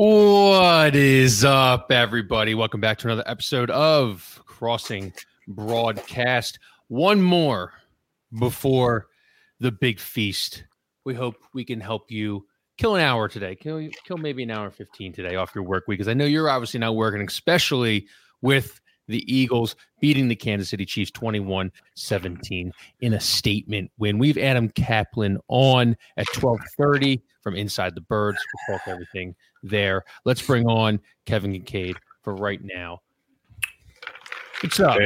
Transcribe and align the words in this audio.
What 0.00 0.94
is 0.94 1.44
up, 1.44 1.90
everybody? 1.90 2.54
Welcome 2.54 2.80
back 2.80 2.98
to 2.98 3.08
another 3.08 3.24
episode 3.26 3.68
of 3.70 4.40
Crossing 4.46 5.12
Broadcast. 5.48 6.60
One 6.86 7.20
more 7.20 7.72
before 8.38 9.08
the 9.58 9.72
big 9.72 9.98
feast. 9.98 10.62
We 11.04 11.14
hope 11.14 11.34
we 11.52 11.64
can 11.64 11.80
help 11.80 12.12
you 12.12 12.46
kill 12.76 12.94
an 12.94 13.00
hour 13.00 13.26
today. 13.26 13.56
Kill 13.56 13.88
kill 14.06 14.18
maybe 14.18 14.44
an 14.44 14.52
hour 14.52 14.70
15 14.70 15.14
today 15.14 15.34
off 15.34 15.52
your 15.52 15.64
work 15.64 15.88
week 15.88 15.98
because 15.98 16.08
I 16.08 16.14
know 16.14 16.26
you're 16.26 16.48
obviously 16.48 16.78
not 16.78 16.94
working, 16.94 17.20
especially 17.20 18.06
with 18.40 18.80
the 19.08 19.24
Eagles 19.32 19.74
beating 20.00 20.28
the 20.28 20.36
Kansas 20.36 20.68
City 20.68 20.84
Chiefs 20.84 21.10
21 21.10 21.72
17 21.94 22.72
in 23.00 23.14
a 23.14 23.20
statement 23.20 23.90
win. 23.98 24.18
We've 24.18 24.38
Adam 24.38 24.68
Caplan 24.70 25.38
on 25.48 25.96
at 26.16 26.26
1230 26.28 27.22
from 27.42 27.56
Inside 27.56 27.94
the 27.94 28.00
Birds. 28.02 28.38
We'll 28.68 28.78
talk 28.78 28.88
everything 28.88 29.34
there. 29.62 30.04
Let's 30.24 30.42
bring 30.42 30.66
on 30.66 31.00
Kevin 31.26 31.52
Kinkead 31.52 31.94
for 32.22 32.34
right 32.34 32.60
now. 32.62 33.00
What's 34.62 34.80
up? 34.80 34.98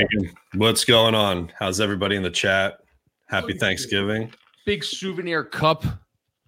What's 0.55 0.85
going 0.85 1.15
on? 1.15 1.53
How's 1.59 1.81
everybody 1.81 2.17
in 2.17 2.23
the 2.23 2.31
chat? 2.31 2.79
Happy 3.27 3.55
Thanksgiving. 3.55 4.33
Big 4.67 4.85
souvenir 4.85 5.45
cup 5.45 5.85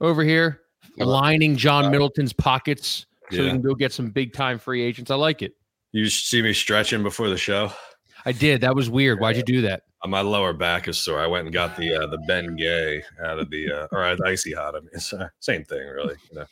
over 0.01 0.23
here, 0.23 0.63
lining 0.99 1.57
John 1.57 1.91
Middleton's 1.91 2.33
pockets 2.33 3.07
so 3.31 3.37
yeah. 3.37 3.43
we 3.45 3.51
can 3.51 3.63
go 3.63 3.75
get 3.75 3.93
some 3.93 4.11
big 4.11 4.33
time 4.33 4.59
free 4.59 4.83
agents. 4.83 5.11
I 5.11 5.15
like 5.17 5.43
it. 5.43 5.55
You 5.95 6.11
see 6.11 6.43
me 6.43 6.53
stretching 6.53 7.05
before 7.05 7.29
the 7.29 7.37
show? 7.37 7.71
I 8.27 8.33
did. 8.33 8.63
That 8.63 8.75
was 8.75 8.91
weird. 8.91 9.21
Why'd 9.21 9.37
you 9.37 9.45
do 9.45 9.61
that? 9.61 9.85
My 10.05 10.23
lower 10.23 10.53
back 10.53 10.89
is 10.89 10.99
sore. 10.99 11.21
I 11.21 11.29
went 11.29 11.47
and 11.47 11.55
got 11.55 11.77
the 11.77 11.95
uh, 11.95 12.09
the 12.09 12.19
Ben 12.27 12.57
Gay 12.57 13.05
out 13.25 13.39
of 13.39 13.49
the 13.49 13.71
uh, 13.71 13.87
or 13.93 14.17
icy 14.27 14.53
hot. 14.53 14.75
I 14.75 14.81
mean, 14.81 14.91
it's 14.93 15.13
uh, 15.13 15.29
same 15.39 15.63
thing, 15.63 15.87
really. 15.87 16.17
You 16.33 16.41
know? 16.41 16.47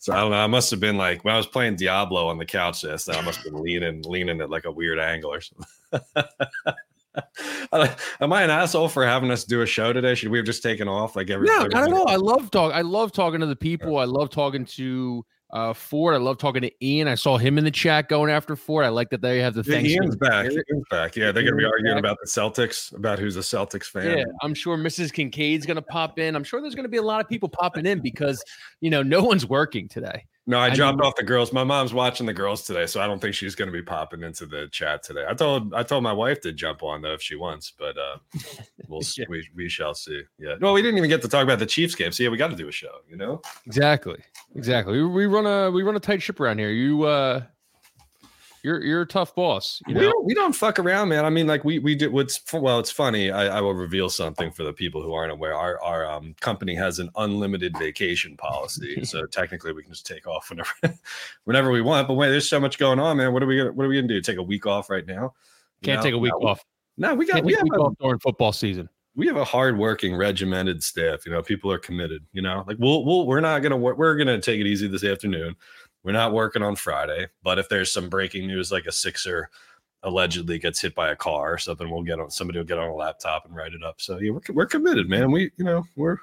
So 0.00 0.12
I 0.12 0.16
don't 0.16 0.32
know. 0.32 0.38
I 0.38 0.48
must 0.48 0.72
have 0.72 0.80
been 0.80 0.96
like 0.96 1.24
when 1.24 1.32
I 1.32 1.36
was 1.36 1.46
playing 1.46 1.76
Diablo 1.76 2.26
on 2.26 2.38
the 2.38 2.44
couch 2.44 2.82
This 2.82 3.08
I 3.08 3.20
must 3.20 3.38
have 3.38 3.52
been 3.52 3.62
leaning, 3.62 4.02
leaning 4.02 4.40
at 4.40 4.50
like 4.50 4.64
a 4.64 4.72
weird 4.72 4.98
angle 4.98 5.32
or 5.32 5.40
something. 5.40 5.68
Am 8.20 8.32
I 8.32 8.42
an 8.42 8.50
asshole 8.50 8.88
for 8.88 9.06
having 9.06 9.30
us 9.30 9.44
do 9.44 9.62
a 9.62 9.66
show 9.66 9.92
today? 9.92 10.16
Should 10.16 10.30
we 10.30 10.38
have 10.38 10.46
just 10.46 10.64
taken 10.64 10.88
off 10.88 11.14
like 11.14 11.30
every? 11.30 11.46
No, 11.46 11.66
I 11.66 11.68
don't 11.68 11.90
know. 11.90 12.04
I 12.04 12.16
love 12.16 12.50
talk. 12.50 12.74
I 12.74 12.80
love 12.80 13.12
talking 13.12 13.38
to 13.38 13.46
the 13.46 13.54
people. 13.54 13.98
I 13.98 14.06
love 14.06 14.30
talking 14.30 14.64
to 14.64 15.24
uh, 15.50 15.72
Ford. 15.72 16.14
I 16.14 16.18
love 16.18 16.38
talking 16.38 16.62
to 16.62 16.84
Ian. 16.84 17.08
I 17.08 17.14
saw 17.14 17.38
him 17.38 17.58
in 17.58 17.64
the 17.64 17.70
chat 17.70 18.08
going 18.08 18.30
after 18.30 18.54
Ford. 18.56 18.84
I 18.84 18.88
like 18.88 19.10
that 19.10 19.22
they 19.22 19.40
have 19.40 19.54
the 19.54 19.64
thing. 19.64 19.86
Ian's 19.86 20.16
back. 20.16 20.46
Ian's 20.46 20.84
back. 20.90 21.16
Yeah, 21.16 21.32
they're 21.32 21.42
going 21.42 21.54
to 21.54 21.58
be 21.58 21.64
arguing 21.64 21.94
back. 21.94 22.00
about 22.00 22.18
the 22.22 22.28
Celtics, 22.28 22.94
about 22.94 23.18
who's 23.18 23.36
a 23.36 23.40
Celtics 23.40 23.84
fan. 23.84 24.18
Yeah, 24.18 24.24
I'm 24.42 24.54
sure 24.54 24.76
Mrs. 24.76 25.12
Kinkead's 25.12 25.64
going 25.64 25.76
to 25.76 25.82
pop 25.82 26.18
in. 26.18 26.36
I'm 26.36 26.44
sure 26.44 26.60
there's 26.60 26.74
going 26.74 26.84
to 26.84 26.90
be 26.90 26.98
a 26.98 27.02
lot 27.02 27.20
of 27.20 27.28
people 27.28 27.48
popping 27.48 27.86
in 27.86 28.00
because 28.00 28.42
you 28.80 28.90
know 28.90 29.02
no 29.02 29.22
one's 29.22 29.46
working 29.46 29.88
today. 29.88 30.24
No, 30.48 30.58
I, 30.58 30.68
I 30.68 30.70
dropped 30.70 31.02
off 31.02 31.14
the 31.14 31.24
girls. 31.24 31.52
My 31.52 31.62
mom's 31.62 31.92
watching 31.92 32.24
the 32.24 32.32
girls 32.32 32.62
today, 32.62 32.86
so 32.86 33.02
I 33.02 33.06
don't 33.06 33.20
think 33.20 33.34
she's 33.34 33.54
going 33.54 33.68
to 33.68 33.72
be 33.72 33.82
popping 33.82 34.22
into 34.22 34.46
the 34.46 34.66
chat 34.72 35.02
today. 35.02 35.26
I 35.28 35.34
told 35.34 35.74
I 35.74 35.82
told 35.82 36.02
my 36.02 36.12
wife 36.12 36.40
to 36.40 36.52
jump 36.52 36.82
on 36.82 37.02
though 37.02 37.12
if 37.12 37.20
she 37.20 37.36
wants, 37.36 37.74
but 37.78 37.98
uh, 37.98 38.16
we'll 38.88 39.02
yeah. 39.18 39.26
we 39.28 39.46
we 39.54 39.68
shall 39.68 39.92
see. 39.92 40.22
Yeah, 40.38 40.54
no, 40.58 40.72
we 40.72 40.80
didn't 40.80 40.96
even 40.96 41.10
get 41.10 41.20
to 41.20 41.28
talk 41.28 41.44
about 41.44 41.58
the 41.58 41.66
Chiefs 41.66 41.94
game. 41.94 42.12
So 42.12 42.22
yeah, 42.22 42.30
we 42.30 42.38
got 42.38 42.48
to 42.48 42.56
do 42.56 42.66
a 42.66 42.72
show. 42.72 42.96
You 43.10 43.18
know, 43.18 43.42
exactly, 43.66 44.24
exactly. 44.54 45.02
We, 45.02 45.06
we 45.06 45.26
run 45.26 45.44
a 45.44 45.70
we 45.70 45.82
run 45.82 45.96
a 45.96 46.00
tight 46.00 46.22
ship 46.22 46.40
around 46.40 46.60
here. 46.60 46.70
You 46.70 47.02
uh, 47.02 47.42
you're 48.68 48.84
you're 48.84 49.02
a 49.02 49.06
tough 49.06 49.34
boss. 49.34 49.80
You 49.86 49.94
know? 49.94 50.00
we, 50.00 50.06
don't, 50.06 50.24
we 50.26 50.34
don't 50.34 50.52
fuck 50.54 50.78
around, 50.78 51.08
man. 51.08 51.24
I 51.24 51.30
mean, 51.30 51.46
like 51.46 51.64
we 51.64 51.78
we 51.78 51.94
do. 51.94 52.10
What's 52.10 52.40
well, 52.52 52.78
it's 52.78 52.90
funny. 52.90 53.30
I, 53.30 53.58
I 53.58 53.60
will 53.62 53.74
reveal 53.74 54.10
something 54.10 54.50
for 54.52 54.62
the 54.62 54.74
people 54.74 55.02
who 55.02 55.14
aren't 55.14 55.32
aware. 55.32 55.54
Our 55.54 55.82
our 55.82 56.06
um, 56.06 56.34
company 56.40 56.74
has 56.74 56.98
an 56.98 57.08
unlimited 57.16 57.76
vacation 57.78 58.36
policy, 58.36 59.04
so 59.04 59.24
technically 59.24 59.72
we 59.72 59.82
can 59.82 59.92
just 59.92 60.06
take 60.06 60.26
off 60.26 60.50
whenever 60.50 60.70
whenever 61.44 61.70
we 61.70 61.80
want. 61.80 62.08
But 62.08 62.14
wait, 62.14 62.28
there's 62.28 62.48
so 62.48 62.60
much 62.60 62.78
going 62.78 63.00
on, 63.00 63.16
man. 63.16 63.32
What 63.32 63.42
are 63.42 63.46
we 63.46 63.56
gonna 63.56 63.72
What 63.72 63.86
are 63.86 63.88
we 63.88 63.96
gonna 63.96 64.08
do? 64.08 64.20
Take 64.20 64.38
a 64.38 64.42
week 64.42 64.66
off 64.66 64.90
right 64.90 65.06
now? 65.06 65.32
Can't 65.82 66.02
take 66.02 66.14
a 66.14 66.18
week 66.18 66.32
no, 66.38 66.48
off. 66.48 66.62
No, 66.98 67.14
we 67.14 67.26
got 67.26 67.34
Can't 67.34 67.46
we 67.46 67.54
have 67.54 67.66
a 67.66 67.78
off 67.78 67.94
during 68.00 68.18
football 68.18 68.52
season. 68.52 68.88
We 69.16 69.26
have 69.26 69.36
a 69.36 69.44
hardworking, 69.44 70.14
regimented 70.14 70.82
staff. 70.82 71.24
You 71.24 71.32
know, 71.32 71.42
people 71.42 71.72
are 71.72 71.78
committed. 71.78 72.24
You 72.32 72.42
know, 72.42 72.64
like 72.66 72.76
we'll 72.78 73.04
we'll 73.06 73.26
we're 73.26 73.40
not 73.40 73.60
gonna 73.60 73.78
work. 73.78 73.96
We're 73.96 74.16
gonna 74.16 74.40
take 74.40 74.60
it 74.60 74.66
easy 74.66 74.88
this 74.88 75.04
afternoon 75.04 75.56
we're 76.04 76.12
not 76.12 76.32
working 76.32 76.62
on 76.62 76.76
Friday, 76.76 77.28
but 77.42 77.58
if 77.58 77.68
there's 77.68 77.92
some 77.92 78.08
breaking 78.08 78.46
news, 78.46 78.72
like 78.72 78.86
a 78.86 78.92
Sixer 78.92 79.50
allegedly 80.02 80.58
gets 80.58 80.80
hit 80.80 80.94
by 80.94 81.10
a 81.10 81.16
car 81.16 81.52
or 81.54 81.58
something, 81.58 81.90
we'll 81.90 82.02
get 82.02 82.20
on 82.20 82.30
somebody 82.30 82.58
will 82.58 82.66
get 82.66 82.78
on 82.78 82.88
a 82.88 82.94
laptop 82.94 83.44
and 83.44 83.54
write 83.54 83.72
it 83.72 83.82
up. 83.82 84.00
So 84.00 84.18
yeah, 84.18 84.30
we're, 84.30 84.40
we're 84.50 84.66
committed, 84.66 85.08
man. 85.08 85.30
We, 85.30 85.50
you 85.56 85.64
know, 85.64 85.84
we're, 85.96 86.18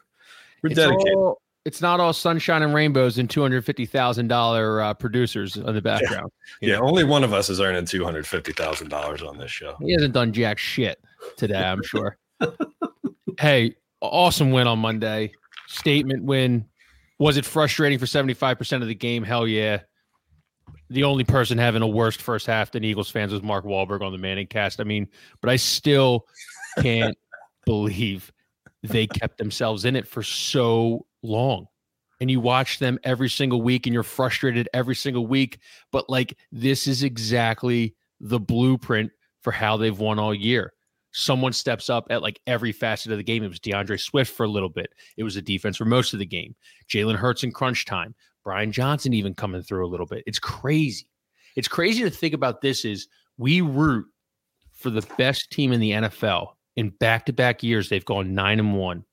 we're 0.63 0.69
it's 0.69 0.75
dedicated. 0.75 1.16
All, 1.16 1.41
it's 1.66 1.81
not 1.81 2.00
all 2.00 2.13
sunshine 2.13 2.62
and 2.62 2.74
rainbows 2.74 3.18
and 3.18 3.30
two 3.30 3.41
hundred 3.41 3.66
fifty 3.66 3.86
thousand 3.86 4.31
uh, 4.31 4.36
dollar 4.36 4.94
producers 4.94 5.58
in 5.58 5.74
the 5.74 5.81
background. 5.81 6.31
Yeah, 6.62 6.69
yeah 6.74 6.80
only 6.80 7.03
one 7.03 7.24
of 7.24 7.34
us 7.34 7.50
is 7.50 7.59
earning 7.59 7.86
two 7.86 8.03
hundred 8.03 8.28
fifty 8.28 8.53
thousand 8.53 8.90
dollars 8.90 9.22
on 9.24 9.38
this 9.38 9.52
show. 9.52 9.75
He 9.81 9.92
hasn't 9.92 10.13
done 10.13 10.31
jack 10.31 10.57
shit 10.57 11.00
today, 11.38 11.63
I'm 11.63 11.84
sure. 11.84 12.18
hey, 13.40 13.75
awesome 14.00 14.52
win 14.52 14.68
on 14.68 14.80
Monday. 14.80 15.31
Statement 15.68 16.24
win. 16.24 16.66
Was 17.19 17.37
it 17.37 17.45
frustrating 17.45 17.99
for 17.99 18.05
75% 18.05 18.81
of 18.81 18.87
the 18.87 18.95
game? 18.95 19.23
Hell 19.23 19.47
yeah. 19.47 19.81
The 20.89 21.03
only 21.03 21.23
person 21.23 21.57
having 21.57 21.81
a 21.81 21.87
worst 21.87 22.21
first 22.21 22.45
half 22.45 22.71
than 22.71 22.83
Eagles 22.83 23.09
fans 23.09 23.31
was 23.31 23.41
Mark 23.41 23.65
Wahlberg 23.65 24.01
on 24.01 24.11
the 24.11 24.17
Manning 24.17 24.47
cast. 24.47 24.79
I 24.79 24.83
mean, 24.83 25.07
but 25.41 25.49
I 25.49 25.55
still 25.55 26.25
can't 26.79 27.17
believe 27.65 28.31
they 28.83 29.07
kept 29.07 29.37
themselves 29.37 29.85
in 29.85 29.95
it 29.95 30.07
for 30.07 30.23
so 30.23 31.05
long. 31.23 31.67
And 32.21 32.31
you 32.31 32.39
watch 32.39 32.79
them 32.79 32.99
every 33.03 33.29
single 33.29 33.61
week 33.61 33.87
and 33.87 33.93
you're 33.93 34.03
frustrated 34.03 34.69
every 34.73 34.95
single 34.95 35.27
week. 35.27 35.59
But 35.91 36.09
like, 36.09 36.37
this 36.51 36.87
is 36.87 37.03
exactly 37.03 37.95
the 38.19 38.39
blueprint 38.39 39.11
for 39.41 39.51
how 39.51 39.77
they've 39.77 39.97
won 39.97 40.17
all 40.19 40.33
year 40.33 40.73
someone 41.15 41.53
steps 41.53 41.89
up 41.89 42.05
at 42.09 42.21
like 42.21 42.41
every 42.45 42.73
facet 42.73 43.11
of 43.11 43.17
the 43.17 43.23
game. 43.23 43.41
It 43.41 43.47
was 43.47 43.59
DeAndre 43.59 43.99
Swift 43.99 44.33
for 44.33 44.43
a 44.43 44.49
little 44.49 44.69
bit. 44.69 44.91
It 45.15 45.23
was 45.23 45.37
a 45.37 45.41
defense 45.41 45.77
for 45.77 45.85
most 45.85 46.11
of 46.11 46.19
the 46.19 46.25
game. 46.25 46.55
Jalen 46.89 47.15
Hurts 47.15 47.43
in 47.43 47.53
crunch 47.53 47.85
time. 47.85 48.13
Brian 48.43 48.71
Johnson 48.71 49.13
even 49.13 49.33
coming 49.33 49.61
through 49.61 49.85
a 49.85 49.89
little 49.89 50.05
bit. 50.05 50.23
It's 50.27 50.39
crazy. 50.39 51.07
It's 51.55 51.69
crazy 51.69 52.03
to 52.03 52.09
think 52.09 52.33
about 52.33 52.59
this 52.59 52.83
is 52.83 53.07
we 53.37 53.61
root 53.61 54.05
for 54.73 54.89
the 54.89 55.07
best 55.17 55.51
team 55.51 55.71
in 55.71 55.79
the 55.79 55.91
NFL. 55.91 56.49
In 56.75 56.89
back-to-back 56.89 57.63
years, 57.63 57.87
they've 57.87 58.03
gone 58.03 58.35
nine 58.35 58.59
and 58.59 58.75
one. 58.75 59.05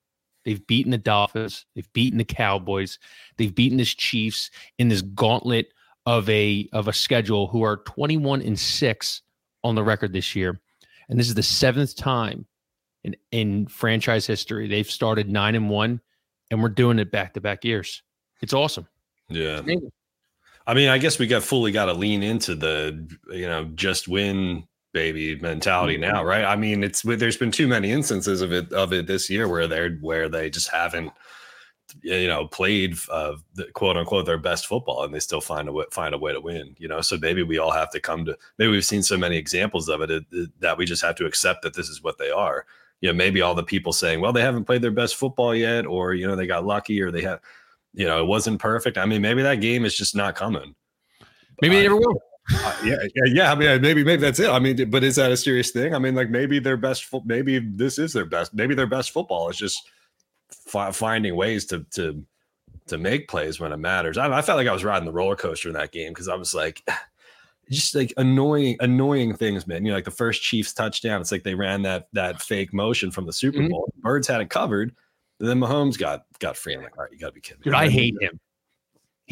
They've 0.45 0.67
beaten 0.67 0.91
the 0.91 0.99
Dolphins. 0.99 1.67
They've 1.77 1.93
beaten 1.93 2.19
the 2.19 2.25
Cowboys. 2.25 2.99
They've 3.37 3.55
beaten 3.55 3.79
the 3.79 3.85
Chiefs 3.85 4.51
in 4.79 4.89
this 4.89 5.03
gauntlet 5.03 5.69
of 6.05 6.29
a 6.29 6.69
of 6.73 6.89
a 6.89 6.93
schedule 6.93 7.47
who 7.47 7.63
are 7.63 7.77
21 7.77 8.43
and 8.43 8.59
6 8.59 9.23
on 9.63 9.77
the 9.77 9.85
record 9.85 10.13
this 10.13 10.35
year 10.35 10.61
and 11.13 11.21
this 11.21 11.29
is 11.29 11.35
the 11.35 11.43
seventh 11.43 11.95
time 11.95 12.47
in 13.05 13.15
in 13.33 13.67
franchise 13.67 14.27
history 14.27 14.67
they've 14.67 14.91
started 14.91 15.29
nine 15.29 15.55
and 15.55 15.69
one, 15.69 16.01
and 16.51 16.63
we're 16.63 16.71
doing 16.71 16.99
it 16.99 17.13
back 17.13 17.35
to 17.35 17.41
back 17.41 17.65
years. 17.65 18.03
It's 18.41 18.55
awesome. 18.55 18.89
Yeah. 19.29 19.61
I 20.67 20.75
mean, 20.75 20.89
I 20.89 20.97
guess 20.97 21.19
we 21.19 21.27
got 21.27 21.43
fully 21.43 21.71
got 21.71 21.87
to 21.87 21.93
lean 21.93 22.23
into 22.23 22.55
the 22.55 23.07
you 23.31 23.47
know 23.47 23.65
just 23.75 24.09
win 24.09 24.65
baby 24.95 25.39
mentality 25.39 25.99
mm-hmm. 25.99 26.13
now, 26.13 26.25
right? 26.25 26.45
I 26.45 26.57
mean, 26.57 26.83
it's 26.83 27.03
there's 27.03 27.37
been 27.37 27.53
too 27.53 27.69
many 27.69 27.91
instances 27.91 28.41
of 28.41 28.51
it 28.51 28.73
of 28.73 28.95
it 28.95 29.07
this 29.07 29.29
year 29.29 29.47
where 29.49 29.67
they're 29.67 29.99
where 30.01 30.31
they 30.31 30.49
just 30.49 30.71
haven't 30.71 31.13
you 32.03 32.27
know 32.27 32.47
played 32.47 32.97
uh, 33.11 33.37
the, 33.55 33.65
quote 33.73 33.97
unquote 33.97 34.27
their 34.27 34.39
best 34.39 34.67
football 34.67 35.05
and 35.05 35.15
they 35.15 35.19
still 35.19 35.41
find 35.41 35.69
a 35.69 35.73
way, 35.73 35.85
find 35.91 36.15
a 36.15 36.19
way 36.19 36.33
to 36.33 36.41
win 36.41 36.75
you 36.79 36.89
know 36.89 37.01
so 37.01 37.17
maybe 37.19 37.43
we 37.43 37.59
all 37.59 37.71
have 37.71 37.91
to 37.91 38.01
come 38.01 38.25
to 38.25 38.37
maybe 38.59 38.71
we've 38.71 38.85
seen 38.85 39.03
so 39.03 39.17
many 39.17 39.37
examples 39.37 39.89
of 39.89 40.01
it, 40.01 40.11
it, 40.11 40.25
it 40.33 40.51
that 40.61 40.77
we 40.77 40.85
just 40.85 41.03
have 41.03 41.15
to 41.17 41.27
accept 41.27 41.63
that 41.63 41.75
this 41.75 41.89
is 41.89 42.03
what 42.03 42.19
they 42.19 42.31
are 42.31 42.67
you 43.01 43.09
know 43.09 43.15
maybe 43.15 43.43
all 43.43 43.55
the 43.55 43.63
people 43.63 43.93
saying 43.93 44.21
well 44.21 44.33
they 44.33 44.43
haven't 44.43 44.65
played 44.65 44.83
their 44.83 44.91
best 44.91 45.17
football 45.17 45.55
yet 45.55 45.87
or 45.87 46.15
you 46.15 46.27
know 46.27 46.37
they 46.37 46.47
got 46.47 46.65
lucky 46.65 47.01
or 47.01 47.11
they 47.11 47.23
have 47.23 47.41
you 47.95 48.07
know 48.07 48.21
it 48.21 48.27
wasn't 48.27 48.59
perfect 48.59 48.97
i 48.97 49.07
mean 49.07 49.21
maybe 49.21 49.43
that 49.43 49.61
game 49.61 49.85
is 49.85 49.97
just 49.97 50.17
not 50.17 50.35
coming 50.35 50.75
maybe 51.61 51.77
they 51.77 51.83
never 51.83 51.97
will 51.97 52.21
uh, 52.51 52.77
yeah, 52.85 52.97
yeah, 53.15 53.25
yeah. 53.27 53.53
I 53.53 53.55
mean, 53.55 53.81
maybe, 53.81 54.03
maybe 54.03 54.21
that's 54.21 54.41
it. 54.41 54.51
I 54.51 54.59
mean, 54.59 54.91
but 54.91 55.05
is 55.05 55.17
that 55.17 55.31
a 55.31 55.37
serious 55.37 55.71
thing? 55.71 55.95
I 55.95 55.99
mean, 55.99 56.15
like 56.15 56.29
maybe 56.29 56.59
their 56.59 56.77
best, 56.77 57.05
fo- 57.05 57.23
maybe 57.25 57.61
this 57.61 57.99
is 57.99 58.13
their 58.13 58.25
best, 58.25 58.53
maybe 58.53 58.75
their 58.75 58.87
best 58.87 59.13
football 59.13 59.49
is 59.49 59.57
just 59.57 59.89
f- 60.73 60.97
finding 60.97 61.37
ways 61.37 61.67
to 61.67 61.85
to 61.93 62.25
to 62.87 62.99
make 62.99 63.29
plays 63.29 63.61
when 63.61 63.73
it 63.73 63.77
matters. 63.79 64.19
I, 64.19 64.31
I 64.33 64.43
felt 64.43 64.57
like 64.57 64.69
I 64.69 64.73
was 64.73 64.85
riding 64.85 65.07
the 65.07 65.13
roller 65.13 65.37
coaster 65.37 65.69
in 65.69 65.75
that 65.75 65.93
game 65.93 66.11
because 66.11 66.29
I 66.29 66.35
was 66.35 66.55
like, 66.55 66.83
just 67.71 67.95
like 67.95 68.13
annoying, 68.17 68.77
annoying 68.81 69.35
things, 69.35 69.67
man. 69.67 69.85
You 69.85 69.93
know, 69.93 69.97
like 69.97 70.05
the 70.05 70.11
first 70.11 70.43
Chiefs 70.43 70.73
touchdown, 70.73 71.21
it's 71.21 71.33
like 71.33 71.45
they 71.45 71.55
ran 71.55 71.83
that 71.83 72.09
that 72.13 72.43
fake 72.43 72.73
motion 72.73 73.11
from 73.11 73.27
the 73.27 73.33
Super 73.33 73.59
mm-hmm. 73.59 73.69
Bowl. 73.69 73.89
Mm-hmm. 73.93 74.03
Birds 74.03 74.29
had 74.29 74.41
it 74.41 74.51
covered. 74.51 74.95
And 75.41 75.49
then 75.49 75.59
Mahomes 75.59 75.99
got 75.99 76.25
got 76.39 76.57
free. 76.57 76.75
I'm 76.75 76.83
like, 76.83 76.97
all 76.97 77.05
right, 77.05 77.13
you 77.13 77.19
got 77.19 77.29
to 77.29 77.33
be 77.33 77.41
kidding 77.41 77.61
me. 77.61 77.65
Dude, 77.65 77.75
I 77.75 77.89
hate 77.89 78.15
him. 78.21 78.39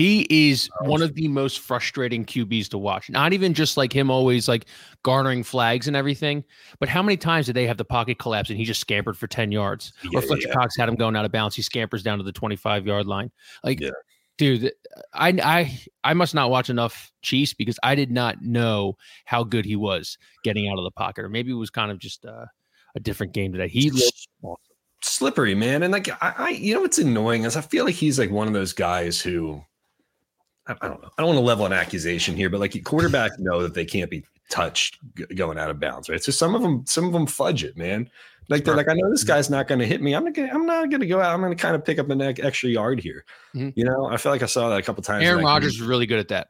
He 0.00 0.26
is 0.30 0.70
one 0.80 1.02
of 1.02 1.14
the 1.14 1.28
most 1.28 1.58
frustrating 1.58 2.24
QBs 2.24 2.70
to 2.70 2.78
watch. 2.78 3.10
Not 3.10 3.34
even 3.34 3.52
just 3.52 3.76
like 3.76 3.92
him 3.92 4.10
always 4.10 4.48
like 4.48 4.64
garnering 5.02 5.42
flags 5.42 5.88
and 5.88 5.94
everything, 5.94 6.42
but 6.78 6.88
how 6.88 7.02
many 7.02 7.18
times 7.18 7.44
did 7.44 7.54
they 7.54 7.66
have 7.66 7.76
the 7.76 7.84
pocket 7.84 8.18
collapse 8.18 8.48
and 8.48 8.58
he 8.58 8.64
just 8.64 8.80
scampered 8.80 9.18
for 9.18 9.26
10 9.26 9.52
yards? 9.52 9.92
Yeah, 10.02 10.18
or 10.18 10.22
Fletcher 10.22 10.48
yeah. 10.48 10.54
Cox 10.54 10.74
had 10.74 10.88
him 10.88 10.94
going 10.94 11.16
out 11.16 11.26
of 11.26 11.32
bounds. 11.32 11.54
He 11.54 11.60
scampers 11.60 12.02
down 12.02 12.16
to 12.16 12.24
the 12.24 12.32
25 12.32 12.86
yard 12.86 13.06
line. 13.06 13.30
Like, 13.62 13.78
yeah. 13.78 13.90
dude. 14.38 14.72
I 15.12 15.38
I 15.42 15.78
I 16.02 16.14
must 16.14 16.34
not 16.34 16.48
watch 16.48 16.70
enough 16.70 17.12
Chiefs 17.20 17.52
because 17.52 17.78
I 17.82 17.94
did 17.94 18.10
not 18.10 18.40
know 18.40 18.96
how 19.26 19.44
good 19.44 19.66
he 19.66 19.76
was 19.76 20.16
getting 20.44 20.66
out 20.70 20.78
of 20.78 20.84
the 20.84 20.92
pocket, 20.92 21.26
or 21.26 21.28
maybe 21.28 21.50
it 21.50 21.56
was 21.56 21.68
kind 21.68 21.90
of 21.90 21.98
just 21.98 22.24
uh, 22.24 22.46
a 22.94 23.00
different 23.00 23.34
game 23.34 23.52
today. 23.52 23.68
He 23.68 23.90
looked 23.90 24.28
awesome. 24.40 24.56
slippery, 25.02 25.54
man. 25.54 25.82
And 25.82 25.92
like 25.92 26.08
I, 26.22 26.34
I, 26.38 26.48
you 26.52 26.72
know 26.72 26.80
what's 26.80 26.96
annoying 26.96 27.44
is 27.44 27.54
I 27.54 27.60
feel 27.60 27.84
like 27.84 27.96
he's 27.96 28.18
like 28.18 28.30
one 28.30 28.46
of 28.46 28.54
those 28.54 28.72
guys 28.72 29.20
who 29.20 29.62
I, 30.66 30.74
I 30.80 30.88
don't 30.88 31.02
know. 31.02 31.08
I 31.16 31.22
don't 31.22 31.28
want 31.28 31.38
to 31.38 31.44
level 31.44 31.66
an 31.66 31.72
accusation 31.72 32.36
here, 32.36 32.50
but 32.50 32.60
like 32.60 32.72
quarterbacks 32.72 33.38
know 33.38 33.62
that 33.62 33.74
they 33.74 33.84
can't 33.84 34.10
be 34.10 34.24
touched 34.50 34.98
g- 35.16 35.24
going 35.34 35.58
out 35.58 35.70
of 35.70 35.80
bounds, 35.80 36.08
right? 36.08 36.22
So 36.22 36.32
some 36.32 36.54
of 36.54 36.62
them, 36.62 36.84
some 36.86 37.04
of 37.06 37.12
them 37.12 37.26
fudge 37.26 37.64
it, 37.64 37.76
man. 37.76 38.10
Like 38.48 38.64
they're 38.64 38.74
like, 38.76 38.88
I 38.88 38.94
know 38.94 39.10
this 39.10 39.22
guy's 39.24 39.48
not 39.48 39.68
going 39.68 39.78
to 39.78 39.86
hit 39.86 40.02
me. 40.02 40.12
I'm 40.12 40.24
not 40.24 40.34
gonna, 40.34 40.50
I'm 40.52 40.66
not 40.66 40.90
going 40.90 41.00
to 41.00 41.06
go 41.06 41.20
out. 41.20 41.32
I'm 41.32 41.40
going 41.40 41.56
to 41.56 41.60
kind 41.62 41.76
of 41.76 41.84
pick 41.84 41.98
up 42.00 42.10
an 42.10 42.20
extra 42.20 42.68
yard 42.68 43.00
here. 43.00 43.24
Mhm. 43.54 43.72
You 43.76 43.84
know, 43.84 44.06
I 44.06 44.16
feel 44.16 44.32
like 44.32 44.42
I 44.42 44.46
saw 44.46 44.68
that 44.70 44.78
a 44.78 44.82
couple 44.82 45.02
times. 45.04 45.24
Aaron 45.24 45.44
Rodgers 45.44 45.78
was 45.78 45.86
really 45.86 46.06
good 46.06 46.18
at 46.18 46.28
that. 46.28 46.48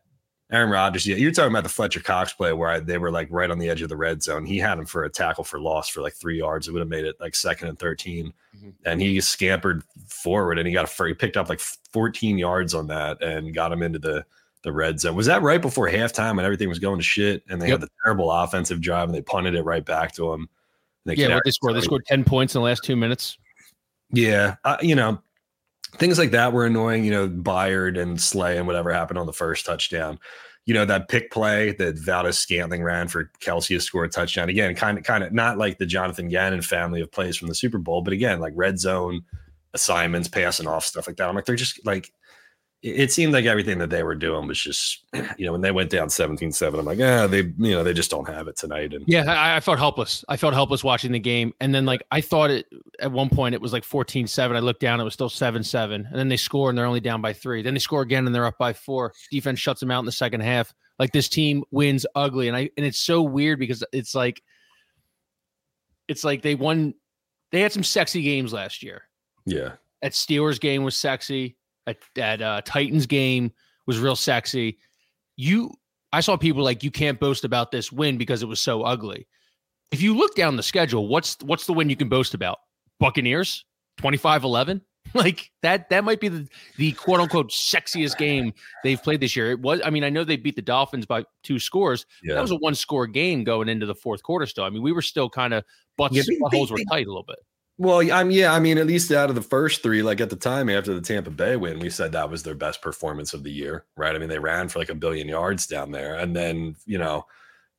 Aaron 0.52 0.70
Rodgers, 0.70 1.06
yeah, 1.06 1.16
you're 1.16 1.30
talking 1.30 1.52
about 1.52 1.62
the 1.62 1.68
Fletcher 1.68 2.00
Cox 2.00 2.32
play 2.32 2.52
where 2.52 2.68
I, 2.68 2.80
they 2.80 2.98
were 2.98 3.10
like 3.12 3.28
right 3.30 3.50
on 3.50 3.58
the 3.58 3.68
edge 3.68 3.82
of 3.82 3.88
the 3.88 3.96
red 3.96 4.20
zone. 4.22 4.44
He 4.44 4.58
had 4.58 4.78
him 4.78 4.84
for 4.84 5.04
a 5.04 5.10
tackle 5.10 5.44
for 5.44 5.60
loss 5.60 5.88
for 5.88 6.00
like 6.00 6.14
three 6.14 6.38
yards. 6.38 6.66
It 6.66 6.72
would 6.72 6.80
have 6.80 6.88
made 6.88 7.04
it 7.04 7.14
like 7.20 7.34
second 7.36 7.68
and 7.68 7.78
13. 7.78 8.32
Mhm. 8.58 8.72
And 8.84 9.00
he 9.00 9.20
scampered 9.20 9.82
forward 10.08 10.58
and 10.58 10.66
he 10.66 10.72
got 10.74 10.90
a 10.90 11.06
he 11.06 11.14
picked 11.14 11.36
up 11.36 11.48
like 11.48 11.60
14 11.60 12.36
yards 12.36 12.74
on 12.74 12.88
that 12.88 13.22
and 13.22 13.54
got 13.54 13.70
him 13.72 13.82
into 13.82 13.98
the 14.00 14.24
the 14.62 14.72
red 14.72 14.98
zone. 15.00 15.14
Was 15.14 15.26
that 15.26 15.40
right 15.40 15.62
before 15.62 15.88
halftime 15.88 16.32
and 16.32 16.40
everything 16.40 16.68
was 16.68 16.78
going 16.80 16.98
to 16.98 17.04
shit 17.04 17.42
and 17.48 17.62
they 17.62 17.68
Yep. 17.68 17.80
had 17.80 17.88
the 17.88 17.92
terrible 18.04 18.30
offensive 18.30 18.80
drive 18.80 19.08
and 19.08 19.14
they 19.14 19.22
punted 19.22 19.54
it 19.54 19.62
right 19.62 19.84
back 19.84 20.12
to 20.16 20.32
him? 20.32 20.48
They 21.06 21.14
Yeah, 21.14 21.34
what 21.36 21.44
they 21.44 21.50
scored? 21.52 21.76
They 21.76 21.80
scored 21.80 22.04
ten 22.06 22.24
points 22.24 22.54
in 22.54 22.60
the 22.60 22.64
last 22.64 22.84
two 22.84 22.96
minutes. 22.96 23.38
yeah, 24.12 24.56
uh, 24.64 24.76
you 24.82 24.94
know, 24.96 25.22
things 25.96 26.18
like 26.18 26.30
that 26.32 26.52
were 26.52 26.66
annoying. 26.66 27.04
You 27.04 27.10
know, 27.10 27.28
Byard 27.28 28.00
and 28.00 28.20
Slay 28.20 28.56
and 28.56 28.66
whatever 28.66 28.92
happened 28.92 29.18
on 29.18 29.26
the 29.26 29.32
first 29.32 29.66
touchdown. 29.66 30.18
You 30.66 30.74
know 30.74 30.84
that 30.84 31.08
pick 31.08 31.30
play 31.30 31.72
that 31.72 31.98
Valdes 31.98 32.38
Scantling 32.38 32.82
ran 32.82 33.08
for 33.08 33.30
Kelce 33.40 33.68
to 33.68 33.80
score 33.80 34.04
a 34.04 34.08
touchdown. 34.08 34.48
Again, 34.48 34.74
kind 34.74 34.98
of, 34.98 35.04
kind 35.04 35.24
of 35.24 35.32
not 35.32 35.58
like 35.58 35.78
the 35.78 35.86
Jonathan 35.86 36.28
Gannon 36.28 36.62
family 36.62 37.00
of 37.00 37.10
plays 37.10 37.36
from 37.36 37.48
the 37.48 37.54
Super 37.54 37.78
Bowl, 37.78 38.02
but 38.02 38.12
again, 38.12 38.40
like 38.40 38.52
red 38.54 38.78
zone 38.78 39.22
assignments, 39.74 40.28
passing 40.28 40.68
off 40.68 40.84
stuff 40.84 41.06
like 41.06 41.16
that. 41.16 41.28
I'm 41.28 41.34
like, 41.34 41.46
they're 41.46 41.56
just 41.56 41.84
like, 41.86 42.12
it 42.82 43.12
seemed 43.12 43.34
like 43.34 43.44
everything 43.44 43.78
that 43.78 43.90
they 43.90 44.02
were 44.02 44.14
doing 44.14 44.48
was 44.48 44.58
just, 44.58 45.04
you 45.36 45.44
know, 45.44 45.52
when 45.52 45.60
they 45.60 45.70
went 45.70 45.90
down 45.90 46.08
17-7, 46.08 46.78
I'm 46.78 46.84
like, 46.86 46.98
ah, 47.00 47.26
they, 47.26 47.42
you 47.58 47.72
know, 47.72 47.84
they 47.84 47.92
just 47.92 48.10
don't 48.10 48.28
have 48.28 48.48
it 48.48 48.56
tonight. 48.56 48.94
And 48.94 49.04
Yeah, 49.06 49.30
I, 49.30 49.56
I 49.56 49.60
felt 49.60 49.78
helpless. 49.78 50.24
I 50.28 50.38
felt 50.38 50.54
helpless 50.54 50.82
watching 50.82 51.12
the 51.12 51.18
game. 51.18 51.52
And 51.60 51.74
then, 51.74 51.84
like, 51.84 52.02
I 52.10 52.22
thought 52.22 52.50
it 52.50 52.66
at 52.98 53.12
one 53.12 53.28
point 53.28 53.54
it 53.54 53.60
was 53.60 53.74
like 53.74 53.84
14 53.84 54.26
7. 54.26 54.56
I 54.56 54.60
looked 54.60 54.80
down, 54.80 54.98
it 54.98 55.04
was 55.04 55.12
still 55.12 55.28
7 55.28 55.62
7. 55.62 56.06
And 56.06 56.18
then 56.18 56.28
they 56.28 56.38
score 56.38 56.70
and 56.70 56.78
they're 56.78 56.86
only 56.86 57.00
down 57.00 57.20
by 57.20 57.34
three. 57.34 57.60
Then 57.60 57.74
they 57.74 57.80
score 57.80 58.00
again 58.00 58.26
and 58.26 58.34
they're 58.34 58.46
up 58.46 58.58
by 58.58 58.72
four. 58.72 59.12
Defense 59.30 59.60
shuts 59.60 59.80
them 59.80 59.90
out 59.90 60.00
in 60.00 60.06
the 60.06 60.12
second 60.12 60.40
half. 60.40 60.72
Like, 60.98 61.12
this 61.12 61.28
team 61.28 61.64
wins 61.70 62.06
ugly. 62.14 62.48
And 62.48 62.56
I, 62.56 62.70
and 62.78 62.86
it's 62.86 63.00
so 63.00 63.22
weird 63.22 63.58
because 63.58 63.84
it's 63.92 64.14
like, 64.14 64.42
it's 66.08 66.24
like 66.24 66.40
they 66.40 66.54
won, 66.54 66.94
they 67.52 67.60
had 67.60 67.72
some 67.72 67.84
sexy 67.84 68.22
games 68.22 68.54
last 68.54 68.82
year. 68.82 69.02
yeah, 69.44 69.72
At 70.00 70.12
Steelers 70.12 70.58
game 70.58 70.82
was 70.82 70.96
sexy. 70.96 71.56
At, 71.90 72.18
at 72.18 72.42
uh, 72.42 72.60
Titans 72.64 73.06
game 73.06 73.52
was 73.86 73.98
real 73.98 74.16
sexy. 74.16 74.78
You, 75.36 75.72
I 76.12 76.20
saw 76.20 76.36
people 76.36 76.62
like 76.62 76.82
you 76.82 76.90
can't 76.90 77.18
boast 77.20 77.44
about 77.44 77.70
this 77.70 77.90
win 77.92 78.18
because 78.18 78.42
it 78.42 78.46
was 78.46 78.60
so 78.60 78.82
ugly. 78.82 79.26
If 79.90 80.02
you 80.02 80.16
look 80.16 80.34
down 80.36 80.56
the 80.56 80.62
schedule, 80.62 81.08
what's 81.08 81.36
what's 81.42 81.66
the 81.66 81.72
win 81.72 81.90
you 81.90 81.96
can 81.96 82.08
boast 82.08 82.34
about? 82.34 82.58
Buccaneers 83.00 83.64
25-11? 84.00 84.80
Like 85.14 85.50
that 85.62 85.88
that 85.88 86.04
might 86.04 86.20
be 86.20 86.28
the 86.28 86.46
the 86.76 86.92
quote 86.92 87.20
unquote 87.20 87.50
sexiest 87.50 88.16
game 88.18 88.52
they've 88.84 89.02
played 89.02 89.20
this 89.20 89.34
year. 89.34 89.50
It 89.50 89.58
was 89.58 89.80
I 89.82 89.88
mean, 89.90 90.04
I 90.04 90.10
know 90.10 90.22
they 90.24 90.36
beat 90.36 90.54
the 90.56 90.62
Dolphins 90.62 91.04
by 91.06 91.24
two 91.42 91.58
scores. 91.58 92.04
yeah. 92.22 92.34
That 92.34 92.42
was 92.42 92.50
a 92.52 92.56
one 92.56 92.74
score 92.76 93.06
game 93.08 93.42
going 93.42 93.68
into 93.70 93.86
the 93.86 93.94
fourth 93.94 94.22
quarter 94.22 94.44
still. 94.46 94.62
I 94.62 94.70
mean, 94.70 94.82
we 94.82 94.92
were 94.92 95.02
still 95.02 95.28
kind 95.28 95.54
of 95.54 95.64
butts 95.96 96.14
Yeah, 96.14 96.22
they- 96.28 96.36
buttholes 96.38 96.68
they- 96.68 96.74
were 96.74 96.84
tight 96.90 97.06
a 97.06 97.08
little 97.08 97.24
bit. 97.26 97.38
Well, 97.80 98.12
I'm 98.12 98.30
yeah. 98.30 98.52
I 98.52 98.60
mean, 98.60 98.76
at 98.76 98.86
least 98.86 99.10
out 99.10 99.30
of 99.30 99.34
the 99.34 99.40
first 99.40 99.82
three, 99.82 100.02
like 100.02 100.20
at 100.20 100.28
the 100.28 100.36
time 100.36 100.68
after 100.68 100.92
the 100.92 101.00
Tampa 101.00 101.30
Bay 101.30 101.56
win, 101.56 101.78
we 101.78 101.88
said 101.88 102.12
that 102.12 102.28
was 102.28 102.42
their 102.42 102.54
best 102.54 102.82
performance 102.82 103.32
of 103.32 103.42
the 103.42 103.50
year, 103.50 103.86
right? 103.96 104.14
I 104.14 104.18
mean, 104.18 104.28
they 104.28 104.38
ran 104.38 104.68
for 104.68 104.80
like 104.80 104.90
a 104.90 104.94
billion 104.94 105.26
yards 105.26 105.66
down 105.66 105.90
there, 105.90 106.16
and 106.16 106.36
then 106.36 106.76
you 106.84 106.98
know, 106.98 107.24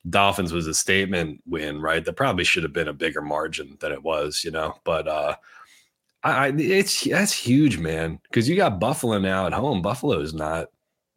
Dolphins 0.09 0.53
was 0.53 0.65
a 0.65 0.73
statement 0.73 1.43
win, 1.45 1.79
right? 1.79 2.03
That 2.03 2.13
probably 2.13 2.45
should 2.45 2.63
have 2.63 2.73
been 2.73 2.87
a 2.87 2.93
bigger 2.93 3.21
margin 3.21 3.77
than 3.79 3.91
it 3.91 4.01
was, 4.01 4.43
you 4.43 4.49
know. 4.49 4.73
But 4.85 5.07
uh, 5.07 5.35
I, 6.23 6.47
I 6.47 6.53
it's 6.57 7.03
that's 7.03 7.33
huge, 7.33 7.77
man, 7.77 8.19
because 8.23 8.49
you 8.49 8.55
got 8.55 8.79
Buffalo 8.79 9.19
now 9.19 9.45
at 9.45 9.53
home. 9.53 9.83
Buffalo 9.83 10.19
is 10.19 10.33
not 10.33 10.69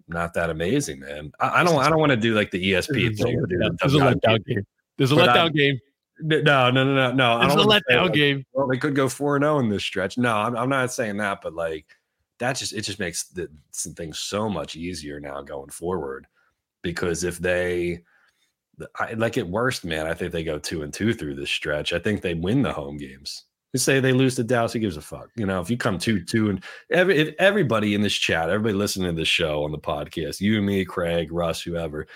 not 0.09 0.35
that 0.35 0.51
amazing, 0.51 1.01
man. 1.01 1.33
I, 1.41 1.63
I 1.63 1.65
don't 1.65 1.79
I 1.79 1.89
don't 1.89 2.01
want 2.01 2.11
to 2.11 2.19
do 2.19 2.35
like 2.35 2.51
the 2.51 2.73
ESP 2.73 3.17
thing. 3.17 3.43
There's 3.81 3.95
a 3.95 3.99
letdown 3.99 4.45
game. 4.45 4.67
There's 4.99 5.11
a 5.11 5.15
letdown 5.15 5.55
game. 5.55 5.81
No, 6.21 6.41
no, 6.43 6.71
no, 6.71 6.85
no, 6.85 7.13
no. 7.13 7.33
I 7.33 7.49
don't 7.49 7.59
a 7.59 7.63
say 7.63 7.69
letdown 7.69 8.07
that. 8.07 8.15
game. 8.15 8.47
Well, 8.53 8.69
they 8.69 8.79
could 8.79 8.95
go 8.95 9.09
four 9.09 9.37
and 9.37 9.43
zero 9.43 9.59
in 9.59 9.69
this 9.69 9.83
stretch. 9.83 10.17
No, 10.17 10.35
I'm, 10.37 10.57
I'm 10.57 10.69
not 10.69 10.93
saying 10.93 11.17
that, 11.19 11.41
but 11.43 11.55
like 11.55 11.87
that 12.39 12.57
just 12.57 12.73
it 12.73 12.83
just 12.83 12.99
makes 12.99 13.25
the, 13.25 13.49
some 13.73 13.95
things 13.95 14.19
so 14.19 14.49
much 14.49 14.77
easier 14.77 15.21
now 15.21 15.43
going 15.43 15.71
forward. 15.71 16.27
Because 16.83 17.25
if 17.25 17.39
they 17.39 18.03
I, 18.99 19.15
like 19.15 19.39
at 19.39 19.49
worst, 19.49 19.85
man, 19.85 20.07
I 20.07 20.15
think 20.15 20.33
they 20.33 20.45
go 20.45 20.59
two 20.59 20.83
and 20.83 20.93
two 20.93 21.15
through 21.15 21.35
this 21.37 21.51
stretch. 21.51 21.93
I 21.93 21.99
think 21.99 22.21
they 22.21 22.35
win 22.35 22.63
the 22.63 22.73
home 22.73 22.97
games. 22.97 23.45
You 23.73 23.79
say 23.79 23.99
they 23.99 24.13
lose 24.13 24.37
to 24.37 24.45
Dallas, 24.45 24.73
who 24.73 24.79
gives 24.79 24.97
a 24.97 25.01
fuck? 25.01 25.31
You 25.35 25.47
know, 25.47 25.61
if 25.61 25.69
you 25.69 25.77
come 25.77 25.99
two 25.99 26.25
two 26.25 26.49
and 26.51 26.63
every 26.93 27.19
if 27.19 27.35
everybody 27.41 27.95
in 27.95 28.03
this 28.03 28.15
chat, 28.15 28.51
everybody 28.51 28.75
listening 28.75 29.09
to 29.09 29.21
this 29.21 29.29
show 29.29 29.65
on 29.65 29.73
the 29.73 29.79
podcast, 29.79 30.41
you 30.41 30.57
and 30.59 30.67
me, 30.67 30.85
Craig, 30.85 31.33
Russ, 31.33 31.61
whoever, 31.61 32.07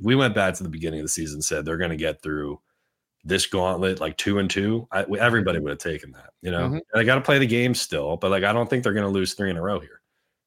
we 0.00 0.14
went 0.14 0.36
back 0.36 0.54
to 0.54 0.62
the 0.62 0.68
beginning 0.68 1.00
of 1.00 1.04
the 1.04 1.10
season, 1.10 1.42
said 1.42 1.64
they're 1.64 1.76
going 1.76 1.90
to 1.90 1.96
get 1.96 2.22
through 2.22 2.60
this 3.24 3.46
gauntlet 3.46 4.00
like 4.00 4.16
two 4.16 4.38
and 4.38 4.50
two, 4.50 4.88
I, 4.90 5.04
everybody 5.18 5.58
would 5.58 5.70
have 5.70 5.78
taken 5.78 6.12
that. 6.12 6.30
You 6.42 6.50
know, 6.50 6.68
Mhm. 6.68 6.72
And 6.72 6.82
they 6.94 7.04
got 7.04 7.16
to 7.16 7.20
play 7.20 7.38
the 7.38 7.46
game 7.46 7.74
still, 7.74 8.16
but 8.16 8.30
like 8.30 8.44
I 8.44 8.52
don't 8.52 8.68
think 8.68 8.82
they're 8.82 8.92
going 8.94 9.06
to 9.06 9.12
lose 9.12 9.34
three 9.34 9.50
in 9.50 9.56
a 9.56 9.62
row 9.62 9.78
here. 9.80 10.00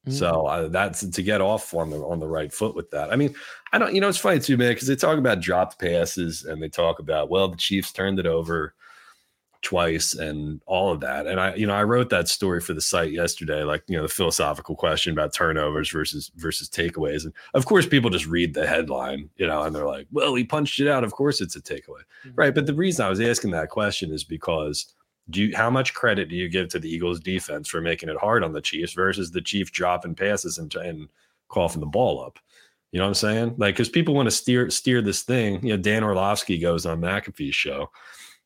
So 0.09 0.47
uh, 0.47 0.67
that's 0.67 0.99
to 1.07 1.23
get 1.23 1.39
off 1.39 1.73
on 1.73 1.89
the 1.89 1.97
on 2.03 2.19
the 2.19 2.27
right 2.27 2.51
foot 2.51 2.75
with 2.75 2.91
that. 2.91 3.13
I 3.13 3.15
mean, 3.15 3.33
I 3.71 3.77
don't. 3.77 3.95
You 3.95 4.01
know, 4.01 4.09
it's 4.09 4.17
funny 4.17 4.41
too, 4.41 4.57
man, 4.57 4.73
because 4.73 4.89
they 4.89 4.97
talk 4.97 5.17
about 5.17 5.39
dropped 5.39 5.79
passes 5.79 6.43
and 6.43 6.61
they 6.61 6.67
talk 6.67 6.99
about 6.99 7.29
well, 7.29 7.47
the 7.47 7.55
Chiefs 7.55 7.93
turned 7.93 8.19
it 8.19 8.25
over 8.25 8.73
twice 9.63 10.13
and 10.13 10.61
all 10.67 10.91
of 10.91 10.99
that. 10.99 11.25
And 11.25 11.39
I, 11.39 11.55
you 11.55 11.65
know, 11.65 11.73
I 11.73 11.83
wrote 11.83 12.09
that 12.09 12.27
story 12.27 12.59
for 12.61 12.73
the 12.73 12.81
site 12.81 13.11
yesterday, 13.11 13.63
like 13.63 13.83
you 13.87 13.95
know, 13.97 14.03
the 14.03 14.09
philosophical 14.09 14.75
question 14.75 15.13
about 15.13 15.33
turnovers 15.33 15.89
versus 15.89 16.31
versus 16.35 16.69
takeaways. 16.69 17.23
And 17.23 17.33
of 17.53 17.65
course, 17.65 17.87
people 17.87 18.09
just 18.09 18.27
read 18.27 18.53
the 18.53 18.67
headline, 18.67 19.29
you 19.37 19.47
know, 19.47 19.63
and 19.63 19.75
they're 19.75 19.87
like, 19.87 20.07
well, 20.11 20.35
he 20.35 20.43
punched 20.43 20.79
it 20.79 20.87
out. 20.87 21.03
Of 21.03 21.13
course, 21.13 21.41
it's 21.41 21.55
a 21.55 21.61
takeaway, 21.61 22.03
Mhm. 22.25 22.33
right? 22.35 22.53
But 22.53 22.65
the 22.67 22.73
reason 22.75 23.05
I 23.05 23.09
was 23.09 23.21
asking 23.21 23.51
that 23.51 23.69
question 23.69 24.11
is 24.11 24.23
because 24.23 24.93
do 25.29 25.41
you 25.41 25.55
how 25.55 25.69
much 25.69 25.93
credit 25.93 26.27
do 26.29 26.35
you 26.35 26.49
give 26.49 26.67
to 26.69 26.79
the 26.79 26.89
Eagles 26.93 27.19
defense 27.21 27.69
for 27.69 27.79
making 27.81 28.09
it 28.09 28.17
hard 28.17 28.43
on 28.43 28.51
the 28.51 28.61
Chiefs 28.61 28.93
versus 28.93 29.31
the 29.31 29.41
Chiefs 29.41 29.71
dropping 29.71 30.15
passes 30.15 30.57
and, 30.57 30.73
and 30.75 31.07
coughing 31.47 31.79
the 31.79 31.85
ball 31.87 32.21
up? 32.23 32.37
You 32.91 32.99
know 32.99 33.05
what 33.05 33.11
I'm 33.11 33.13
saying? 33.15 33.55
Like, 33.57 33.73
because 33.73 33.89
people 33.89 34.13
want 34.13 34.27
to 34.27 34.31
steer 34.35 34.69
steer 34.69 35.01
this 35.01 35.23
thing. 35.23 35.65
You 35.65 35.75
know, 35.75 35.81
Dan 35.81 36.03
Orlovsky 36.03 36.59
goes 36.59 36.85
on 36.85 36.99
McAfee's 37.01 37.55
show 37.55 37.89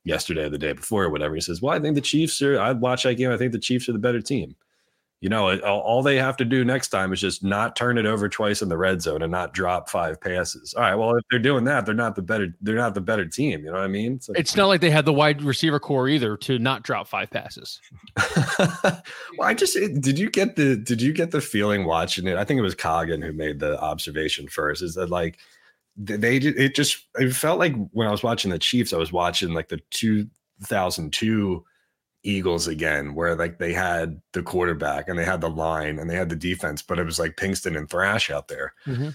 yesterday 0.07 0.45
or 0.45 0.49
the 0.49 0.57
day 0.57 0.73
before 0.73 1.03
or 1.03 1.09
whatever. 1.09 1.35
He 1.35 1.41
says, 1.41 1.61
"Well, 1.61 1.73
I 1.75 1.79
think 1.79 1.95
the 1.95 2.01
Chiefs 2.01 2.41
are. 2.41 2.59
I'd 2.59 2.81
watch 2.81 3.03
that 3.03 3.15
game. 3.15 3.31
I 3.31 3.37
think 3.37 3.51
the 3.51 3.59
Chiefs 3.59 3.87
are 3.89 3.93
the 3.93 3.99
better 3.99 4.21
team." 4.21 4.55
You 5.19 5.29
know, 5.29 5.57
all, 5.61 6.03
they 6.03 6.17
have 6.17 6.37
to 6.37 6.45
do 6.45 6.63
next 6.63 6.89
time 6.89 7.11
is 7.11 7.19
just 7.19 7.43
not 7.43 7.75
turn 7.75 7.97
it 7.97 8.05
over 8.05 8.29
twice 8.29 8.61
in 8.61 8.69
the 8.69 8.77
red 8.77 9.01
zone 9.01 9.23
and 9.23 9.31
not 9.31 9.51
drop 9.51 9.89
five 9.89 10.21
passes. 10.21 10.75
All 10.75 10.83
right. 10.83 10.93
Well, 10.93 11.15
if 11.15 11.23
they're 11.31 11.39
doing 11.39 11.63
that, 11.63 11.87
they're 11.87 11.95
not 11.95 12.15
the 12.15 12.21
better. 12.21 12.53
They're 12.61 12.75
not 12.75 12.93
the 12.93 13.01
better 13.01 13.25
team. 13.25 13.61
You 13.61 13.71
know 13.71 13.79
what 13.79 13.81
I 13.81 13.87
mean? 13.87 14.13
It's 14.17 14.29
like- 14.29 14.37
It's 14.37 14.55
not 14.55 14.67
like 14.67 14.79
they 14.79 14.91
had 14.91 15.05
the 15.05 15.13
wide 15.13 15.41
receiver 15.41 15.79
core 15.79 16.07
either 16.07 16.37
to 16.37 16.59
not 16.59 16.83
drop 16.83 17.07
five 17.07 17.31
passes. 17.31 17.81
well, 18.83 19.01
I 19.41 19.55
just 19.55 19.73
did 19.75 20.19
you 20.19 20.29
get 20.29 20.55
the 20.55 20.75
did 20.75 21.01
you 21.01 21.13
get 21.13 21.31
the 21.31 21.41
feeling 21.41 21.85
watching 21.85 22.27
it? 22.27 22.37
I 22.37 22.43
think 22.43 22.59
it 22.59 22.61
was 22.63 22.75
Coggin 22.75 23.23
who 23.23 23.33
made 23.33 23.59
the 23.59 23.79
observation 23.81 24.47
first. 24.47 24.83
Is 24.83 24.93
that 24.93 25.09
like 25.09 25.39
they 25.97 26.37
did 26.39 26.59
it 26.59 26.75
just 26.75 27.05
it 27.15 27.33
felt 27.33 27.57
like 27.59 27.73
when 27.91 28.07
I 28.07 28.11
was 28.11 28.23
watching 28.23 28.51
the 28.51 28.59
Chiefs, 28.59 28.93
I 28.93 28.97
was 28.97 29.11
watching 29.11 29.53
like 29.53 29.69
the 29.69 29.81
2002 29.91 31.63
Eagles 32.23 32.67
again, 32.67 33.15
where 33.15 33.35
like 33.35 33.57
they 33.57 33.73
had 33.73 34.21
the 34.33 34.43
quarterback 34.43 35.07
and 35.07 35.17
they 35.17 35.23
had 35.25 35.41
the 35.41 35.49
line 35.49 35.97
and 35.99 36.09
they 36.09 36.15
had 36.15 36.29
the 36.29 36.35
defense, 36.35 36.81
but 36.81 36.99
it 36.99 37.03
was 37.05 37.19
like 37.19 37.35
Pinkston 37.37 37.77
and 37.77 37.89
Thrash 37.89 38.29
out 38.29 38.47
there. 38.47 38.73
Mm-hmm. 38.85 39.09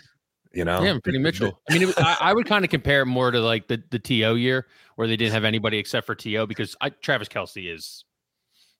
You 0.55 0.65
know, 0.65 0.83
Yeah, 0.83 0.99
Freddie 1.03 1.19
Mitchell. 1.19 1.61
I 1.69 1.73
mean, 1.73 1.83
it, 1.83 1.87
was- 1.87 1.99
I, 1.99 2.17
I 2.21 2.33
would 2.35 2.47
kind 2.47 2.65
of 2.65 2.71
compare 2.71 3.03
it 3.03 3.07
more 3.07 3.31
to 3.31 3.41
like 3.41 3.69
the 3.69 3.83
the 3.91 3.99
To 3.99 4.15
year 4.37 4.67
where 4.97 5.07
they 5.09 5.17
didn't 5.17 5.33
have 5.33 5.45
anybody 5.45 5.79
except 5.79 6.07
for 6.07 6.15
To 6.15 6.47
because 6.47 6.77
I, 6.81 6.91
Travis 6.91 7.29
Kelce 7.29 7.73
is 7.75 8.05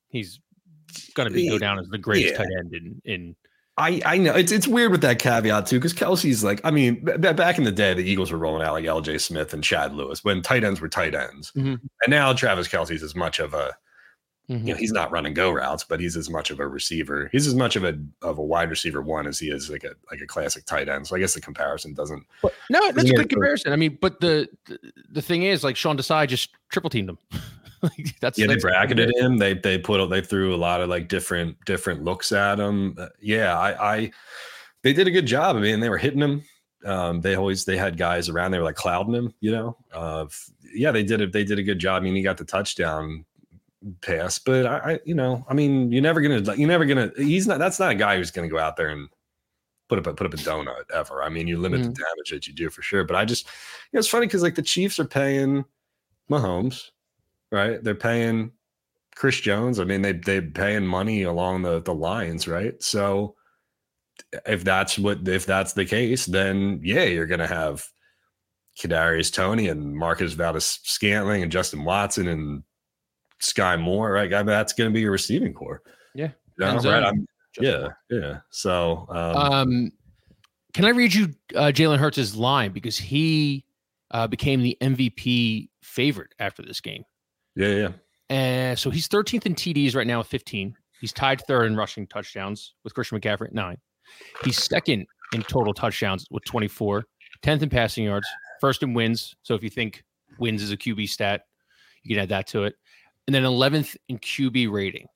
he's 0.09 0.39
going 1.15 1.27
to 1.29 1.33
be 1.33 1.49
go 1.49 1.57
down 1.57 1.79
as 1.79 1.87
the 1.89 1.97
greatest 1.97 2.33
Yeah. 2.33 2.37
tight 2.39 2.47
end 2.59 2.73
in 2.73 3.01
in. 3.05 3.35
I, 3.77 4.01
I 4.05 4.17
know 4.17 4.33
it's 4.35 4.51
it's 4.51 4.67
weird 4.67 4.91
with 4.91 5.01
that 5.01 5.17
caveat 5.19 5.65
too 5.65 5.77
because 5.79 5.93
Kelce's 5.93 6.43
like 6.43 6.61
I 6.63 6.69
mean 6.71 7.03
b- 7.03 7.17
back 7.17 7.57
in 7.57 7.63
the 7.63 7.71
day 7.71 7.93
the 7.95 8.03
Eagles 8.03 8.31
were 8.31 8.37
rolling 8.37 8.61
out 8.61 8.73
like 8.73 8.85
L.J. 8.85 9.17
Smith 9.17 9.51
and 9.53 9.63
Chad 9.63 9.93
Lewis 9.95 10.23
when 10.23 10.41
tight 10.43 10.63
ends 10.63 10.79
were 10.79 10.89
tight 10.89 11.15
ends 11.15 11.51
Mhm. 11.55 11.79
and 12.03 12.09
now 12.09 12.33
Travis 12.33 12.67
Kelce's 12.67 13.01
as 13.03 13.15
much 13.15 13.39
of 13.39 13.53
a 13.53 13.75
Mm-hmm. 14.49 14.67
You 14.67 14.73
know, 14.73 14.77
he's 14.77 14.91
not 14.91 15.09
running 15.09 15.33
go 15.33 15.51
routes, 15.51 15.85
but 15.85 16.01
he's 16.01 16.17
as 16.17 16.29
much 16.29 16.51
of 16.51 16.59
a 16.59 16.67
receiver. 16.67 17.29
He's 17.31 17.47
as 17.47 17.55
much 17.55 17.77
of 17.77 17.85
a 17.85 17.97
of 18.21 18.37
a 18.37 18.43
wide 18.43 18.69
receiver 18.69 19.01
one 19.01 19.25
as 19.25 19.39
he 19.39 19.49
is 19.49 19.69
like 19.69 19.85
a 19.85 19.91
like 20.11 20.19
a 20.19 20.27
classic 20.27 20.65
tight 20.65 20.89
end. 20.89 21.07
So 21.07 21.15
I 21.15 21.19
guess 21.19 21.33
the 21.33 21.39
comparison 21.39 21.93
doesn't. 21.93 22.25
But, 22.41 22.53
no, 22.69 22.91
that's 22.91 23.09
a 23.09 23.13
good 23.13 23.29
comparison. 23.29 23.71
I 23.71 23.77
mean, 23.77 23.97
but 24.01 24.19
the 24.19 24.49
the 25.09 25.21
thing 25.21 25.43
is, 25.43 25.63
like 25.63 25.77
Sean 25.77 25.97
Desai 25.97 26.27
just 26.27 26.49
triple 26.69 26.89
teamed 26.89 27.11
him. 27.11 27.17
like, 27.97 28.19
that's 28.19 28.39
yeah. 28.39 28.47
They 28.47 28.57
bracketed 28.57 29.15
him. 29.17 29.37
They 29.37 29.53
they 29.53 29.77
put 29.77 30.05
they 30.07 30.21
threw 30.21 30.53
a 30.53 30.57
lot 30.57 30.81
of 30.81 30.89
like 30.89 31.07
different 31.07 31.57
different 31.65 32.03
looks 32.03 32.31
at 32.31 32.59
him. 32.59 32.95
Uh, 32.97 33.09
yeah, 33.19 33.57
I 33.57 33.95
I 33.95 34.11
they 34.83 34.93
did 34.93 35.07
a 35.07 35.11
good 35.11 35.25
job. 35.25 35.55
I 35.55 35.59
mean, 35.59 35.79
they 35.79 35.89
were 35.89 35.97
hitting 35.97 36.21
him. 36.21 36.43
Um, 36.85 37.21
they 37.21 37.35
always 37.35 37.65
they 37.65 37.77
had 37.77 37.97
guys 37.97 38.29
around. 38.29 38.51
They 38.51 38.59
were 38.59 38.65
like 38.65 38.75
clouding 38.75 39.13
him. 39.13 39.33
You 39.39 39.51
know, 39.51 39.77
uh, 39.93 40.25
yeah, 40.73 40.91
they 40.91 41.03
did 41.03 41.21
it. 41.21 41.31
They 41.31 41.43
did 41.43 41.59
a 41.59 41.63
good 41.63 41.79
job. 41.79 42.01
I 42.01 42.03
mean, 42.03 42.15
he 42.15 42.21
got 42.21 42.37
the 42.37 42.45
touchdown 42.45 43.25
pass, 44.01 44.39
but 44.39 44.65
I, 44.65 44.77
I, 44.77 44.99
you 45.05 45.15
know, 45.15 45.45
I 45.49 45.53
mean, 45.53 45.91
you're 45.91 46.01
never 46.01 46.21
gonna, 46.21 46.55
you're 46.55 46.67
never 46.67 46.85
gonna. 46.85 47.11
He's 47.17 47.47
not. 47.47 47.59
That's 47.59 47.79
not 47.79 47.91
a 47.91 47.95
guy 47.95 48.17
who's 48.17 48.31
gonna 48.31 48.49
go 48.49 48.59
out 48.59 48.77
there 48.77 48.89
and 48.89 49.09
put 49.89 49.99
up 49.99 50.07
a 50.07 50.13
put 50.13 50.27
up 50.27 50.33
a 50.33 50.37
donut 50.37 50.89
ever. 50.93 51.23
I 51.23 51.29
mean, 51.29 51.47
you 51.47 51.57
limit 51.57 51.81
mm-hmm. 51.81 51.89
the 51.89 51.95
damage 51.95 52.31
that 52.31 52.47
you 52.47 52.53
do 52.53 52.69
for 52.69 52.81
sure. 52.81 53.03
But 53.03 53.15
I 53.15 53.25
just, 53.25 53.45
you 53.45 53.97
know, 53.97 53.99
it's 53.99 54.07
funny 54.07 54.27
because 54.27 54.41
like 54.41 54.55
the 54.55 54.61
Chiefs 54.61 54.99
are 54.99 55.05
paying 55.05 55.65
Mahomes, 56.29 56.89
right? 57.53 57.81
They're 57.81 57.95
paying 57.95 58.51
Chris 59.15 59.39
Jones. 59.39 59.79
I 59.79 59.85
mean, 59.85 60.01
they 60.01 60.13
they're 60.13 60.41
paying 60.41 60.85
money 60.85 61.23
along 61.23 61.61
the 61.61 61.81
the 61.81 61.93
lines, 61.93 62.47
right? 62.47 62.81
So 62.83 63.35
if 64.45 64.63
that's 64.63 64.99
what 64.99 65.25
if 65.27 65.45
that's 65.45 65.73
the 65.73 65.85
case, 65.85 66.25
then 66.25 66.81
yeah, 66.83 67.03
you're 67.03 67.27
gonna 67.27 67.47
have 67.47 67.87
Kadarius 68.79 69.31
Toney 69.31 69.67
and 69.69 69.95
Marcus 69.95 70.33
Valdes 70.33 70.79
Scantling 70.83 71.43
and 71.43 71.51
Justin 71.51 71.83
Watson 71.83 72.27
and 72.27 72.63
Sky 73.39 73.75
Moore, 73.75 74.11
right? 74.11 74.33
I 74.33 74.37
mean, 74.37 74.47
that's 74.47 74.73
going 74.73 74.89
to 74.89 74.93
be 74.93 75.01
your 75.01 75.11
receiving 75.11 75.53
core. 75.53 75.81
Yeah. 76.15 76.31
You 76.57 76.65
know, 76.65 76.77
right? 76.79 77.03
I'm, 77.03 77.27
yeah. 77.59 77.89
Yeah. 78.09 78.39
So, 78.49 79.05
um, 79.09 79.35
um, 79.35 79.91
can 80.73 80.85
I 80.85 80.89
read 80.89 81.13
you 81.13 81.33
uh, 81.55 81.71
Jalen 81.73 81.99
Hurts' 81.99 82.35
line 82.35 82.71
because 82.71 82.97
he 82.97 83.65
uh, 84.11 84.27
became 84.27 84.61
the 84.61 84.77
MVP 84.81 85.69
favorite 85.83 86.33
after 86.39 86.63
this 86.63 86.81
game? 86.81 87.03
Yeah. 87.55 87.67
Yeah. 87.67 87.89
And 88.29 88.73
uh, 88.73 88.75
so 88.75 88.89
he's 88.89 89.07
13th 89.07 89.45
in 89.45 89.55
TDs 89.55 89.95
right 89.95 90.07
now 90.07 90.19
with 90.19 90.27
15. 90.27 90.75
He's 91.01 91.13
tied 91.13 91.41
third 91.41 91.65
in 91.65 91.75
rushing 91.75 92.07
touchdowns 92.07 92.73
with 92.83 92.93
Christian 92.93 93.19
McCaffrey 93.19 93.47
at 93.47 93.53
nine. 93.53 93.77
He's 94.43 94.63
second 94.63 95.05
in 95.33 95.43
total 95.43 95.73
touchdowns 95.73 96.25
with 96.31 96.43
24, 96.45 97.03
10th 97.43 97.61
in 97.61 97.69
passing 97.69 98.05
yards, 98.05 98.27
first 98.61 98.81
in 98.83 98.93
wins. 98.93 99.35
So 99.43 99.53
if 99.55 99.63
you 99.63 99.69
think 99.69 100.03
wins 100.39 100.63
is 100.63 100.71
a 100.71 100.77
QB 100.77 101.09
stat, 101.09 101.41
you 102.03 102.15
can 102.15 102.23
add 102.23 102.29
that 102.29 102.47
to 102.47 102.63
it 102.63 102.75
and 103.27 103.33
then 103.33 103.43
11th 103.43 103.95
in 104.09 104.19
QB 104.19 104.71
rating. 104.71 105.07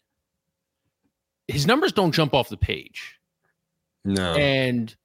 His 1.47 1.65
numbers 1.65 1.91
don't 1.91 2.11
jump 2.11 2.33
off 2.33 2.49
the 2.49 2.57
page. 2.57 3.19
No. 4.05 4.33
And 4.35 4.95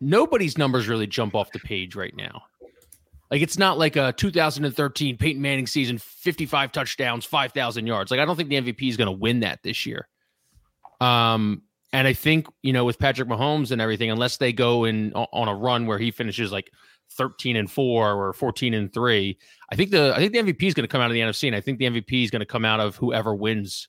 nobody's 0.00 0.58
numbers 0.58 0.88
really 0.88 1.06
jump 1.06 1.34
off 1.34 1.50
the 1.52 1.58
page 1.60 1.94
right 1.94 2.14
now. 2.16 2.42
Like 3.30 3.42
it's 3.42 3.58
not 3.58 3.78
like 3.78 3.96
a 3.96 4.12
2013 4.12 5.16
Peyton 5.16 5.42
Manning 5.42 5.66
season, 5.66 5.98
55 5.98 6.72
touchdowns, 6.72 7.24
5,000 7.24 7.86
yards. 7.86 8.10
Like 8.10 8.20
I 8.20 8.24
don't 8.24 8.36
think 8.36 8.48
the 8.48 8.56
MVP 8.56 8.88
is 8.88 8.96
going 8.96 9.06
to 9.06 9.12
win 9.12 9.40
that 9.40 9.62
this 9.62 9.86
year. 9.86 10.08
Um, 11.00 11.62
and 11.92 12.06
I 12.08 12.12
think 12.12 12.46
you 12.62 12.72
know 12.72 12.84
with 12.84 12.98
Patrick 12.98 13.28
Mahomes 13.28 13.70
and 13.70 13.80
everything, 13.80 14.10
unless 14.10 14.36
they 14.36 14.52
go 14.52 14.84
in 14.84 15.12
on 15.14 15.48
a 15.48 15.54
run 15.54 15.86
where 15.86 15.98
he 15.98 16.10
finishes 16.10 16.52
like 16.52 16.70
13 17.12 17.56
and 17.56 17.70
4 17.70 18.12
or 18.12 18.32
14 18.32 18.74
and 18.74 18.92
3. 18.92 19.38
I 19.70 19.76
think 19.76 19.90
the 19.90 20.12
I 20.14 20.18
think 20.18 20.32
the 20.32 20.38
MVP 20.40 20.62
is 20.64 20.74
going 20.74 20.84
to 20.84 20.88
come 20.88 21.00
out 21.00 21.10
of 21.10 21.14
the 21.14 21.20
NFC 21.20 21.46
and 21.46 21.56
I 21.56 21.60
think 21.60 21.78
the 21.78 21.86
MVP 21.86 22.24
is 22.24 22.30
going 22.30 22.40
to 22.40 22.46
come 22.46 22.64
out 22.64 22.80
of 22.80 22.96
whoever 22.96 23.34
wins 23.34 23.88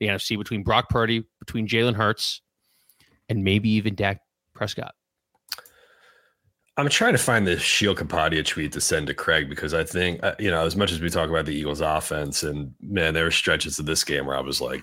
the 0.00 0.06
NFC 0.06 0.38
between 0.38 0.62
Brock 0.62 0.88
Purdy, 0.88 1.24
between 1.38 1.68
Jalen 1.68 1.94
Hurts, 1.94 2.40
and 3.28 3.44
maybe 3.44 3.70
even 3.70 3.94
Dak 3.94 4.20
Prescott. 4.54 4.94
I'm 6.76 6.88
trying 6.88 7.12
to 7.12 7.18
find 7.18 7.46
the 7.46 7.58
Sheil 7.58 7.94
Kapadia 7.94 8.44
tweet 8.44 8.72
to 8.72 8.80
send 8.80 9.06
to 9.08 9.14
Craig 9.14 9.48
because 9.50 9.74
I 9.74 9.84
think, 9.84 10.22
uh, 10.22 10.34
you 10.38 10.50
know, 10.50 10.64
as 10.64 10.74
much 10.74 10.90
as 10.90 11.00
we 11.00 11.10
talk 11.10 11.28
about 11.28 11.44
the 11.44 11.54
Eagles 11.54 11.82
offense, 11.82 12.42
and 12.42 12.74
man, 12.80 13.12
there 13.12 13.24
were 13.24 13.30
stretches 13.30 13.78
of 13.78 13.84
this 13.84 14.04
game 14.04 14.24
where 14.24 14.36
I 14.36 14.40
was 14.40 14.60
like, 14.60 14.82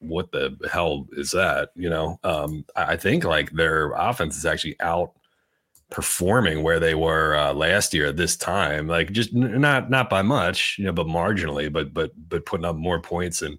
what 0.00 0.30
the 0.32 0.56
hell 0.70 1.06
is 1.12 1.30
that? 1.30 1.70
You 1.74 1.88
know, 1.88 2.18
um, 2.22 2.64
I 2.76 2.96
think 2.96 3.24
like 3.24 3.50
their 3.52 3.92
offense 3.92 4.36
is 4.36 4.44
actually 4.44 4.76
outperforming 4.76 6.62
where 6.62 6.80
they 6.80 6.94
were 6.94 7.34
uh, 7.34 7.54
last 7.54 7.94
year 7.94 8.06
at 8.06 8.16
this 8.16 8.36
time 8.36 8.86
like 8.86 9.12
just 9.12 9.34
n- 9.34 9.60
not 9.60 9.90
not 9.90 10.08
by 10.08 10.22
much 10.22 10.76
you 10.78 10.84
know 10.84 10.92
but 10.92 11.06
marginally 11.06 11.72
but 11.72 11.92
but 11.92 12.12
but 12.28 12.46
putting 12.46 12.64
up 12.64 12.76
more 12.76 13.00
points 13.00 13.42
and 13.42 13.58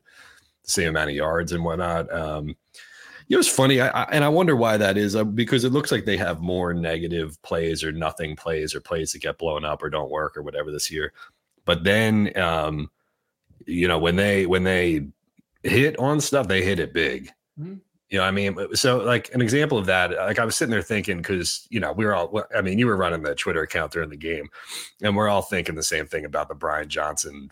the 0.63 0.69
same 0.69 0.89
amount 0.89 1.09
of 1.09 1.15
yards 1.15 1.51
and 1.51 1.63
whatnot 1.63 2.11
um 2.13 2.55
you 3.31 3.37
know 3.37 3.39
it's 3.39 3.47
funny 3.47 3.79
I, 3.79 3.87
I, 3.87 4.03
and 4.11 4.25
i 4.25 4.29
wonder 4.29 4.57
why 4.57 4.75
that 4.75 4.97
is 4.97 5.15
uh, 5.15 5.23
because 5.23 5.63
it 5.63 5.71
looks 5.71 5.89
like 5.89 6.03
they 6.03 6.17
have 6.17 6.41
more 6.41 6.73
negative 6.73 7.41
plays 7.43 7.81
or 7.81 7.93
nothing 7.93 8.35
plays 8.35 8.75
or 8.75 8.81
plays 8.81 9.13
that 9.13 9.19
get 9.19 9.37
blown 9.37 9.63
up 9.63 9.81
or 9.81 9.89
don't 9.89 10.11
work 10.11 10.35
or 10.35 10.41
whatever 10.41 10.69
this 10.69 10.91
year 10.91 11.13
but 11.63 11.85
then 11.85 12.37
um 12.37 12.91
you 13.65 13.87
know 13.87 13.97
when 13.97 14.17
they 14.17 14.45
when 14.45 14.65
they 14.65 15.07
hit 15.63 15.97
on 15.97 16.19
stuff 16.19 16.49
they 16.49 16.61
hit 16.61 16.79
it 16.79 16.93
big 16.93 17.31
mm-hmm. 17.59 17.75
You 18.09 18.17
know, 18.17 18.25
I 18.25 18.31
mean, 18.31 18.57
so 18.75 18.97
like 18.97 19.33
an 19.33 19.41
example 19.41 19.77
of 19.77 19.85
that, 19.85 20.11
like 20.11 20.37
I 20.37 20.43
was 20.43 20.57
sitting 20.57 20.69
there 20.73 20.81
thinking, 20.81 21.19
because 21.19 21.65
you 21.69 21.79
know, 21.79 21.93
we 21.93 22.03
were 22.03 22.13
all, 22.13 22.43
I 22.53 22.61
mean, 22.61 22.77
you 22.77 22.87
were 22.87 22.97
running 22.97 23.23
the 23.23 23.33
Twitter 23.33 23.61
account 23.61 23.93
during 23.93 24.09
the 24.09 24.17
game, 24.17 24.49
and 25.01 25.15
we're 25.15 25.29
all 25.29 25.41
thinking 25.41 25.75
the 25.75 25.81
same 25.81 26.07
thing 26.07 26.25
about 26.25 26.49
the 26.49 26.53
Brian 26.53 26.89
Johnson 26.89 27.49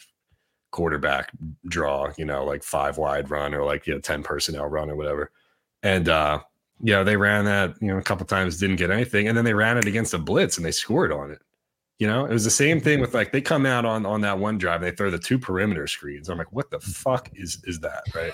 quarterback 0.72 1.32
draw, 1.70 2.12
you 2.18 2.26
know, 2.26 2.44
like 2.44 2.66
five 2.66 2.98
wide 2.98 3.32
run 3.32 3.54
or 3.54 3.64
like 3.64 3.88
you 3.88 3.94
know, 3.94 4.02
10 4.02 4.22
personnel 4.22 4.66
run 4.66 4.90
or 4.90 4.98
whatever. 4.98 5.32
And 5.84 6.10
uh, 6.10 6.40
you 6.82 6.94
know, 6.94 7.04
they 7.04 7.18
ran 7.18 7.46
that, 7.46 7.76
you 7.82 7.88
know, 7.88 7.98
a 7.98 8.04
couple 8.04 8.26
times, 8.26 8.58
didn't 8.58 8.78
get 8.78 8.92
anything, 8.92 9.28
and 9.28 9.38
then 9.38 9.46
they 9.46 9.54
ran 9.54 9.78
it 9.78 9.86
against 9.86 10.14
a 10.14 10.18
blitz 10.18 10.58
and 10.58 10.66
they 10.66 10.72
scored 10.72 11.12
on 11.12 11.32
it. 11.32 11.40
You 12.00 12.08
know, 12.08 12.26
it 12.26 12.32
was 12.32 12.46
the 12.46 12.50
same 12.50 12.80
thing 12.80 13.02
with 13.02 13.14
like 13.14 13.32
they 13.32 13.42
come 13.42 13.66
out 13.66 13.86
on 13.86 14.06
on 14.06 14.22
that 14.22 14.40
one 14.40 14.58
drive, 14.58 14.82
and 14.82 14.92
they 14.92 14.96
throw 14.96 15.12
the 15.12 15.20
two 15.20 15.38
perimeter 15.38 15.88
screens. 15.88 16.30
I'm 16.30 16.38
like, 16.38 16.52
what 16.52 16.72
the 16.72 16.80
fuck 16.80 17.30
is 17.34 17.62
is 17.66 17.80
that, 17.82 18.04
right? 18.16 18.34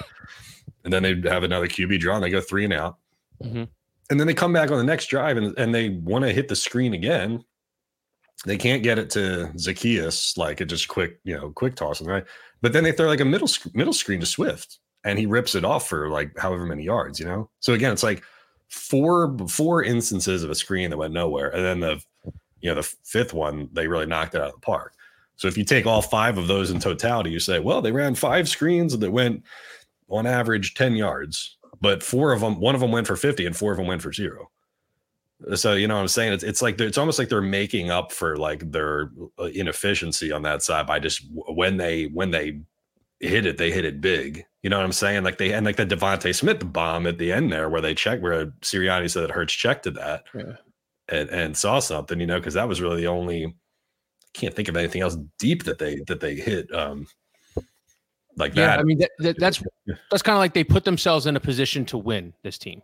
and 0.86 0.94
then 0.94 1.04
they 1.04 1.30
have 1.30 1.44
another 1.44 1.68
QB 1.68 2.00
draw 2.00 2.16
and 2.16 2.24
they 2.24 2.30
go 2.30 2.40
three 2.40 2.64
and 2.64 2.74
out. 2.74 2.98
Mm-hmm. 3.44 3.64
And 4.10 4.20
then 4.20 4.28
they 4.28 4.36
come 4.36 4.54
back 4.54 4.70
on 4.70 4.78
the 4.78 4.84
next 4.84 5.08
drive 5.08 5.36
and, 5.36 5.58
and 5.58 5.74
they 5.74 5.90
want 5.90 6.24
to 6.24 6.32
hit 6.32 6.48
the 6.48 6.56
screen 6.56 6.94
again. 6.94 7.44
They 8.46 8.58
can't 8.58 8.84
get 8.84 9.00
it 9.00 9.10
to 9.12 9.52
Zacchaeus 9.58 10.38
like 10.38 10.62
a 10.62 10.66
just 10.66 10.88
quick, 10.88 11.20
you 11.24 11.36
know, 11.36 11.50
quick 11.50 11.76
tossing, 11.76 12.08
right? 12.08 12.24
But 12.62 12.72
then 12.72 12.84
they 12.84 12.92
throw 12.92 13.08
like 13.08 13.20
a 13.20 13.26
middle 13.26 13.50
middle 13.74 13.94
screen 13.94 14.20
to 14.20 14.26
Swift 14.28 14.78
and 15.06 15.18
he 15.18 15.26
rips 15.26 15.56
it 15.56 15.64
off 15.64 15.88
for 15.88 16.10
like 16.10 16.38
however 16.38 16.66
many 16.66 16.84
yards, 16.84 17.20
you 17.20 17.26
know? 17.26 17.50
So 17.62 17.74
again, 17.74 17.94
it's 17.94 18.04
like 18.04 18.24
four 18.68 19.38
four 19.48 19.84
instances 19.84 20.44
of 20.44 20.50
a 20.50 20.56
screen 20.56 20.90
that 20.90 20.98
went 20.98 21.14
nowhere. 21.14 21.50
And 21.50 21.64
then 21.64 21.80
the 21.80 22.04
you 22.60 22.72
know, 22.72 22.76
the 22.76 22.96
fifth 23.04 23.32
one, 23.32 23.70
they 23.74 23.88
really 23.88 24.08
knocked 24.08 24.34
it 24.34 24.42
out 24.42 24.48
of 24.48 24.54
the 24.56 24.60
park. 24.60 24.94
So 25.36 25.48
if 25.48 25.56
you 25.56 25.64
take 25.64 25.86
all 25.86 26.02
five 26.02 26.38
of 26.40 26.48
those 26.48 26.72
in 26.72 26.80
totality, 26.80 27.30
you 27.30 27.40
say, 27.40 27.60
well, 27.60 27.82
they 27.82 27.92
ran 27.92 28.16
five 28.16 28.50
screens 28.50 28.98
that 28.98 29.12
went 29.12 29.44
on 30.10 30.26
average 30.26 30.74
10 30.74 30.96
yards, 30.96 31.58
but 31.80 32.02
four 32.02 32.32
of 32.32 32.40
them, 32.40 32.60
one 32.60 32.74
of 32.74 32.82
them 32.82 32.92
went 32.92 33.06
for 33.06 33.16
50 33.16 33.46
and 33.46 33.56
four 33.56 33.72
of 33.72 33.78
them 33.78 33.86
went 33.86 34.02
for 34.02 34.12
zero. 34.12 34.50
So, 35.54 35.74
you 35.74 35.88
know 35.88 35.96
what 35.96 36.02
I'm 36.02 36.08
saying? 36.08 36.34
It's, 36.34 36.44
it's 36.44 36.62
like, 36.62 36.80
it's 36.80 36.98
almost 36.98 37.20
like 37.20 37.30
they're 37.30 37.42
making 37.42 37.92
up 37.92 38.12
for 38.12 38.38
like 38.38 38.72
their 38.72 39.12
uh, 39.38 39.44
inefficiency 39.44 40.32
on 40.32 40.42
that 40.44 40.64
side 40.64 40.88
by 40.88 41.00
just 41.00 41.24
when 41.30 41.78
they, 41.78 42.06
when 42.06 42.32
they 42.32 42.62
hit 43.28 43.46
it, 43.46 43.58
they 43.58 43.72
hit 43.72 43.86
it 43.86 44.02
big. 44.02 44.46
You 44.62 44.70
know 44.70 44.78
what 44.78 44.86
I'm 44.86 44.92
saying? 44.92 45.24
Like 45.24 45.38
they, 45.38 45.54
and 45.54 45.66
like 45.66 45.76
the 45.76 45.86
DeVonta 45.86 46.34
Smith 46.34 46.72
bomb 46.72 47.08
at 47.08 47.18
the 47.18 47.32
end 47.32 47.52
there 47.52 47.70
where 47.70 47.82
they 47.82 47.94
checked, 47.94 48.22
where 48.22 48.48
Sirianni 48.62 49.10
said 49.10 49.24
that 49.24 49.32
Hurts 49.32 49.54
checked 49.54 49.84
to 49.84 49.92
that 49.92 50.26
yeah. 50.34 50.54
and, 51.10 51.30
and 51.30 51.58
saw 51.58 51.80
something, 51.80 52.20
you 52.20 52.26
know, 52.26 52.42
cause 52.42 52.56
that 52.56 52.68
was 52.68 52.82
really 52.82 53.02
the 53.02 53.08
only, 53.08 53.56
can't 54.34 54.54
think 54.54 54.68
of 54.68 54.78
anything 54.78 55.02
else 55.02 55.18
deep 55.40 55.64
that 55.64 55.78
they, 55.78 56.02
that 56.08 56.20
they 56.20 56.36
hit. 56.36 56.74
Um, 56.74 57.08
like 58.38 58.56
yeah, 58.56 58.68
that. 58.68 58.80
I 58.80 58.84
mean, 58.84 58.98
that, 59.00 59.12
that, 59.20 59.40
that's 59.40 59.64
that's 60.12 60.24
kind 60.24 60.36
of 60.36 60.40
like 60.40 60.54
they 60.54 60.64
put 60.64 60.84
themselves 60.84 61.26
in 61.26 61.36
a 61.36 61.40
position 61.40 61.86
to 61.86 61.98
win 61.98 62.34
this 62.44 62.58
team. 62.58 62.82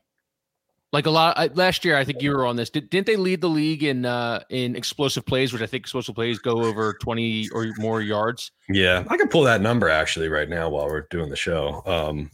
Like 0.93 1.05
a 1.05 1.10
lot 1.10 1.55
last 1.55 1.86
year, 1.86 1.95
I 1.95 2.03
think 2.03 2.21
you 2.21 2.31
were 2.31 2.45
on 2.45 2.57
this. 2.57 2.69
Did, 2.69 2.93
not 2.93 3.05
they 3.05 3.15
lead 3.15 3.39
the 3.39 3.48
league 3.48 3.83
in 3.83 4.05
uh, 4.05 4.43
in 4.50 4.75
explosive 4.75 5.25
plays, 5.25 5.53
which 5.53 5.62
I 5.62 5.65
think 5.65 5.83
explosive 5.83 6.15
plays 6.15 6.38
go 6.38 6.63
over 6.63 6.93
twenty 7.01 7.48
or 7.53 7.67
more 7.77 8.01
yards? 8.01 8.51
Yeah, 8.67 9.05
I 9.07 9.15
can 9.15 9.29
pull 9.29 9.43
that 9.43 9.62
number 9.62 9.88
actually 9.88 10.27
right 10.27 10.50
now 10.50 10.69
while 10.69 10.88
we're 10.88 11.07
doing 11.10 11.29
the 11.29 11.38
show. 11.38 11.81
Um, 11.86 12.29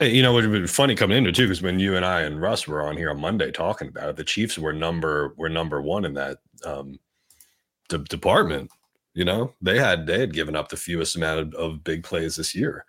you 0.00 0.22
know, 0.22 0.36
it 0.38 0.46
would 0.46 0.62
be 0.62 0.66
funny 0.66 0.94
coming 0.96 1.18
into 1.18 1.32
too, 1.32 1.46
because 1.46 1.62
when 1.62 1.78
you 1.78 1.94
and 1.94 2.04
I 2.04 2.22
and 2.22 2.40
Russ 2.40 2.66
were 2.66 2.82
on 2.82 2.96
here 2.96 3.10
on 3.10 3.20
Monday 3.20 3.52
talking 3.52 3.88
about 3.88 4.08
it, 4.08 4.16
the 4.16 4.24
Chiefs 4.24 4.58
were 4.58 4.72
number 4.72 5.34
were 5.36 5.48
number 5.48 5.80
one 5.80 6.04
in 6.04 6.14
that 6.14 6.38
um, 6.64 6.98
de- 7.88 7.98
department. 7.98 8.70
You 9.14 9.24
know, 9.24 9.54
they 9.62 9.78
had 9.78 10.06
they 10.06 10.18
had 10.20 10.34
given 10.34 10.56
up 10.56 10.68
the 10.68 10.76
fewest 10.76 11.16
amount 11.16 11.40
of, 11.40 11.54
of 11.54 11.84
big 11.84 12.04
plays 12.04 12.36
this 12.36 12.54
year, 12.54 12.84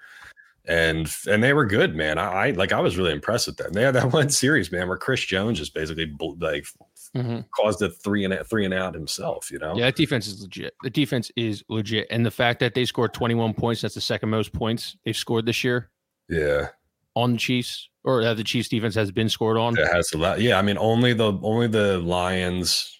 and 0.69 1.11
and 1.27 1.43
they 1.43 1.53
were 1.53 1.65
good, 1.65 1.95
man. 1.95 2.19
I, 2.19 2.31
I, 2.31 2.49
like 2.51 2.71
I 2.71 2.79
was 2.79 2.95
really 2.95 3.11
impressed 3.11 3.47
with 3.47 3.57
them. 3.57 3.73
They 3.73 3.81
had 3.81 3.95
that 3.95 4.13
one 4.13 4.29
series, 4.29 4.71
man, 4.71 4.87
where 4.87 4.97
Chris 4.97 5.25
Jones 5.25 5.57
just 5.57 5.73
basically 5.73 6.05
like 6.39 6.67
mm-hmm. 7.15 7.39
caused 7.55 7.81
a 7.81 7.89
three 7.89 8.23
and 8.23 8.33
a, 8.33 8.43
three 8.43 8.65
and 8.65 8.73
out 8.73 8.93
himself. 8.93 9.49
You 9.51 9.57
know, 9.57 9.75
yeah, 9.75 9.85
that 9.85 9.95
defense 9.95 10.27
is 10.27 10.41
legit. 10.41 10.75
The 10.83 10.91
defense 10.91 11.31
is 11.35 11.63
legit, 11.69 12.07
and 12.11 12.23
the 12.23 12.31
fact 12.31 12.59
that 12.59 12.75
they 12.75 12.85
scored 12.85 13.13
21 13.15 13.55
points, 13.55 13.81
that's 13.81 13.95
the 13.95 14.01
second 14.01 14.29
most 14.29 14.53
points 14.53 14.95
they've 15.03 15.17
scored 15.17 15.47
this 15.47 15.63
year. 15.63 15.89
Yeah, 16.29 16.67
on 17.15 17.31
the 17.33 17.39
Chiefs, 17.39 17.89
or 18.03 18.23
that 18.23 18.37
the 18.37 18.43
Chiefs 18.43 18.69
defense 18.69 18.93
has 18.93 19.11
been 19.11 19.27
scored 19.27 19.57
on. 19.57 19.77
It 19.77 19.91
has 19.91 20.13
a 20.13 20.19
lot. 20.19 20.39
Yeah, 20.39 20.59
I 20.59 20.61
mean, 20.61 20.77
only 20.77 21.13
the 21.13 21.37
only 21.41 21.67
the 21.67 21.97
Lions. 21.97 22.95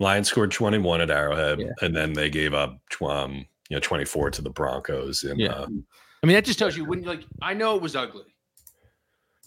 Lions 0.00 0.26
scored 0.26 0.50
21 0.50 1.02
at 1.02 1.10
Arrowhead, 1.10 1.60
yeah. 1.60 1.68
and 1.80 1.94
then 1.94 2.14
they 2.14 2.28
gave 2.28 2.52
up 2.52 2.76
um, 3.00 3.46
you 3.68 3.76
know 3.76 3.80
24 3.80 4.32
to 4.32 4.42
the 4.42 4.50
Broncos. 4.50 5.22
And 5.22 5.38
yeah. 5.38 5.52
Uh, 5.52 5.66
I 6.24 6.26
mean, 6.26 6.36
that 6.36 6.46
just 6.46 6.58
tells 6.58 6.74
you 6.74 6.86
when 6.86 7.02
you 7.02 7.06
like. 7.06 7.22
I 7.42 7.52
know 7.52 7.76
it 7.76 7.82
was 7.82 7.94
ugly, 7.94 8.34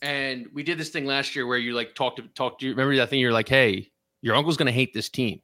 and 0.03 0.45
we 0.53 0.61
did 0.61 0.77
this 0.77 0.89
thing 0.89 1.07
last 1.07 1.35
year 1.35 1.47
where 1.47 1.57
you 1.57 1.73
like 1.73 1.95
talked 1.95 2.17
to 2.17 2.27
talk 2.35 2.59
to. 2.59 2.67
You. 2.67 2.73
Remember 2.73 2.95
that 2.97 3.09
thing? 3.09 3.19
You're 3.19 3.31
like, 3.31 3.49
hey, 3.49 3.89
your 4.21 4.35
uncle's 4.35 4.57
going 4.57 4.67
to 4.67 4.71
hate 4.71 4.93
this 4.93 5.09
team. 5.09 5.41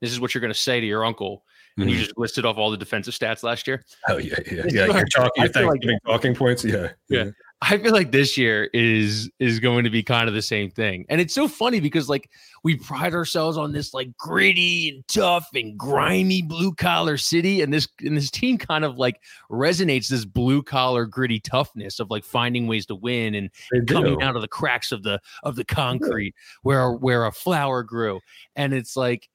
This 0.00 0.10
is 0.10 0.18
what 0.18 0.34
you're 0.34 0.40
going 0.40 0.52
to 0.52 0.58
say 0.58 0.80
to 0.80 0.86
your 0.86 1.04
uncle. 1.04 1.44
And 1.76 1.86
mm-hmm. 1.86 1.94
you 1.94 2.04
just 2.04 2.18
listed 2.18 2.44
off 2.44 2.58
all 2.58 2.72
the 2.72 2.76
defensive 2.76 3.14
stats 3.14 3.44
last 3.44 3.68
year. 3.68 3.84
Oh 4.08 4.16
yeah, 4.16 4.34
yeah, 4.50 4.64
yeah. 4.68 4.86
You're 4.86 5.04
talking, 5.06 5.44
you're 5.54 5.70
like, 5.70 6.02
talking 6.04 6.34
points. 6.34 6.64
Yeah, 6.64 6.88
yeah. 7.08 7.30
I 7.62 7.78
feel 7.78 7.92
like 7.92 8.12
this 8.12 8.36
year 8.36 8.68
is 8.74 9.30
is 9.38 9.58
going 9.58 9.84
to 9.84 9.90
be 9.90 10.02
kind 10.02 10.28
of 10.28 10.34
the 10.34 10.42
same 10.42 10.70
thing. 10.70 11.06
And 11.08 11.20
it's 11.20 11.32
so 11.32 11.48
funny 11.48 11.80
because 11.80 12.10
like 12.10 12.28
we 12.62 12.76
pride 12.76 13.14
ourselves 13.14 13.56
on 13.56 13.72
this 13.72 13.94
like 13.94 14.14
gritty 14.18 14.90
and 14.90 15.08
tough 15.08 15.48
and 15.54 15.78
grimy 15.78 16.42
blue 16.42 16.74
collar 16.74 17.16
city 17.16 17.62
and 17.62 17.72
this 17.72 17.88
and 18.00 18.16
this 18.16 18.30
team 18.30 18.58
kind 18.58 18.84
of 18.84 18.98
like 18.98 19.20
resonates 19.50 20.08
this 20.08 20.26
blue 20.26 20.62
collar 20.62 21.06
gritty 21.06 21.40
toughness 21.40 22.00
of 22.00 22.10
like 22.10 22.24
finding 22.24 22.66
ways 22.66 22.84
to 22.86 22.94
win 22.94 23.34
and 23.34 23.50
coming 23.88 24.20
out 24.20 24.36
of 24.36 24.42
the 24.42 24.48
cracks 24.48 24.92
of 24.92 25.02
the 25.02 25.18
of 25.42 25.56
the 25.56 25.64
concrete 25.64 26.34
where 26.62 26.92
where 26.92 27.24
a 27.24 27.32
flower 27.32 27.82
grew. 27.82 28.20
And 28.56 28.74
it's 28.74 28.94
like 28.94 29.28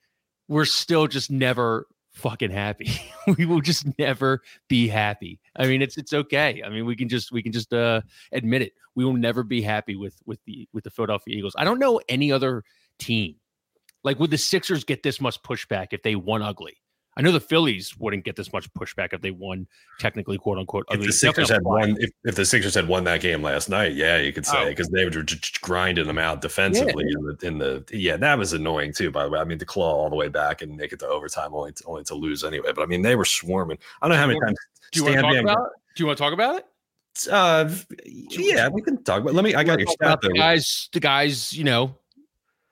we're 0.47 0.65
still 0.65 1.07
just 1.07 1.31
never 1.31 1.87
fucking 2.19 2.51
happy. 2.51 2.91
we 3.37 3.45
will 3.45 3.61
just 3.61 3.85
never 3.97 4.41
be 4.67 4.87
happy. 4.87 5.39
I 5.55 5.67
mean, 5.67 5.81
it's 5.81 5.97
it's 5.97 6.13
okay. 6.13 6.61
I 6.65 6.69
mean, 6.69 6.85
we 6.85 6.95
can 6.95 7.09
just 7.09 7.31
we 7.31 7.41
can 7.41 7.51
just 7.51 7.73
uh 7.73 8.01
admit 8.31 8.61
it. 8.61 8.73
We 8.95 9.05
will 9.05 9.13
never 9.13 9.43
be 9.43 9.61
happy 9.61 9.95
with 9.95 10.15
with 10.25 10.39
the 10.45 10.67
with 10.73 10.83
the 10.83 10.89
Philadelphia 10.89 11.35
Eagles. 11.35 11.55
I 11.57 11.63
don't 11.63 11.79
know 11.79 11.99
any 12.09 12.31
other 12.31 12.63
team. 12.97 13.35
Like 14.03 14.19
would 14.19 14.31
the 14.31 14.37
Sixers 14.37 14.83
get 14.83 15.03
this 15.03 15.19
much 15.19 15.41
pushback 15.41 15.87
if 15.91 16.03
they 16.03 16.15
won 16.15 16.41
ugly? 16.41 16.77
I 17.19 17.21
know 17.21 17.33
the 17.33 17.41
Phillies 17.41 17.97
wouldn't 17.99 18.23
get 18.23 18.37
this 18.37 18.53
much 18.53 18.73
pushback 18.75 19.11
if 19.11 19.19
they 19.19 19.31
won 19.31 19.67
technically, 19.99 20.37
quote 20.37 20.57
unquote. 20.57 20.85
If 20.89 21.01
the 21.01 21.11
Sixers 21.11 21.49
had 21.49 21.63
won, 21.63 21.97
if, 21.99 22.11
if 22.23 22.35
the 22.35 22.45
Sixers 22.45 22.73
had 22.73 22.87
won 22.87 23.03
that 23.03 23.19
game 23.19 23.43
last 23.43 23.67
night, 23.67 23.93
yeah, 23.93 24.19
you 24.19 24.31
could 24.31 24.45
say 24.45 24.69
because 24.69 24.87
oh. 24.87 24.95
they 24.95 25.03
were 25.03 25.11
just 25.11 25.59
grinding 25.59 26.07
them 26.07 26.17
out 26.17 26.39
defensively 26.39 27.03
yeah. 27.05 27.19
in, 27.19 27.25
the, 27.25 27.47
in 27.47 27.57
the 27.89 27.97
yeah, 27.97 28.15
that 28.15 28.37
was 28.37 28.53
annoying 28.53 28.93
too. 28.93 29.11
By 29.11 29.25
the 29.25 29.31
way, 29.31 29.39
I 29.39 29.43
mean 29.43 29.59
to 29.59 29.65
claw 29.65 29.95
all 29.95 30.09
the 30.09 30.15
way 30.15 30.29
back 30.29 30.61
and 30.61 30.77
make 30.77 30.93
it 30.93 30.99
to 30.99 31.07
overtime 31.07 31.53
only 31.53 31.73
to, 31.73 31.83
only 31.87 32.05
to 32.05 32.15
lose 32.15 32.45
anyway. 32.45 32.71
But 32.73 32.83
I 32.83 32.85
mean 32.85 33.01
they 33.01 33.17
were 33.17 33.25
swarming. 33.25 33.79
I 34.01 34.07
don't 34.07 34.15
know 34.15 34.21
how 34.21 34.27
many 34.27 34.39
times. 34.39 34.57
Do 34.93 34.99
you 34.99 35.03
want 35.03 35.15
to 35.17 35.21
talk 35.21 35.35
about? 35.35 35.65
It? 35.65 35.71
Do 35.97 36.03
you 36.03 36.07
want 36.07 36.17
to 36.17 36.23
talk 36.23 36.33
about 36.33 36.55
it? 36.55 36.65
Uh, 37.29 37.69
yeah, 38.05 38.69
we 38.69 38.81
can 38.81 39.03
talk 39.03 39.23
about. 39.23 39.33
Let 39.33 39.43
me. 39.43 39.55
I 39.55 39.65
got 39.65 39.77
your 39.77 39.89
stat. 39.89 40.19
The 40.21 40.29
guys, 40.29 40.87
the 40.93 41.01
guys, 41.01 41.51
you 41.51 41.65
know, 41.65 41.97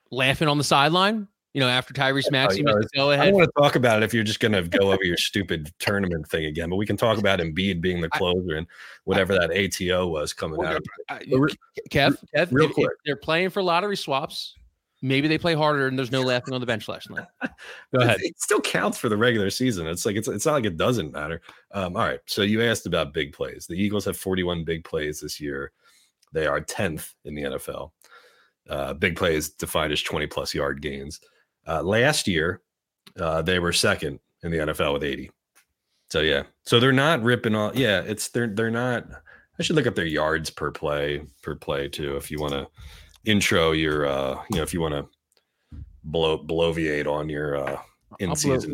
laughing 0.10 0.48
on 0.48 0.58
the 0.58 0.64
sideline 0.64 1.28
you 1.58 1.62
know, 1.62 1.70
after 1.70 1.92
Tyrese 1.92 2.30
Maxey 2.30 2.64
oh, 2.68 2.80
go 2.94 3.10
ahead. 3.10 3.22
I 3.22 3.32
don't 3.32 3.40
want 3.40 3.50
to 3.56 3.60
talk 3.60 3.76
about 3.76 3.98
it 3.98 4.06
if 4.06 4.14
you're 4.14 4.24
just 4.24 4.40
going 4.40 4.52
to 4.52 4.62
go 4.62 4.92
over 4.92 5.04
your 5.04 5.18
stupid 5.18 5.74
tournament 5.80 6.30
thing 6.30 6.46
again, 6.46 6.70
but 6.70 6.76
we 6.76 6.86
can 6.86 6.98
talk 6.98 7.18
about 7.18 7.40
Embiid 7.40 7.82
being 7.82 8.00
the 8.00 8.10
closer 8.10 8.58
and 8.58 8.68
whatever 9.06 9.34
that 9.34 9.50
ATO 9.50 10.06
was 10.06 10.34
coming 10.34 10.64
out. 10.64 10.84
I, 11.10 11.18
Kev, 11.90 12.16
Kev, 12.36 12.52
real 12.52 12.70
if, 12.70 12.76
quick, 12.76 12.90
if 12.92 12.98
they're 13.06 13.16
playing 13.16 13.50
for 13.50 13.64
lottery 13.64 13.98
swaps. 13.98 14.54
Maybe 15.02 15.28
they 15.28 15.40
play 15.40 15.56
harder 15.56 15.88
and 15.88 15.98
there's 15.98 16.12
no 16.12 16.22
laughing 16.22 16.54
on 16.54 16.60
the 16.60 16.68
bench 16.68 16.88
last 16.88 17.10
night. 17.10 17.26
Go 17.92 18.02
ahead. 18.02 18.20
It 18.22 18.40
still 18.40 18.62
counts 18.62 19.00
for 19.00 19.10
the 19.10 19.18
regular 19.18 19.50
season. 19.50 19.88
It's 19.88 20.06
like 20.06 20.16
it's 20.16 20.28
it's 20.28 20.46
not 20.46 20.54
like 20.54 20.66
it 20.66 20.78
doesn't 20.78 21.12
matter. 21.12 21.42
Um, 21.72 21.96
all 21.96 22.04
right. 22.04 22.20
So 22.28 22.44
you 22.44 22.62
asked 22.62 22.86
about 22.86 23.14
big 23.14 23.34
plays. 23.34 23.66
The 23.66 23.76
Eagles 23.76 24.06
have 24.06 24.18
41 24.18 24.64
big 24.64 24.84
plays 24.84 25.22
this 25.22 25.42
year. 25.42 25.72
They 26.34 26.46
are 26.46 26.62
10th 26.62 27.16
in 27.26 27.34
the 27.34 27.44
NFL. 27.44 27.92
Uh, 28.70 28.94
big 28.94 29.16
plays 29.16 29.50
defined 29.50 29.94
as 29.94 30.04
20 30.04 30.28
plus 30.28 30.54
yard 30.54 30.84
gains. 30.84 31.20
Uh, 31.68 31.84
last 31.84 32.28
year, 32.28 32.62
uh, 33.20 33.42
they 33.42 33.60
were 33.60 33.74
second 33.74 34.20
in 34.44 34.52
the 34.52 34.58
NFL 34.58 34.94
with 34.94 35.04
80. 35.04 35.32
So 36.10 36.22
yeah, 36.22 36.44
so 36.64 36.80
they're 36.80 36.94
not 36.94 37.22
ripping 37.22 37.54
off. 37.54 37.76
Yeah, 37.76 38.02
it's 38.02 38.30
they're 38.30 38.48
they're 38.48 38.72
not. 38.72 39.06
I 39.60 39.64
should 39.64 39.76
look 39.76 39.88
up 39.88 39.96
their 39.96 40.06
yards 40.06 40.50
per 40.50 40.72
play 40.72 41.22
per 41.42 41.56
play 41.56 41.90
too. 41.90 42.16
If 42.16 42.32
you 42.32 42.40
want 42.40 42.54
to 42.54 42.68
intro 43.26 43.74
your, 43.74 44.06
uh, 44.06 44.42
you 44.50 44.58
know, 44.58 44.64
if 44.64 44.74
you 44.74 44.80
want 44.80 44.94
to 44.94 45.84
blow 46.06 46.38
bloviate 46.38 47.08
on 47.08 47.28
your 47.28 47.58
uh, 47.58 47.82
in 48.20 48.36
season 48.36 48.74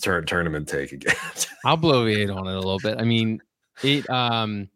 tur- 0.00 0.22
tournament 0.22 0.68
take 0.68 0.92
again. 0.92 1.16
I'll 1.64 1.76
bloviate 1.76 2.34
on 2.34 2.46
it 2.46 2.54
a 2.54 2.60
little 2.60 2.78
bit. 2.78 2.98
I 2.98 3.04
mean, 3.04 3.42
it. 3.82 4.08
Um, 4.08 4.68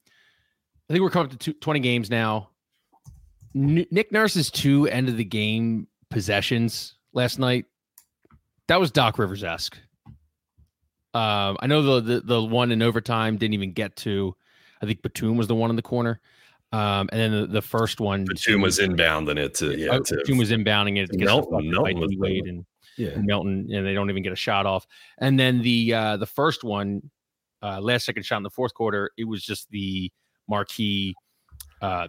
I 0.91 0.93
think 0.93 1.03
we're 1.03 1.11
coming 1.11 1.27
up 1.27 1.39
to 1.39 1.39
two, 1.39 1.53
20 1.55 1.81
games 1.81 2.11
now. 2.11 2.51
N- 3.55 3.87
Nick 3.91 4.13
Nurse's 4.13 4.51
two 4.51 4.87
end 4.89 5.09
of 5.09 5.17
the 5.17 5.25
game 5.25 5.87
possessions 6.11 6.97
last 7.15 7.39
night, 7.39 7.65
that 8.69 8.79
was 8.79 8.91
Doc 8.91 9.19
Rivers 9.19 9.43
esque. 9.43 9.79
Um, 11.15 11.57
I 11.61 11.67
know 11.67 12.01
the, 12.01 12.01
the, 12.01 12.21
the 12.21 12.43
one 12.43 12.73
in 12.73 12.83
overtime 12.83 13.37
didn't 13.37 13.55
even 13.55 13.73
get 13.73 13.97
to. 13.97 14.35
I 14.83 14.87
think 14.87 15.01
Batum 15.03 15.37
was 15.37 15.47
the 15.47 15.55
one 15.55 15.71
in 15.71 15.77
the 15.77 15.83
corner. 15.83 16.21
Um, 16.73 17.09
and 17.13 17.21
then 17.21 17.41
the, 17.41 17.47
the 17.47 17.63
first 17.63 18.01
one, 18.01 18.25
Batum 18.25 18.61
was 18.61 18.81
inbounding 18.81 19.39
it 19.39 19.55
to 19.57 19.79
yeah. 19.79 19.91
Oh, 19.93 20.01
to, 20.01 20.17
Batum 20.17 20.39
was 20.39 20.51
inbounding 20.51 20.99
it. 20.99 21.09
Melton, 21.15 21.71
Melton 21.71 22.01
was 22.01 22.11
Wade 22.17 22.47
and 22.47 22.67
yeah. 22.99 23.17
Melton, 23.17 23.69
and 23.73 23.87
they 23.87 23.95
don't 23.95 24.11
even 24.11 24.25
get 24.25 24.33
a 24.33 24.37
shot 24.37 24.67
off. 24.67 24.87
And 25.19 25.39
then 25.39 25.63
the 25.63 25.95
uh, 25.95 26.17
the 26.17 26.27
first 26.27 26.65
one, 26.65 27.11
uh, 27.63 27.81
last 27.81 28.07
second 28.07 28.25
shot 28.25 28.39
in 28.39 28.43
the 28.43 28.51
fourth 28.51 28.75
quarter, 28.75 29.13
it 29.17 29.25
was 29.25 29.45
just 29.45 29.71
the 29.71 30.11
marquee 30.49 31.15
uh, 31.81 32.09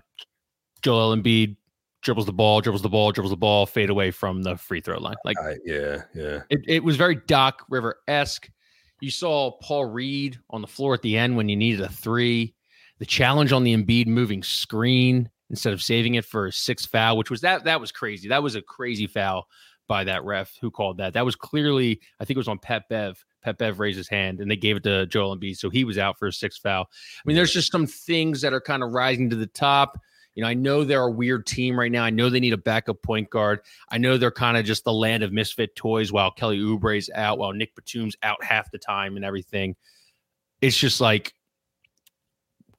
Joel 0.81 1.15
Embiid 1.15 1.57
dribbles 2.05 2.27
the 2.27 2.33
ball, 2.33 2.61
dribbles 2.61 2.83
the 2.83 2.89
ball, 2.89 3.11
dribbles 3.11 3.31
the 3.31 3.37
ball, 3.37 3.65
fade 3.65 3.89
away 3.89 4.11
from 4.11 4.43
the 4.43 4.55
free 4.55 4.79
throw 4.79 4.97
line. 4.99 5.15
Like, 5.25 5.37
uh, 5.43 5.55
yeah, 5.65 6.03
yeah. 6.13 6.43
It, 6.49 6.61
it 6.67 6.83
was 6.83 6.95
very 6.95 7.15
Doc 7.15 7.65
River 7.67 7.97
esque. 8.07 8.49
You 9.01 9.11
saw 9.11 9.51
Paul 9.61 9.85
Reed 9.85 10.39
on 10.51 10.61
the 10.61 10.67
floor 10.67 10.93
at 10.93 11.01
the 11.01 11.17
end 11.17 11.35
when 11.35 11.49
you 11.49 11.57
needed 11.57 11.81
a 11.81 11.89
three. 11.89 12.53
The 12.99 13.05
challenge 13.05 13.51
on 13.51 13.65
the 13.65 13.75
Embiid 13.75 14.07
moving 14.07 14.41
screen 14.43 15.29
instead 15.49 15.73
of 15.73 15.81
saving 15.81 16.15
it 16.15 16.23
for 16.23 16.45
a 16.45 16.51
six 16.51 16.85
foul, 16.85 17.17
which 17.17 17.29
was 17.29 17.41
that 17.41 17.65
that 17.65 17.81
was 17.81 17.91
crazy. 17.91 18.29
That 18.29 18.43
was 18.43 18.55
a 18.55 18.61
crazy 18.61 19.07
foul 19.07 19.47
by 19.87 20.03
that 20.05 20.23
ref 20.23 20.55
who 20.61 20.71
called 20.71 20.97
that. 20.97 21.13
That 21.13 21.25
was 21.25 21.35
clearly, 21.35 21.99
I 22.19 22.25
think 22.25 22.35
it 22.35 22.39
was 22.39 22.47
on 22.47 22.59
Pat 22.59 22.87
Bev. 22.89 23.23
Pat 23.43 23.57
Bev 23.57 23.79
raised 23.79 23.97
his 23.97 24.07
hand 24.07 24.39
and 24.39 24.49
they 24.49 24.55
gave 24.55 24.77
it 24.77 24.83
to 24.83 25.05
Joel 25.07 25.35
Embiid, 25.35 25.57
so 25.57 25.69
he 25.69 25.83
was 25.83 25.97
out 25.97 26.17
for 26.17 26.27
a 26.27 26.33
six 26.33 26.57
foul. 26.57 26.83
I 26.83 27.21
mean, 27.25 27.35
there's 27.35 27.53
just 27.53 27.71
some 27.71 27.85
things 27.85 28.41
that 28.41 28.53
are 28.53 28.61
kind 28.61 28.81
of 28.81 28.93
rising 28.93 29.29
to 29.29 29.35
the 29.35 29.47
top. 29.47 29.99
You 30.35 30.43
know, 30.43 30.49
I 30.49 30.53
know 30.53 30.83
they're 30.83 31.01
a 31.01 31.09
weird 31.09 31.47
team 31.47 31.79
right 31.79 31.91
now. 31.91 32.03
I 32.03 32.09
know 32.09 32.29
they 32.29 32.41
need 32.41 32.53
a 32.53 32.57
backup 32.57 33.01
point 33.01 33.29
guard. 33.29 33.61
I 33.89 33.97
know 33.97 34.17
they're 34.17 34.31
kind 34.31 34.57
of 34.57 34.65
just 34.65 34.83
the 34.83 34.93
land 34.93 35.23
of 35.23 35.31
misfit 35.31 35.75
toys 35.75 36.11
while 36.11 36.29
Kelly 36.29 36.59
Oubre's 36.59 37.09
out, 37.15 37.37
while 37.37 37.53
Nick 37.53 37.73
Batum's 37.73 38.15
out 38.21 38.43
half 38.43 38.69
the 38.69 38.77
time 38.77 39.15
and 39.15 39.23
everything. 39.23 39.75
It's 40.61 40.77
just 40.77 40.99
like 40.99 41.33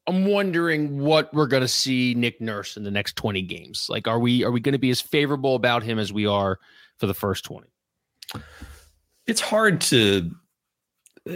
I'm 0.07 0.27
wondering 0.27 1.01
what 1.01 1.33
we're 1.35 1.47
going 1.47 1.63
to 1.63 1.69
see 1.69 2.15
Nick 2.15 2.41
Nurse 2.41 2.77
in 2.77 2.85
the 2.85 2.91
next 2.91 3.17
20 3.17 3.43
games. 3.43 3.87
Like, 3.89 4.07
are 4.07 4.21
we 4.21 4.45
are 4.45 4.51
we 4.51 4.61
going 4.61 4.73
to 4.75 4.79
be 4.79 4.91
as 4.91 5.01
favorable 5.01 5.55
about 5.57 5.83
him 5.83 5.99
as 5.99 6.13
we 6.13 6.27
are 6.27 6.59
for 6.99 7.07
the 7.07 7.15
first 7.15 7.45
20? 7.45 7.67
It's 9.27 9.41
hard 9.41 9.81
to, 9.83 10.31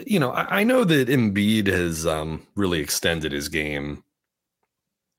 you 0.07 0.21
know, 0.21 0.31
I, 0.31 0.61
I 0.61 0.65
know 0.65 0.85
that 0.85 1.09
Embiid 1.09 1.67
has 1.67 2.07
um, 2.07 2.47
really 2.55 2.79
extended 2.79 3.33
his 3.33 3.49
game 3.49 4.05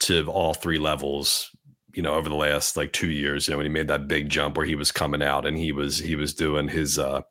to 0.02 0.28
all 0.28 0.54
three 0.54 0.80
levels 0.80 1.50
you 1.94 2.02
know 2.02 2.14
over 2.14 2.30
the 2.30 2.36
last 2.36 2.78
like 2.78 2.92
two 2.92 3.10
years 3.10 3.48
you 3.48 3.54
know 3.54 3.58
when 3.58 3.66
he 3.66 3.72
made 3.72 3.88
that 3.88 4.08
big 4.08 4.30
jump 4.30 4.58
where 4.58 4.66
he 4.66 4.76
was 4.76 4.92
coming 4.92 5.22
out 5.22 5.46
and 5.46 5.58
he 5.58 5.72
was 5.72 5.98
he 5.98 6.16
was 6.16 6.34
doing 6.34 6.68
his 6.68 6.98
uh 7.00 7.22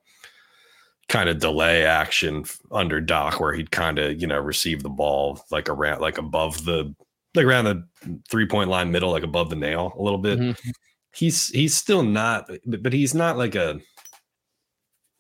kind 1.09 1.28
of 1.28 1.40
delay 1.40 1.85
action 1.85 2.44
under 2.70 3.00
doc 3.00 3.40
where 3.40 3.52
he'd 3.52 3.70
kind 3.70 3.98
of 3.98 4.20
you 4.20 4.26
know 4.26 4.38
receive 4.38 4.83
the 4.83 4.88
ball 4.88 5.44
like 5.50 5.68
around 5.68 6.00
like 6.00 6.18
above 6.18 6.64
the 6.64 6.94
like 7.35 7.44
around 7.44 7.64
the 7.64 8.20
three 8.28 8.46
point 8.46 8.70
line 8.70 8.92
middle 8.92 9.11
like 9.11 9.24
above 9.24 9.50
the 9.50 9.56
nail 9.56 9.92
a 9.98 10.02
little 10.02 10.18
bit 10.18 10.38
mm-hmm. 10.38 10.70
he's 11.12 11.48
he's 11.48 11.76
still 11.76 12.02
not 12.02 12.48
but 12.64 12.92
he's 12.92 13.14
not 13.14 13.37
like 13.37 13.54
a 13.54 13.80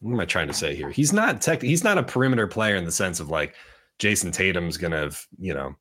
what 0.00 0.12
am 0.12 0.20
i 0.20 0.24
trying 0.24 0.46
to 0.46 0.54
say 0.54 0.74
here 0.76 0.90
he's 0.90 1.12
not 1.12 1.40
tech 1.40 1.60
he's 1.60 1.84
not 1.84 1.98
a 1.98 2.02
perimeter 2.02 2.46
player 2.46 2.76
in 2.76 2.84
the 2.84 2.92
sense 2.92 3.18
of 3.18 3.28
like 3.28 3.56
jayson 3.98 4.30
tatum's 4.30 4.76
gonna 4.76 4.96
have 4.96 5.26
you 5.38 5.52
know 5.52 5.74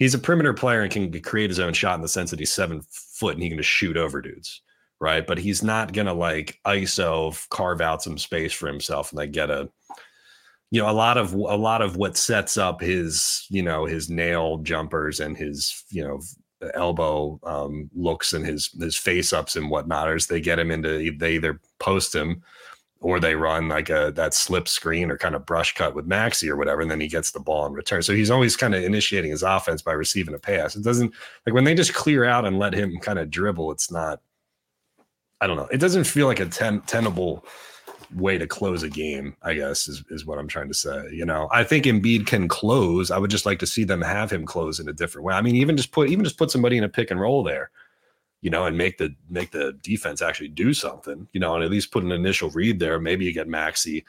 he's 0.00 0.14
a 0.14 0.18
perimeter 0.18 0.54
player 0.54 0.82
and 0.82 0.90
can 0.90 1.20
create 1.20 1.50
his 1.50 1.60
own 1.60 1.74
shot 1.74 1.94
in 1.94 2.02
the 2.02 2.08
sense 2.08 2.30
that 2.30 2.40
he's 2.40 2.52
seven 2.52 2.82
foot 2.90 3.34
and 3.34 3.42
he 3.42 3.48
can 3.50 3.58
just 3.58 3.70
shoot 3.70 3.96
over 3.96 4.20
dudes, 4.20 4.62
right? 4.98 5.24
But 5.24 5.38
he's 5.38 5.62
not 5.62 5.92
gonna 5.92 6.14
like 6.14 6.58
ISO 6.66 7.48
carve 7.50 7.80
out 7.80 8.02
some 8.02 8.18
space 8.18 8.52
for 8.52 8.66
himself 8.66 9.12
and 9.12 9.18
like 9.18 9.30
get 9.30 9.50
a 9.50 9.70
you 10.72 10.80
know 10.80 10.90
a 10.90 10.92
lot 10.92 11.18
of 11.18 11.34
a 11.34 11.36
lot 11.36 11.82
of 11.82 11.96
what 11.96 12.16
sets 12.16 12.56
up 12.56 12.80
his 12.80 13.46
you 13.50 13.62
know 13.62 13.84
his 13.84 14.10
nail 14.10 14.58
jumpers 14.58 15.20
and 15.20 15.36
his 15.36 15.84
you 15.90 16.02
know 16.02 16.20
elbow 16.74 17.40
um, 17.44 17.90
looks 17.94 18.32
and 18.32 18.44
his 18.46 18.70
his 18.80 18.96
face 18.96 19.32
ups 19.32 19.56
and 19.56 19.70
whatnot 19.70 20.10
is 20.12 20.26
they 20.26 20.40
get 20.40 20.58
him 20.58 20.70
into 20.70 21.12
they 21.18 21.34
either 21.34 21.60
post 21.78 22.14
him 22.14 22.42
or 23.00 23.18
they 23.18 23.34
run 23.34 23.68
like 23.68 23.88
a 23.88 24.12
that 24.14 24.34
slip 24.34 24.68
screen 24.68 25.10
or 25.10 25.16
kind 25.16 25.34
of 25.34 25.46
brush 25.46 25.74
cut 25.74 25.94
with 25.94 26.06
Maxey 26.06 26.50
or 26.50 26.56
whatever, 26.56 26.82
and 26.82 26.90
then 26.90 27.00
he 27.00 27.08
gets 27.08 27.30
the 27.30 27.40
ball 27.40 27.66
in 27.66 27.72
return. 27.72 28.02
So 28.02 28.14
he's 28.14 28.30
always 28.30 28.56
kind 28.56 28.74
of 28.74 28.84
initiating 28.84 29.30
his 29.30 29.42
offense 29.42 29.80
by 29.80 29.92
receiving 29.92 30.34
a 30.34 30.38
pass. 30.38 30.76
It 30.76 30.84
doesn't 30.84 31.12
like 31.46 31.54
when 31.54 31.64
they 31.64 31.74
just 31.74 31.94
clear 31.94 32.24
out 32.24 32.44
and 32.44 32.58
let 32.58 32.74
him 32.74 32.98
kind 32.98 33.18
of 33.18 33.30
dribble. 33.30 33.72
It's 33.72 33.90
not. 33.90 34.20
I 35.40 35.46
don't 35.46 35.56
know. 35.56 35.68
It 35.72 35.78
doesn't 35.78 36.04
feel 36.04 36.26
like 36.26 36.40
a 36.40 36.46
ten, 36.46 36.82
tenable 36.82 37.46
way 38.14 38.36
to 38.36 38.46
close 38.46 38.82
a 38.82 38.90
game. 38.90 39.34
I 39.42 39.54
guess 39.54 39.88
is 39.88 40.04
is 40.10 40.26
what 40.26 40.38
I'm 40.38 40.48
trying 40.48 40.68
to 40.68 40.74
say. 40.74 41.08
You 41.10 41.24
know, 41.24 41.48
I 41.50 41.64
think 41.64 41.86
Embiid 41.86 42.26
can 42.26 42.48
close. 42.48 43.10
I 43.10 43.16
would 43.16 43.30
just 43.30 43.46
like 43.46 43.60
to 43.60 43.66
see 43.66 43.84
them 43.84 44.02
have 44.02 44.30
him 44.30 44.44
close 44.44 44.78
in 44.78 44.88
a 44.88 44.92
different 44.92 45.24
way. 45.24 45.34
I 45.34 45.40
mean, 45.40 45.56
even 45.56 45.78
just 45.78 45.92
put 45.92 46.10
even 46.10 46.24
just 46.24 46.36
put 46.36 46.50
somebody 46.50 46.76
in 46.76 46.84
a 46.84 46.88
pick 46.88 47.10
and 47.10 47.18
roll 47.18 47.42
there 47.42 47.70
you 48.40 48.50
know, 48.50 48.66
and 48.66 48.76
make 48.76 48.98
the 48.98 49.14
make 49.28 49.50
the 49.50 49.78
defense 49.82 50.22
actually 50.22 50.48
do 50.48 50.72
something, 50.72 51.28
you 51.32 51.40
know, 51.40 51.54
and 51.54 51.64
at 51.64 51.70
least 51.70 51.90
put 51.90 52.04
an 52.04 52.12
initial 52.12 52.50
read 52.50 52.78
there. 52.78 52.98
Maybe 52.98 53.24
you 53.24 53.32
get 53.32 53.48
Maxey, 53.48 54.04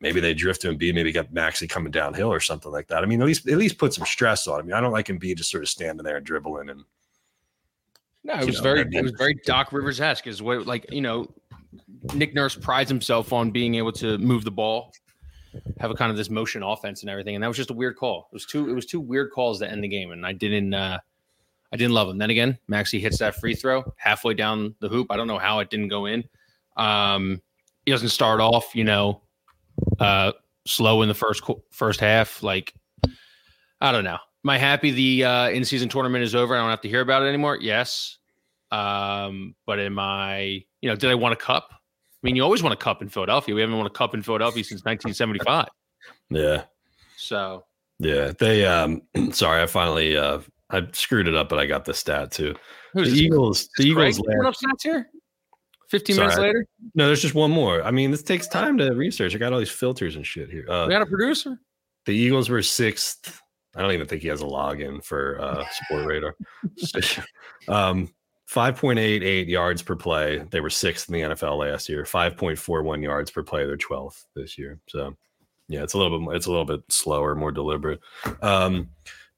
maybe 0.00 0.20
they 0.20 0.34
drift 0.34 0.62
to 0.62 0.68
Embiid, 0.68 0.94
maybe 0.94 1.12
get 1.12 1.32
Maxey 1.32 1.66
coming 1.66 1.90
downhill 1.90 2.32
or 2.32 2.40
something 2.40 2.70
like 2.70 2.88
that. 2.88 3.02
I 3.02 3.06
mean, 3.06 3.20
at 3.20 3.26
least 3.26 3.48
at 3.48 3.58
least 3.58 3.78
put 3.78 3.94
some 3.94 4.06
stress 4.06 4.46
on 4.46 4.60
him. 4.60 4.66
I 4.66 4.66
mean, 4.66 4.74
I 4.74 4.80
don't 4.80 4.92
like 4.92 5.06
Embiid 5.06 5.36
just 5.36 5.50
sort 5.50 5.62
of 5.62 5.68
standing 5.68 6.04
there 6.04 6.16
and 6.16 6.26
dribbling 6.26 6.68
and. 6.70 6.84
No, 8.24 8.34
it 8.34 8.46
was 8.46 8.58
know, 8.58 8.62
very 8.62 8.80
it 8.82 9.02
was 9.02 9.10
very 9.18 9.34
Doc 9.44 9.72
Rivers 9.72 10.00
esque. 10.00 10.28
Is 10.28 10.40
what 10.40 10.64
like 10.64 10.86
you 10.92 11.00
know, 11.00 11.28
Nick 12.14 12.34
Nurse 12.34 12.54
prides 12.54 12.88
himself 12.88 13.32
on 13.32 13.50
being 13.50 13.74
able 13.74 13.90
to 13.94 14.16
move 14.18 14.44
the 14.44 14.50
ball, 14.52 14.92
have 15.80 15.90
a 15.90 15.94
kind 15.94 16.08
of 16.08 16.16
this 16.16 16.30
motion 16.30 16.62
offense 16.62 17.02
and 17.02 17.10
everything, 17.10 17.34
and 17.34 17.42
that 17.42 17.48
was 17.48 17.56
just 17.56 17.70
a 17.70 17.74
weird 17.74 17.96
call. 17.96 18.28
It 18.30 18.34
was 18.34 18.46
two 18.46 18.70
it 18.70 18.74
was 18.74 18.86
two 18.86 19.00
weird 19.00 19.32
calls 19.32 19.58
to 19.58 19.68
end 19.68 19.82
the 19.82 19.88
game, 19.88 20.12
and 20.12 20.24
I 20.24 20.34
didn't. 20.34 20.72
uh 20.72 21.00
I 21.72 21.76
didn't 21.76 21.94
love 21.94 22.08
him. 22.08 22.18
Then 22.18 22.30
again, 22.30 22.58
Maxey 22.68 23.00
hits 23.00 23.18
that 23.18 23.36
free 23.36 23.54
throw 23.54 23.82
halfway 23.96 24.34
down 24.34 24.74
the 24.80 24.88
hoop. 24.88 25.06
I 25.10 25.16
don't 25.16 25.26
know 25.26 25.38
how 25.38 25.60
it 25.60 25.70
didn't 25.70 25.88
go 25.88 26.06
in. 26.06 26.24
Um, 26.76 27.40
he 27.86 27.92
doesn't 27.92 28.10
start 28.10 28.40
off, 28.40 28.74
you 28.74 28.84
know, 28.84 29.22
uh, 29.98 30.32
slow 30.66 31.02
in 31.02 31.08
the 31.08 31.14
first 31.14 31.42
first 31.70 32.00
half. 32.00 32.42
Like, 32.42 32.74
I 33.80 33.90
don't 33.90 34.04
know. 34.04 34.18
Am 34.44 34.50
I 34.50 34.58
happy 34.58 34.90
the 34.90 35.24
uh, 35.24 35.48
in 35.50 35.64
season 35.64 35.88
tournament 35.88 36.24
is 36.24 36.34
over? 36.34 36.54
I 36.54 36.60
don't 36.60 36.70
have 36.70 36.80
to 36.82 36.88
hear 36.88 37.00
about 37.00 37.22
it 37.22 37.26
anymore. 37.26 37.58
Yes. 37.60 38.18
Um, 38.70 39.54
but 39.66 39.78
am 39.78 39.98
I, 39.98 40.64
you 40.80 40.88
know, 40.88 40.96
did 40.96 41.10
I 41.10 41.14
want 41.14 41.32
a 41.32 41.36
cup? 41.36 41.68
I 41.70 41.76
mean, 42.22 42.36
you 42.36 42.42
always 42.42 42.62
want 42.62 42.72
a 42.72 42.76
cup 42.76 43.02
in 43.02 43.08
Philadelphia. 43.08 43.54
We 43.54 43.60
haven't 43.60 43.76
won 43.76 43.86
a 43.86 43.90
cup 43.90 44.14
in 44.14 44.22
Philadelphia 44.22 44.64
since 44.64 44.84
1975. 44.84 45.68
Yeah. 46.30 46.64
So. 47.16 47.64
Yeah, 47.98 48.32
they. 48.38 48.64
um 48.64 49.02
Sorry, 49.32 49.62
I 49.62 49.66
finally 49.66 50.16
uh 50.16 50.40
I 50.72 50.86
screwed 50.92 51.28
it 51.28 51.34
up, 51.34 51.48
but 51.48 51.58
I 51.58 51.66
got 51.66 51.84
the 51.84 51.94
stat 51.94 52.32
too. 52.32 52.54
Who's 52.94 53.12
the 53.12 53.18
Eagles. 53.18 53.68
The 53.76 53.84
Eagles. 53.84 54.18
Stats 54.18 54.82
here? 54.82 55.08
15 55.88 56.16
Sorry, 56.16 56.26
minutes 56.26 56.40
later? 56.40 56.66
No, 56.94 57.06
there's 57.06 57.20
just 57.20 57.34
one 57.34 57.50
more. 57.50 57.82
I 57.82 57.90
mean, 57.90 58.10
this 58.10 58.22
takes 58.22 58.48
time 58.48 58.78
to 58.78 58.92
research. 58.92 59.34
I 59.34 59.38
got 59.38 59.52
all 59.52 59.58
these 59.58 59.70
filters 59.70 60.16
and 60.16 60.26
shit 60.26 60.50
here. 60.50 60.64
Uh, 60.68 60.86
we 60.86 60.92
got 60.92 61.02
a 61.02 61.06
producer. 61.06 61.58
The 62.06 62.12
Eagles 62.12 62.48
were 62.48 62.62
sixth. 62.62 63.40
I 63.76 63.82
don't 63.82 63.92
even 63.92 64.06
think 64.06 64.22
he 64.22 64.28
has 64.28 64.40
a 64.40 64.46
login 64.46 65.04
for 65.04 65.38
uh, 65.40 65.64
Sportradar. 65.90 66.32
um, 67.68 68.08
5.88 68.50 69.48
yards 69.48 69.82
per 69.82 69.96
play. 69.96 70.38
They 70.50 70.60
were 70.60 70.70
sixth 70.70 71.08
in 71.08 71.14
the 71.14 71.34
NFL 71.34 71.58
last 71.58 71.88
year. 71.88 72.04
5.41 72.04 73.02
yards 73.02 73.30
per 73.30 73.42
play. 73.42 73.66
They're 73.66 73.76
12th 73.76 74.24
this 74.34 74.58
year. 74.58 74.78
So, 74.88 75.14
yeah, 75.68 75.82
it's 75.82 75.94
a 75.94 75.98
little 75.98 76.18
bit. 76.18 76.36
It's 76.36 76.46
a 76.46 76.50
little 76.50 76.64
bit 76.64 76.80
slower, 76.90 77.34
more 77.34 77.52
deliberate. 77.52 78.00
Um, 78.42 78.88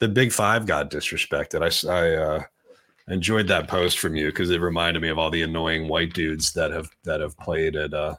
the 0.01 0.09
Big 0.09 0.33
Five 0.33 0.67
got 0.67 0.91
disrespected. 0.91 1.63
I, 1.63 1.93
I 1.93 2.15
uh, 2.15 2.43
enjoyed 3.09 3.49
that 3.49 3.69
post 3.69 3.99
from 3.99 4.17
you 4.17 4.27
because 4.27 4.51
it 4.51 4.61
reminded 4.61 5.01
me 5.01 5.09
of 5.09 5.19
all 5.19 5.31
the 5.31 5.43
annoying 5.43 5.89
white 5.89 6.13
dudes 6.13 6.53
that 6.55 6.71
have 6.71 6.89
that 7.05 7.21
have 7.21 7.37
played 7.39 7.77
at 7.77 7.95
uh, 7.95 8.17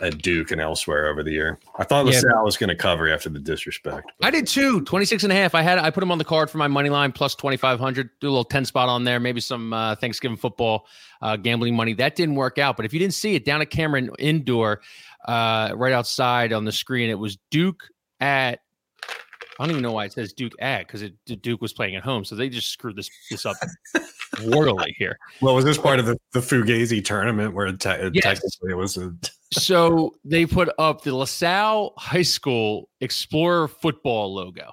at 0.00 0.18
Duke 0.22 0.50
and 0.50 0.60
elsewhere 0.60 1.08
over 1.08 1.22
the 1.22 1.30
year. 1.30 1.58
I 1.78 1.84
thought 1.84 2.04
LaSalle 2.04 2.30
yeah, 2.30 2.42
was 2.42 2.56
going 2.56 2.68
to 2.68 2.74
cover 2.74 3.08
after 3.08 3.28
the 3.28 3.38
disrespect. 3.38 4.10
But. 4.18 4.26
I 4.26 4.30
did 4.30 4.46
too. 4.46 4.82
26 4.82 5.22
and 5.24 5.32
a 5.32 5.36
half. 5.36 5.54
I 5.54 5.62
had 5.62 5.78
I 5.78 5.90
put 5.90 6.02
him 6.02 6.10
on 6.10 6.18
the 6.18 6.24
card 6.24 6.50
for 6.50 6.58
my 6.58 6.68
money 6.68 6.90
line 6.90 7.12
plus 7.12 7.34
2500. 7.34 8.10
Do 8.20 8.28
a 8.28 8.30
little 8.30 8.44
10 8.44 8.64
spot 8.64 8.88
on 8.88 9.04
there, 9.04 9.20
maybe 9.20 9.40
some 9.40 9.72
uh, 9.72 9.94
Thanksgiving 9.96 10.36
football 10.36 10.86
uh, 11.22 11.36
gambling 11.36 11.76
money. 11.76 11.94
That 11.94 12.16
didn't 12.16 12.34
work 12.34 12.58
out, 12.58 12.76
but 12.76 12.86
if 12.86 12.92
you 12.92 12.98
didn't 12.98 13.14
see 13.14 13.34
it 13.34 13.44
down 13.44 13.60
at 13.60 13.70
Cameron 13.70 14.10
Indoor 14.18 14.80
uh, 15.26 15.72
right 15.74 15.92
outside 15.92 16.52
on 16.52 16.64
the 16.64 16.72
screen, 16.72 17.10
it 17.10 17.18
was 17.18 17.38
Duke 17.50 17.84
at 18.20 18.60
I 19.58 19.64
don't 19.64 19.70
even 19.70 19.82
know 19.82 19.92
why 19.92 20.06
it 20.06 20.12
says 20.12 20.32
Duke 20.32 20.54
at 20.58 20.86
because 20.86 21.08
Duke 21.26 21.60
was 21.60 21.72
playing 21.72 21.96
at 21.96 22.02
home, 22.02 22.24
so 22.24 22.34
they 22.34 22.48
just 22.48 22.70
screwed 22.70 22.96
this 22.96 23.10
this 23.30 23.46
up 23.46 23.56
royally 24.42 24.94
here. 24.98 25.18
Well, 25.40 25.54
was 25.54 25.64
this 25.64 25.78
part 25.78 25.98
of 25.98 26.06
the, 26.06 26.18
the 26.32 26.40
Fugazi 26.40 27.04
tournament 27.04 27.54
where 27.54 27.70
te- 27.72 28.10
yes. 28.12 28.24
technically 28.24 28.72
it 28.72 28.76
was? 28.76 28.96
A... 28.96 29.14
so 29.52 30.14
they 30.24 30.44
put 30.46 30.70
up 30.78 31.02
the 31.02 31.14
LaSalle 31.14 31.94
High 31.96 32.22
School 32.22 32.88
Explorer 33.00 33.68
football 33.68 34.34
logo 34.34 34.72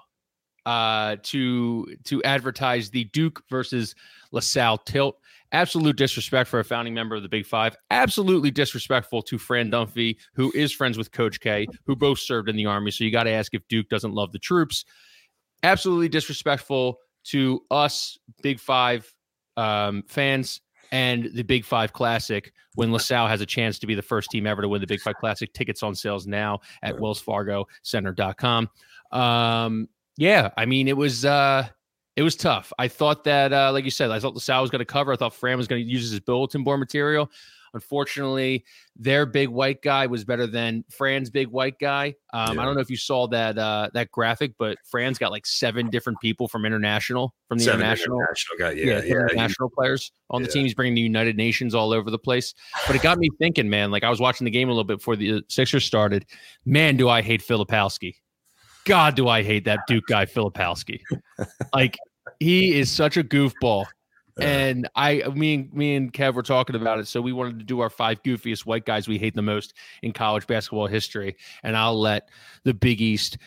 uh, 0.65 1.17
to 1.23 1.95
to 2.05 2.23
advertise 2.23 2.89
the 2.89 3.05
Duke 3.05 3.43
versus 3.49 3.95
LaSalle 4.31 4.79
tilt. 4.79 5.17
Absolute 5.53 5.97
disrespect 5.97 6.49
for 6.49 6.59
a 6.59 6.63
founding 6.63 6.93
member 6.93 7.15
of 7.15 7.23
the 7.23 7.29
Big 7.29 7.45
Five. 7.45 7.75
Absolutely 7.89 8.51
disrespectful 8.51 9.21
to 9.23 9.37
Fran 9.37 9.69
Dunphy, 9.69 10.17
who 10.33 10.51
is 10.55 10.71
friends 10.71 10.97
with 10.97 11.11
Coach 11.11 11.39
K, 11.41 11.67
who 11.85 11.95
both 11.95 12.19
served 12.19 12.47
in 12.47 12.55
the 12.55 12.65
Army. 12.65 12.91
So 12.91 13.03
you 13.03 13.11
got 13.11 13.23
to 13.23 13.31
ask 13.31 13.53
if 13.53 13.67
Duke 13.67 13.89
doesn't 13.89 14.13
love 14.13 14.31
the 14.31 14.39
troops. 14.39 14.85
Absolutely 15.63 16.09
disrespectful 16.09 16.99
to 17.25 17.65
us 17.69 18.17
Big 18.41 18.59
Five 18.59 19.13
um, 19.57 20.03
fans 20.07 20.61
and 20.91 21.29
the 21.33 21.43
Big 21.43 21.65
Five 21.65 21.93
Classic 21.93 22.53
when 22.75 22.91
LaSalle 22.91 23.27
has 23.27 23.41
a 23.41 23.45
chance 23.45 23.79
to 23.79 23.87
be 23.87 23.95
the 23.95 24.01
first 24.01 24.31
team 24.31 24.47
ever 24.47 24.61
to 24.61 24.69
win 24.69 24.81
the 24.81 24.87
Big 24.87 25.01
Five 25.01 25.15
Classic. 25.15 25.51
Tickets 25.53 25.83
on 25.83 25.95
sales 25.95 26.27
now 26.27 26.59
at 26.81 26.95
wellsfargocenter.com. 26.95 28.69
Um, 29.11 29.89
yeah, 30.17 30.49
I 30.57 30.65
mean, 30.65 30.87
it 30.87 30.95
was. 30.95 31.25
Uh, 31.25 31.67
it 32.15 32.23
was 32.23 32.35
tough. 32.35 32.73
I 32.77 32.87
thought 32.87 33.23
that, 33.23 33.53
uh, 33.53 33.71
like 33.71 33.85
you 33.85 33.91
said, 33.91 34.11
I 34.11 34.19
thought 34.19 34.33
LaSalle 34.33 34.61
was 34.61 34.71
going 34.71 34.79
to 34.79 34.85
cover. 34.85 35.13
I 35.13 35.15
thought 35.15 35.33
Fran 35.33 35.57
was 35.57 35.67
going 35.67 35.83
to 35.83 35.89
use 35.89 36.11
his 36.11 36.19
bulletin 36.19 36.63
board 36.63 36.79
material. 36.79 37.31
Unfortunately, 37.73 38.65
their 38.97 39.25
big 39.25 39.47
white 39.47 39.81
guy 39.81 40.05
was 40.05 40.25
better 40.25 40.45
than 40.45 40.83
Fran's 40.89 41.29
big 41.29 41.47
white 41.47 41.79
guy. 41.79 42.15
Um, 42.33 42.55
yeah. 42.55 42.61
I 42.61 42.65
don't 42.65 42.75
know 42.75 42.81
if 42.81 42.89
you 42.89 42.97
saw 42.97 43.27
that 43.27 43.57
uh, 43.57 43.89
that 43.93 44.11
graphic, 44.11 44.55
but 44.59 44.77
Fran's 44.83 45.17
got 45.17 45.31
like 45.31 45.45
seven 45.45 45.89
different 45.89 46.19
people 46.19 46.49
from 46.49 46.65
international, 46.65 47.33
from 47.47 47.59
the 47.59 47.63
seven 47.63 47.79
international, 47.79 48.19
international 48.19 48.57
guy, 48.59 48.71
yeah, 48.71 48.85
yeah, 48.85 49.03
yeah 49.05 49.13
international 49.21 49.69
he, 49.69 49.75
players 49.75 50.11
on 50.31 50.41
yeah. 50.41 50.47
the 50.47 50.53
team. 50.53 50.63
He's 50.63 50.73
bringing 50.73 50.95
the 50.95 51.01
United 51.01 51.37
Nations 51.37 51.73
all 51.73 51.93
over 51.93 52.11
the 52.11 52.19
place. 52.19 52.53
But 52.87 52.97
it 52.97 53.01
got 53.01 53.17
me 53.17 53.29
thinking, 53.39 53.69
man. 53.69 53.89
Like 53.89 54.03
I 54.03 54.09
was 54.09 54.19
watching 54.19 54.43
the 54.43 54.51
game 54.51 54.67
a 54.67 54.71
little 54.71 54.83
bit 54.83 54.97
before 54.97 55.15
the 55.15 55.41
Sixers 55.47 55.85
started. 55.85 56.25
Man, 56.65 56.97
do 56.97 57.07
I 57.07 57.21
hate 57.21 57.41
Filipowski. 57.41 58.15
God, 58.85 59.15
do 59.15 59.27
I 59.27 59.43
hate 59.43 59.65
that 59.65 59.79
Duke 59.87 60.05
guy, 60.07 60.25
Filipowski. 60.25 61.01
like 61.73 61.97
he 62.39 62.77
is 62.77 62.89
such 62.89 63.17
a 63.17 63.23
goofball. 63.23 63.85
And 64.39 64.89
I, 64.95 65.23
me 65.35 65.53
and 65.55 65.73
me 65.73 65.95
and 65.95 66.11
Kev 66.11 66.33
were 66.33 66.41
talking 66.41 66.75
about 66.75 66.99
it, 66.99 67.07
so 67.07 67.21
we 67.21 67.33
wanted 67.33 67.59
to 67.59 67.65
do 67.65 67.81
our 67.81 67.89
five 67.89 68.23
goofiest 68.23 68.65
white 68.65 68.85
guys 68.85 69.07
we 69.07 69.17
hate 69.17 69.35
the 69.35 69.41
most 69.41 69.73
in 70.01 70.13
college 70.13 70.47
basketball 70.47 70.87
history. 70.87 71.35
And 71.63 71.75
I'll 71.75 71.99
let 71.99 72.29
the 72.63 72.73
Big 72.73 73.01
East, 73.01 73.37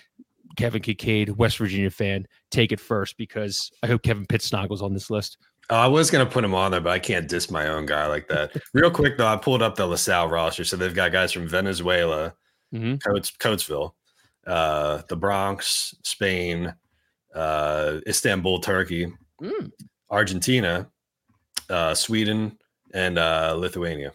Kevin 0.57 0.83
Kinkead, 0.83 1.37
West 1.37 1.59
Virginia 1.59 1.91
fan, 1.91 2.27
take 2.51 2.71
it 2.71 2.79
first 2.79 3.17
because 3.17 3.73
I 3.83 3.87
hope 3.87 4.03
Kevin 4.03 4.27
Pittsnogle's 4.27 4.83
on 4.83 4.93
this 4.93 5.11
list. 5.11 5.39
Oh, 5.71 5.77
I 5.77 5.87
was 5.87 6.11
gonna 6.11 6.27
put 6.27 6.45
him 6.45 6.55
on 6.55 6.71
there, 6.71 6.81
but 6.81 6.91
I 6.91 6.99
can't 6.99 7.29
diss 7.29 7.51
my 7.51 7.69
own 7.69 7.87
guy 7.87 8.07
like 8.07 8.29
that. 8.29 8.53
Real 8.75 8.91
quick 8.91 9.17
though, 9.17 9.27
I 9.27 9.37
pulled 9.37 9.63
up 9.63 9.77
the 9.77 9.87
LaSalle 9.87 10.29
roster, 10.29 10.65
so 10.65 10.77
they've 10.77 10.95
got 10.95 11.11
guys 11.11 11.33
from 11.33 11.49
Venezuela, 11.49 12.35
mm-hmm. 12.73 12.97
Coates, 12.97 13.33
Coatesville, 13.33 13.93
uh, 14.47 15.03
the 15.09 15.17
Bronx, 15.17 15.95
Spain, 16.03 16.75
uh, 17.35 17.99
Istanbul, 18.07 18.61
Turkey, 18.61 19.13
mm. 19.41 19.71
Argentina, 20.11 20.89
uh, 21.71 21.95
Sweden, 21.95 22.59
and 22.93 23.19
uh, 23.19 23.55
Lithuania. 23.57 24.13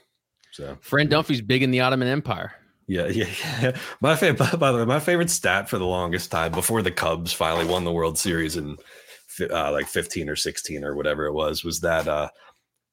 So 0.52 0.78
Fran 0.82 1.10
Dunphy's 1.10 1.42
big 1.42 1.64
in 1.64 1.72
the 1.72 1.82
Ottoman 1.82 2.08
Empire. 2.08 2.54
Yeah, 2.88 3.08
yeah, 3.08 3.28
yeah. 3.62 3.78
My 4.02 4.16
favorite, 4.16 4.60
by 4.60 4.72
the 4.72 4.80
way, 4.80 4.86
my 4.86 5.00
favorite 5.00 5.30
stat 5.30 5.70
for 5.70 5.78
the 5.78 5.86
longest 5.86 6.32
time 6.32 6.52
before 6.52 6.82
the 6.82 6.92
Cubs 6.92 7.32
finally 7.32 7.66
won 7.66 7.84
the 7.84 7.92
World 7.92 8.18
Series 8.18 8.58
in 8.58 8.78
uh, 9.52 9.72
like 9.72 9.86
15 9.86 10.28
or 10.28 10.36
16 10.36 10.84
or 10.84 10.96
whatever 10.96 11.26
it 11.26 11.34
was, 11.34 11.64
was 11.64 11.80
that 11.82 12.08
uh, 12.08 12.30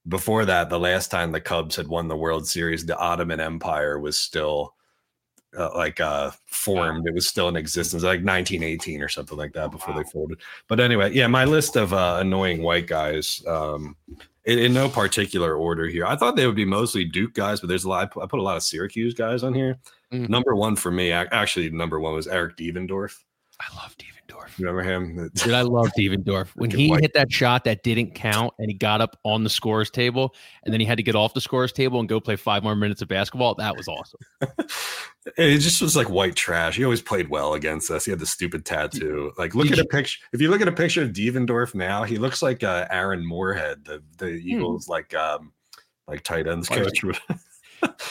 before 0.06 0.44
that, 0.44 0.68
the 0.68 0.78
last 0.78 1.10
time 1.10 1.32
the 1.32 1.40
Cubs 1.40 1.76
had 1.76 1.88
won 1.88 2.08
the 2.08 2.16
World 2.16 2.46
Series, 2.46 2.84
the 2.84 2.98
Ottoman 2.98 3.40
Empire 3.40 3.98
was 3.98 4.18
still 4.18 4.74
uh, 5.56 5.70
like 5.74 6.00
uh 6.00 6.30
formed. 6.46 7.06
It 7.06 7.14
was 7.14 7.28
still 7.28 7.48
in 7.48 7.56
existence, 7.56 8.02
like 8.02 8.22
1918 8.22 9.02
or 9.02 9.08
something 9.08 9.36
like 9.36 9.52
that 9.52 9.70
before 9.70 9.94
wow. 9.94 10.02
they 10.02 10.08
folded. 10.10 10.38
But 10.68 10.80
anyway, 10.80 11.12
yeah, 11.12 11.26
my 11.26 11.44
list 11.44 11.76
of 11.76 11.92
uh, 11.92 12.18
annoying 12.20 12.62
white 12.62 12.86
guys. 12.86 13.42
Um, 13.46 13.96
in, 14.46 14.60
in 14.60 14.72
no 14.72 14.88
particular 14.88 15.56
order 15.56 15.86
here. 15.86 16.06
I 16.06 16.14
thought 16.14 16.36
they 16.36 16.46
would 16.46 16.54
be 16.54 16.64
mostly 16.64 17.04
Duke 17.04 17.34
guys, 17.34 17.60
but 17.60 17.68
there's 17.68 17.84
a 17.84 17.88
lot. 17.88 18.04
I 18.04 18.06
put, 18.06 18.22
I 18.22 18.26
put 18.26 18.38
a 18.38 18.42
lot 18.42 18.56
of 18.56 18.62
Syracuse 18.62 19.12
guys 19.12 19.42
on 19.42 19.52
here. 19.52 19.78
Mhm. 20.12 20.28
Number 20.28 20.54
one 20.54 20.76
for 20.76 20.90
me, 20.90 21.10
actually, 21.10 21.68
number 21.70 21.98
one 21.98 22.14
was 22.14 22.28
Eric 22.28 22.56
Devendorf. 22.56 23.24
I 23.60 23.74
love 23.74 23.96
Devendorf. 23.96 24.58
Remember 24.58 24.82
him? 24.82 25.30
Dude, 25.34 25.54
I 25.54 25.62
love 25.62 25.90
Devendorf. 25.98 26.48
When 26.56 26.70
he 26.70 26.88
hit 26.88 27.14
that 27.14 27.32
shot 27.32 27.64
that 27.64 27.82
didn't 27.82 28.14
count 28.14 28.52
and 28.58 28.70
he 28.70 28.74
got 28.74 29.00
up 29.00 29.18
on 29.24 29.44
the 29.44 29.50
scores 29.50 29.90
table 29.90 30.34
and 30.64 30.72
then 30.72 30.80
he 30.80 30.86
had 30.86 30.98
to 30.98 31.02
get 31.02 31.14
off 31.14 31.34
the 31.34 31.40
scores 31.40 31.72
table 31.72 32.00
and 32.00 32.08
go 32.08 32.20
play 32.20 32.36
five 32.36 32.62
more 32.62 32.76
minutes 32.76 33.00
of 33.02 33.08
basketball, 33.08 33.54
that 33.54 33.76
was 33.76 33.88
awesome. 33.88 34.20
it 35.38 35.58
just 35.58 35.80
was 35.80 35.96
like 35.96 36.10
white 36.10 36.36
trash. 36.36 36.76
He 36.76 36.84
always 36.84 37.02
played 37.02 37.30
well 37.30 37.54
against 37.54 37.90
us. 37.90 38.04
He 38.04 38.10
had 38.10 38.20
the 38.20 38.26
stupid 38.26 38.64
tattoo. 38.64 39.32
Like, 39.38 39.54
look 39.54 39.68
Did 39.68 39.78
at 39.78 39.84
a 39.86 39.88
picture. 39.88 40.18
If 40.32 40.40
you 40.40 40.50
look 40.50 40.60
at 40.60 40.68
a 40.68 40.72
picture 40.72 41.02
of 41.02 41.10
Devendorf 41.10 41.74
now, 41.74 42.04
he 42.04 42.18
looks 42.18 42.42
like 42.42 42.62
uh, 42.62 42.86
Aaron 42.90 43.26
Moorehead, 43.26 43.84
the 43.84 44.02
the 44.18 44.28
Eagles 44.28 44.88
like 44.88 45.14
um 45.14 45.52
like 46.06 46.22
tight 46.22 46.46
ends 46.46 46.68
coach. 46.68 47.02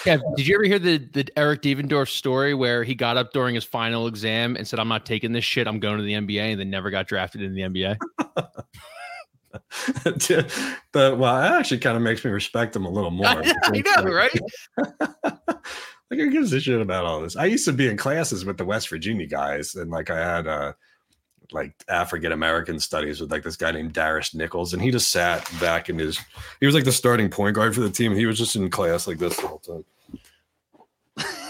Yeah, 0.05 0.17
did 0.35 0.47
you 0.47 0.55
ever 0.55 0.65
hear 0.65 0.79
the, 0.79 0.97
the 0.97 1.27
Eric 1.35 1.61
Devendorf 1.61 2.09
story 2.09 2.53
where 2.53 2.83
he 2.83 2.95
got 2.95 3.17
up 3.17 3.33
during 3.33 3.55
his 3.55 3.63
final 3.63 4.07
exam 4.07 4.55
and 4.55 4.67
said, 4.67 4.79
I'm 4.79 4.87
not 4.87 5.05
taking 5.05 5.31
this 5.31 5.43
shit, 5.43 5.67
I'm 5.67 5.79
going 5.79 5.97
to 5.97 6.03
the 6.03 6.13
NBA, 6.13 6.51
and 6.51 6.59
then 6.59 6.69
never 6.69 6.91
got 6.91 7.07
drafted 7.07 7.41
in 7.41 7.55
the 7.55 7.61
NBA? 7.61 7.97
but 10.91 11.17
well, 11.17 11.41
that 11.41 11.53
actually 11.53 11.79
kind 11.79 11.97
of 11.97 12.03
makes 12.03 12.23
me 12.23 12.31
respect 12.31 12.75
him 12.75 12.85
a 12.85 12.89
little 12.89 13.11
more. 13.11 13.27
I 13.27 13.83
know, 13.95 14.03
right? 14.03 14.39
like 15.23 16.19
who 16.19 16.31
gives 16.31 16.53
a 16.53 16.59
shit 16.59 16.81
about 16.81 17.05
all 17.05 17.21
this? 17.21 17.35
I 17.35 17.45
used 17.45 17.65
to 17.65 17.73
be 17.73 17.87
in 17.87 17.97
classes 17.97 18.45
with 18.45 18.57
the 18.57 18.65
West 18.65 18.89
Virginia 18.89 19.25
guys, 19.25 19.75
and 19.75 19.91
like 19.91 20.09
I 20.09 20.17
had 20.17 20.47
uh 20.47 20.73
like 21.51 21.73
African 21.87 22.31
American 22.31 22.79
studies 22.79 23.21
with 23.21 23.31
like 23.31 23.43
this 23.43 23.55
guy 23.55 23.71
named 23.71 23.93
Darris 23.93 24.33
Nichols, 24.35 24.73
and 24.73 24.81
he 24.81 24.91
just 24.91 25.11
sat 25.11 25.49
back 25.59 25.89
in 25.89 25.97
his 25.99 26.19
he 26.59 26.65
was 26.65 26.75
like 26.75 26.83
the 26.85 26.91
starting 26.91 27.29
point 27.29 27.55
guard 27.55 27.73
for 27.75 27.81
the 27.81 27.89
team, 27.89 28.15
he 28.15 28.25
was 28.25 28.37
just 28.37 28.55
in 28.55 28.69
class 28.69 29.07
like 29.07 29.17
this 29.17 29.35
the 29.37 29.47
whole 29.47 29.59
time. 29.59 29.85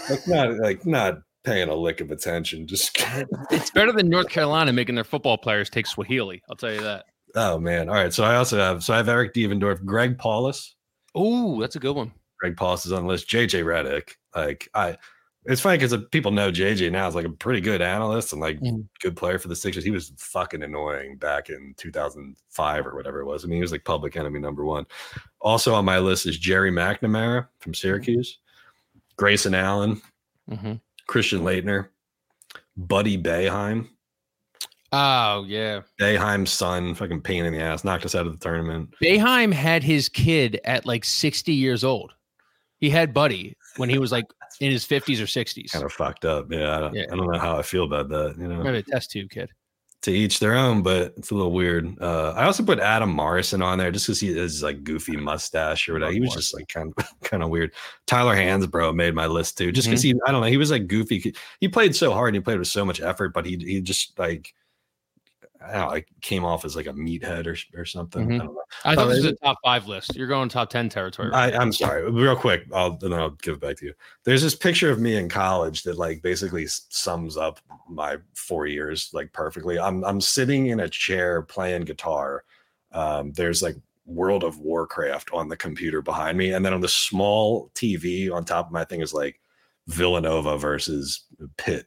Like 0.08 0.28
not 0.28 0.56
like 0.58 0.86
not 0.86 1.18
paying 1.44 1.68
a 1.68 1.74
lick 1.74 2.00
of 2.00 2.10
attention, 2.10 2.66
just 2.66 2.96
It's 3.50 3.70
better 3.70 3.92
than 3.92 4.08
North 4.08 4.28
Carolina 4.28 4.72
making 4.72 4.94
their 4.94 5.04
football 5.04 5.38
players 5.38 5.70
take 5.70 5.86
Swahili. 5.86 6.42
I'll 6.50 6.56
tell 6.56 6.72
you 6.72 6.80
that. 6.80 7.06
oh 7.34 7.58
man. 7.58 7.88
All 7.88 7.94
right. 7.94 8.12
So 8.12 8.24
I 8.24 8.36
also 8.36 8.58
have 8.58 8.84
so 8.84 8.94
I 8.94 8.98
have 8.98 9.08
Eric 9.08 9.34
Devendorf, 9.34 9.84
Greg 9.84 10.18
Paulus. 10.18 10.74
Oh, 11.14 11.60
that's 11.60 11.76
a 11.76 11.80
good 11.80 11.96
one. 11.96 12.12
Greg 12.38 12.56
Paulus 12.56 12.86
is 12.86 12.92
on 12.92 13.02
the 13.02 13.08
list. 13.08 13.28
JJ 13.28 13.64
Redick. 13.64 14.10
Like 14.34 14.68
I 14.74 14.98
it's 15.48 15.60
funny 15.60 15.78
because 15.78 15.96
people 16.10 16.30
know 16.30 16.50
JJ 16.50 16.90
now 16.92 17.06
is 17.08 17.14
like 17.14 17.24
a 17.26 17.30
pretty 17.30 17.60
good 17.60 17.80
analyst 17.82 18.32
and 18.32 18.40
like 18.40 18.60
Mhm. 18.60 18.86
good 19.00 19.16
player 19.16 19.38
for 19.38 19.48
the 19.48 19.56
Sixers. 19.56 19.84
He 19.84 19.90
was 19.90 20.12
fucking 20.18 20.62
annoying 20.62 21.16
back 21.16 21.50
in 21.50 21.74
2005 21.76 22.86
or 22.86 22.94
whatever 22.96 23.20
it 23.20 23.26
was. 23.26 23.44
I 23.44 23.48
mean, 23.48 23.56
he 23.56 23.62
was 23.62 23.72
like 23.72 23.84
public 23.84 24.16
enemy 24.16 24.38
number 24.40 24.64
one. 24.64 24.86
Also 25.40 25.74
on 25.74 25.84
my 25.84 25.98
list 25.98 26.26
is 26.26 26.38
Gerry 26.38 26.70
McNamara 26.70 27.48
from 27.60 27.74
Syracuse, 27.74 28.38
Grayson 29.16 29.54
Allen, 29.54 30.00
hmm 30.48 30.74
Christian 31.06 31.40
Laettner, 31.42 31.88
Buddy 32.76 33.16
Boeheim. 33.16 33.88
Oh, 34.92 35.44
yeah. 35.46 35.82
Boeheim's 36.00 36.50
son, 36.52 36.94
fucking 36.94 37.20
pain 37.22 37.44
in 37.44 37.52
the 37.52 37.60
ass, 37.60 37.84
knocked 37.84 38.04
us 38.04 38.14
out 38.14 38.26
of 38.26 38.32
the 38.32 38.38
tournament. 38.38 38.94
Boeheim 39.02 39.52
had 39.52 39.82
his 39.82 40.08
kid 40.08 40.60
at 40.64 40.86
like 40.86 41.04
60 41.04 41.52
years 41.52 41.84
old. 41.84 42.14
He 42.78 42.90
had 42.90 43.14
Buddy 43.14 43.56
when 43.76 43.88
he 43.88 43.98
was 43.98 44.12
like 44.12 44.26
in 44.60 44.70
his 44.70 44.84
50s 44.86 45.20
or 45.20 45.24
60s. 45.24 45.72
Kind 45.72 45.84
of 45.84 45.92
fucked 45.92 46.24
up. 46.24 46.50
Yeah 46.50 46.76
I, 46.76 46.80
don't, 46.80 46.94
Yeah. 46.94 47.04
I 47.12 47.16
don't 47.16 47.30
know 47.30 47.38
how 47.38 47.58
I 47.58 47.62
feel 47.62 47.84
about 47.84 48.08
that. 48.08 48.36
You 48.38 48.48
know, 48.48 48.62
Maybe 48.62 48.78
a 48.78 48.82
test 48.82 49.10
tube 49.10 49.30
kid. 49.30 49.50
to 50.02 50.12
each 50.12 50.38
their 50.38 50.54
own, 50.54 50.82
but 50.82 51.14
it's 51.16 51.30
a 51.30 51.34
little 51.34 51.52
weird. 51.52 52.00
Uh, 52.00 52.32
I 52.36 52.44
also 52.44 52.62
put 52.62 52.78
Adam 52.78 53.10
Morrison 53.10 53.62
on 53.62 53.78
there 53.78 53.90
just 53.90 54.06
because 54.06 54.20
he 54.20 54.36
has 54.36 54.62
like 54.62 54.84
goofy 54.84 55.16
mustache 55.16 55.88
or 55.88 55.94
whatever. 55.94 56.12
He 56.12 56.20
was 56.20 56.34
just 56.34 56.54
like 56.54 56.68
kind 56.68 56.92
of 56.96 57.20
kind 57.22 57.42
of 57.42 57.48
weird. 57.48 57.72
Tyler 58.06 58.36
Hansbrough 58.36 58.94
made 58.94 59.14
my 59.14 59.26
list 59.26 59.58
too, 59.58 59.72
just 59.72 59.88
because 59.88 60.02
he 60.02 60.14
I 60.26 60.32
don't 60.32 60.40
know 60.40 60.46
he 60.46 60.56
was 60.58 60.70
like 60.70 60.86
goofy. 60.86 61.34
He 61.60 61.68
played 61.68 61.96
so 61.96 62.12
hard, 62.12 62.28
and 62.28 62.36
he 62.36 62.40
played 62.40 62.58
with 62.58 62.68
so 62.68 62.84
much 62.84 63.00
effort, 63.00 63.32
but 63.34 63.46
he 63.46 63.56
he 63.56 63.80
just 63.80 64.18
like. 64.18 64.52
I 65.66 65.78
know, 65.78 65.86
like 65.88 66.08
came 66.20 66.44
off 66.44 66.64
as 66.64 66.76
like 66.76 66.86
a 66.86 66.92
meathead 66.92 67.46
or, 67.46 67.56
or 67.80 67.84
something. 67.84 68.28
Mhm. 68.28 68.34
I 68.34 68.38
don't 68.38 68.54
know. 68.54 68.62
I 68.84 68.94
thought 68.94 69.06
Oh, 69.06 69.08
this 69.08 69.24
was 69.24 69.32
a 69.32 69.36
top 69.36 69.58
five 69.64 69.86
list. 69.88 70.14
You're 70.16 70.26
going 70.26 70.48
top 70.48 70.70
10 70.70 70.88
territory. 70.88 71.32
I, 71.32 71.50
I'm 71.52 71.72
sorry, 71.72 72.10
real 72.10 72.36
quick. 72.36 72.64
I'll 72.72 72.96
then 72.96 73.12
I'll 73.12 73.30
give 73.30 73.54
it 73.54 73.60
back 73.60 73.76
to 73.78 73.86
you. 73.86 73.94
There's 74.24 74.42
this 74.42 74.54
picture 74.54 74.90
of 74.90 75.00
me 75.00 75.16
in 75.16 75.28
college 75.28 75.82
that 75.84 75.98
like 75.98 76.22
basically 76.22 76.66
sums 76.68 77.36
up 77.36 77.60
my 77.88 78.16
four 78.34 78.66
years 78.66 79.10
like 79.12 79.32
perfectly. 79.32 79.78
I'm 79.78 80.04
I'm 80.04 80.20
sitting 80.20 80.68
in 80.68 80.80
a 80.80 80.88
chair 80.88 81.42
playing 81.42 81.82
guitar. 81.82 82.44
Um, 82.92 83.32
there's 83.32 83.62
like 83.62 83.76
World 84.06 84.44
of 84.44 84.60
Warcraft 84.60 85.30
on 85.32 85.48
the 85.48 85.56
computer 85.56 86.00
behind 86.00 86.38
me, 86.38 86.52
and 86.52 86.64
then 86.64 86.72
on 86.72 86.80
the 86.80 86.88
small 86.88 87.70
TV 87.74 88.32
on 88.32 88.44
top 88.44 88.66
of 88.66 88.72
my 88.72 88.84
thing 88.84 89.00
is 89.00 89.12
like 89.12 89.40
Villanova 89.88 90.56
versus 90.58 91.24
Pitt, 91.56 91.86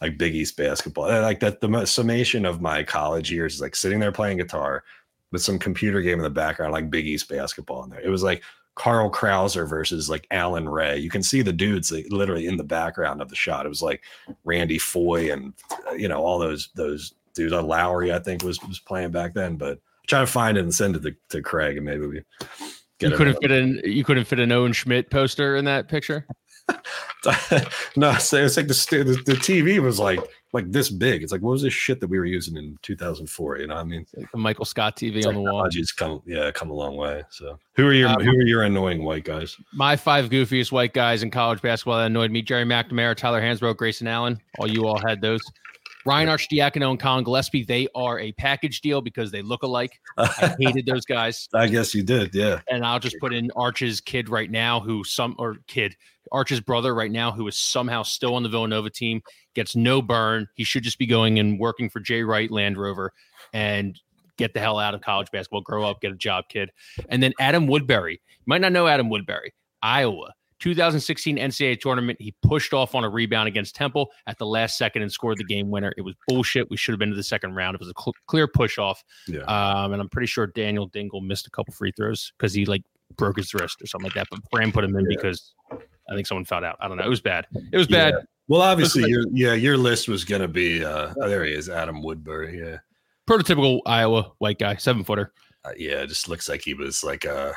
like 0.00 0.18
Big 0.18 0.34
East 0.34 0.56
basketball. 0.56 1.06
And, 1.06 1.22
like 1.22 1.40
that, 1.40 1.60
the 1.60 1.84
summation 1.86 2.44
of 2.44 2.60
my 2.60 2.82
college 2.82 3.30
years 3.30 3.54
is 3.54 3.60
like 3.60 3.76
sitting 3.76 4.00
there 4.00 4.12
playing 4.12 4.38
guitar 4.38 4.84
with 5.32 5.42
some 5.42 5.58
computer 5.58 6.00
game 6.00 6.18
in 6.18 6.22
the 6.22 6.30
background, 6.30 6.72
like 6.72 6.90
Big 6.90 7.06
East 7.06 7.28
basketball 7.28 7.84
in 7.84 7.90
there. 7.90 8.00
It 8.00 8.08
was 8.08 8.22
like 8.22 8.42
Carl 8.74 9.10
Krauser 9.10 9.68
versus 9.68 10.08
like 10.08 10.26
Allan 10.30 10.68
Ray. 10.68 10.98
You 10.98 11.10
can 11.10 11.22
see 11.22 11.42
the 11.42 11.52
dudes 11.52 11.90
like, 11.90 12.06
literally 12.10 12.46
in 12.46 12.56
the 12.56 12.64
background 12.64 13.20
of 13.20 13.28
the 13.28 13.36
shot. 13.36 13.66
It 13.66 13.70
was 13.70 13.82
like 13.82 14.02
Randy 14.44 14.78
Foye 14.78 15.32
and 15.32 15.52
uh, 15.86 15.94
you 15.94 16.08
know 16.08 16.22
all 16.22 16.38
those 16.38 16.70
those 16.74 17.14
dudes. 17.34 17.52
Uh, 17.52 17.62
Lowry, 17.62 18.12
I 18.12 18.20
think, 18.20 18.42
was 18.42 18.62
was 18.62 18.78
playing 18.78 19.10
back 19.10 19.34
then. 19.34 19.56
But 19.56 19.80
try 20.06 20.20
to 20.20 20.26
find 20.26 20.56
it 20.56 20.62
and 20.62 20.74
send 20.74 20.96
it 20.96 21.02
to, 21.02 21.14
to 21.30 21.42
Craig, 21.42 21.76
and 21.76 21.84
maybe 21.84 22.06
we 22.06 22.22
You 23.00 23.10
couldn't 23.10 23.38
fit 23.40 23.50
in. 23.50 23.80
You 23.84 24.04
couldn't 24.04 24.24
fit 24.24 24.38
an 24.38 24.52
Owen 24.52 24.72
Schmidt 24.72 25.10
poster 25.10 25.56
in 25.56 25.64
that 25.64 25.88
picture. 25.88 26.26
no, 27.96 28.14
so 28.18 28.36
it's 28.44 28.56
like 28.56 28.68
the, 28.68 29.04
the 29.04 29.32
the 29.32 29.38
TV 29.38 29.80
was 29.80 29.98
like 29.98 30.20
like 30.52 30.70
this 30.70 30.88
big. 30.88 31.22
It's 31.22 31.32
like 31.32 31.42
what 31.42 31.52
was 31.52 31.62
this 31.62 31.74
shit 31.74 32.00
that 32.00 32.08
we 32.08 32.18
were 32.18 32.24
using 32.24 32.56
in 32.56 32.78
2004? 32.82 33.58
You 33.58 33.66
know, 33.66 33.74
I 33.74 33.82
mean, 33.84 34.06
Like 34.16 34.30
the 34.30 34.38
Michael 34.38 34.64
Scott 34.64 34.96
TV 34.96 35.26
on 35.26 35.34
the 35.34 35.40
wall. 35.40 35.68
come 35.96 36.22
yeah 36.24 36.50
come 36.50 36.70
a 36.70 36.74
long 36.74 36.96
way. 36.96 37.22
So 37.30 37.58
who 37.74 37.86
are 37.86 37.92
your 37.92 38.08
Um, 38.08 38.20
who 38.20 38.30
are 38.30 38.46
your 38.46 38.62
annoying 38.62 39.04
white 39.04 39.24
guys? 39.24 39.56
My 39.72 39.96
five 39.96 40.30
goofiest 40.30 40.72
white 40.72 40.94
guys 40.94 41.22
in 41.22 41.30
college 41.30 41.60
basketball 41.60 41.98
that 41.98 42.06
annoyed 42.06 42.30
me: 42.30 42.42
Gerry 42.42 42.64
McNamara, 42.64 43.16
Tyler 43.16 43.40
Hansbrough, 43.40 43.76
Grayson 43.76 44.06
Allen. 44.06 44.40
All 44.58 44.68
you 44.68 44.86
all 44.86 45.00
had 45.06 45.20
those. 45.20 45.40
Ryan 46.06 46.28
Arcidiacono 46.28 46.90
and 46.90 46.98
Collin 46.98 47.24
Gillespie. 47.24 47.64
They 47.64 47.86
are 47.94 48.18
a 48.18 48.32
package 48.32 48.80
deal 48.80 49.02
because 49.02 49.30
they 49.30 49.42
look 49.42 49.62
alike. 49.62 50.00
I 50.16 50.54
hated 50.60 50.86
those 50.86 51.04
guys. 51.04 51.48
I 51.52 51.66
guess 51.68 51.94
you 51.94 52.02
did, 52.02 52.34
yeah. 52.34 52.60
and 52.70 52.86
I'll 52.86 53.00
just 53.00 53.16
put 53.20 53.34
in 53.34 53.50
Arch's 53.56 54.00
kid 54.00 54.30
right 54.30 54.50
now, 54.50 54.80
who 54.80 55.04
some 55.04 55.34
or 55.38 55.56
kid 55.66 55.96
Arch's 56.32 56.60
brother 56.60 56.94
right 56.94 57.10
now, 57.10 57.32
who 57.32 57.46
is 57.48 57.58
somehow 57.58 58.02
still 58.02 58.34
on 58.34 58.42
the 58.42 58.48
Villanova 58.48 58.90
team, 58.90 59.22
gets 59.54 59.74
no 59.76 60.00
burn. 60.02 60.46
He 60.54 60.64
should 60.64 60.82
just 60.82 60.98
be 60.98 61.06
going 61.06 61.38
and 61.38 61.58
working 61.58 61.88
for 61.90 62.00
Jay 62.00 62.22
Wright 62.22 62.50
Land 62.50 62.76
Rover 62.78 63.12
and 63.52 63.98
get 64.36 64.54
the 64.54 64.60
hell 64.60 64.78
out 64.78 64.94
of 64.94 65.00
college 65.00 65.28
basketball, 65.32 65.60
grow 65.62 65.84
up, 65.84 66.00
get 66.00 66.12
a 66.12 66.16
job, 66.16 66.44
kid. 66.48 66.70
And 67.08 67.22
then 67.22 67.32
Adam 67.40 67.66
Woodbury. 67.66 68.12
You 68.12 68.44
might 68.46 68.60
not 68.60 68.72
know 68.72 68.86
Adam 68.86 69.08
Woodbury, 69.10 69.52
Iowa. 69.82 70.32
2016 70.60 71.36
NCAA 71.38 71.80
tournament. 71.80 72.20
He 72.20 72.34
pushed 72.42 72.72
off 72.74 72.94
on 72.96 73.04
a 73.04 73.08
rebound 73.08 73.46
against 73.46 73.76
Temple 73.76 74.10
at 74.26 74.38
the 74.38 74.46
last 74.46 74.76
second 74.76 75.02
and 75.02 75.12
scored 75.12 75.38
the 75.38 75.44
game 75.44 75.70
winner. 75.70 75.92
It 75.96 76.02
was 76.02 76.14
bullshit. 76.26 76.68
We 76.68 76.76
should 76.76 76.92
have 76.92 76.98
been 76.98 77.10
to 77.10 77.16
the 77.16 77.22
second 77.22 77.54
round. 77.54 77.76
It 77.76 77.80
was 77.80 77.88
a 77.90 77.94
cl- 78.00 78.14
clear 78.26 78.48
push 78.48 78.76
off. 78.76 79.02
Yeah. 79.28 79.42
Um, 79.42 79.92
and 79.92 80.02
I'm 80.02 80.08
pretty 80.08 80.26
sure 80.26 80.48
Daniel 80.48 80.86
Dingle 80.86 81.20
missed 81.20 81.46
a 81.46 81.50
couple 81.50 81.72
free 81.74 81.92
throws 81.96 82.32
because 82.36 82.52
he 82.52 82.64
like 82.66 82.82
broke 83.16 83.36
his 83.36 83.54
wrist 83.54 83.80
or 83.80 83.86
something 83.86 84.06
like 84.06 84.14
that. 84.14 84.26
But 84.32 84.40
Fran 84.50 84.72
put 84.72 84.82
him 84.82 84.96
in 84.96 85.04
Yeah. 85.08 85.16
because 85.16 85.54
I 86.08 86.14
think 86.14 86.26
someone 86.26 86.44
fouled 86.44 86.64
out. 86.64 86.76
I 86.80 86.88
don't 86.88 86.96
know. 86.96 87.04
It 87.04 87.08
was 87.08 87.20
bad. 87.20 87.46
It 87.72 87.76
was 87.76 87.86
bad. 87.86 88.14
Yeah. 88.16 88.22
Well, 88.48 88.62
obviously, 88.62 89.08
your 89.08 89.24
yeah, 89.30 89.52
your 89.52 89.76
list 89.76 90.08
was 90.08 90.24
gonna 90.24 90.48
be 90.48 90.84
uh 90.84 91.12
oh, 91.20 91.28
there 91.28 91.44
he 91.44 91.52
is, 91.52 91.68
Adam 91.68 92.02
Woodbury. 92.02 92.58
Yeah. 92.58 92.78
Prototypical 93.28 93.80
Iowa 93.84 94.32
white 94.38 94.58
guy, 94.58 94.76
seven 94.76 95.04
footer. 95.04 95.32
Uh, 95.64 95.72
yeah, 95.76 96.04
just 96.06 96.28
looks 96.28 96.48
like 96.48 96.62
he 96.62 96.72
was 96.72 97.04
like 97.04 97.26
uh 97.26 97.52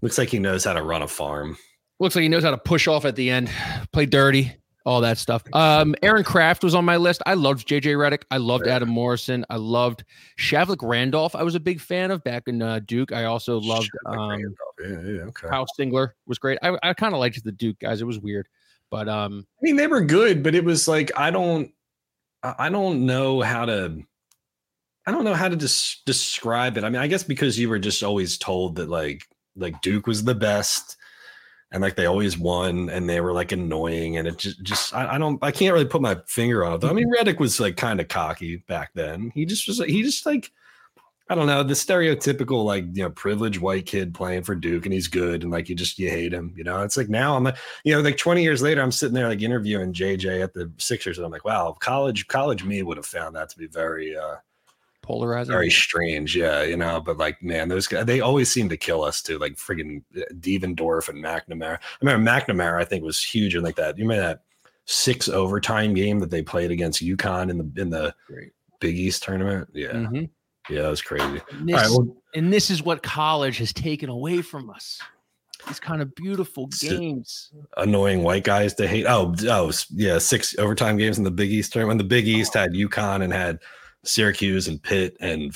looks 0.00 0.16
like 0.16 0.30
he 0.30 0.38
knows 0.38 0.64
how 0.64 0.72
to 0.72 0.82
run 0.82 1.02
a 1.02 1.08
farm. 1.08 1.58
Looks 2.00 2.16
like 2.16 2.22
he 2.22 2.28
knows 2.28 2.42
how 2.42 2.50
to 2.50 2.58
push 2.58 2.88
off 2.88 3.04
at 3.04 3.16
the 3.16 3.30
end, 3.30 3.50
play 3.92 4.06
dirty, 4.06 4.56
all 4.84 5.00
that 5.00 5.18
stuff. 5.18 5.42
Um, 5.52 5.94
Aaron 6.02 6.24
Craft 6.24 6.62
was 6.62 6.74
on 6.74 6.84
my 6.84 6.96
list. 6.96 7.22
I 7.26 7.34
loved 7.34 7.66
JJ 7.66 7.96
Redick. 7.96 8.24
I 8.30 8.36
loved 8.36 8.66
Adam 8.66 8.88
Morrison. 8.88 9.44
I 9.48 9.56
loved 9.56 10.04
Shavlik 10.38 10.86
Randolph. 10.86 11.34
I 11.34 11.42
was 11.42 11.54
a 11.54 11.60
big 11.60 11.80
fan 11.80 12.10
of 12.10 12.22
back 12.22 12.44
in 12.48 12.60
uh, 12.60 12.80
Duke. 12.84 13.12
I 13.12 13.24
also 13.24 13.58
loved 13.60 13.88
Sure, 14.04 14.12
like 14.12 14.18
um, 14.18 14.40
yeah, 14.80 14.88
yeah, 14.88 15.22
okay. 15.22 15.48
Kyle 15.48 15.66
Singler 15.78 16.10
was 16.26 16.38
great. 16.38 16.58
I, 16.62 16.76
I 16.82 16.92
kind 16.92 17.14
of 17.14 17.20
liked 17.20 17.42
the 17.42 17.52
Duke 17.52 17.78
guys. 17.78 18.02
It 18.02 18.04
was 18.04 18.18
weird, 18.18 18.46
but 18.90 19.08
um, 19.08 19.46
I 19.58 19.60
mean, 19.62 19.76
they 19.76 19.86
were 19.86 20.02
good, 20.02 20.42
but 20.42 20.54
it 20.54 20.64
was 20.64 20.86
like 20.86 21.10
I 21.16 21.30
don't, 21.30 21.70
I 22.42 22.54
I 22.58 22.68
don't 22.68 23.06
know 23.06 23.40
how 23.40 23.64
to, 23.64 24.02
I 25.06 25.12
don't 25.12 25.24
know 25.24 25.34
how 25.34 25.48
to 25.48 25.56
des- 25.56 26.02
describe 26.04 26.76
it. 26.76 26.84
I 26.84 26.90
mean, 26.90 27.00
I 27.00 27.06
guess 27.06 27.22
because 27.22 27.58
you 27.58 27.70
were 27.70 27.78
just 27.78 28.02
always 28.02 28.36
told 28.36 28.76
that 28.76 28.90
like 28.90 29.22
like 29.56 29.80
Duke 29.80 30.06
was 30.06 30.24
the 30.24 30.34
best, 30.34 30.98
and 31.74 31.82
like 31.82 31.96
they 31.96 32.06
always 32.06 32.38
won, 32.38 32.88
and 32.88 33.10
they 33.10 33.20
were 33.20 33.32
like 33.32 33.50
annoying, 33.50 34.16
and 34.16 34.28
it 34.28 34.38
just 34.38 34.62
just 34.62 34.94
I, 34.94 35.16
I 35.16 35.18
don't 35.18 35.42
I 35.42 35.50
can't 35.50 35.74
really 35.74 35.84
put 35.84 36.00
my 36.00 36.16
finger 36.28 36.64
on 36.64 36.74
it. 36.74 36.80
Though. 36.80 36.88
I 36.88 36.92
mean, 36.92 37.12
Redick 37.12 37.40
was 37.40 37.58
like 37.58 37.76
kind 37.76 38.00
of 38.00 38.06
cocky 38.06 38.58
back 38.68 38.92
then. 38.94 39.32
He 39.34 39.44
just 39.44 39.66
was 39.66 39.78
he 39.78 40.04
just 40.04 40.24
like 40.24 40.52
I 41.28 41.34
don't 41.34 41.48
know 41.48 41.64
the 41.64 41.74
stereotypical 41.74 42.64
like 42.64 42.84
you 42.92 43.02
know 43.02 43.10
privileged 43.10 43.60
white 43.60 43.86
kid 43.86 44.14
playing 44.14 44.44
for 44.44 44.54
Duke 44.54 44.86
and 44.86 44.92
he's 44.92 45.08
good 45.08 45.42
and 45.42 45.50
like 45.50 45.68
you 45.68 45.74
just 45.74 45.98
you 45.98 46.08
hate 46.08 46.32
him. 46.32 46.54
You 46.56 46.62
know, 46.62 46.82
it's 46.82 46.96
like 46.96 47.08
now 47.08 47.36
I'm 47.36 47.42
like 47.42 47.56
you 47.82 47.92
know 47.92 48.02
like 48.02 48.18
20 48.18 48.40
years 48.40 48.62
later 48.62 48.80
I'm 48.80 48.92
sitting 48.92 49.14
there 49.14 49.28
like 49.28 49.42
interviewing 49.42 49.92
JJ 49.92 50.44
at 50.44 50.54
the 50.54 50.70
Sixers 50.78 51.18
and 51.18 51.24
I'm 51.24 51.32
like 51.32 51.44
wow 51.44 51.76
college 51.80 52.28
college 52.28 52.62
me 52.62 52.84
would 52.84 52.98
have 52.98 53.06
found 53.06 53.34
that 53.34 53.48
to 53.48 53.58
be 53.58 53.66
very 53.66 54.16
uh 54.16 54.36
polarizing, 55.04 55.52
very 55.52 55.70
strange. 55.70 56.34
Yeah, 56.34 56.62
you 56.62 56.76
know, 56.76 57.00
but 57.00 57.18
like 57.18 57.42
man, 57.42 57.68
those 57.68 57.86
guys 57.86 58.06
they 58.06 58.20
always 58.20 58.50
seem 58.50 58.68
to 58.70 58.76
kill 58.76 59.04
us 59.04 59.22
too. 59.22 59.38
Like 59.38 59.54
friggin' 59.54 60.02
Devendorf 60.40 61.08
and 61.08 61.22
McNamara. 61.22 61.76
I 61.76 61.98
remember 62.00 62.30
McNamara 62.30 62.80
I 62.80 62.84
think 62.84 63.04
was 63.04 63.22
huge 63.22 63.54
in 63.54 63.62
like 63.62 63.76
that. 63.76 63.96
You 63.98 64.04
remember 64.04 64.26
that 64.26 64.42
six 64.86 65.28
overtime 65.28 65.94
game 65.94 66.18
that 66.20 66.30
they 66.30 66.42
played 66.42 66.70
against 66.70 67.02
UConn 67.02 67.50
in 67.50 67.58
the 67.58 67.80
in 67.80 67.90
the 67.90 68.14
Great. 68.26 68.52
Big 68.80 68.96
East 68.96 69.22
tournament? 69.22 69.68
Yeah. 69.72 69.92
Mm-hmm. 69.92 70.24
Yeah, 70.70 70.82
that 70.82 70.88
was 70.88 71.02
crazy. 71.02 71.42
And 71.50 71.68
this, 71.68 71.76
right, 71.76 71.90
well, 71.90 72.16
and 72.34 72.52
this 72.52 72.70
is 72.70 72.82
what 72.82 73.02
college 73.02 73.58
has 73.58 73.72
taken 73.72 74.08
away 74.08 74.40
from 74.40 74.70
us. 74.70 74.98
These 75.66 75.80
kind 75.80 76.02
of 76.02 76.14
beautiful 76.14 76.66
games. 76.66 77.50
Annoying 77.76 78.22
white 78.22 78.44
guys 78.44 78.74
to 78.74 78.86
hate. 78.86 79.06
Oh, 79.06 79.34
oh, 79.48 79.72
yeah, 79.90 80.18
six 80.18 80.56
overtime 80.58 80.96
games 80.96 81.16
in 81.16 81.24
the 81.24 81.30
Big 81.30 81.50
East 81.50 81.72
tournament. 81.72 81.90
When 81.90 81.98
the 81.98 82.04
Big 82.04 82.28
East 82.28 82.54
had 82.54 82.72
UConn 82.72 83.22
and 83.22 83.32
had 83.32 83.60
Syracuse 84.04 84.68
and 84.68 84.82
Pitt, 84.82 85.16
and 85.20 85.54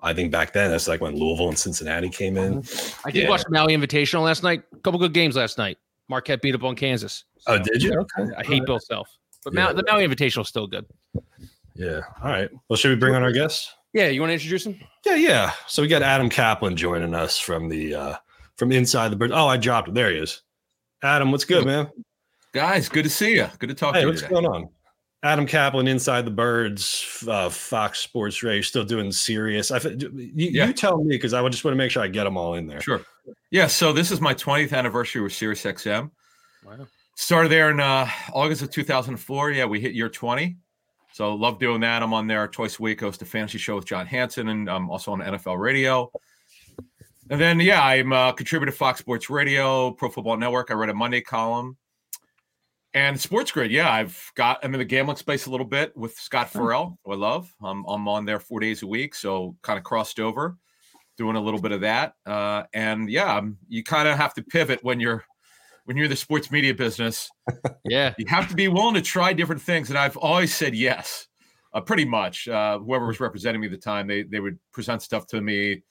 I 0.00 0.14
think 0.14 0.30
back 0.30 0.52
then 0.52 0.70
that's 0.70 0.88
like 0.88 1.00
when 1.00 1.16
Louisville 1.16 1.48
and 1.48 1.58
Cincinnati 1.58 2.08
came 2.08 2.36
in. 2.36 2.64
I 3.04 3.10
did 3.10 3.24
yeah. 3.24 3.28
watch 3.28 3.42
Maui 3.48 3.76
Invitational 3.76 4.24
last 4.24 4.42
night. 4.42 4.62
A 4.72 4.76
couple 4.78 4.98
good 4.98 5.12
games 5.12 5.36
last 5.36 5.58
night. 5.58 5.78
Marquette 6.08 6.42
beat 6.42 6.54
up 6.54 6.64
on 6.64 6.74
Kansas. 6.74 7.24
Oh, 7.46 7.58
did 7.58 7.82
you? 7.82 7.92
Okay. 7.98 8.30
I 8.36 8.44
hate 8.44 8.64
Bill 8.66 8.80
Self, 8.80 9.08
but 9.44 9.54
yeah. 9.54 9.72
the 9.72 9.84
Maui 9.86 10.06
Invitational 10.06 10.42
is 10.42 10.48
still 10.48 10.66
good. 10.66 10.86
Yeah. 11.74 12.00
All 12.22 12.30
right. 12.30 12.50
Well, 12.68 12.76
should 12.76 12.90
we 12.90 12.96
bring 12.96 13.14
on 13.14 13.22
our 13.22 13.32
guests? 13.32 13.74
Yeah, 13.92 14.08
you 14.08 14.20
want 14.20 14.30
to 14.30 14.34
introduce 14.34 14.66
him? 14.66 14.78
Yeah, 15.04 15.16
yeah. 15.16 15.52
So 15.66 15.82
we 15.82 15.88
got 15.88 16.02
Adam 16.02 16.30
Caplan 16.30 16.76
joining 16.76 17.14
us 17.14 17.38
from 17.38 17.68
the 17.68 17.94
uh 17.94 18.14
from 18.56 18.72
inside 18.72 19.10
the 19.10 19.16
bird. 19.16 19.32
Oh, 19.32 19.48
I 19.48 19.56
dropped 19.56 19.88
it. 19.88 19.94
There 19.94 20.10
he 20.10 20.18
is. 20.18 20.42
Adam, 21.02 21.30
what's 21.30 21.44
good, 21.44 21.64
man? 21.64 21.90
Guys, 22.52 22.88
good 22.88 23.04
to 23.04 23.10
see 23.10 23.36
you. 23.36 23.46
Good 23.58 23.70
to 23.70 23.74
talk 23.74 23.94
hey, 23.94 24.02
to 24.02 24.06
you. 24.06 24.08
What's 24.08 24.22
today. 24.22 24.34
going 24.34 24.46
on? 24.46 24.68
Adam 25.22 25.46
Caplan, 25.46 25.86
Inside 25.86 26.24
the 26.24 26.30
Birds, 26.30 27.24
uh, 27.28 27.50
Fox 27.50 27.98
Sports 27.98 28.42
Radio, 28.42 28.62
still 28.62 28.84
doing 28.84 29.12
Sirius. 29.12 29.70
I, 29.70 29.78
you, 29.78 30.10
yeah. 30.34 30.66
you 30.66 30.72
tell 30.72 30.96
me 31.04 31.16
because 31.16 31.34
I 31.34 31.42
would 31.42 31.52
just 31.52 31.62
want 31.62 31.74
to 31.74 31.76
make 31.76 31.90
sure 31.90 32.02
I 32.02 32.08
get 32.08 32.24
them 32.24 32.38
all 32.38 32.54
in 32.54 32.66
there. 32.66 32.80
Sure. 32.80 33.02
Yeah. 33.50 33.66
So 33.66 33.92
this 33.92 34.10
is 34.10 34.20
my 34.20 34.32
20th 34.32 34.72
anniversary 34.72 35.20
with 35.20 35.34
Sirius 35.34 35.62
XM. 35.62 36.10
Wow. 36.64 36.86
Started 37.16 37.50
there 37.50 37.70
in 37.70 37.80
uh, 37.80 38.08
August 38.32 38.62
of 38.62 38.70
2004. 38.70 39.50
Yeah, 39.50 39.66
we 39.66 39.78
hit 39.78 39.92
year 39.92 40.08
20. 40.08 40.56
So 41.12 41.34
love 41.34 41.58
doing 41.58 41.80
that. 41.80 42.02
I'm 42.02 42.14
on 42.14 42.26
there 42.26 42.48
twice 42.48 42.78
a 42.78 42.82
week, 42.82 43.00
host 43.00 43.20
a 43.20 43.26
fantasy 43.26 43.58
show 43.58 43.76
with 43.76 43.84
John 43.84 44.06
Hansen, 44.06 44.48
and 44.48 44.70
I'm 44.70 44.88
also 44.88 45.12
on 45.12 45.20
NFL 45.20 45.58
Radio. 45.58 46.10
And 47.28 47.40
then, 47.40 47.60
yeah, 47.60 47.82
I'm 47.82 48.12
a 48.12 48.32
contributor 48.32 48.72
to 48.72 48.76
Fox 48.76 49.00
Sports 49.00 49.28
Radio, 49.28 49.90
Pro 49.90 50.08
Football 50.08 50.38
Network. 50.38 50.70
I 50.70 50.74
write 50.74 50.88
a 50.88 50.94
Monday 50.94 51.20
column. 51.20 51.76
And 52.92 53.20
Sports 53.20 53.52
Grid, 53.52 53.70
yeah, 53.70 53.92
I've 53.92 54.32
got, 54.34 54.58
I'm 54.64 54.74
in 54.74 54.78
the 54.78 54.84
gambling 54.84 55.16
space 55.16 55.46
a 55.46 55.50
little 55.50 55.66
bit 55.66 55.96
with 55.96 56.14
Scott 56.14 56.50
Ferrall, 56.50 56.98
who 57.04 57.12
I 57.12 57.16
love. 57.16 57.52
I'm, 57.62 57.84
I'm 57.84 58.08
on 58.08 58.24
there 58.24 58.40
four 58.40 58.58
days 58.58 58.82
a 58.82 58.86
week. 58.86 59.14
So 59.14 59.56
kind 59.62 59.78
of 59.78 59.84
crossed 59.84 60.18
over, 60.18 60.56
doing 61.16 61.36
a 61.36 61.40
little 61.40 61.60
bit 61.60 61.70
of 61.70 61.82
that. 61.82 62.14
Uh, 62.26 62.64
and 62.72 63.08
yeah, 63.08 63.40
you 63.68 63.84
kind 63.84 64.08
of 64.08 64.16
have 64.16 64.34
to 64.34 64.42
pivot 64.42 64.80
when 64.82 64.98
you're 64.98 65.24
when 65.84 65.96
you're 65.96 66.08
the 66.08 66.16
sports 66.16 66.50
media 66.50 66.74
business. 66.74 67.30
yeah. 67.84 68.14
You 68.18 68.26
have 68.28 68.48
to 68.48 68.54
be 68.54 68.68
willing 68.68 68.94
to 68.94 69.02
try 69.02 69.32
different 69.32 69.62
things. 69.62 69.88
And 69.88 69.98
I've 69.98 70.16
always 70.16 70.54
said 70.54 70.74
yes, 70.74 71.26
uh, 71.72 71.80
pretty 71.80 72.04
much. 72.04 72.48
Uh, 72.48 72.78
whoever 72.78 73.06
was 73.06 73.20
representing 73.20 73.60
me 73.60 73.68
at 73.68 73.72
the 73.72 73.78
time, 73.78 74.06
they, 74.06 74.22
they 74.22 74.40
would 74.40 74.58
present 74.72 75.02
stuff 75.02 75.26
to 75.28 75.40
me. 75.40 75.82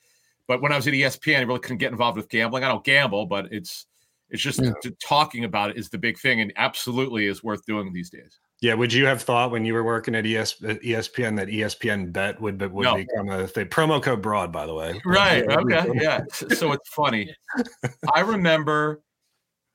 But 0.47 0.61
when 0.61 0.71
I 0.71 0.75
was 0.75 0.87
at 0.87 0.93
ESPN, 0.93 1.37
I 1.37 1.41
really 1.41 1.59
couldn't 1.59 1.77
get 1.77 1.91
involved 1.91 2.17
with 2.17 2.29
gambling. 2.29 2.63
I 2.63 2.69
don't 2.69 2.83
gamble, 2.83 3.25
but 3.25 3.51
it's 3.51 3.87
it's 4.29 4.41
just 4.41 4.61
yeah. 4.61 4.71
talking 5.03 5.43
about 5.43 5.71
it 5.71 5.77
is 5.77 5.89
the 5.89 5.97
big 5.97 6.17
thing 6.19 6.41
and 6.41 6.53
absolutely 6.55 7.25
is 7.25 7.43
worth 7.43 7.65
doing 7.65 7.91
these 7.93 8.09
days. 8.09 8.39
Yeah, 8.61 8.73
would 8.73 8.91
you 8.91 9.05
have 9.05 9.21
thought 9.21 9.51
when 9.51 9.63
you 9.63 9.73
were 9.73 9.83
working 9.83 10.15
at 10.15 10.25
ES, 10.25 10.59
ESPN 10.59 11.37
that 11.37 11.47
ESPN 11.47 12.11
Bet 12.11 12.41
would 12.41 12.61
would 12.61 12.83
no. 12.83 12.95
become 12.95 13.29
a 13.29 13.47
thing? 13.47 13.67
Promo 13.67 14.03
code 14.03 14.21
broad, 14.21 14.51
by 14.51 14.65
the 14.65 14.73
way. 14.73 14.99
Right. 15.05 15.45
Okay. 15.49 15.89
Yeah. 15.93 16.21
So 16.31 16.73
it's 16.73 16.89
funny. 16.89 17.33
I 18.13 18.21
remember 18.21 19.01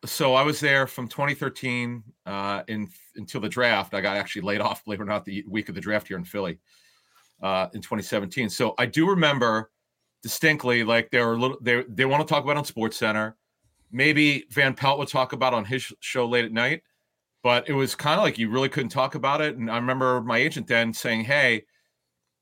so 0.05 0.35
I 0.35 0.43
was 0.43 0.61
there 0.61 0.87
from 0.87 1.09
2013 1.09 2.03
uh, 2.27 2.63
in 2.69 2.89
until 3.17 3.41
the 3.41 3.49
draft. 3.49 3.95
I 3.95 4.01
got 4.01 4.17
actually 4.17 4.43
laid 4.43 4.61
off, 4.61 4.85
believe 4.85 5.01
it 5.01 5.03
or 5.03 5.07
not, 5.07 5.25
the 5.25 5.45
week 5.49 5.69
of 5.69 5.75
the 5.75 5.81
draft 5.81 6.09
here 6.09 6.17
in 6.17 6.25
Philly 6.25 6.59
uh, 7.43 7.69
in 7.73 7.81
2017. 7.81 8.51
So 8.51 8.75
I 8.79 8.87
do 8.87 9.09
remember 9.09 9.71
distinctly, 10.23 10.85
like 10.85 11.11
they 11.11 11.21
were 11.21 11.39
little, 11.39 11.59
they 11.61 11.85
they 11.89 12.05
want 12.05 12.27
to 12.27 12.33
talk 12.33 12.45
about 12.45 12.57
on 12.57 12.65
Sports 12.65 12.97
Center. 12.97 13.37
Maybe 13.95 14.45
Van 14.51 14.75
Pelt 14.75 14.99
would 14.99 15.09
talk 15.09 15.33
about 15.33 15.55
on 15.55 15.65
his 15.65 15.93
show 16.01 16.27
late 16.27 16.45
at 16.45 16.53
night, 16.53 16.83
but 17.45 17.69
it 17.69 17.75
was 17.75 17.95
kind 17.95 18.19
of 18.19 18.25
like 18.25 18.39
you 18.39 18.51
really 18.51 18.69
couldn't 18.69 18.91
talk 18.91 19.15
about 19.15 19.41
it. 19.41 19.57
And 19.57 19.71
I 19.71 19.77
remember 19.77 20.21
my 20.21 20.39
agent 20.39 20.67
then 20.67 20.93
saying, 20.93 21.25
"Hey, 21.25 21.65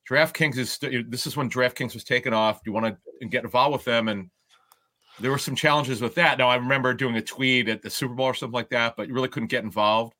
DraftKings 0.08 0.56
is 0.56 0.78
this 0.78 1.26
is 1.26 1.36
when 1.36 1.50
DraftKings 1.50 1.94
was 1.94 2.04
taken 2.04 2.32
off. 2.32 2.64
Do 2.64 2.70
you 2.70 2.72
want 2.72 2.96
to 3.20 3.28
get 3.28 3.44
involved 3.44 3.74
with 3.74 3.84
them?" 3.84 4.08
And 4.08 4.30
there 5.20 5.30
were 5.30 5.38
some 5.38 5.54
challenges 5.54 6.00
with 6.00 6.14
that. 6.14 6.38
Now 6.38 6.48
I 6.48 6.56
remember 6.56 6.94
doing 6.94 7.16
a 7.16 7.22
tweet 7.22 7.68
at 7.68 7.82
the 7.82 7.90
Super 7.90 8.14
Bowl 8.14 8.26
or 8.26 8.34
something 8.34 8.54
like 8.54 8.70
that, 8.70 8.96
but 8.96 9.08
you 9.08 9.14
really 9.14 9.28
couldn't 9.28 9.50
get 9.50 9.62
involved. 9.62 10.14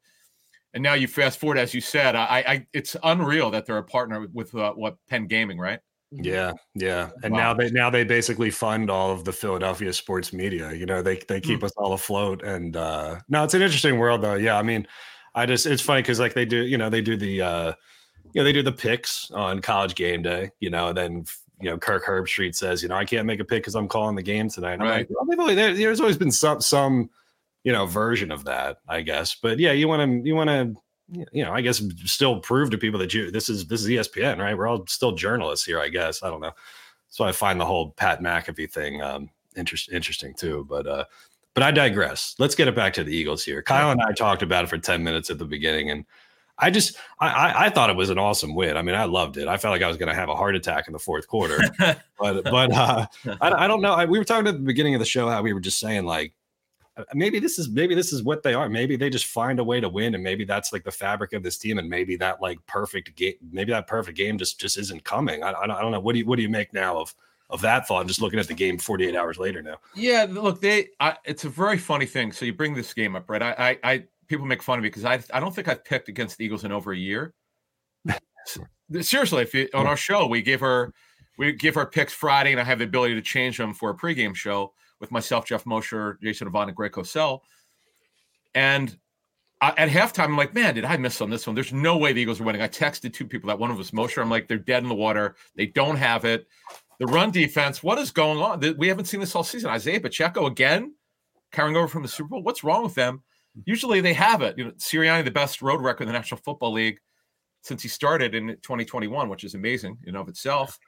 And 0.75 0.83
now 0.83 0.95
you 0.95 1.09
fast 1.09 1.39
forward, 1.39 1.59
as 1.59 1.75
you 1.75 1.81
said, 1.81 2.15
I, 2.15 2.45
I 2.47 2.67
it's 2.75 2.95
unreal 3.03 3.51
that 3.51 3.67
they're 3.67 3.79
a 3.79 3.83
partner 3.83 4.27
with 4.33 4.55
uh, 4.55 4.73
what 4.73 4.97
Penn 5.09 5.27
Gaming, 5.27 5.59
right? 5.59 5.81
Yeah, 6.13 6.53
yeah. 6.75 7.11
And 7.23 7.33
wow. 7.33 7.39
now 7.39 7.55
they 7.55 7.71
now 7.71 7.91
they 7.91 8.05
basically 8.05 8.51
fund 8.51 8.91
all 8.91 9.11
of 9.11 9.25
the 9.25 9.33
Philadelphia 9.33 9.93
sports 9.93 10.33
media. 10.33 10.73
You 10.73 10.85
know, 10.85 11.01
they 11.03 11.17
they 11.29 11.41
keep 11.41 11.61
mm. 11.61 11.65
us 11.65 11.73
all 11.77 11.95
afloat. 11.95 12.43
And 12.43 12.77
uh 12.77 13.19
no, 13.29 13.45
it's 13.45 13.55
an 13.55 13.63
interesting 13.63 13.99
world 13.99 14.23
though. 14.23 14.35
Yeah, 14.35 14.59
I 14.59 14.63
mean, 14.63 14.87
I 15.35 15.47
just 15.47 15.65
it's 15.65 15.83
funny 15.83 16.03
because 16.03 16.21
like 16.21 16.35
they 16.35 16.45
do, 16.45 16.59
you 16.59 16.77
know, 16.77 16.91
they 16.91 17.01
do 17.01 17.17
the 17.17 17.41
uh 17.41 17.73
you 18.35 18.41
know, 18.41 18.45
they 18.45 18.53
do 18.53 18.63
the 18.63 18.73
picks 18.73 19.31
on 19.31 19.61
college 19.61 19.95
game 19.95 20.23
day, 20.23 20.51
you 20.61 20.71
know, 20.71 20.89
and 20.89 20.97
then 20.97 21.25
you 21.61 21.71
know, 21.71 21.79
Kirk 21.79 22.05
Herbstreit 22.05 22.55
says, 22.57 22.83
you 22.83 22.89
know, 22.89 22.97
I 22.97 23.05
can't 23.05 23.27
make 23.27 23.41
a 23.41 23.45
pick 23.45 23.63
because 23.63 23.75
I'm 23.75 23.89
calling 23.89 24.17
the 24.17 24.23
game 24.23 24.49
tonight. 24.49 24.75
And 24.75 24.83
right. 24.83 25.07
I'm 25.21 25.29
like, 25.29 25.39
well, 25.39 25.55
there, 25.55 25.75
there's 25.75 26.01
always 26.01 26.19
been 26.19 26.33
some 26.33 26.61
some 26.61 27.09
you 27.65 27.73
know 27.73 27.87
version 27.87 28.31
of 28.31 28.45
that, 28.45 28.79
I 28.89 29.01
guess. 29.01 29.35
But 29.35 29.59
yeah, 29.59 29.73
you 29.73 29.89
want 29.89 30.03
to 30.03 30.29
you 30.29 30.35
want 30.35 30.49
to 30.49 30.75
you 31.13 31.45
know, 31.45 31.53
I 31.53 31.61
guess 31.61 31.83
still 32.05 32.41
prove 32.41 32.71
to 32.71 32.79
people 32.79 32.99
that 33.01 33.13
you 33.13 33.31
this 33.31 33.49
is 33.49 33.67
this 33.67 33.83
is 33.83 33.89
ESPN, 33.89 34.39
right? 34.39 34.57
We're 34.57 34.67
all 34.67 34.87
still 34.87 35.13
journalists 35.13 35.65
here, 35.65 35.81
I 35.81 35.89
guess. 35.89 36.23
I 36.23 36.31
don't 36.31 36.41
know. 36.41 36.53
So 37.09 37.25
I 37.25 37.33
find 37.33 37.61
the 37.61 37.67
whole 37.67 37.91
Pat 37.91 38.21
McAfee 38.21 38.71
thing 38.71 39.03
um 39.03 39.29
interest, 39.57 39.91
interesting 39.93 40.35
too. 40.35 40.67
But 40.69 40.87
uh 40.87 41.05
but 41.55 41.63
I 41.63 41.71
digress. 41.71 42.35
Let's 42.39 42.55
get 42.55 42.69
it 42.69 42.75
back 42.75 42.95
to 42.95 43.05
the 43.05 43.15
Eagles 43.15 43.45
here. 43.45 43.63
Kyle 43.63 43.91
and 43.91 44.01
I 44.01 44.13
talked 44.13 44.43
about 44.43 44.65
it 44.65 44.69
for 44.69 44.79
10 44.79 45.05
minutes 45.05 45.29
at 45.29 45.39
the 45.39 45.45
beginning, 45.45 45.91
and 45.91 46.07
I 46.59 46.71
just 46.71 46.97
I, 47.21 47.67
I 47.67 47.71
thought 47.71 47.91
it 47.91 47.97
was 47.97 48.09
an 48.09 48.19
awesome 48.19 48.55
win. 48.55 48.77
I 48.77 48.83
mean, 48.83 48.95
I 48.95 49.05
loved 49.05 49.37
it. 49.37 49.49
I 49.49 49.59
felt 49.59 49.73
like 49.73 49.83
I 49.83 49.89
was 49.89 49.97
going 49.97 50.09
to 50.09 50.15
have 50.15 50.29
a 50.29 50.37
heart 50.37 50.55
attack 50.55 50.87
in 50.87 50.93
the 50.93 50.99
fourth 50.99 51.29
quarter, 51.29 51.59
but 52.19 52.45
but 52.45 52.73
uh, 52.73 53.07
I, 53.41 53.65
I 53.65 53.67
don't 53.67 53.83
know. 53.83 53.93
I, 53.93 54.07
we 54.07 54.19
were 54.19 54.25
talking 54.25 54.47
at 54.47 54.55
the 54.55 54.61
beginning 54.61 54.95
of 54.95 55.01
the 55.01 55.07
show 55.07 55.29
how 55.29 55.43
we 55.43 55.53
were 55.53 55.61
just 55.61 55.79
saying 55.79 56.05
like 56.05 56.33
Uh, 56.97 57.05
maybe 57.15 57.39
this 57.39 57.59
is 57.59 57.71
maybe 57.71 57.95
this 57.95 58.13
is 58.13 58.23
what 58.23 58.43
they 58.43 58.55
are. 58.55 58.69
Maybe 58.69 58.97
they 58.97 59.09
just 59.09 59.27
find 59.27 59.59
a 59.59 59.65
way 59.65 59.81
to 59.81 59.89
win, 59.89 60.15
and 60.15 60.23
maybe 60.23 60.45
that's 60.45 60.73
like 60.73 60.85
the 60.85 60.91
fabric 60.91 61.33
of 61.33 61.43
this 61.43 61.57
team, 61.57 61.79
and 61.79 61.89
maybe 61.89 62.17
that 62.17 62.43
like 62.43 62.59
perfect 62.67 63.15
game, 63.17 63.35
maybe 63.51 63.73
that 63.73 63.87
perfect 63.87 64.17
game 64.17 64.37
just 64.37 64.61
just 64.61 64.77
isn't 64.77 65.05
coming. 65.05 65.43
I, 65.43 65.53
I, 65.53 65.67
don't 65.67 65.93
know. 65.93 66.01
What 66.01 66.13
do 66.13 66.19
you 66.19 66.27
what 66.27 66.37
do 66.37 66.43
you 66.43 66.49
make 66.49 66.73
now 66.73 66.99
of? 66.99 67.15
Of 67.51 67.61
that 67.61 67.87
thought, 67.87 68.01
I'm 68.01 68.09
just 68.09 68.23
looking 68.23 68.39
at 68.39 68.49
the 68.49 68.55
game 68.55 68.79
48 68.79 69.15
hours 69.15 69.37
later 69.37 69.61
now. 69.61 69.77
Yeah, 69.95 70.27
look, 70.27 70.63
they. 70.63 70.89
I, 71.01 71.19
it's 71.27 71.45
a 71.45 71.51
very 71.51 71.77
funny 71.77 72.07
thing. 72.07 72.33
So 72.33 72.47
you 72.47 72.55
bring 72.55 72.73
this 72.73 72.95
game 72.95 73.15
up, 73.15 73.29
right? 73.29 73.43
I, 73.43 73.53
I, 73.59 73.79
I 73.93 74.05
people 74.27 74.47
make 74.47 74.63
fun 74.63 74.79
of 74.79 74.83
me 74.83 74.89
because 74.89 75.05
I 75.05 75.23
I 75.35 75.39
don't 75.39 75.55
think 75.55 75.69
I've 75.69 75.85
picked 75.85 76.09
against 76.09 76.39
the 76.39 76.47
Eagles 76.47 76.65
in 76.65 76.73
over 76.73 76.93
a 76.93 76.97
year. 76.97 77.35
Seriously, 79.01 79.43
if 79.43 79.53
you, 79.53 79.69
on 79.75 79.87
our 79.87 79.99
show 79.99 80.27
we 80.27 80.41
give 80.41 80.61
her 80.61 80.95
we 81.37 81.53
give 81.53 81.77
our 81.77 81.85
picks 81.85 82.15
Friday, 82.15 82.53
and 82.53 82.61
I 82.61 82.65
have 82.65 82.79
the 82.79 82.85
ability 82.85 83.15
to 83.17 83.23
change 83.23 83.59
them 83.59 83.75
for 83.75 83.91
a 83.91 83.95
pregame 83.95 84.35
show 84.35 84.73
with 85.03 85.11
myself, 85.11 85.45
Jeff 85.45 85.67
Mosher, 85.67 86.19
Jason 86.23 86.47
Avant, 86.47 86.71
and 86.71 86.77
Greg 86.77 86.93
Cosell. 86.93 87.41
And 88.55 88.97
I, 89.61 89.75
at 89.77 89.91
halftime, 89.91 90.25
I'm 90.25 90.37
like, 90.37 90.55
man, 90.55 90.75
did 90.75 90.87
I 90.87 90.97
miss 90.97 91.21
on 91.21 91.29
this 91.29 91.47
one? 91.47 91.55
There's 91.55 91.73
no 91.73 91.99
way 91.99 92.15
the 92.15 92.23
Eagles 92.23 92.41
are 92.41 92.45
winning. 92.45 92.63
I 92.63 92.69
texted 92.69 93.13
two 93.13 93.27
people 93.27 93.49
that 93.49 93.59
one 93.59 93.71
of 93.71 93.79
us 93.79 93.93
Mosher. 93.93 94.23
I'm 94.23 94.31
like, 94.31 94.49
they're 94.49 94.57
dead 94.57 94.83
in 94.83 94.89
the 94.89 94.95
water. 94.95 95.37
They 95.57 95.67
don't 95.67 95.97
have 95.97 96.25
it. 96.25 96.47
The 96.99 97.07
run 97.07 97.31
defense, 97.31 97.83
what 97.83 97.99
is 97.99 98.11
going 98.11 98.39
on? 98.39 98.77
We 98.79 98.89
haven't 98.89 99.07
seen 99.07 99.21
this 99.21 99.35
all 99.35 99.45
season. 99.45 99.71
Isaiah 99.71 100.01
Pacheco 100.01 100.47
again 100.47 100.95
carrying 101.51 101.77
over 101.77 101.89
from 101.89 102.03
the 102.03 102.09
Super 102.09 102.29
Bowl. 102.29 102.43
What's 102.43 102.65
wrong 102.65 102.85
with 102.85 102.95
them? 102.95 103.23
Usually 103.65 104.01
they 104.01 104.15
have 104.15 104.41
it. 104.41 104.57
You 104.57 104.67
know, 104.67 104.71
Sirianni, 104.73 105.25
the 105.25 105.31
best 105.31 105.61
road 105.61 105.83
record 105.83 106.05
in 106.05 106.09
the 106.09 106.19
National 106.19 106.41
Football 106.41 106.73
League 106.73 106.99
since 107.63 107.83
he 107.83 107.89
started 107.89 108.35
in 108.35 108.49
2021, 108.49 109.29
which 109.29 109.45
is 109.45 109.55
amazing 109.55 109.99
in 110.05 110.17
of 110.17 110.29
itself. 110.29 110.79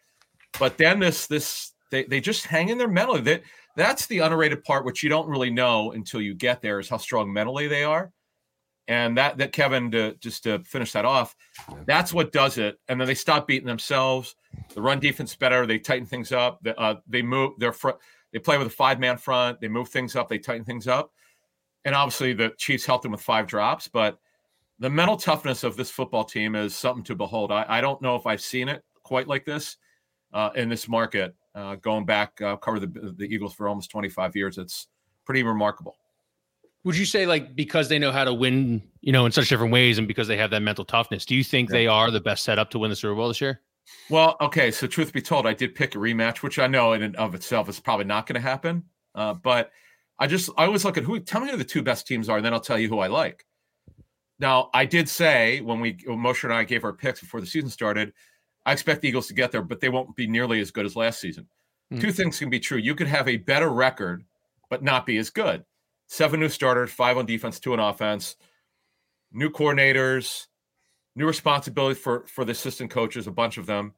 But 0.59 0.79
then 0.79 1.01
this 1.01 1.27
this 1.27 1.73
they 1.91 2.05
they 2.05 2.21
just 2.21 2.47
hang 2.47 2.69
in 2.69 2.79
there 2.79 2.89
mentally. 2.89 3.21
That 3.21 3.43
that's 3.77 4.07
the 4.07 4.21
underrated 4.21 4.65
part, 4.65 4.85
which 4.85 5.03
you 5.03 5.09
don't 5.09 5.29
really 5.29 5.51
know 5.51 5.93
until 5.93 6.21
you 6.21 6.35
get 6.35 6.63
there, 6.63 6.79
is 6.79 6.89
how 6.89 6.97
strong 6.97 7.33
mentally 7.33 7.67
they 7.67 7.85
are. 7.85 8.13
And 8.87 9.17
that 9.17 9.39
that 9.39 9.53
Kevin 9.53 9.91
to 9.93 10.15
just 10.21 10.43
to 10.45 10.59
finish 10.65 10.93
that 10.93 11.07
off, 11.07 11.35
that's 11.87 12.13
what 12.13 12.33
does 12.33 12.59
it. 12.59 12.79
And 12.89 13.01
then 13.01 13.09
they 13.09 13.15
stop 13.15 13.47
beating 13.47 13.67
themselves. 13.67 14.37
The 14.75 14.83
run 14.83 15.01
defense 15.01 15.35
better. 15.35 15.67
They 15.67 15.79
tighten 15.79 16.07
things 16.07 16.33
up. 16.33 16.61
They, 16.63 16.75
uh, 16.77 16.97
they 17.09 17.23
move 17.23 17.53
their 17.59 17.73
front. 17.73 17.97
They 18.33 18.39
play 18.41 18.59
with 18.59 18.67
a 18.67 18.71
five 18.71 19.01
man 19.01 19.17
front. 19.17 19.61
They 19.61 19.69
move 19.69 19.89
things 19.89 20.17
up. 20.17 20.29
They 20.29 20.39
tighten 20.39 20.65
things 20.65 20.87
up. 20.87 21.13
And 21.87 21.95
obviously, 21.95 22.35
the 22.35 22.53
Chiefs 22.59 22.85
helped 22.85 23.05
them 23.05 23.13
with 23.13 23.23
five 23.23 23.47
drops. 23.47 23.89
But 23.89 24.19
the 24.79 24.91
mental 24.91 25.17
toughness 25.17 25.65
of 25.65 25.77
this 25.77 25.91
football 25.91 26.25
team 26.25 26.55
is 26.55 26.75
something 26.75 27.05
to 27.05 27.15
behold. 27.15 27.53
I, 27.53 27.65
I 27.69 27.81
don't 27.81 28.03
know 28.03 28.17
if 28.17 28.27
I've 28.27 28.41
seen 28.41 28.69
it 28.69 28.83
quite 29.03 29.29
like 29.29 29.45
this 29.45 29.77
uh, 30.33 30.51
in 30.57 30.69
this 30.69 30.89
market. 30.89 31.35
Uh, 31.55 31.77
going 31.77 32.05
back, 32.05 32.41
uh, 32.41 32.57
cover 32.57 32.81
the 32.81 33.15
the 33.17 33.25
Eagles 33.25 33.55
for 33.55 33.69
almost 33.69 33.91
25 33.91 34.35
years. 34.35 34.59
It's 34.59 34.89
pretty 35.25 35.43
remarkable. 35.43 35.97
Would 36.83 36.97
you 36.97 37.07
say 37.07 37.27
like 37.27 37.55
because 37.55 37.89
they 37.89 37.99
know 37.99 38.13
how 38.13 38.25
to 38.25 38.35
win, 38.35 38.83
you 39.01 39.13
know, 39.13 39.25
in 39.25 39.33
such 39.33 39.49
different 39.49 39.73
ways, 39.73 39.99
and 39.99 40.09
because 40.09 40.29
they 40.29 40.37
have 40.37 40.51
that 40.51 40.63
mental 40.63 40.85
toughness, 40.85 41.25
do 41.25 41.35
you 41.35 41.45
think 41.45 41.71
yeah. 41.71 41.75
they 41.75 41.87
are 41.87 42.11
the 42.11 42.21
best 42.21 42.45
setup 42.45 42.71
to 42.71 42.79
win 42.79 42.91
the 42.91 42.97
Super 42.97 43.15
Bowl 43.15 43.29
this 43.29 43.41
year? 43.41 43.61
Well, 44.11 44.37
okay. 44.41 44.71
So 44.71 44.87
truth 44.87 45.13
be 45.13 45.23
told, 45.23 45.47
I 45.47 45.55
did 45.55 45.75
pick 45.75 45.95
a 45.95 45.99
rematch, 45.99 46.39
which 46.39 46.59
I 46.59 46.67
know 46.67 46.93
in 46.93 47.03
and 47.03 47.17
of 47.17 47.35
itself 47.35 47.69
is 47.69 47.81
probably 47.81 48.07
not 48.07 48.27
going 48.27 48.35
to 48.35 48.41
happen. 48.41 48.85
Uh, 49.15 49.35
but 49.35 49.71
I 50.19 50.27
just 50.27 50.51
I 50.57 50.67
always 50.67 50.85
look 50.85 50.99
at 50.99 51.05
who. 51.05 51.19
Tell 51.21 51.41
me 51.41 51.51
who 51.51 51.57
the 51.57 51.65
two 51.65 51.83
best 51.83 52.07
teams 52.07 52.29
are, 52.29 52.37
and 52.37 52.45
then 52.45 52.53
I'll 52.53 52.61
tell 52.61 52.79
you 52.79 52.89
who 52.89 52.99
I 52.99 53.07
like. 53.07 53.47
Now, 54.39 54.71
I 54.75 54.85
did 54.85 55.09
say 55.09 55.61
when 55.61 55.81
we 55.81 55.99
when 56.05 56.19
Moshe 56.19 56.45
and 56.45 56.53
I 56.53 56.65
gave 56.65 56.85
our 56.85 56.93
picks 56.93 57.21
before 57.21 57.41
the 57.41 57.47
season 57.47 57.71
started, 57.71 58.13
I 58.67 58.73
expect 58.73 59.03
the 59.03 59.09
Eagles 59.09 59.27
to 59.29 59.35
get 59.35 59.53
there, 59.53 59.63
but 59.63 59.81
they 59.81 59.89
won't 59.89 60.17
be 60.17 60.27
nearly 60.27 60.61
as 60.61 60.71
good 60.71 60.87
as 60.87 60.97
last 60.97 61.21
season. 61.21 61.47
Mm-hmm. 61.93 62.01
Two 62.01 62.13
things 62.13 62.39
can 62.39 62.51
be 62.51 62.61
true. 62.61 62.79
You 62.79 62.95
could 62.95 63.07
have 63.07 63.29
a 63.29 63.37
better 63.37 63.69
record, 63.69 64.25
but 64.71 64.83
not 64.83 65.07
be 65.07 65.19
as 65.19 65.31
good. 65.31 65.65
Seven 66.07 66.41
new 66.41 66.49
starters, 66.49 66.91
five 66.91 67.19
on 67.19 67.27
defense, 67.27 67.61
two 67.61 67.73
on 67.73 67.81
offense, 67.81 68.37
new 69.33 69.51
coordinators, 69.51 70.47
new 71.15 71.27
responsibility 71.27 71.99
for 71.99 72.27
for 72.27 72.45
the 72.45 72.53
assistant 72.53 72.91
coaches, 72.91 73.27
a 73.27 73.33
bunch 73.33 73.59
of 73.59 73.67
them. 73.67 73.95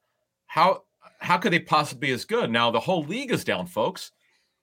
How 0.47 0.83
how 1.21 1.39
could 1.39 1.53
they 1.53 1.61
possibly 1.61 2.09
be 2.09 2.13
as 2.13 2.25
good? 2.25 2.51
Now 2.51 2.71
the 2.71 2.81
whole 2.81 3.05
league 3.05 3.33
is 3.33 3.45
down, 3.45 3.67
folks. 3.67 4.13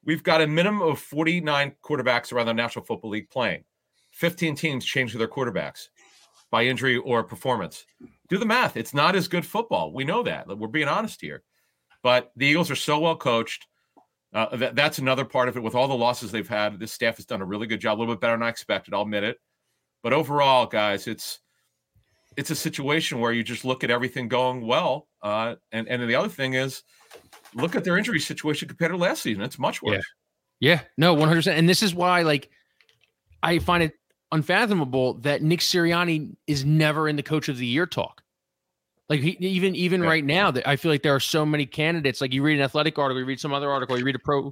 We've 0.05 0.23
got 0.23 0.41
a 0.41 0.47
minimum 0.47 0.81
of 0.81 0.99
49 0.99 1.75
quarterbacks 1.81 2.33
around 2.33 2.47
the 2.47 2.53
National 2.53 2.83
Football 2.83 3.11
League 3.11 3.29
playing. 3.29 3.63
15 4.11 4.55
teams 4.55 4.85
change 4.85 5.13
their 5.13 5.27
quarterbacks 5.27 5.87
by 6.53 6.65
injury 6.65 6.97
or 6.97 7.23
performance. 7.23 7.83
Do 8.29 8.37
the 8.37 8.45
math. 8.45 8.77
It's 8.77 8.93
not 8.93 9.15
as 9.15 9.27
good 9.27 9.43
football. 9.43 9.91
We 9.91 10.03
know 10.03 10.21
that. 10.21 10.47
We're 10.47 10.67
being 10.67 10.87
honest 10.87 11.19
here. 11.19 11.41
But 12.03 12.31
the 12.35 12.45
Eagles 12.45 12.69
are 12.69 12.75
so 12.75 12.99
well 12.99 13.15
coached. 13.15 13.65
Uh, 14.35 14.55
that, 14.57 14.75
that's 14.75 14.99
another 14.99 15.25
part 15.25 15.49
of 15.49 15.57
it. 15.57 15.63
With 15.63 15.73
all 15.73 15.87
the 15.87 15.95
losses 15.95 16.31
they've 16.31 16.47
had, 16.47 16.79
this 16.79 16.91
staff 16.91 17.15
has 17.15 17.25
done 17.25 17.41
a 17.41 17.45
really 17.45 17.65
good 17.65 17.81
job, 17.81 17.97
a 17.97 17.99
little 17.99 18.13
bit 18.13 18.21
better 18.21 18.35
than 18.35 18.43
I 18.43 18.49
expected. 18.49 18.93
I'll 18.93 19.01
admit 19.01 19.23
it. 19.23 19.37
But 20.03 20.13
overall, 20.13 20.67
guys, 20.67 21.07
it's 21.07 21.39
it's 22.37 22.51
a 22.51 22.55
situation 22.55 23.19
where 23.19 23.31
you 23.31 23.43
just 23.43 23.65
look 23.65 23.83
at 23.83 23.89
everything 23.89 24.27
going 24.27 24.67
well. 24.67 25.07
Uh, 25.23 25.55
and 25.71 25.87
and 25.87 26.07
the 26.07 26.13
other 26.13 26.29
thing 26.29 26.53
is, 26.53 26.83
look 27.55 27.75
at 27.75 27.83
their 27.83 27.97
injury 27.97 28.19
situation 28.19 28.67
compared 28.67 28.91
to 28.91 28.97
last 28.97 29.23
season. 29.23 29.41
It's 29.41 29.57
much 29.57 29.81
worse. 29.81 30.05
Yeah, 30.59 30.73
yeah. 30.73 30.81
no, 30.99 31.15
one 31.15 31.29
hundred 31.29 31.39
percent. 31.39 31.57
And 31.57 31.67
this 31.67 31.81
is 31.81 31.95
why, 31.95 32.21
like, 32.21 32.51
I 33.41 33.57
find 33.57 33.81
it 33.81 33.93
unfathomable 34.33 35.13
that 35.15 35.41
Nick 35.41 35.59
Sirianni 35.59 36.35
is 36.47 36.65
never 36.65 37.07
in 37.07 37.15
the 37.15 37.23
coach 37.23 37.47
of 37.47 37.57
the 37.57 37.67
year 37.67 37.85
talk. 37.85 38.22
Like 39.13 39.21
he, 39.21 39.37
even 39.41 39.75
even 39.75 40.01
yeah. 40.01 40.07
right 40.07 40.25
now, 40.25 40.49
that 40.49 40.67
I 40.67 40.75
feel 40.75 40.89
like 40.89 41.03
there 41.03 41.13
are 41.13 41.19
so 41.19 41.45
many 41.45 41.67
candidates. 41.67 42.19
Like 42.19 42.33
you 42.33 42.41
read 42.41 42.57
an 42.57 42.63
athletic 42.63 42.97
article, 42.97 43.19
you 43.19 43.27
read 43.27 43.39
some 43.39 43.53
other 43.53 43.69
article, 43.69 43.95
you 43.95 44.03
read 44.03 44.15
a 44.15 44.19
pro 44.19 44.51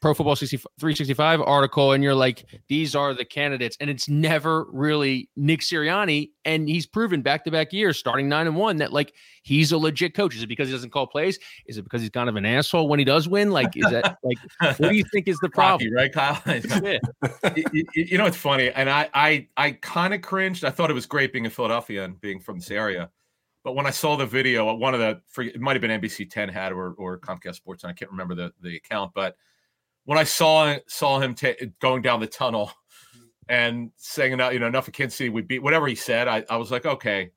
pro 0.00 0.14
football 0.14 0.36
365 0.36 1.40
article, 1.40 1.90
and 1.90 2.04
you're 2.04 2.14
like, 2.14 2.44
these 2.68 2.94
are 2.94 3.14
the 3.14 3.24
candidates, 3.24 3.76
and 3.80 3.90
it's 3.90 4.08
never 4.08 4.66
really 4.70 5.28
Nick 5.34 5.62
Sirianni, 5.62 6.30
and 6.44 6.68
he's 6.68 6.86
proven 6.86 7.20
back 7.20 7.42
to 7.46 7.50
back 7.50 7.72
years, 7.72 7.98
starting 7.98 8.28
nine 8.28 8.46
and 8.46 8.54
one, 8.54 8.76
that 8.76 8.92
like 8.92 9.12
he's 9.42 9.72
a 9.72 9.76
legit 9.76 10.14
coach. 10.14 10.36
Is 10.36 10.44
it 10.44 10.46
because 10.46 10.68
he 10.68 10.72
doesn't 10.72 10.90
call 10.90 11.08
plays? 11.08 11.40
Is 11.66 11.76
it 11.76 11.82
because 11.82 12.00
he's 12.00 12.10
kind 12.10 12.28
of 12.28 12.36
an 12.36 12.46
asshole 12.46 12.86
when 12.86 13.00
he 13.00 13.04
does 13.04 13.28
win? 13.28 13.50
Like, 13.50 13.76
is 13.76 13.90
that 13.90 14.18
like 14.22 14.38
what 14.78 14.90
do 14.90 14.94
you 14.94 15.04
think 15.12 15.26
is 15.26 15.40
the 15.40 15.50
problem? 15.50 15.92
right, 15.92 16.12
Kyle? 16.12 16.40
you, 17.56 17.84
you 17.92 18.18
know, 18.18 18.26
it's 18.26 18.36
funny, 18.36 18.70
and 18.70 18.88
I 18.88 19.08
I 19.14 19.48
I 19.56 19.72
kind 19.72 20.14
of 20.14 20.22
cringed. 20.22 20.64
I 20.64 20.70
thought 20.70 20.90
it 20.90 20.94
was 20.94 21.06
great 21.06 21.32
being 21.32 21.44
in 21.44 21.50
Philadelphia 21.50 22.04
and 22.04 22.20
being 22.20 22.38
from 22.38 22.60
this 22.60 22.70
area 22.70 23.10
but 23.62 23.74
when 23.74 23.86
I 23.86 23.90
saw 23.90 24.16
the 24.16 24.26
video, 24.26 24.68
uh, 24.68 24.74
one 24.74 24.94
of 24.94 25.00
the 25.00 25.42
it 25.42 25.60
might 25.60 25.74
have 25.74 25.82
been 25.82 26.00
NBC 26.00 26.30
10 26.30 26.48
had 26.48 26.72
or, 26.72 26.92
or 26.92 27.18
Comcast 27.18 27.56
Sports, 27.56 27.84
and 27.84 27.90
I 27.90 27.94
can't 27.94 28.10
remember 28.10 28.34
the, 28.34 28.52
the 28.62 28.76
account. 28.76 29.12
But 29.14 29.36
when 30.04 30.18
I 30.18 30.24
saw 30.24 30.76
saw 30.86 31.20
him 31.20 31.34
going 31.80 32.02
down 32.02 32.20
the 32.20 32.26
tunnel 32.26 32.72
mm-hmm. 33.16 33.26
and 33.48 33.90
saying, 33.96 34.32
you 34.32 34.36
know, 34.36 34.66
enough 34.66 34.88
of 34.88 34.94
Kansas 34.94 35.16
City 35.16 35.28
would 35.28 35.46
beat 35.46 35.62
whatever 35.62 35.86
he 35.86 35.94
said, 35.94 36.26
I, 36.26 36.44
I 36.48 36.56
was 36.56 36.70
like, 36.70 36.86
okay, 36.86 37.30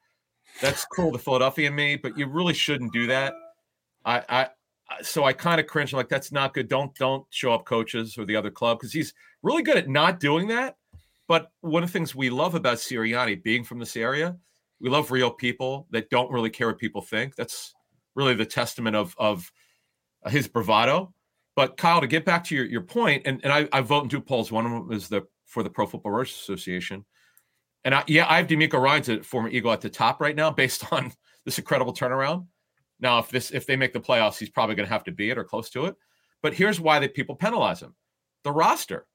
that's 0.62 0.86
cool, 0.86 1.12
the 1.12 1.20
Philadelphia 1.20 1.68
in 1.68 1.76
me, 1.76 1.98
but 1.98 2.18
you 2.18 2.28
really 2.28 2.54
shouldn't 2.54 2.94
do 2.94 3.08
that. 3.08 3.34
I, 4.06 4.24
I 4.30 4.48
so 5.02 5.26
I 5.26 5.34
kind 5.34 5.60
of 5.60 5.68
cringe. 5.68 5.94
like, 5.94 6.10
that's 6.10 6.32
not 6.32 6.54
good. 6.54 6.70
Don't 6.70 6.96
don't 6.96 7.26
show 7.32 7.54
up 7.54 7.66
coaches 7.66 8.18
or 8.18 8.26
the 8.26 8.36
other 8.36 8.52
club 8.52 8.80
because 8.80 8.94
he's 8.94 9.14
really 9.42 9.64
good 9.64 9.78
at 9.78 9.90
not 9.90 10.22
doing 10.22 10.48
that. 10.48 10.78
But 11.28 11.52
one 11.62 11.84
of 11.84 11.90
the 11.90 11.94
things 11.94 12.16
we 12.16 12.30
love 12.30 12.56
about 12.56 12.78
Sirianni 12.78 13.42
being 13.42 13.64
from 13.64 13.80
this 13.80 13.96
area 13.96 14.38
we 14.84 14.90
love 14.90 15.10
real 15.10 15.32
people 15.32 15.88
that 15.92 16.10
don't 16.10 16.30
really 16.30 16.50
care 16.50 16.68
what 16.68 16.78
people 16.78 17.02
think. 17.02 17.36
That's 17.36 17.74
really 18.16 18.36
the 18.36 18.46
testament 18.46 18.96
of 18.96 19.16
of 19.18 19.50
uh, 20.24 20.30
his 20.30 20.48
bravado. 20.48 21.14
But 21.56 21.78
Kyle, 21.78 22.02
to 22.02 22.08
get 22.08 22.26
back 22.26 22.44
to 22.46 22.56
your, 22.56 22.66
your 22.66 22.82
point, 22.82 23.24
and, 23.26 23.40
and 23.44 23.54
I, 23.54 23.68
I 23.72 23.82
vote 23.82 24.04
in 24.04 24.10
two 24.10 24.20
polls. 24.20 24.52
One 24.52 24.66
of 24.66 24.72
them 24.72 24.92
is 24.92 25.08
the 25.08 25.24
for 25.46 25.64
the 25.64 25.70
Pro 25.70 25.88
Football 25.88 26.12
Writers 26.12 26.32
Association. 26.34 27.06
And 27.86 27.96
I, 27.96 28.04
yeah, 28.08 28.26
I 28.30 28.38
have 28.38 28.48
DeMeco 28.48 28.80
Ryans 28.82 29.10
a 29.10 29.24
former 29.24 29.50
Eagle 29.50 29.72
at 29.72 29.82
the 29.82 29.90
top 29.90 30.20
right 30.20 30.36
now, 30.36 30.52
based 30.52 30.86
on 30.92 31.14
this 31.46 31.58
incredible 31.58 31.94
turnaround. 31.94 32.46
Now, 33.00 33.20
if 33.20 33.30
this 33.30 33.52
if 33.52 33.66
they 33.66 33.78
make 33.78 33.94
the 33.94 34.02
playoffs, 34.02 34.38
he's 34.38 34.50
probably 34.50 34.76
going 34.76 34.88
to 34.88 34.94
have 34.94 35.06
to 35.06 35.12
be 35.12 35.30
it 35.30 35.38
or 35.38 35.46
close 35.46 35.70
to 35.72 35.86
it. 35.86 35.96
But 36.42 36.54
here's 36.54 36.82
why 36.82 37.00
the 37.00 37.08
people 37.08 37.36
penalize 37.36 37.82
him: 37.82 37.96
the 38.44 38.52
roster. 38.52 39.08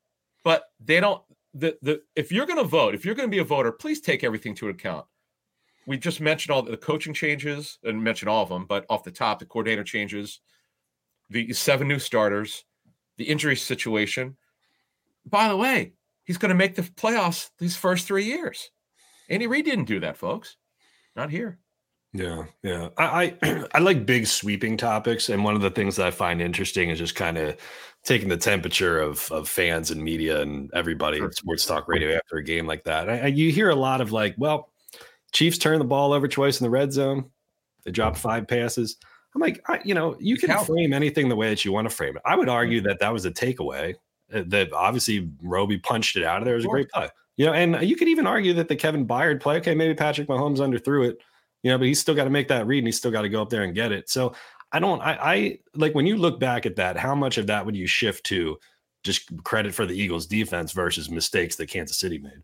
But 0.45 0.65
they 0.81 0.99
don't. 0.99 1.23
The 1.53 1.77
the 1.83 2.01
if 2.17 2.33
you're 2.33 2.47
going 2.47 2.59
to 2.59 2.65
vote, 2.65 2.95
if 2.95 3.05
you're 3.05 3.15
going 3.15 3.29
to 3.29 3.35
be 3.35 3.41
a 3.41 3.45
voter, 3.45 3.73
please 3.73 4.01
take 4.01 4.25
everything 4.25 4.55
to 4.57 4.69
account 4.71 5.05
we 5.89 5.97
just 5.97 6.21
mentioned 6.21 6.53
all 6.53 6.61
the 6.61 6.77
coaching 6.77 7.15
changes 7.15 7.79
and 7.83 8.05
mentioned 8.05 8.29
all 8.29 8.43
of 8.43 8.51
them, 8.51 8.67
but 8.67 8.85
off 8.91 9.05
the 9.05 9.11
top, 9.11 9.39
the 9.39 9.47
coordinator 9.47 9.83
changes, 9.83 10.41
the 11.31 11.51
seven 11.55 11.89
new 11.89 11.99
starters, 11.99 12.65
the 13.17 13.25
injury 13.25 13.57
situation. 13.57 14.37
By 15.25 15.49
the 15.49 15.57
way, 15.57 15.95
he's 16.25 16.37
going 16.37 16.51
to 16.51 16.55
make 16.55 16.75
the 16.75 16.83
playoffs 16.83 17.49
these 17.59 17.75
first 17.75 18.07
three 18.07 18.25
years. 18.25 18.71
Andy 19.31 19.47
Reid 19.47 19.65
didn't 19.65 19.87
do 19.87 19.99
that, 20.01 20.19
folks. 20.19 20.59
Not 21.17 21.31
here. 21.31 21.59
Yeah, 22.13 22.45
yeah. 22.63 22.91
I, 22.99 23.35
I, 23.43 23.65
I 23.75 23.79
like 23.79 24.05
big 24.05 24.27
sweeping 24.27 24.77
topics, 24.77 25.31
and 25.31 25.43
one 25.43 25.55
of 25.55 25.63
the 25.63 25.71
things 25.71 25.97
that 25.97 26.07
I 26.07 26.11
find 26.11 26.43
interesting 26.43 26.91
is 26.91 26.99
just 26.99 27.15
kind 27.15 27.39
of 27.39 27.57
taking 28.05 28.29
the 28.29 28.37
temperature 28.37 29.01
of 29.01 29.31
of 29.33 29.49
fans 29.49 29.91
and 29.91 30.03
media 30.03 30.43
and 30.43 30.71
everybody 30.75 31.19
at 31.21 31.35
sports 31.35 31.65
talk 31.65 31.89
radio 31.89 32.15
after 32.15 32.37
a 32.37 32.45
game 32.45 32.67
like 32.67 32.85
that. 32.85 33.09
I, 33.09 33.19
I, 33.21 33.27
you 33.29 33.51
hear 33.51 33.71
a 33.71 33.75
lot 33.75 34.03
of 34.03 34.13
like, 34.13 34.35
well, 34.37 34.71
Chiefs 35.33 35.59
turn 35.59 35.79
the 35.79 35.85
ball 35.85 36.13
over 36.13 36.29
twice 36.29 36.61
in 36.61 36.65
the 36.65 36.71
red 36.71 36.93
zone. 36.93 37.31
They 37.85 37.91
dropped 37.91 38.17
mm-hmm. 38.17 38.29
five 38.29 38.49
passes. 38.49 38.97
I'm 39.35 39.41
like, 39.41 39.63
I, 39.69 39.81
you 39.85 39.95
know, 39.95 40.17
you 40.19 40.37
can 40.37 40.57
frame 40.65 40.93
anything 40.93 41.29
the 41.29 41.37
way 41.37 41.51
that 41.51 41.65
you 41.65 41.73
want 41.73 41.89
to 41.89 41.95
frame 41.95 42.17
it. 42.17 42.23
I 42.25 42.35
would 42.35 42.49
argue 42.49 42.81
that 42.83 43.01
that 43.01 43.13
was 43.13 43.25
a 43.25 43.31
takeaway. 43.31 43.95
Uh, 44.33 44.43
that 44.47 44.73
obviously 44.73 45.31
Roby 45.43 45.79
punched 45.79 46.17
it 46.17 46.25
out 46.25 46.39
of 46.39 46.45
there. 46.45 46.55
It 46.55 46.59
was 46.59 46.65
a 46.65 46.69
great 46.69 46.91
play. 46.91 47.09
You 47.37 47.47
know, 47.47 47.53
and 47.53 47.81
you 47.89 47.95
could 47.95 48.09
even 48.09 48.27
argue 48.27 48.53
that 48.55 48.69
the 48.69 48.77
Kevin 48.77 49.07
Byard 49.07 49.41
play, 49.41 49.57
okay, 49.59 49.75
maybe 49.75 49.95
Patrick 49.95 50.29
Mahomes 50.29 50.59
underthrew 50.59 51.09
it, 51.09 51.19
you 51.63 51.71
know, 51.71 51.79
but 51.79 51.87
he's 51.87 52.01
still 52.01 52.15
got 52.15 52.25
to 52.25 52.31
make 52.31 52.49
that 52.49 52.67
read 52.67 52.79
and 52.79 52.89
he's 52.89 52.97
still 52.97 53.13
got 53.13 53.23
to 53.23 53.29
go 53.29 53.41
up 53.41 53.49
there 53.49 53.63
and 53.63 53.75
get 53.75 53.93
it. 53.93 54.11
So 54.11 54.35
I 54.73 54.81
don't, 54.81 55.01
I, 55.01 55.19
I 55.21 55.59
like 55.75 55.95
when 55.95 56.07
you 56.07 56.17
look 56.17 56.41
back 56.41 56.67
at 56.67 56.77
that, 56.77 56.97
how 56.97 57.15
much 57.15 57.39
of 57.39 57.47
that 57.47 57.65
would 57.65 57.77
you 57.77 57.87
shift 57.87 58.27
to 58.27 58.59
just 59.05 59.31
credit 59.45 59.73
for 59.73 59.87
the 59.87 59.95
Eagles 59.95 60.27
defense 60.27 60.73
versus 60.73 61.09
mistakes 61.09 61.57
that 61.57 61.69
Kansas 61.69 61.99
City 61.99 62.19
made? 62.19 62.43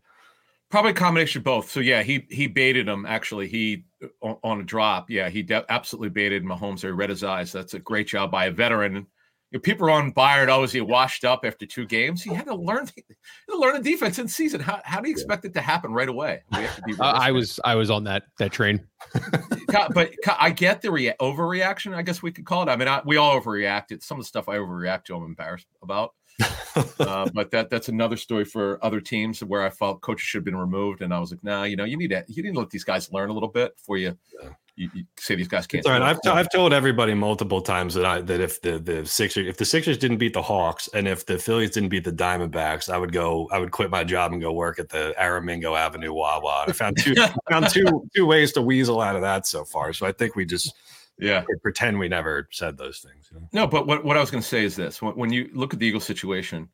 Probably 0.75 0.91
a 0.91 0.95
combination 0.95 1.39
of 1.39 1.45
both. 1.45 1.71
So 1.71 1.79
yeah, 1.79 2.03
he 2.03 2.27
he 2.29 2.47
baited 2.47 2.85
him. 2.85 3.05
Actually, 3.05 3.47
he 3.47 3.85
on, 4.21 4.35
on 4.43 4.59
a 4.59 4.63
drop. 4.63 5.09
Yeah, 5.09 5.29
he 5.29 5.41
de- 5.41 5.63
absolutely 5.69 6.09
baited 6.09 6.43
Mahomes. 6.43 6.81
He 6.81 6.89
read 6.89 7.09
his 7.09 7.23
eyes. 7.23 7.53
That's 7.53 7.75
a 7.75 7.79
great 7.79 8.07
job 8.07 8.29
by 8.29 8.47
a 8.47 8.51
veteran. 8.51 8.95
You 8.95 9.05
know, 9.53 9.59
people 9.61 9.87
are 9.87 9.91
on 9.91 10.11
Byard. 10.11 10.73
He 10.73 10.81
washed 10.81 11.23
up 11.23 11.45
after 11.45 11.65
two 11.65 11.85
games? 11.85 12.23
He 12.23 12.33
had 12.33 12.47
to 12.47 12.55
learn 12.55 12.89
he 12.97 13.03
to 13.49 13.57
learn 13.57 13.81
the 13.81 13.89
defense 13.89 14.19
in 14.19 14.27
season. 14.27 14.59
How, 14.59 14.81
how 14.83 14.99
do 14.99 15.07
you 15.07 15.13
expect 15.13 15.45
yeah. 15.45 15.51
it 15.51 15.53
to 15.53 15.61
happen 15.61 15.93
right 15.93 16.09
away? 16.09 16.43
Uh, 16.51 16.67
I 16.99 17.31
was 17.31 17.57
I 17.63 17.75
was 17.75 17.89
on 17.89 18.03
that 18.03 18.23
that 18.39 18.51
train. 18.51 18.85
but 19.93 20.11
I 20.37 20.49
get 20.49 20.81
the 20.81 20.91
rea- 20.91 21.15
overreaction. 21.21 21.95
I 21.95 22.01
guess 22.01 22.21
we 22.21 22.33
could 22.33 22.45
call 22.45 22.63
it. 22.63 22.69
I 22.69 22.75
mean, 22.75 22.89
I, 22.89 23.01
we 23.05 23.15
all 23.15 23.39
overreacted. 23.39 24.03
Some 24.03 24.17
of 24.17 24.25
the 24.25 24.27
stuff 24.27 24.49
I 24.49 24.57
overreact 24.57 25.05
to, 25.05 25.15
I'm 25.15 25.23
embarrassed 25.23 25.67
about. 25.81 26.15
uh, 26.99 27.29
but 27.33 27.51
that 27.51 27.69
that's 27.69 27.87
another 27.87 28.17
story 28.17 28.45
for 28.45 28.83
other 28.83 28.99
teams 28.99 29.43
where 29.43 29.61
I 29.61 29.69
felt 29.69 30.01
coaches 30.01 30.25
should 30.25 30.39
have 30.39 30.45
been 30.45 30.57
removed, 30.57 31.01
and 31.01 31.13
I 31.13 31.19
was 31.19 31.31
like, 31.31 31.43
nah, 31.43 31.63
you 31.63 31.75
know, 31.75 31.85
you 31.85 31.97
need 31.97 32.09
to 32.09 32.23
you 32.27 32.43
need 32.43 32.53
to 32.53 32.59
let 32.59 32.69
these 32.69 32.83
guys 32.83 33.11
learn 33.11 33.29
a 33.29 33.33
little 33.33 33.49
bit 33.49 33.75
before 33.77 33.97
you. 33.97 34.17
Yeah. 34.41 34.49
You, 34.77 34.89
you, 34.93 35.05
say 35.17 35.35
these 35.35 35.47
guys 35.47 35.65
can't. 35.65 35.85
All 35.85 35.93
right, 35.93 36.01
I've, 36.01 36.19
t- 36.19 36.29
I've 36.29 36.49
told 36.49 36.73
everybody 36.73 37.13
multiple 37.13 37.61
times 37.61 37.93
that 37.93 38.03
I 38.03 38.19
that 38.19 38.41
if 38.41 38.61
the 38.61 38.77
the 38.77 39.05
Sixers 39.05 39.47
if 39.47 39.55
the 39.55 39.63
Sixers 39.63 39.97
didn't 39.97 40.17
beat 40.17 40.33
the 40.33 40.41
Hawks 40.41 40.89
and 40.93 41.07
if 41.07 41.25
the 41.25 41.37
Phillies 41.37 41.71
didn't 41.71 41.87
beat 41.87 42.03
the 42.03 42.11
Diamondbacks, 42.11 42.89
I 42.89 42.97
would 42.97 43.13
go 43.13 43.47
I 43.53 43.59
would 43.59 43.71
quit 43.71 43.89
my 43.89 44.03
job 44.03 44.33
and 44.33 44.41
go 44.41 44.51
work 44.51 44.77
at 44.77 44.89
the 44.89 45.15
Aramingo 45.17 45.79
Avenue 45.79 46.11
Wawa. 46.11 46.65
I 46.67 46.73
found 46.73 46.97
two 46.97 47.15
found 47.49 47.69
two 47.69 48.05
two 48.13 48.25
ways 48.25 48.51
to 48.51 48.61
weasel 48.61 48.99
out 48.99 49.15
of 49.15 49.21
that 49.21 49.47
so 49.47 49.63
far. 49.63 49.93
So 49.93 50.05
I 50.05 50.11
think 50.11 50.35
we 50.35 50.45
just 50.45 50.73
Yeah. 51.17 51.43
pretend 51.61 51.97
we 51.97 52.09
never 52.09 52.47
said 52.51 52.77
those 52.77 52.99
things. 52.99 53.29
You 53.31 53.39
know? 53.39 53.49
No, 53.53 53.67
but 53.67 53.87
what, 53.87 54.03
what 54.03 54.17
I 54.17 54.19
was 54.19 54.31
going 54.31 54.41
to 54.41 54.47
say 54.47 54.65
is 54.65 54.75
this: 54.75 55.01
when, 55.01 55.15
when 55.15 55.31
you 55.31 55.49
look 55.53 55.73
at 55.73 55.79
the 55.79 55.87
Eagles 55.87 56.03
situation, 56.03 56.69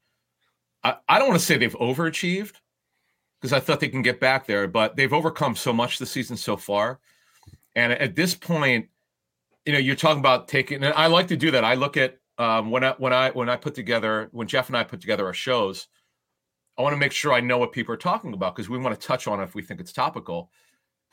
I, 0.83 0.95
I 1.07 1.19
don't 1.19 1.27
want 1.27 1.39
to 1.39 1.45
say 1.45 1.57
they've 1.57 1.75
overachieved 1.75 2.55
because 3.39 3.53
I 3.53 3.59
thought 3.59 3.79
they 3.79 3.87
can 3.87 4.01
get 4.01 4.19
back 4.19 4.47
there, 4.47 4.67
but 4.67 4.95
they've 4.95 5.13
overcome 5.13 5.55
so 5.55 5.73
much 5.73 5.99
this 5.99 6.11
season 6.11 6.37
so 6.37 6.57
far. 6.57 6.99
And 7.75 7.93
at 7.93 8.15
this 8.15 8.35
point, 8.35 8.87
you 9.65 9.73
know, 9.73 9.79
you're 9.79 9.95
talking 9.95 10.19
about 10.19 10.47
taking. 10.47 10.83
And 10.83 10.93
I 10.93 11.07
like 11.07 11.27
to 11.27 11.37
do 11.37 11.51
that. 11.51 11.63
I 11.63 11.75
look 11.75 11.97
at 11.97 12.17
um, 12.37 12.71
when 12.71 12.83
I 12.83 12.91
when 12.97 13.13
I 13.13 13.29
when 13.31 13.49
I 13.49 13.55
put 13.55 13.75
together 13.75 14.29
when 14.31 14.47
Jeff 14.47 14.67
and 14.67 14.77
I 14.77 14.83
put 14.83 15.01
together 15.01 15.25
our 15.25 15.33
shows. 15.33 15.87
I 16.77 16.83
want 16.83 16.93
to 16.93 16.97
make 16.97 17.11
sure 17.11 17.33
I 17.33 17.41
know 17.41 17.57
what 17.57 17.73
people 17.73 17.93
are 17.93 17.97
talking 17.97 18.33
about 18.33 18.55
because 18.55 18.69
we 18.69 18.77
want 18.77 18.99
to 18.99 19.07
touch 19.07 19.27
on 19.27 19.39
it 19.39 19.43
if 19.43 19.53
we 19.53 19.61
think 19.61 19.79
it's 19.79 19.91
topical. 19.91 20.49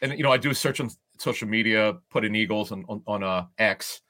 And 0.01 0.13
you 0.17 0.23
know, 0.23 0.33
I 0.33 0.37
do 0.37 0.51
a 0.51 0.55
search 0.55 0.81
on 0.81 0.91
social 1.19 1.49
media, 1.49 1.97
put 2.11 2.25
in 2.25 2.35
Eagles 2.35 2.73
on 2.73 2.85
on, 2.89 3.03
on 3.07 3.23
uh, 3.23 3.47
X, 3.59 4.01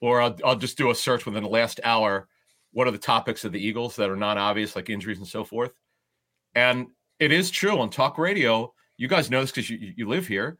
or 0.00 0.20
I'll 0.20 0.36
I'll 0.44 0.56
just 0.56 0.76
do 0.76 0.90
a 0.90 0.94
search 0.94 1.26
within 1.26 1.42
the 1.42 1.48
last 1.48 1.80
hour. 1.84 2.28
What 2.72 2.86
are 2.86 2.92
the 2.92 2.98
topics 2.98 3.44
of 3.44 3.52
the 3.52 3.64
Eagles 3.64 3.96
that 3.96 4.10
are 4.10 4.16
not 4.16 4.36
obvious, 4.36 4.76
like 4.76 4.90
injuries 4.90 5.18
and 5.18 5.26
so 5.26 5.44
forth? 5.44 5.72
And 6.54 6.88
it 7.18 7.32
is 7.32 7.50
true 7.50 7.78
on 7.78 7.90
talk 7.90 8.18
radio. 8.18 8.72
You 8.98 9.08
guys 9.08 9.30
know 9.30 9.40
this 9.40 9.50
because 9.50 9.70
you, 9.70 9.94
you 9.96 10.08
live 10.08 10.26
here. 10.26 10.58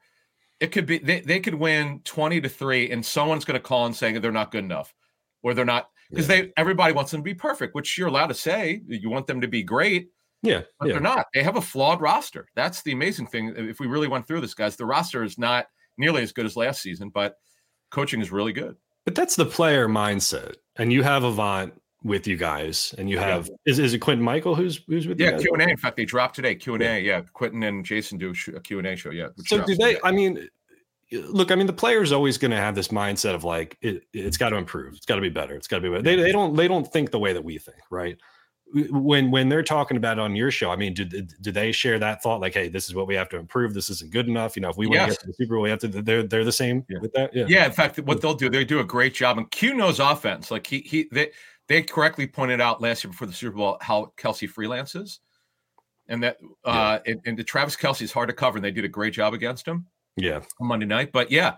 It 0.61 0.68
could 0.68 0.86
be 0.86 0.99
they, 0.99 1.20
they 1.20 1.40
could 1.40 1.55
win 1.55 2.01
20 2.05 2.40
to 2.40 2.49
3, 2.49 2.90
and 2.90 3.05
someone's 3.05 3.44
going 3.44 3.61
to 3.61 3.66
call 3.66 3.86
and 3.86 3.94
saying 3.94 4.20
they're 4.20 4.32
not 4.32 4.51
good 4.51 4.64
enough 4.64 4.94
or 5.42 5.53
they're 5.55 5.64
not 5.64 5.90
because 6.11 6.28
yeah. 6.28 6.42
they 6.42 6.53
everybody 6.57 6.92
wants 6.92 7.11
them 7.11 7.20
to 7.20 7.24
be 7.24 7.34
perfect, 7.34 7.74
which 7.74 7.99
you're 7.99 8.09
allowed 8.09 8.28
to 8.28 8.34
say. 8.34 8.82
You 8.86 9.11
want 9.11 9.26
them 9.26 9.40
to 9.40 9.49
be 9.49 9.62
great. 9.62 10.11
Yeah. 10.47 10.62
But 10.78 10.88
yeah. 10.88 10.94
they're 10.94 11.03
not. 11.03 11.26
They 11.34 11.42
have 11.42 11.57
a 11.57 11.61
flawed 11.61 12.01
roster. 12.01 12.49
That's 12.55 12.82
the 12.82 12.92
amazing 12.92 13.26
thing. 13.26 13.55
If 13.57 13.80
we 13.80 13.86
really 13.86 14.09
went 14.09 14.26
through 14.26 14.40
this, 14.40 14.55
guys, 14.55 14.76
the 14.76 14.86
roster 14.86 15.22
is 15.22 15.38
not 15.38 15.66
nearly 15.99 16.22
as 16.22 16.32
good 16.32 16.47
as 16.47 16.57
last 16.57 16.82
season, 16.82 17.11
but 17.11 17.36
coaching 17.90 18.20
is 18.20 18.30
really 18.30 18.53
good. 18.53 18.76
But 19.05 19.14
that's 19.14 19.36
the 19.36 19.47
player 19.47 19.88
mindset. 19.88 20.57
And 20.76 20.92
you 20.92 21.03
have 21.03 21.24
Avant 21.24 21.72
with 22.03 22.26
you 22.26 22.36
guys, 22.36 22.94
and 22.99 23.11
you 23.11 23.18
have 23.18 23.49
yeah. 23.49 23.72
is, 23.72 23.78
is 23.78 23.94
it 23.94 23.99
Quintin 23.99 24.24
Mikell 24.24 24.57
who's 24.57 24.80
who's 24.86 25.07
with 25.07 25.18
yeah 25.18 25.32
you? 25.32 25.38
Q 25.38 25.53
and 25.55 25.62
A. 25.62 25.68
In 25.68 25.76
fact, 25.76 25.97
they 25.97 26.05
dropped 26.05 26.36
today. 26.36 26.55
Q 26.55 26.74
and 26.74 26.82
A. 26.82 27.01
Yeah, 27.01 27.22
Quintin 27.32 27.62
and 27.62 27.84
Jason 27.84 28.18
do 28.18 28.34
a 28.55 28.61
Q 28.61 28.78
and 28.78 28.86
A 28.86 28.97
show. 28.97 29.11
Yeah. 29.11 29.28
So 29.47 29.64
do 29.64 29.74
they? 29.74 29.94
Today. 29.94 30.01
I 30.05 30.12
mean, 30.12 30.49
look, 31.12 31.51
I 31.51 31.55
mean, 31.55 31.66
the 31.66 31.72
player 31.72 32.03
is 32.03 32.12
always 32.12 32.38
going 32.38 32.51
to 32.51 32.57
have 32.57 32.74
this 32.74 32.88
mindset 32.88 33.34
of 33.34 33.44
like 33.44 33.76
it, 33.80 34.05
has 34.14 34.36
got 34.36 34.51
to 34.51 34.57
improve. 34.57 34.94
It's 34.94 35.07
got 35.07 35.16
to 35.16 35.20
be 35.20 35.28
better. 35.28 35.55
It's 35.55 35.68
got 35.68 35.76
to 35.76 35.82
be 35.82 35.88
better. 35.88 36.03
They, 36.03 36.16
they 36.16 36.32
don't 36.32 36.55
they 36.55 36.68
don't 36.68 36.90
think 36.92 37.11
the 37.11 37.18
way 37.18 37.32
that 37.32 37.44
we 37.44 37.59
think, 37.59 37.78
right? 37.90 38.18
When 38.74 39.30
when 39.30 39.48
they're 39.48 39.62
talking 39.62 39.96
about 39.96 40.18
it 40.18 40.20
on 40.20 40.34
your 40.34 40.50
show, 40.50 40.72
I 40.72 40.76
mean, 40.76 40.92
do, 40.92 41.04
do 41.04 41.52
they 41.52 41.70
share 41.70 42.00
that 42.00 42.20
thought? 42.20 42.40
Like, 42.40 42.52
hey, 42.52 42.68
this 42.68 42.88
is 42.88 42.96
what 42.96 43.06
we 43.06 43.14
have 43.14 43.28
to 43.28 43.36
improve. 43.36 43.74
This 43.74 43.90
isn't 43.90 44.10
good 44.10 44.26
enough. 44.26 44.56
You 44.56 44.62
know, 44.62 44.68
if 44.68 44.76
we 44.76 44.88
want 44.88 44.96
yes. 44.96 45.06
to 45.06 45.10
get 45.10 45.20
to 45.20 45.26
the 45.28 45.34
Super 45.34 45.54
Bowl, 45.54 45.62
we 45.62 45.70
have 45.70 45.78
to. 45.78 45.88
They're 45.88 46.24
they're 46.24 46.44
the 46.44 46.50
same 46.50 46.84
yeah. 46.88 46.98
with 47.00 47.12
that. 47.12 47.32
Yeah. 47.32 47.46
Yeah. 47.48 47.66
In 47.66 47.72
fact, 47.72 47.96
what 48.00 48.20
they'll 48.20 48.34
do, 48.34 48.50
they 48.50 48.64
do 48.64 48.80
a 48.80 48.84
great 48.84 49.14
job. 49.14 49.38
And 49.38 49.48
Q 49.52 49.74
knows 49.74 50.00
offense. 50.00 50.50
Like 50.50 50.66
he 50.66 50.80
he 50.80 51.08
they 51.12 51.30
they 51.68 51.82
correctly 51.82 52.26
pointed 52.26 52.60
out 52.60 52.82
last 52.82 53.04
year 53.04 53.12
before 53.12 53.28
the 53.28 53.32
Super 53.32 53.56
Bowl 53.56 53.78
how 53.80 54.12
Kelce 54.16 54.52
freelances, 54.52 55.20
and 56.08 56.20
that 56.24 56.38
uh 56.64 56.98
yeah. 57.04 57.12
and, 57.12 57.20
and 57.24 57.38
the 57.38 57.44
Travis 57.44 57.76
Kelce 57.76 58.02
is 58.02 58.12
hard 58.12 58.28
to 58.28 58.34
cover, 58.34 58.58
and 58.58 58.64
they 58.64 58.72
did 58.72 58.84
a 58.84 58.88
great 58.88 59.14
job 59.14 59.32
against 59.32 59.66
him. 59.66 59.86
Yeah, 60.16 60.40
on 60.60 60.66
Monday 60.66 60.86
night. 60.86 61.12
But 61.12 61.30
yeah, 61.30 61.54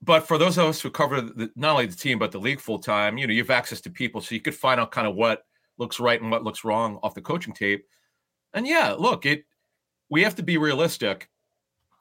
but 0.00 0.26
for 0.26 0.38
those 0.38 0.56
of 0.56 0.64
us 0.64 0.80
who 0.80 0.90
cover 0.90 1.20
the, 1.20 1.50
not 1.56 1.72
only 1.72 1.86
the 1.86 1.94
team 1.94 2.18
but 2.18 2.32
the 2.32 2.40
league 2.40 2.60
full 2.60 2.78
time, 2.78 3.18
you 3.18 3.26
know, 3.26 3.34
you 3.34 3.42
have 3.42 3.50
access 3.50 3.82
to 3.82 3.90
people, 3.90 4.22
so 4.22 4.34
you 4.34 4.40
could 4.40 4.54
find 4.54 4.80
out 4.80 4.92
kind 4.92 5.06
of 5.06 5.14
what 5.14 5.44
looks 5.80 5.98
right 5.98 6.20
and 6.20 6.30
what 6.30 6.44
looks 6.44 6.62
wrong 6.62 7.00
off 7.02 7.14
the 7.14 7.22
coaching 7.22 7.54
tape. 7.54 7.84
And 8.54 8.66
yeah, 8.66 8.94
look, 8.96 9.26
it 9.26 9.44
we 10.10 10.22
have 10.22 10.36
to 10.36 10.42
be 10.42 10.58
realistic. 10.58 11.28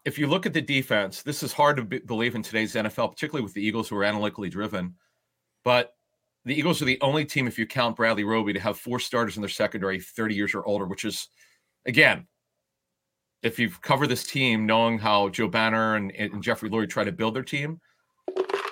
If 0.06 0.20
you 0.20 0.28
look 0.28 0.46
at 0.46 0.54
the 0.54 0.62
defense, 0.62 1.24
this 1.24 1.44
is 1.44 1.54
hard 1.54 1.78
to 1.78 1.84
be, 1.84 2.00
believe 2.00 2.36
in 2.36 2.44
today's 2.44 2.76
NFL, 2.76 3.12
particularly 3.12 3.44
with 3.44 3.54
the 3.54 3.66
Eagles 3.66 3.90
who 3.90 3.96
are 3.98 4.04
analytically 4.04 4.50
driven. 4.50 4.96
But 5.64 5.94
the 6.46 6.58
Eagles 6.58 6.82
are 6.82 6.86
the 6.86 7.00
only 7.02 7.26
team, 7.26 7.48
if 7.48 7.60
you 7.60 7.68
count 7.68 7.98
Bradley 7.98 8.24
Roby, 8.24 8.54
to 8.54 8.60
have 8.60 8.78
four 8.78 9.00
starters 9.00 9.36
in 9.36 9.42
their 9.42 9.50
secondary 9.50 10.00
30 10.00 10.36
years 10.36 10.56
or 10.56 10.66
older, 10.66 10.86
which 10.86 11.06
is, 11.06 11.28
again, 11.86 12.28
if 13.44 13.60
you've 13.60 13.82
covered 13.82 14.08
this 14.08 14.24
team, 14.24 14.66
knowing 14.66 14.98
how 14.98 15.30
Joe 15.30 15.48
Banner 15.48 15.96
and, 15.96 16.12
and 16.12 16.42
Jeffrey 16.42 16.70
Lurie 16.70 16.90
try 16.90 17.04
to 17.04 17.12
build 17.12 17.36
their 17.36 17.44
team, 17.44 17.80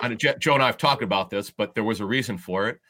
and 0.02 0.18
Joe 0.18 0.54
and 0.54 0.62
I 0.62 0.66
have 0.66 0.78
talked 0.78 1.02
about 1.02 1.30
this, 1.30 1.50
but 1.50 1.74
there 1.74 1.84
was 1.84 2.00
a 2.00 2.06
reason 2.06 2.38
for 2.38 2.68
it. 2.68 2.80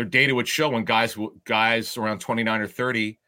Their 0.00 0.08
data 0.08 0.34
would 0.34 0.48
show 0.48 0.70
when 0.70 0.86
guys 0.86 1.14
guys 1.44 1.98
around 1.98 2.20
29 2.20 2.62
or 2.62 2.66
30, 2.66 3.18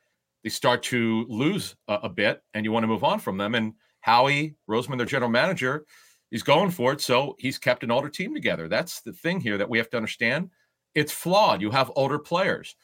they 0.42 0.48
start 0.48 0.82
to 0.84 1.26
lose 1.28 1.76
a, 1.86 1.94
a 2.04 2.08
bit, 2.08 2.42
and 2.54 2.64
you 2.64 2.72
want 2.72 2.84
to 2.84 2.86
move 2.86 3.04
on 3.04 3.18
from 3.18 3.36
them. 3.36 3.54
And 3.54 3.74
Howie 4.00 4.56
Roseman, 4.66 4.96
their 4.96 5.04
general 5.04 5.30
manager, 5.30 5.84
he's 6.30 6.42
going 6.42 6.70
for 6.70 6.94
it, 6.94 7.02
so 7.02 7.36
he's 7.38 7.58
kept 7.58 7.84
an 7.84 7.90
older 7.90 8.08
team 8.08 8.32
together. 8.32 8.68
That's 8.68 9.02
the 9.02 9.12
thing 9.12 9.38
here 9.38 9.58
that 9.58 9.68
we 9.68 9.76
have 9.76 9.90
to 9.90 9.98
understand. 9.98 10.48
It's 10.94 11.12
flawed. 11.12 11.60
You 11.60 11.70
have 11.72 11.92
older 11.94 12.18
players. 12.18 12.74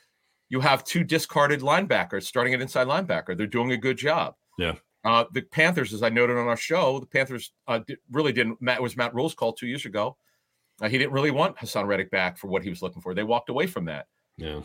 You 0.50 0.60
have 0.60 0.84
two 0.84 1.02
discarded 1.02 1.62
linebackers 1.62 2.24
starting 2.24 2.52
at 2.52 2.60
inside 2.60 2.88
linebacker. 2.88 3.38
They're 3.38 3.46
doing 3.46 3.72
a 3.72 3.78
good 3.78 3.96
job. 3.96 4.34
Yeah. 4.58 4.74
Uh, 5.02 5.24
the 5.32 5.40
Panthers, 5.40 5.94
as 5.94 6.02
I 6.02 6.10
noted 6.10 6.36
on 6.36 6.46
our 6.46 6.58
show, 6.58 7.00
the 7.00 7.06
Panthers 7.06 7.52
uh, 7.66 7.80
really 8.12 8.34
didn't. 8.34 8.60
Matt 8.60 8.82
was 8.82 8.98
Matt 8.98 9.14
Rhule's 9.14 9.32
call 9.32 9.54
two 9.54 9.66
years 9.66 9.86
ago. 9.86 10.18
Uh, 10.80 10.88
he 10.88 10.98
didn't 10.98 11.12
really 11.12 11.30
want 11.30 11.56
Haason 11.56 11.86
Reddick 11.86 12.10
back 12.10 12.38
for 12.38 12.46
what 12.48 12.62
he 12.62 12.70
was 12.70 12.82
looking 12.82 13.02
for. 13.02 13.14
They 13.14 13.24
walked 13.24 13.50
away 13.50 13.66
from 13.66 13.84
that. 13.86 14.06
Yeah. 14.36 14.60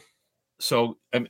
So 0.59 0.97
um, 1.14 1.28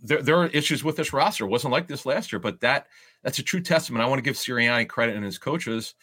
there, 0.00 0.22
there 0.22 0.38
are 0.38 0.46
issues 0.48 0.82
with 0.82 0.96
this 0.96 1.12
roster. 1.12 1.44
It 1.44 1.48
wasn't 1.48 1.72
like 1.72 1.86
this 1.86 2.06
last 2.06 2.32
year, 2.32 2.38
but 2.40 2.60
that 2.60 2.86
that's 3.22 3.38
a 3.38 3.42
true 3.42 3.60
testament. 3.60 4.02
I 4.02 4.08
want 4.08 4.18
to 4.18 4.22
give 4.22 4.36
Sirianni 4.36 4.88
credit 4.88 5.16
and 5.16 5.24
his 5.24 5.38
coaches 5.38 5.94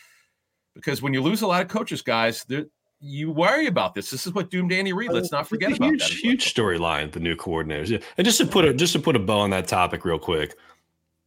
because 0.76 1.02
when 1.02 1.14
you 1.14 1.22
lose 1.22 1.42
a 1.42 1.48
lot 1.48 1.62
of 1.62 1.68
coaches, 1.68 2.02
guys, 2.02 2.46
you 3.00 3.32
worry 3.32 3.68
about 3.68 3.96
this. 3.96 4.10
This 4.12 4.28
is 4.28 4.34
what 4.34 4.52
doomed 4.52 4.72
Andy 4.72 4.94
Reid. 4.94 5.12
Let's 5.12 5.32
not 5.32 5.48
forget 5.48 5.76
about 5.76 5.90
huge, 5.90 6.00
that. 6.02 6.12
Huge 6.12 6.54
storyline. 6.54 7.12
The 7.12 7.20
new 7.20 7.36
coordinators. 7.36 7.90
Yeah. 7.90 8.00
And 8.18 8.26
just 8.26 8.38
to 8.38 8.46
put 8.46 8.66
a 8.66 8.74
just 8.74 8.94
to 8.94 9.00
put 9.00 9.16
a 9.16 9.20
bow 9.20 9.40
on 9.40 9.50
that 9.50 9.68
topic, 9.68 10.06
real 10.06 10.20
quick 10.20 10.56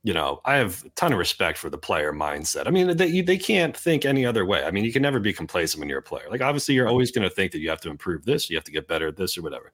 you 0.05 0.13
know, 0.13 0.41
I 0.45 0.57
have 0.57 0.85
a 0.85 0.89
ton 0.91 1.13
of 1.13 1.19
respect 1.19 1.59
for 1.59 1.71
the 1.71 1.79
player 1.79 2.13
mindset. 2.13 2.67
I 2.67 2.71
mean, 2.71 2.97
they 2.97 3.21
they 3.21 3.39
can't 3.39 3.77
think 3.77 4.05
any 4.05 4.27
other 4.27 4.45
way. 4.45 4.65
I 4.65 4.71
mean, 4.71 4.85
you 4.85 4.93
can 4.93 5.03
never 5.03 5.21
be 5.21 5.33
complacent 5.33 5.79
when 5.79 5.89
you're 5.89 6.01
a 6.01 6.03
player. 6.03 6.27
Like, 6.29 6.41
obviously, 6.41 6.75
you're 6.75 6.89
always 6.89 7.13
going 7.13 7.29
to 7.29 7.35
think 7.35 7.53
that 7.53 7.61
you 7.61 7.71
have 7.71 7.81
to 7.83 7.91
improve 7.91 8.25
this, 8.25 8.51
you 8.51 8.57
have 8.57 8.65
to 8.65 8.73
get 8.73 8.89
better 8.89 9.09
at 9.09 9.17
this, 9.17 9.39
or 9.39 9.43
whatever. 9.43 9.73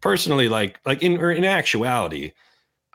Personally, 0.00 0.48
like 0.48 0.80
like 0.84 1.02
in 1.02 1.18
or 1.18 1.30
in 1.30 1.44
actuality, 1.44 2.32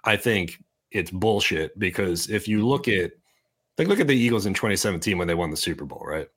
I 0.04 0.18
think 0.18 0.62
it's 0.92 1.12
bullshit 1.12 1.78
because 1.80 2.30
if 2.30 2.48
you 2.48 2.68
look 2.68 2.88
at 2.88 3.12
like 3.78 3.88
look 3.88 4.00
at 4.00 4.08
the 4.08 4.16
Eagles 4.16 4.46
in 4.46 4.54
2017 4.54 5.18
when 5.18 5.28
they 5.28 5.36
won 5.36 5.52
the 5.52 5.58
Super 5.58 5.86
Bowl, 5.86 6.04
right? 6.06 6.28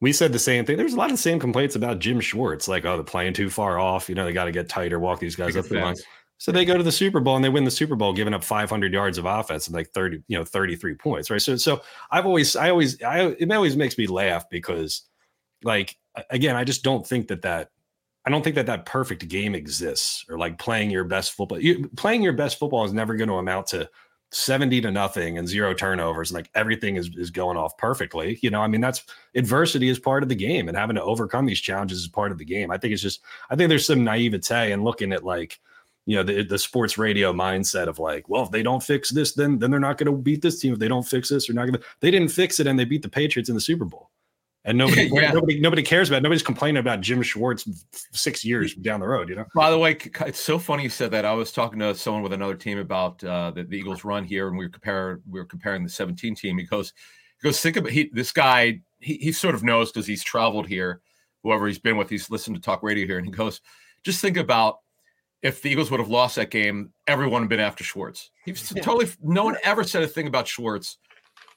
We 0.00 0.14
said 0.14 0.32
the 0.32 0.38
same 0.38 0.64
thing. 0.64 0.78
There's 0.78 0.94
a 0.94 0.96
lot 0.96 1.10
of 1.10 1.16
the 1.16 1.22
same 1.22 1.38
complaints 1.38 1.76
about 1.76 1.98
Jim 1.98 2.20
Schwartz, 2.20 2.66
like, 2.66 2.86
oh, 2.86 2.96
they're 2.96 3.04
playing 3.04 3.34
too 3.34 3.50
far 3.50 3.78
off. 3.78 4.08
You 4.08 4.14
know, 4.14 4.24
they 4.24 4.32
got 4.32 4.46
to 4.46 4.52
get 4.52 4.66
tighter, 4.66 4.98
walk 4.98 5.20
these 5.20 5.36
guys 5.36 5.56
up 5.56 5.66
the 5.66 5.78
line. 5.78 5.96
So 6.40 6.50
they 6.50 6.64
go 6.64 6.78
to 6.78 6.82
the 6.82 6.90
Super 6.90 7.20
Bowl 7.20 7.36
and 7.36 7.44
they 7.44 7.50
win 7.50 7.64
the 7.64 7.70
Super 7.70 7.96
Bowl, 7.96 8.14
giving 8.14 8.32
up 8.32 8.42
500 8.42 8.94
yards 8.94 9.18
of 9.18 9.26
offense 9.26 9.66
and 9.66 9.76
like 9.76 9.90
30, 9.90 10.22
you 10.26 10.38
know, 10.38 10.44
33 10.44 10.94
points, 10.94 11.30
right? 11.30 11.40
So, 11.40 11.54
so 11.56 11.82
I've 12.10 12.24
always, 12.24 12.56
I 12.56 12.70
always, 12.70 13.00
I 13.02 13.36
it 13.38 13.52
always 13.52 13.76
makes 13.76 13.98
me 13.98 14.06
laugh 14.06 14.48
because, 14.48 15.02
like, 15.62 15.98
again, 16.30 16.56
I 16.56 16.64
just 16.64 16.82
don't 16.82 17.06
think 17.06 17.28
that 17.28 17.42
that, 17.42 17.68
I 18.24 18.30
don't 18.30 18.42
think 18.42 18.56
that 18.56 18.64
that 18.66 18.86
perfect 18.86 19.28
game 19.28 19.54
exists 19.54 20.24
or 20.30 20.38
like 20.38 20.58
playing 20.58 20.88
your 20.88 21.04
best 21.04 21.32
football. 21.32 21.60
You, 21.60 21.90
playing 21.98 22.22
your 22.22 22.32
best 22.32 22.58
football 22.58 22.86
is 22.86 22.94
never 22.94 23.16
going 23.16 23.28
to 23.28 23.34
amount 23.34 23.66
to 23.68 23.90
70 24.32 24.80
to 24.80 24.90
nothing 24.90 25.36
and 25.36 25.46
zero 25.46 25.74
turnovers. 25.74 26.32
Like 26.32 26.48
everything 26.54 26.96
is 26.96 27.10
is 27.18 27.30
going 27.30 27.58
off 27.58 27.76
perfectly. 27.76 28.38
You 28.40 28.48
know, 28.48 28.62
I 28.62 28.66
mean, 28.66 28.80
that's 28.80 29.04
adversity 29.34 29.90
is 29.90 29.98
part 29.98 30.22
of 30.22 30.30
the 30.30 30.34
game 30.34 30.68
and 30.68 30.76
having 30.76 30.96
to 30.96 31.02
overcome 31.02 31.44
these 31.44 31.60
challenges 31.60 31.98
is 31.98 32.08
part 32.08 32.32
of 32.32 32.38
the 32.38 32.46
game. 32.46 32.70
I 32.70 32.78
think 32.78 32.94
it's 32.94 33.02
just, 33.02 33.20
I 33.50 33.56
think 33.56 33.68
there's 33.68 33.86
some 33.86 34.04
naivete 34.04 34.72
and 34.72 34.84
looking 34.84 35.12
at 35.12 35.22
like 35.22 35.60
you 36.10 36.16
know 36.16 36.24
the, 36.24 36.42
the 36.42 36.58
sports 36.58 36.98
radio 36.98 37.32
mindset 37.32 37.86
of 37.86 38.00
like 38.00 38.28
well 38.28 38.42
if 38.42 38.50
they 38.50 38.64
don't 38.64 38.82
fix 38.82 39.10
this 39.10 39.34
then 39.34 39.60
then 39.60 39.70
they're 39.70 39.78
not 39.78 39.96
going 39.96 40.12
to 40.12 40.20
beat 40.20 40.42
this 40.42 40.58
team. 40.58 40.72
If 40.72 40.80
they 40.80 40.88
don't 40.88 41.06
fix 41.06 41.28
this 41.28 41.46
they're 41.46 41.54
not 41.54 41.66
going 41.68 41.78
to 41.78 41.82
they 42.00 42.10
didn't 42.10 42.32
fix 42.32 42.58
it 42.58 42.66
and 42.66 42.76
they 42.76 42.84
beat 42.84 43.02
the 43.02 43.08
patriots 43.08 43.48
in 43.48 43.54
the 43.54 43.60
super 43.60 43.84
bowl. 43.84 44.10
And 44.64 44.76
nobody 44.84 45.08
yeah. 45.12 45.30
nobody 45.30 45.60
nobody 45.60 45.84
cares 45.84 46.08
about 46.08 46.18
it. 46.18 46.22
nobody's 46.22 46.42
complaining 46.42 46.80
about 46.80 47.00
jim 47.00 47.22
schwartz 47.22 47.64
six 48.12 48.44
years 48.44 48.74
down 48.74 48.98
the 48.98 49.06
road 49.06 49.28
you 49.28 49.36
know? 49.36 49.44
By 49.54 49.70
the 49.70 49.78
way 49.78 49.96
it's 50.26 50.40
so 50.40 50.58
funny 50.58 50.82
you 50.82 50.90
said 50.90 51.12
that. 51.12 51.24
I 51.24 51.32
was 51.32 51.52
talking 51.52 51.78
to 51.78 51.94
someone 51.94 52.24
with 52.24 52.32
another 52.32 52.56
team 52.56 52.78
about 52.78 53.22
uh, 53.22 53.52
the, 53.52 53.62
the 53.62 53.76
eagles 53.76 54.02
run 54.02 54.24
here 54.24 54.48
and 54.48 54.58
we 54.58 54.64
were 54.64 54.70
comparing 54.70 55.22
we 55.30 55.38
were 55.38 55.46
comparing 55.46 55.84
the 55.84 55.90
17 55.90 56.34
team. 56.34 56.58
He 56.58 56.64
goes 56.64 56.92
he 57.40 57.46
goes 57.46 57.60
think 57.60 57.76
about 57.76 57.92
he 57.92 58.10
this 58.12 58.32
guy 58.32 58.80
he, 58.98 59.14
he 59.14 59.30
sort 59.30 59.54
of 59.54 59.62
knows 59.62 59.92
because 59.92 60.08
he's 60.08 60.24
traveled 60.24 60.66
here 60.66 61.02
whoever 61.44 61.68
he's 61.68 61.78
been 61.78 61.96
with 61.96 62.10
he's 62.10 62.30
listened 62.30 62.56
to 62.56 62.62
talk 62.62 62.82
radio 62.82 63.06
here. 63.06 63.18
And 63.18 63.26
he 63.26 63.30
goes 63.30 63.60
just 64.02 64.20
think 64.20 64.36
about 64.36 64.78
if 65.42 65.62
the 65.62 65.70
Eagles 65.70 65.90
would 65.90 66.00
have 66.00 66.08
lost 66.08 66.36
that 66.36 66.50
game, 66.50 66.92
everyone 67.06 67.42
would 67.42 67.44
have 67.44 67.48
been 67.48 67.60
after 67.60 67.84
Schwartz. 67.84 68.30
He's 68.44 68.72
yeah. 68.74 68.82
totally 68.82 69.10
no 69.22 69.44
one 69.44 69.56
ever 69.64 69.84
said 69.84 70.02
a 70.02 70.08
thing 70.08 70.26
about 70.26 70.46
Schwartz 70.46 70.98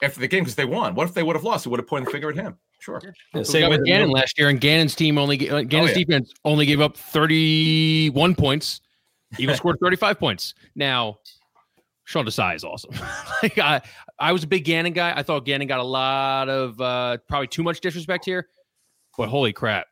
after 0.02 0.20
the 0.20 0.28
game 0.28 0.40
because 0.44 0.54
they 0.54 0.64
won. 0.64 0.94
What 0.94 1.08
if 1.08 1.14
they 1.14 1.22
would 1.22 1.36
have 1.36 1.44
lost? 1.44 1.66
It 1.66 1.68
would 1.68 1.80
have 1.80 1.86
pointed 1.86 2.08
the 2.08 2.12
finger 2.12 2.30
at 2.30 2.36
him. 2.36 2.56
Sure. 2.80 3.00
Yeah, 3.34 3.42
same 3.42 3.70
with 3.70 3.84
Gannon 3.84 4.10
last 4.10 4.38
year, 4.38 4.50
and 4.50 4.60
Gannon's 4.60 4.94
team 4.94 5.16
only 5.16 5.48
uh, 5.48 5.62
Gannon's 5.62 5.92
oh, 5.92 5.98
yeah. 5.98 6.04
defense 6.04 6.34
only 6.44 6.66
gave 6.66 6.80
up 6.80 6.96
31 6.96 8.34
points. 8.34 8.80
Eagles 9.38 9.56
scored 9.56 9.78
35 9.80 10.18
points. 10.18 10.54
Now, 10.74 11.18
Sean 12.04 12.26
Desai 12.26 12.54
is 12.54 12.64
awesome. 12.64 12.90
like 13.42 13.58
I, 13.58 13.80
I 14.18 14.32
was 14.32 14.44
a 14.44 14.46
big 14.46 14.64
Gannon 14.64 14.92
guy. 14.92 15.12
I 15.16 15.22
thought 15.22 15.44
Gannon 15.46 15.66
got 15.66 15.80
a 15.80 15.84
lot 15.84 16.48
of 16.48 16.80
uh, 16.80 17.18
probably 17.28 17.48
too 17.48 17.62
much 17.62 17.80
disrespect 17.80 18.24
here. 18.24 18.48
But 19.16 19.28
holy 19.28 19.52
crap, 19.52 19.86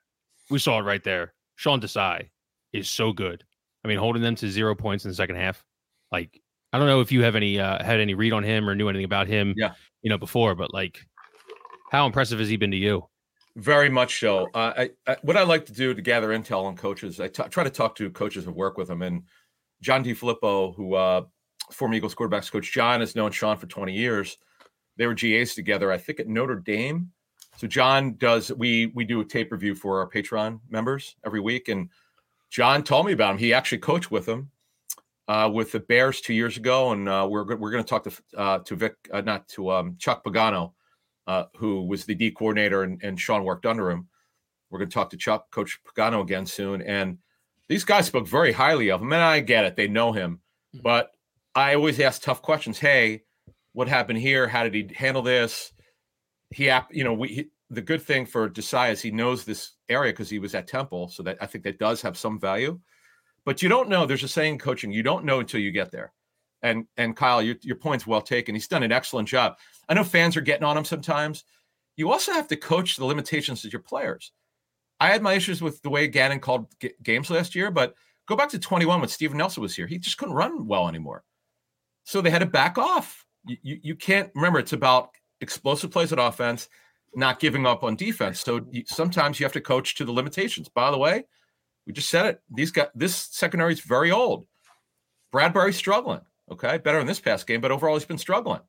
we 0.51 0.59
saw 0.59 0.78
it 0.78 0.82
right 0.82 1.03
there. 1.03 1.32
Sean 1.57 1.80
Desai 1.80 2.28
is 2.72 2.90
so 2.90 3.12
good. 3.12 3.45
I 3.85 3.89
mean, 3.89 3.99
holding 3.99 4.22
them 4.22 4.35
to 4.37 4.51
zero 4.51 4.74
points 4.74 5.05
in 5.05 5.11
the 5.11 5.14
second 5.14 5.37
half. 5.37 5.64
Like, 6.11 6.41
I 6.72 6.78
don't 6.78 6.87
know 6.87 7.01
if 7.01 7.12
you 7.12 7.22
have 7.22 7.37
any 7.37 7.59
uh, 7.59 7.83
had 7.83 8.01
any 8.01 8.14
read 8.14 8.33
on 8.33 8.43
him 8.43 8.68
or 8.68 8.74
knew 8.74 8.89
anything 8.89 9.05
about 9.05 9.26
him. 9.26 9.55
Yeah. 9.57 9.72
you 10.03 10.11
know, 10.11 10.18
before, 10.18 10.55
but 10.55 10.72
like, 10.72 11.01
how 11.91 12.07
impressive 12.07 12.39
has 12.39 12.49
he 12.49 12.57
been 12.57 12.70
to 12.70 12.76
you? 12.76 13.07
Very 13.57 13.91
much 13.91 14.18
so. 14.18 14.49
Uh, 14.55 14.72
I, 14.78 14.91
I, 15.07 15.16
what 15.22 15.37
I 15.37 15.43
like 15.43 15.66
to 15.66 15.72
do 15.72 15.93
to 15.93 16.01
gather 16.01 16.28
intel 16.28 16.64
on 16.64 16.74
coaches, 16.74 17.20
I 17.20 17.28
t- 17.28 17.43
try 17.51 17.64
to 17.64 17.70
talk 17.70 17.95
to 17.97 18.09
coaches 18.11 18.47
and 18.47 18.55
work 18.57 18.78
with 18.78 18.89
them. 18.89 19.03
And 19.03 19.24
John 19.83 20.03
DeFilippo, 20.03 20.74
who 20.74 20.95
uh, 20.95 21.24
former 21.70 21.95
Eagles 21.95 22.14
quarterbacks 22.14 22.51
coach, 22.51 22.72
John 22.72 23.01
has 23.01 23.14
known 23.14 23.30
Sean 23.30 23.59
for 23.59 23.66
20 23.66 23.93
years. 23.93 24.39
They 24.97 25.07
were 25.07 25.14
GAs 25.14 25.55
together, 25.55 25.93
I 25.93 25.99
think, 25.99 26.20
at 26.20 26.28
Notre 26.28 26.57
Dame. 26.57 27.11
So 27.57 27.66
John 27.66 28.14
does. 28.16 28.51
We 28.53 28.87
we 28.87 29.05
do 29.05 29.20
a 29.20 29.24
tape 29.24 29.53
review 29.53 29.74
for 29.74 30.01
our 30.01 30.09
Patreon 30.09 30.61
members 30.70 31.16
every 31.24 31.41
week, 31.41 31.68
and 31.68 31.91
John 32.53 32.84
told 32.84 33.07
me 33.07 33.12
about 33.12 33.32
him. 33.32 33.38
He 33.38 33.53
actually 33.53 33.78
coached 33.78 34.12
with 34.12 34.28
him 34.28 34.50
uh, 35.26 35.50
with 35.53 35.72
the 35.72 35.80
Bears 35.80 36.20
two 36.20 36.34
years 36.34 36.57
ago, 36.57 36.92
and 36.92 37.09
uh, 37.09 37.26
we're 37.28 37.57
we're 37.57 37.72
going 37.72 37.82
to 37.82 37.88
talk 37.88 38.05
to 38.05 38.12
uh, 38.36 38.59
to 38.61 38.76
Vic, 38.76 38.94
uh, 39.12 39.22
not 39.22 39.48
to 39.48 39.72
um, 39.72 39.96
Chuck 39.98 40.22
Pagano 40.24 40.72
uh, 41.26 41.44
who 41.57 41.82
was 41.86 42.05
the 42.05 42.14
D 42.14 42.30
coordinator 42.30 42.82
and, 42.82 43.00
and 43.03 43.20
Sean 43.20 43.44
worked 43.44 43.66
under 43.66 43.90
him. 43.90 44.09
We're 44.70 44.78
going 44.78 44.90
to 44.90 44.94
talk 44.94 45.11
to 45.11 45.16
Chuck, 45.16 45.50
Coach 45.50 45.78
Pagano 45.84 46.22
again 46.22 46.46
soon. 46.46 46.82
And 46.82 47.18
these 47.68 47.84
guys 47.84 48.07
spoke 48.07 48.26
very 48.26 48.53
highly 48.53 48.90
of 48.90 49.03
him. 49.03 49.12
And 49.12 49.22
I 49.22 49.40
get 49.40 49.64
it, 49.64 49.76
they 49.76 49.88
know 49.88 50.12
him. 50.12 50.40
Mm-hmm. 50.74 50.82
But 50.82 51.11
I 51.55 51.74
always 51.74 52.00
ask 52.00 52.22
tough 52.22 52.42
questions. 52.42 52.78
Hey, 52.78 53.22
what 53.72 53.88
happened 53.88 54.18
here? 54.18 54.48
How 54.48 54.64
did 54.64 54.74
he 54.74 54.90
handle 54.94 55.22
this? 55.22 55.72
He, 56.50 56.70
you 56.90 57.05
know, 57.05 57.14
we, 57.14 57.50
the 57.72 57.82
good 57.82 58.02
thing 58.02 58.26
for 58.26 58.48
Desai 58.50 58.92
is 58.92 59.00
he 59.00 59.10
knows 59.10 59.44
this 59.44 59.72
area 59.88 60.12
because 60.12 60.28
he 60.28 60.38
was 60.38 60.54
at 60.54 60.68
Temple. 60.68 61.08
So 61.08 61.22
that 61.22 61.38
I 61.40 61.46
think 61.46 61.64
that 61.64 61.78
does 61.78 62.02
have 62.02 62.16
some 62.18 62.38
value. 62.38 62.78
But 63.44 63.62
you 63.62 63.68
don't 63.68 63.88
know. 63.88 64.06
There's 64.06 64.22
a 64.22 64.28
saying 64.28 64.58
coaching, 64.58 64.92
you 64.92 65.02
don't 65.02 65.24
know 65.24 65.40
until 65.40 65.60
you 65.60 65.72
get 65.72 65.90
there. 65.90 66.12
And 66.62 66.86
and 66.96 67.16
Kyle, 67.16 67.42
your, 67.42 67.56
your 67.62 67.76
point's 67.76 68.06
well 68.06 68.20
taken. 68.20 68.54
He's 68.54 68.68
done 68.68 68.82
an 68.82 68.92
excellent 68.92 69.28
job. 69.28 69.56
I 69.88 69.94
know 69.94 70.04
fans 70.04 70.36
are 70.36 70.42
getting 70.42 70.64
on 70.64 70.76
him 70.76 70.84
sometimes. 70.84 71.44
You 71.96 72.12
also 72.12 72.32
have 72.32 72.48
to 72.48 72.56
coach 72.56 72.96
the 72.96 73.04
limitations 73.04 73.64
of 73.64 73.72
your 73.72 73.82
players. 73.82 74.32
I 75.00 75.08
had 75.08 75.22
my 75.22 75.32
issues 75.32 75.60
with 75.60 75.82
the 75.82 75.90
way 75.90 76.06
Gannon 76.06 76.40
called 76.40 76.66
g- 76.80 76.92
games 77.02 77.30
last 77.30 77.54
year, 77.54 77.70
but 77.70 77.94
go 78.28 78.36
back 78.36 78.50
to 78.50 78.58
21 78.58 79.00
when 79.00 79.08
Steven 79.08 79.36
Nelson 79.36 79.62
was 79.62 79.74
here. 79.74 79.86
He 79.86 79.98
just 79.98 80.16
couldn't 80.16 80.34
run 80.34 80.66
well 80.66 80.88
anymore. 80.88 81.24
So 82.04 82.20
they 82.20 82.30
had 82.30 82.38
to 82.38 82.46
back 82.46 82.78
off. 82.78 83.26
You, 83.46 83.56
you, 83.62 83.78
you 83.82 83.96
can't 83.96 84.30
remember 84.34 84.60
it's 84.60 84.72
about 84.72 85.10
explosive 85.40 85.90
plays 85.90 86.12
at 86.12 86.20
offense, 86.20 86.68
not 87.14 87.40
giving 87.40 87.66
up 87.66 87.82
on 87.84 87.96
defense. 87.96 88.40
So 88.40 88.66
sometimes 88.86 89.38
you 89.38 89.44
have 89.44 89.52
to 89.52 89.60
coach 89.60 89.94
to 89.96 90.04
the 90.04 90.12
limitations. 90.12 90.68
By 90.68 90.90
the 90.90 90.98
way, 90.98 91.24
we 91.86 91.92
just 91.92 92.08
said 92.08 92.26
it. 92.26 92.40
These 92.50 92.70
guys, 92.70 92.88
this 92.94 93.14
secondary 93.14 93.72
is 93.72 93.80
very 93.80 94.10
old. 94.10 94.46
Bradberry's 95.32 95.76
struggling. 95.76 96.20
Okay, 96.50 96.78
better 96.78 96.98
in 96.98 97.06
this 97.06 97.20
past 97.20 97.46
game, 97.46 97.60
but 97.60 97.70
overall 97.70 97.94
he's 97.94 98.04
been 98.04 98.18
struggling 98.18 98.60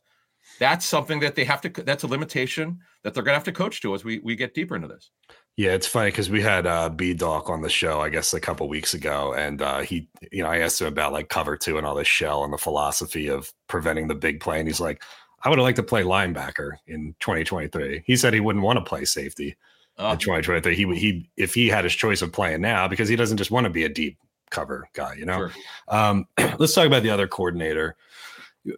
that's 0.60 0.86
something 0.86 1.20
that 1.20 1.36
they 1.36 1.44
have 1.44 1.62
to 1.62 1.70
that's 1.84 2.04
a 2.04 2.08
limitation 2.08 2.80
that 3.04 3.14
they're 3.14 3.24
going 3.24 3.34
to 3.34 3.38
have 3.38 3.44
to 3.44 3.52
coach 3.52 3.82
to 3.82 3.94
as 3.96 4.04
we 4.04 4.20
we 4.20 4.36
get 4.36 4.54
deeper 4.54 4.76
into 4.76 4.88
this 4.88 5.10
yeah 5.58 5.72
it's 5.72 5.88
funny 5.88 6.10
because 6.10 6.30
we 6.30 6.42
had 6.42 6.68
uh 6.68 6.90
b 6.90 7.14
doc 7.14 7.50
on 7.50 7.62
the 7.62 7.70
show 7.70 8.00
i 8.02 8.10
guess 8.10 8.34
a 8.34 8.40
couple 8.40 8.68
weeks 8.68 8.94
ago 8.94 9.34
and 9.34 9.62
uh 9.62 9.80
he 9.80 10.10
you 10.32 10.44
know 10.44 10.50
i 10.50 10.60
asked 10.60 10.82
him 10.82 10.88
about 10.88 11.14
like 11.14 11.30
cover 11.30 11.58
two 11.58 11.78
and 11.78 11.88
all 11.88 11.96
this 11.96 12.08
shell 12.08 12.44
and 12.44 12.54
the 12.54 12.58
philosophy 12.58 13.28
of 13.28 13.52
preventing 13.68 14.08
the 14.08 14.16
big 14.16 14.40
play 14.40 14.60
and 14.60 14.68
he's 14.68 14.80
like 14.80 15.02
i 15.44 15.50
would 15.50 15.60
have 15.60 15.64
liked 15.64 15.76
to 15.76 15.84
play 15.84 16.04
linebacker 16.04 16.72
in 16.88 17.16
2023 17.20 18.04
he 18.06 18.16
said 18.16 18.34
he 18.34 18.40
wouldn't 18.40 18.64
want 18.64 18.78
to 18.78 18.86
play 18.86 19.06
safety 19.06 19.56
uh, 20.00 20.10
in 20.14 20.18
2023 20.18 20.76
he 20.76 20.96
he 20.96 21.30
if 21.38 21.54
he 21.54 21.68
had 21.68 21.84
his 21.84 21.94
choice 21.94 22.22
of 22.22 22.32
playing 22.32 22.62
now 22.62 22.88
because 22.88 23.10
he 23.10 23.16
doesn't 23.16 23.38
just 23.38 23.52
want 23.52 23.66
to 23.66 23.70
be 23.70 23.84
a 23.84 23.90
deep 23.90 24.18
cover 24.50 24.88
guy 24.94 25.14
you 25.14 25.26
know 25.26 25.50
sure. 25.50 25.52
um 25.88 26.26
let's 26.58 26.74
talk 26.74 26.88
about 26.88 27.04
the 27.04 27.10
other 27.10 27.28
coordinator 27.28 27.96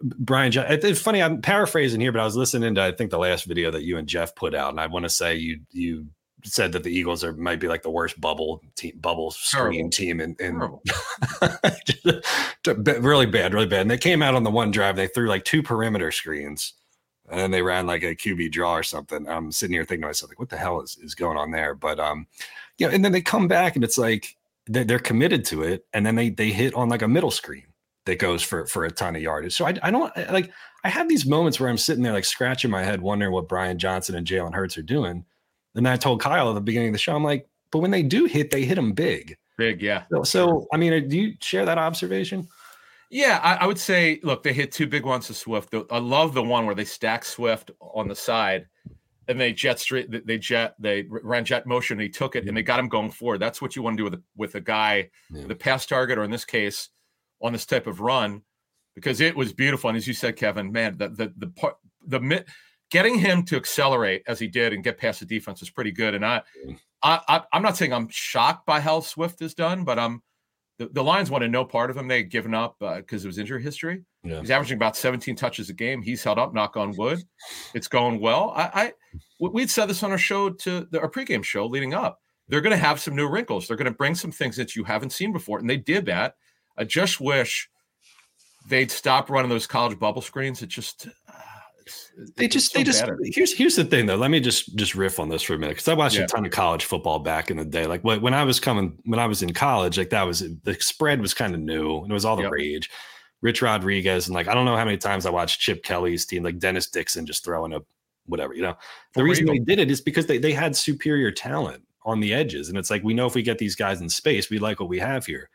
Brian, 0.02 0.52
it's 0.52 1.00
funny. 1.00 1.22
I'm 1.22 1.40
paraphrasing 1.40 2.00
here, 2.00 2.10
but 2.10 2.20
I 2.20 2.24
was 2.24 2.36
listening 2.36 2.74
to 2.74 2.82
I 2.82 2.92
think 2.92 3.12
the 3.12 3.18
last 3.18 3.44
video 3.44 3.70
that 3.70 3.84
you 3.84 3.98
and 3.98 4.08
Jeff 4.08 4.34
put 4.34 4.54
out, 4.54 4.70
and 4.70 4.80
I 4.80 4.88
want 4.88 5.04
to 5.04 5.08
say 5.08 5.36
you 5.36 5.60
you 5.70 6.06
said 6.46 6.72
that 6.72 6.82
the 6.82 6.90
Eagles 6.90 7.24
are 7.24 7.32
might 7.32 7.60
be 7.60 7.68
like 7.68 7.82
the 7.82 7.90
worst 7.90 8.20
bubble 8.20 8.62
team, 8.74 8.92
bubble 9.00 9.30
screen 9.30 9.90
team, 9.90 10.20
and, 10.20 10.40
and 10.40 10.58
really 12.84 13.26
bad, 13.26 13.54
really 13.54 13.66
bad. 13.66 13.82
And 13.82 13.90
they 13.90 13.98
came 13.98 14.22
out 14.22 14.34
on 14.34 14.44
the 14.44 14.50
one 14.50 14.70
drive, 14.70 14.96
they 14.96 15.08
threw 15.08 15.28
like 15.28 15.44
two 15.44 15.62
perimeter 15.62 16.10
screens, 16.10 16.74
and 17.28 17.38
then 17.38 17.50
they 17.50 17.62
ran 17.62 17.86
like 17.86 18.02
a 18.02 18.14
QB 18.14 18.52
draw 18.52 18.74
or 18.74 18.82
something. 18.82 19.28
I'm 19.28 19.52
sitting 19.52 19.74
here 19.74 19.84
thinking 19.84 20.02
to 20.02 20.08
myself, 20.08 20.30
like, 20.30 20.38
what 20.38 20.50
the 20.50 20.56
hell 20.56 20.80
is 20.80 20.96
is 21.02 21.14
going 21.14 21.36
on 21.36 21.50
there? 21.50 21.74
But 21.74 22.00
um, 22.00 22.26
you 22.78 22.86
know, 22.86 22.94
and 22.94 23.04
then 23.04 23.12
they 23.12 23.20
come 23.20 23.48
back 23.48 23.74
and 23.74 23.84
it's 23.84 23.98
like 23.98 24.36
they're, 24.66 24.84
they're 24.84 24.98
committed 24.98 25.44
to 25.46 25.62
it, 25.62 25.86
and 25.92 26.06
then 26.06 26.14
they 26.14 26.30
they 26.30 26.50
hit 26.50 26.74
on 26.74 26.88
like 26.88 27.02
a 27.02 27.08
middle 27.08 27.30
screen 27.30 27.66
that 28.06 28.18
goes 28.18 28.42
for 28.42 28.66
for 28.66 28.84
a 28.84 28.90
ton 28.90 29.16
of 29.16 29.22
yardage. 29.22 29.54
So 29.54 29.66
I, 29.66 29.74
I 29.82 29.90
don't 29.90 30.16
like 30.30 30.50
I 30.84 30.88
have 30.88 31.08
these 31.08 31.26
moments 31.26 31.58
where 31.58 31.68
I'm 31.68 31.78
sitting 31.78 32.02
there 32.02 32.12
like 32.12 32.24
scratching 32.24 32.70
my 32.70 32.84
head, 32.84 33.02
wondering 33.02 33.32
what 33.32 33.48
Brian 33.48 33.78
Johnson 33.78 34.14
and 34.14 34.26
Jalen 34.26 34.54
Hurts 34.54 34.78
are 34.78 34.82
doing. 34.82 35.24
And 35.76 35.84
then 35.84 35.92
I 35.92 35.96
told 35.96 36.20
Kyle 36.20 36.48
at 36.48 36.54
the 36.54 36.60
beginning 36.60 36.88
of 36.88 36.94
the 36.94 36.98
show, 36.98 37.14
I'm 37.14 37.24
like, 37.24 37.48
but 37.70 37.80
when 37.80 37.90
they 37.90 38.02
do 38.02 38.24
hit, 38.24 38.50
they 38.50 38.64
hit 38.64 38.76
them 38.76 38.92
big. 38.92 39.36
Big, 39.58 39.82
yeah. 39.82 40.04
So, 40.10 40.22
so 40.24 40.66
I 40.72 40.76
mean, 40.76 40.92
uh, 40.92 41.00
do 41.00 41.18
you 41.18 41.34
share 41.40 41.64
that 41.64 41.78
observation? 41.78 42.48
Yeah, 43.10 43.40
I, 43.42 43.56
I, 43.56 43.66
would 43.66 43.78
say, 43.78 44.20
look, 44.22 44.42
they 44.42 44.52
hit 44.52 44.72
two 44.72 44.86
big 44.86 45.04
ones 45.04 45.28
to 45.28 45.34
Swift. 45.34 45.74
I 45.90 45.98
love 45.98 46.34
the 46.34 46.42
one 46.42 46.66
where 46.66 46.74
they 46.74 46.84
stack 46.84 47.24
Swift 47.24 47.70
on 47.80 48.08
the 48.08 48.16
side 48.16 48.66
and 49.28 49.38
they 49.38 49.52
jet 49.52 49.78
straight, 49.78 50.26
they 50.26 50.38
jet, 50.38 50.74
they 50.78 51.06
ran 51.08 51.44
jet 51.44 51.66
motion. 51.66 51.98
he 51.98 52.08
took 52.08 52.36
it 52.36 52.46
and 52.46 52.56
they 52.56 52.62
got 52.62 52.80
him 52.80 52.88
going 52.88 53.10
forward. 53.10 53.38
That's 53.38 53.62
what 53.62 53.76
you 53.76 53.82
want 53.82 53.96
to 53.96 54.00
do 54.00 54.04
with 54.04 54.14
a, 54.14 54.22
with 54.36 54.54
a 54.56 54.60
guy, 54.60 55.10
yeah. 55.30 55.46
the 55.46 55.54
pass 55.54 55.86
target, 55.86 56.18
or 56.18 56.24
in 56.24 56.30
this 56.30 56.44
case, 56.44 56.88
on 57.40 57.52
this 57.52 57.66
type 57.66 57.86
of 57.86 58.00
run 58.00 58.42
because 58.96 59.20
it 59.20 59.36
was 59.36 59.52
beautiful. 59.52 59.88
And 59.88 59.96
as 59.96 60.08
you 60.08 60.14
said, 60.14 60.36
Kevin, 60.36 60.72
man, 60.72 60.96
the 60.96 61.08
the 61.10 61.32
the 61.36 61.46
part 61.48 61.76
the 62.04 62.18
getting 62.90 63.18
him 63.18 63.44
to 63.44 63.56
accelerate 63.56 64.22
as 64.26 64.38
he 64.38 64.46
did 64.46 64.72
and 64.72 64.84
get 64.84 64.98
past 64.98 65.20
the 65.20 65.26
defense 65.26 65.62
is 65.62 65.70
pretty 65.70 65.92
good. 65.92 66.14
And 66.14 66.24
I, 66.24 66.42
I, 67.02 67.20
I 67.28 67.56
am 67.56 67.62
not 67.62 67.76
saying 67.76 67.92
I'm 67.92 68.08
shocked 68.08 68.66
by 68.66 68.80
how 68.80 69.00
Swift 69.00 69.42
is 69.42 69.54
done, 69.54 69.84
but 69.84 69.98
I'm 69.98 70.22
the, 70.78 70.88
the 70.92 71.02
Lions 71.02 71.30
wanted 71.30 71.50
no 71.50 71.64
part 71.64 71.90
of 71.90 71.96
him. 71.96 72.06
They 72.06 72.18
had 72.18 72.30
given 72.30 72.54
up 72.54 72.76
because 72.78 73.24
uh, 73.24 73.26
it 73.26 73.28
was 73.28 73.38
injury 73.38 73.62
history. 73.62 74.04
Yeah. 74.22 74.40
He's 74.40 74.50
averaging 74.50 74.76
about 74.76 74.96
17 74.96 75.34
touches 75.34 75.70
a 75.70 75.72
game. 75.72 76.02
He's 76.02 76.22
held 76.22 76.38
up, 76.38 76.52
knock 76.52 76.76
on 76.76 76.94
wood. 76.96 77.22
It's 77.74 77.88
going 77.88 78.20
well. 78.20 78.52
I, 78.54 78.70
I 78.74 78.92
we'd 79.40 79.70
said 79.70 79.86
this 79.86 80.02
on 80.02 80.10
our 80.10 80.18
show 80.18 80.50
to 80.50 80.86
the, 80.90 81.00
our 81.00 81.10
pregame 81.10 81.44
show 81.44 81.66
leading 81.66 81.94
up. 81.94 82.20
They're 82.48 82.60
going 82.60 82.76
to 82.76 82.84
have 82.84 83.00
some 83.00 83.16
new 83.16 83.28
wrinkles. 83.28 83.66
They're 83.66 83.76
going 83.76 83.90
to 83.90 83.96
bring 83.96 84.14
some 84.14 84.30
things 84.30 84.56
that 84.56 84.76
you 84.76 84.84
haven't 84.84 85.10
seen 85.10 85.32
before, 85.32 85.58
and 85.58 85.68
they 85.68 85.78
did 85.78 86.06
that. 86.06 86.36
I 86.76 86.84
just 86.84 87.20
wish 87.20 87.68
they'd 88.68 88.90
stop 88.90 89.30
running 89.30 89.48
those 89.48 89.66
college 89.66 89.98
bubble 89.98 90.22
screens. 90.22 90.62
It 90.62 90.68
just 90.68 91.08
they 92.36 92.48
just 92.48 92.74
they 92.74 92.82
just 92.82 93.00
better. 93.00 93.18
here's 93.22 93.52
here's 93.52 93.76
the 93.76 93.84
thing 93.84 94.06
though. 94.06 94.16
Let 94.16 94.30
me 94.30 94.40
just 94.40 94.74
just 94.76 94.94
riff 94.94 95.20
on 95.20 95.28
this 95.28 95.42
for 95.42 95.54
a 95.54 95.58
minute 95.58 95.74
because 95.74 95.88
I 95.88 95.94
watched 95.94 96.16
yeah. 96.16 96.24
a 96.24 96.26
ton 96.26 96.44
of 96.44 96.50
college 96.50 96.84
football 96.84 97.18
back 97.18 97.50
in 97.50 97.56
the 97.56 97.64
day. 97.64 97.86
Like 97.86 98.02
when 98.02 98.34
I 98.34 98.44
was 98.44 98.58
coming 98.58 98.98
when 99.04 99.20
I 99.20 99.26
was 99.26 99.42
in 99.42 99.52
college, 99.52 99.96
like 99.98 100.10
that 100.10 100.24
was 100.24 100.40
the 100.40 100.74
spread 100.80 101.20
was 101.20 101.34
kind 101.34 101.54
of 101.54 101.60
new 101.60 101.98
and 101.98 102.10
it 102.10 102.14
was 102.14 102.24
all 102.24 102.36
the 102.36 102.42
yep. 102.42 102.52
rage. 102.52 102.90
Rich 103.42 103.62
Rodriguez 103.62 104.26
and 104.26 104.34
like 104.34 104.48
I 104.48 104.54
don't 104.54 104.64
know 104.64 104.76
how 104.76 104.84
many 104.84 104.96
times 104.96 105.26
I 105.26 105.30
watched 105.30 105.60
Chip 105.60 105.84
Kelly's 105.84 106.26
team, 106.26 106.42
like 106.42 106.58
Dennis 106.58 106.88
Dixon 106.88 107.26
just 107.26 107.44
throwing 107.44 107.72
a 107.72 107.80
whatever, 108.24 108.54
you 108.54 108.62
know. 108.62 108.76
The 109.14 109.22
reason 109.22 109.46
they 109.46 109.58
did 109.58 109.78
it 109.78 109.90
is 109.90 110.00
because 110.00 110.26
they 110.26 110.38
they 110.38 110.52
had 110.52 110.74
superior 110.74 111.30
talent 111.30 111.82
on 112.06 112.20
the 112.20 112.32
edges. 112.32 112.68
And 112.68 112.78
it's 112.78 112.90
like 112.90 113.02
we 113.02 113.12
know 113.12 113.26
if 113.26 113.34
we 113.34 113.42
get 113.42 113.58
these 113.58 113.76
guys 113.76 114.00
in 114.00 114.08
space, 114.08 114.48
we 114.48 114.58
like 114.58 114.80
what 114.80 114.88
we 114.88 114.98
have 114.98 115.26
here. 115.26 115.50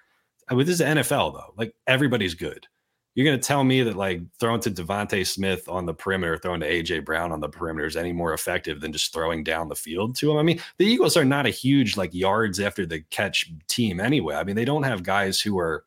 I 0.49 0.53
mean, 0.53 0.65
this 0.65 0.79
is 0.79 0.85
NFL 0.85 1.33
though. 1.33 1.53
Like 1.57 1.73
everybody's 1.87 2.35
good. 2.35 2.67
You're 3.13 3.25
going 3.25 3.39
to 3.39 3.45
tell 3.45 3.63
me 3.63 3.83
that 3.83 3.97
like 3.97 4.21
throwing 4.39 4.61
to 4.61 4.71
DeVonta 4.71 5.27
Smith 5.27 5.67
on 5.67 5.85
the 5.85 5.93
perimeter, 5.93 6.37
throwing 6.37 6.61
to 6.61 6.69
AJ 6.69 7.03
Brown 7.03 7.31
on 7.31 7.41
the 7.41 7.49
perimeter 7.49 7.85
is 7.85 7.97
any 7.97 8.13
more 8.13 8.33
effective 8.33 8.79
than 8.79 8.93
just 8.93 9.11
throwing 9.11 9.43
down 9.43 9.67
the 9.67 9.75
field 9.75 10.15
to 10.17 10.31
him? 10.31 10.37
I 10.37 10.43
mean, 10.43 10.61
the 10.77 10.85
Eagles 10.85 11.17
are 11.17 11.25
not 11.25 11.45
a 11.45 11.49
huge 11.49 11.97
like 11.97 12.13
yards 12.13 12.59
after 12.59 12.85
the 12.85 13.01
catch 13.09 13.51
team 13.67 13.99
anyway. 13.99 14.35
I 14.35 14.43
mean, 14.43 14.55
they 14.55 14.65
don't 14.65 14.83
have 14.83 15.03
guys 15.03 15.41
who 15.41 15.59
are 15.59 15.83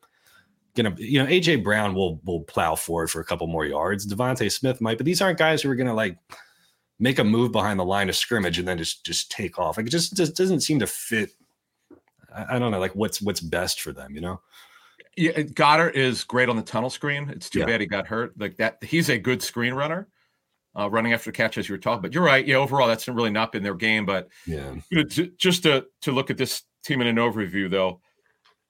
gonna, 0.75 0.93
you 0.97 1.17
know, 1.17 1.25
AJ 1.29 1.63
Brown 1.63 1.95
will 1.95 2.21
will 2.25 2.41
plow 2.41 2.75
forward 2.75 3.09
for 3.09 3.21
a 3.21 3.25
couple 3.25 3.47
more 3.47 3.65
yards. 3.65 4.05
DeVonta 4.05 4.51
Smith 4.51 4.79
might, 4.79 4.97
but 4.97 5.05
these 5.05 5.21
aren't 5.21 5.39
guys 5.39 5.61
who 5.63 5.69
are 5.71 5.75
gonna 5.75 5.95
like 5.95 6.17
make 6.99 7.17
a 7.17 7.23
move 7.23 7.51
behind 7.51 7.79
the 7.79 7.85
line 7.85 8.07
of 8.07 8.15
scrimmage 8.15 8.59
and 8.59 8.67
then 8.67 8.77
just 8.77 9.03
just 9.03 9.31
take 9.31 9.57
off. 9.57 9.77
Like 9.77 9.87
it 9.87 9.91
just 9.91 10.15
just 10.15 10.35
doesn't 10.35 10.61
seem 10.61 10.79
to 10.79 10.87
fit 10.87 11.31
I, 12.35 12.55
I 12.55 12.59
don't 12.59 12.71
know, 12.71 12.79
like 12.79 12.95
what's 12.95 13.21
what's 13.21 13.39
best 13.39 13.81
for 13.81 13.91
them, 13.91 14.13
you 14.13 14.21
know? 14.21 14.41
Yeah, 15.17 15.31
Goedert 15.31 15.93
is 15.95 16.23
great 16.23 16.49
on 16.49 16.55
the 16.55 16.61
tunnel 16.61 16.89
screen. 16.89 17.29
It's 17.29 17.49
too 17.49 17.59
yeah. 17.59 17.65
bad 17.65 17.81
he 17.81 17.87
got 17.87 18.05
hurt. 18.07 18.33
Like 18.37 18.57
that, 18.57 18.83
he's 18.83 19.09
a 19.09 19.17
good 19.17 19.41
screen 19.41 19.73
runner, 19.73 20.09
uh, 20.77 20.89
running 20.89 21.13
after 21.13 21.31
the 21.31 21.37
catch 21.37 21.57
as 21.57 21.69
you 21.69 21.73
were 21.73 21.79
talking. 21.79 22.01
But 22.01 22.13
you're 22.13 22.23
right. 22.23 22.45
Yeah, 22.45 22.57
overall, 22.57 22.87
that's 22.87 23.07
really 23.07 23.29
not 23.29 23.51
been 23.51 23.63
their 23.63 23.75
game. 23.75 24.05
But 24.05 24.27
yeah, 24.45 24.75
you 24.89 24.97
know, 24.97 25.03
to, 25.03 25.27
just 25.37 25.63
to 25.63 25.85
to 26.01 26.11
look 26.11 26.29
at 26.29 26.37
this 26.37 26.63
team 26.83 27.01
in 27.01 27.07
an 27.07 27.15
overview, 27.15 27.69
though, 27.69 28.01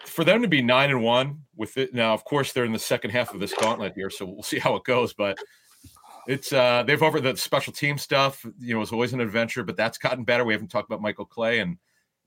for 0.04 0.24
them 0.24 0.41
to 0.43 0.48
be 0.48 0.62
nine 0.62 0.91
and 0.91 1.02
one 1.02 1.39
with 1.56 1.78
it 1.78 1.93
now, 1.93 2.14
of 2.14 2.24
course, 2.26 2.54
they're 2.54 2.66
in 2.66 2.74
the 2.74 2.80
second 2.80 3.12
half 3.12 3.34
of 3.34 3.39
this 3.39 3.54
gauntlet 3.54 3.93
here, 3.96 4.10
so 4.10 4.26
we'll 4.26 4.43
see 4.43 4.60
how 4.60 4.76
it 4.76 4.84
goes. 4.84 5.14
But 5.14 5.38
it's 6.28 6.54
uh 6.54 6.84
they've 6.84 7.02
over 7.02 7.20
the 7.20 7.36
special 7.38 7.74
team 7.74 7.98
stuff. 7.98 8.46
You 8.60 8.74
know, 8.74 8.78
it 8.78 8.82
was 8.82 8.91
always 8.91 9.14
an 9.14 9.22
adventure, 9.22 9.64
but 9.64 9.78
that's 9.78 9.98
gotten 9.98 10.24
better. 10.24 10.46
We 10.46 10.54
haven't 10.54 10.70
talked 10.70 10.89
about 10.89 11.02
Michael 11.02 11.26
Clay 11.26 11.60
and 11.60 11.78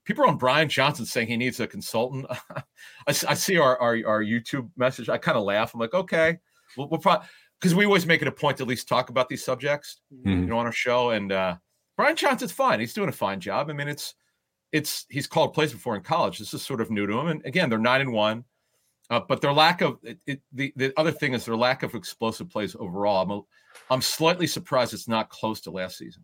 people 0.09 0.23
are 0.23 0.27
on 0.27 0.37
Brian 0.37 0.67
Johnson 0.67 1.05
saying 1.05 1.27
he 1.27 1.37
needs 1.37 1.59
a 1.59 1.67
consultant. 1.67 2.25
I, 2.57 2.63
I, 3.07 3.33
see 3.35 3.59
our, 3.59 3.77
our, 3.77 3.95
our 4.07 4.23
YouTube 4.23 4.67
message. 4.75 5.07
I 5.07 5.19
kind 5.19 5.37
of 5.37 5.43
laugh. 5.43 5.75
I'm 5.75 5.79
like, 5.79 5.93
okay, 5.93 6.39
we'll, 6.75 6.89
we'll 6.89 6.99
probably 6.99 7.27
because 7.59 7.75
we 7.75 7.85
always 7.85 8.07
make 8.07 8.23
it 8.23 8.27
a 8.27 8.31
point 8.31 8.57
to 8.57 8.63
at 8.63 8.67
least 8.67 8.87
talk 8.87 9.09
about 9.09 9.29
these 9.29 9.45
subjects, 9.45 10.01
mm-hmm. 10.11 10.29
you 10.29 10.45
know, 10.47 10.57
on 10.57 10.65
our 10.65 10.71
show. 10.71 11.11
And 11.11 11.31
uh, 11.31 11.57
Brian 11.95 12.15
Johnson's 12.15 12.51
fine. 12.51 12.79
He's 12.79 12.93
doing 12.93 13.09
a 13.09 13.11
fine 13.11 13.39
job. 13.39 13.69
I 13.69 13.73
mean, 13.73 13.87
it's 13.87 14.15
it's 14.71 15.05
he's 15.09 15.27
called 15.27 15.53
plays 15.53 15.73
before 15.73 15.95
in 15.95 16.01
college. 16.01 16.39
This 16.39 16.55
is 16.55 16.63
sort 16.63 16.81
of 16.81 16.89
new 16.89 17.05
to 17.05 17.19
him. 17.19 17.27
And 17.27 17.45
again, 17.45 17.69
they're 17.69 17.77
nine 17.77 18.01
and 18.01 18.11
one. 18.11 18.45
Uh, 19.11 19.19
but 19.19 19.41
their 19.41 19.53
lack 19.53 19.81
of 19.81 19.99
it, 20.01 20.17
it, 20.25 20.41
the 20.53 20.73
the 20.75 20.91
other 20.97 21.11
thing 21.11 21.35
is 21.35 21.45
their 21.45 21.55
lack 21.55 21.83
of 21.83 21.93
explosive 21.93 22.49
plays 22.49 22.75
overall. 22.79 23.21
I'm 23.21 23.31
a, 23.31 23.41
I'm 23.93 24.01
slightly 24.01 24.47
surprised 24.47 24.95
it's 24.95 25.07
not 25.07 25.29
close 25.29 25.61
to 25.61 25.71
last 25.71 25.99
season. 25.99 26.23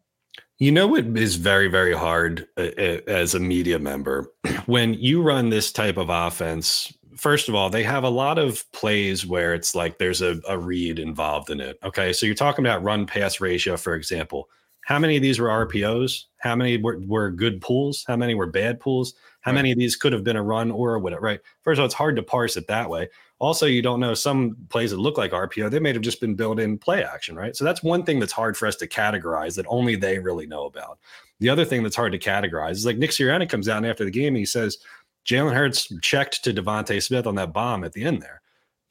You 0.57 0.71
know 0.71 0.87
what 0.87 1.05
is 1.17 1.35
very 1.35 1.67
very 1.67 1.93
hard 1.93 2.47
uh, 2.57 2.69
uh, 2.77 2.99
as 3.07 3.35
a 3.35 3.39
media 3.39 3.79
member 3.79 4.31
when 4.65 4.93
you 4.93 5.21
run 5.21 5.49
this 5.49 5.71
type 5.71 5.97
of 5.97 6.09
offense. 6.09 6.93
First 7.17 7.47
of 7.47 7.55
all, 7.55 7.69
they 7.69 7.83
have 7.83 8.03
a 8.03 8.09
lot 8.09 8.37
of 8.37 8.69
plays 8.73 9.25
where 9.25 9.53
it's 9.53 9.73
like 9.73 9.97
there's 9.97 10.21
a, 10.21 10.39
a 10.49 10.57
read 10.57 10.99
involved 10.99 11.49
in 11.49 11.61
it. 11.61 11.77
Okay, 11.83 12.11
so 12.11 12.25
you're 12.25 12.35
talking 12.35 12.65
about 12.65 12.83
run 12.83 13.05
pass 13.05 13.39
ratio, 13.39 13.77
for 13.77 13.95
example. 13.95 14.49
How 14.85 14.99
many 14.99 15.15
of 15.15 15.21
these 15.21 15.39
were 15.39 15.47
RPOs? 15.47 16.25
How 16.37 16.55
many 16.55 16.77
were, 16.77 16.99
were 17.07 17.31
good 17.31 17.59
pools? 17.59 18.03
How 18.07 18.15
many 18.15 18.35
were 18.35 18.45
bad 18.45 18.79
pulls? 18.79 19.15
How 19.45 19.51
right. 19.51 19.57
many 19.57 19.71
of 19.71 19.77
these 19.77 19.95
could 19.95 20.11
have 20.11 20.23
been 20.23 20.35
a 20.35 20.41
run 20.41 20.71
or 20.71 20.95
a 20.95 20.99
whatever? 20.99 21.21
Right. 21.21 21.39
First 21.61 21.77
of 21.77 21.81
all, 21.81 21.85
it's 21.85 21.93
hard 21.93 22.15
to 22.15 22.23
parse 22.23 22.57
it 22.57 22.65
that 22.65 22.89
way. 22.89 23.07
Also, 23.37 23.67
you 23.67 23.83
don't 23.83 23.99
know 23.99 24.15
some 24.15 24.57
plays 24.69 24.89
that 24.89 24.97
look 24.97 25.19
like 25.19 25.33
RPO, 25.33 25.69
they 25.69 25.79
may 25.79 25.93
have 25.93 26.01
just 26.01 26.19
been 26.19 26.33
built 26.33 26.59
in 26.59 26.79
play 26.79 27.03
action, 27.03 27.35
right? 27.35 27.55
So 27.55 27.63
that's 27.63 27.83
one 27.83 28.03
thing 28.03 28.19
that's 28.19 28.31
hard 28.31 28.57
for 28.57 28.65
us 28.67 28.75
to 28.77 28.87
categorize 28.87 29.55
that 29.55 29.67
only 29.69 29.95
they 29.95 30.17
really 30.17 30.47
know 30.47 30.65
about. 30.65 30.97
The 31.39 31.49
other 31.49 31.63
thing 31.63 31.83
that's 31.83 31.95
hard 31.95 32.13
to 32.13 32.17
categorize 32.17 32.71
is 32.71 32.87
like 32.87 32.97
Nick 32.97 33.11
Sirianni 33.11 33.47
comes 33.47 33.69
out 33.69 33.85
after 33.85 34.03
the 34.03 34.09
game 34.09 34.29
and 34.29 34.37
he 34.37 34.45
says, 34.45 34.79
Jalen 35.27 35.53
Hurts 35.53 35.93
checked 36.01 36.43
to 36.43 36.53
DeVonta 36.53 37.01
Smith 37.03 37.27
on 37.27 37.35
that 37.35 37.53
bomb 37.53 37.83
at 37.83 37.93
the 37.93 38.03
end 38.03 38.23
there 38.23 38.41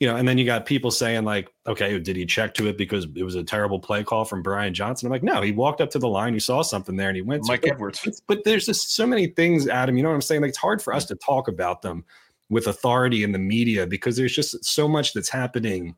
you 0.01 0.09
know, 0.09 0.17
and 0.17 0.27
then 0.27 0.39
you 0.39 0.45
got 0.45 0.67
people 0.67 0.91
saying 0.91 1.25
like, 1.25 1.53
okay, 1.67 1.99
did 1.99 2.17
he 2.17 2.27
check 2.27 2.53
to 2.55 2.67
it 2.67 2.77
because 2.77 3.07
it 3.15 3.23
was 3.23 3.37
a 3.37 3.45
terrible 3.45 3.79
play 3.79 4.03
call 4.03 4.25
from 4.25 4.43
Brian 4.43 4.75
Johnson? 4.75 5.07
I'm 5.07 5.13
like, 5.13 5.23
no, 5.23 5.41
he 5.41 5.53
walked 5.53 5.81
up 5.81 5.91
to 5.91 5.99
the 5.99 6.09
line, 6.09 6.35
he 6.35 6.41
saw 6.41 6.63
something 6.63 6.97
there, 6.97 7.09
and 7.09 7.17
he 7.17 7.23
went. 7.23 7.47
Mike 7.47 7.67
Edwards. 7.67 8.23
But 8.27 8.45
there's 8.45 8.67
just 8.67 8.95
so 8.95 9.07
many 9.07 9.29
things, 9.29 9.69
Adam. 9.69 9.97
You 9.97 10.03
know 10.03 10.09
what 10.09 10.17
I'm 10.17 10.23
saying? 10.23 10.43
Like 10.43 10.51
it's 10.51 10.59
hard 10.59 10.83
for 10.83 10.93
us 10.93 11.05
to 11.07 11.15
talk 11.15 11.49
about 11.49 11.83
them 11.83 12.05
with 12.51 12.67
authority 12.67 13.25
in 13.25 13.33
the 13.33 13.39
media 13.39 13.87
because 13.87 14.17
there's 14.17 14.35
just 14.35 14.65
so 14.65 14.87
much 14.89 15.13
that's 15.13 15.29
happening 15.29 15.95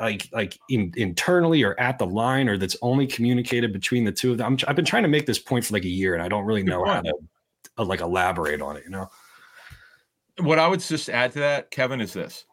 like 0.00 0.28
like 0.32 0.58
in, 0.68 0.92
internally 0.96 1.62
or 1.62 1.78
at 1.80 1.98
the 1.98 2.06
line 2.06 2.48
or 2.48 2.58
that's 2.58 2.76
only 2.82 3.06
communicated 3.06 3.72
between 3.72 4.04
the 4.04 4.12
two 4.12 4.32
of 4.32 4.38
them. 4.38 4.58
i 4.64 4.66
have 4.68 4.76
been 4.76 4.84
trying 4.84 5.02
to 5.02 5.08
make 5.08 5.24
this 5.24 5.38
point 5.38 5.64
for 5.64 5.72
like 5.72 5.84
a 5.84 5.88
year 5.88 6.14
and 6.14 6.22
I 6.22 6.28
don't 6.28 6.44
really 6.44 6.62
know 6.62 6.84
how 6.84 7.00
to 7.00 7.14
uh, 7.78 7.84
like 7.84 8.00
elaborate 8.00 8.60
on 8.60 8.76
it. 8.76 8.84
You 8.84 8.90
know, 8.90 9.10
what 10.40 10.58
I 10.58 10.66
would 10.66 10.80
just 10.80 11.08
add 11.08 11.32
to 11.32 11.38
that, 11.40 11.70
Kevin, 11.70 12.00
is 12.00 12.12
this: 12.12 12.44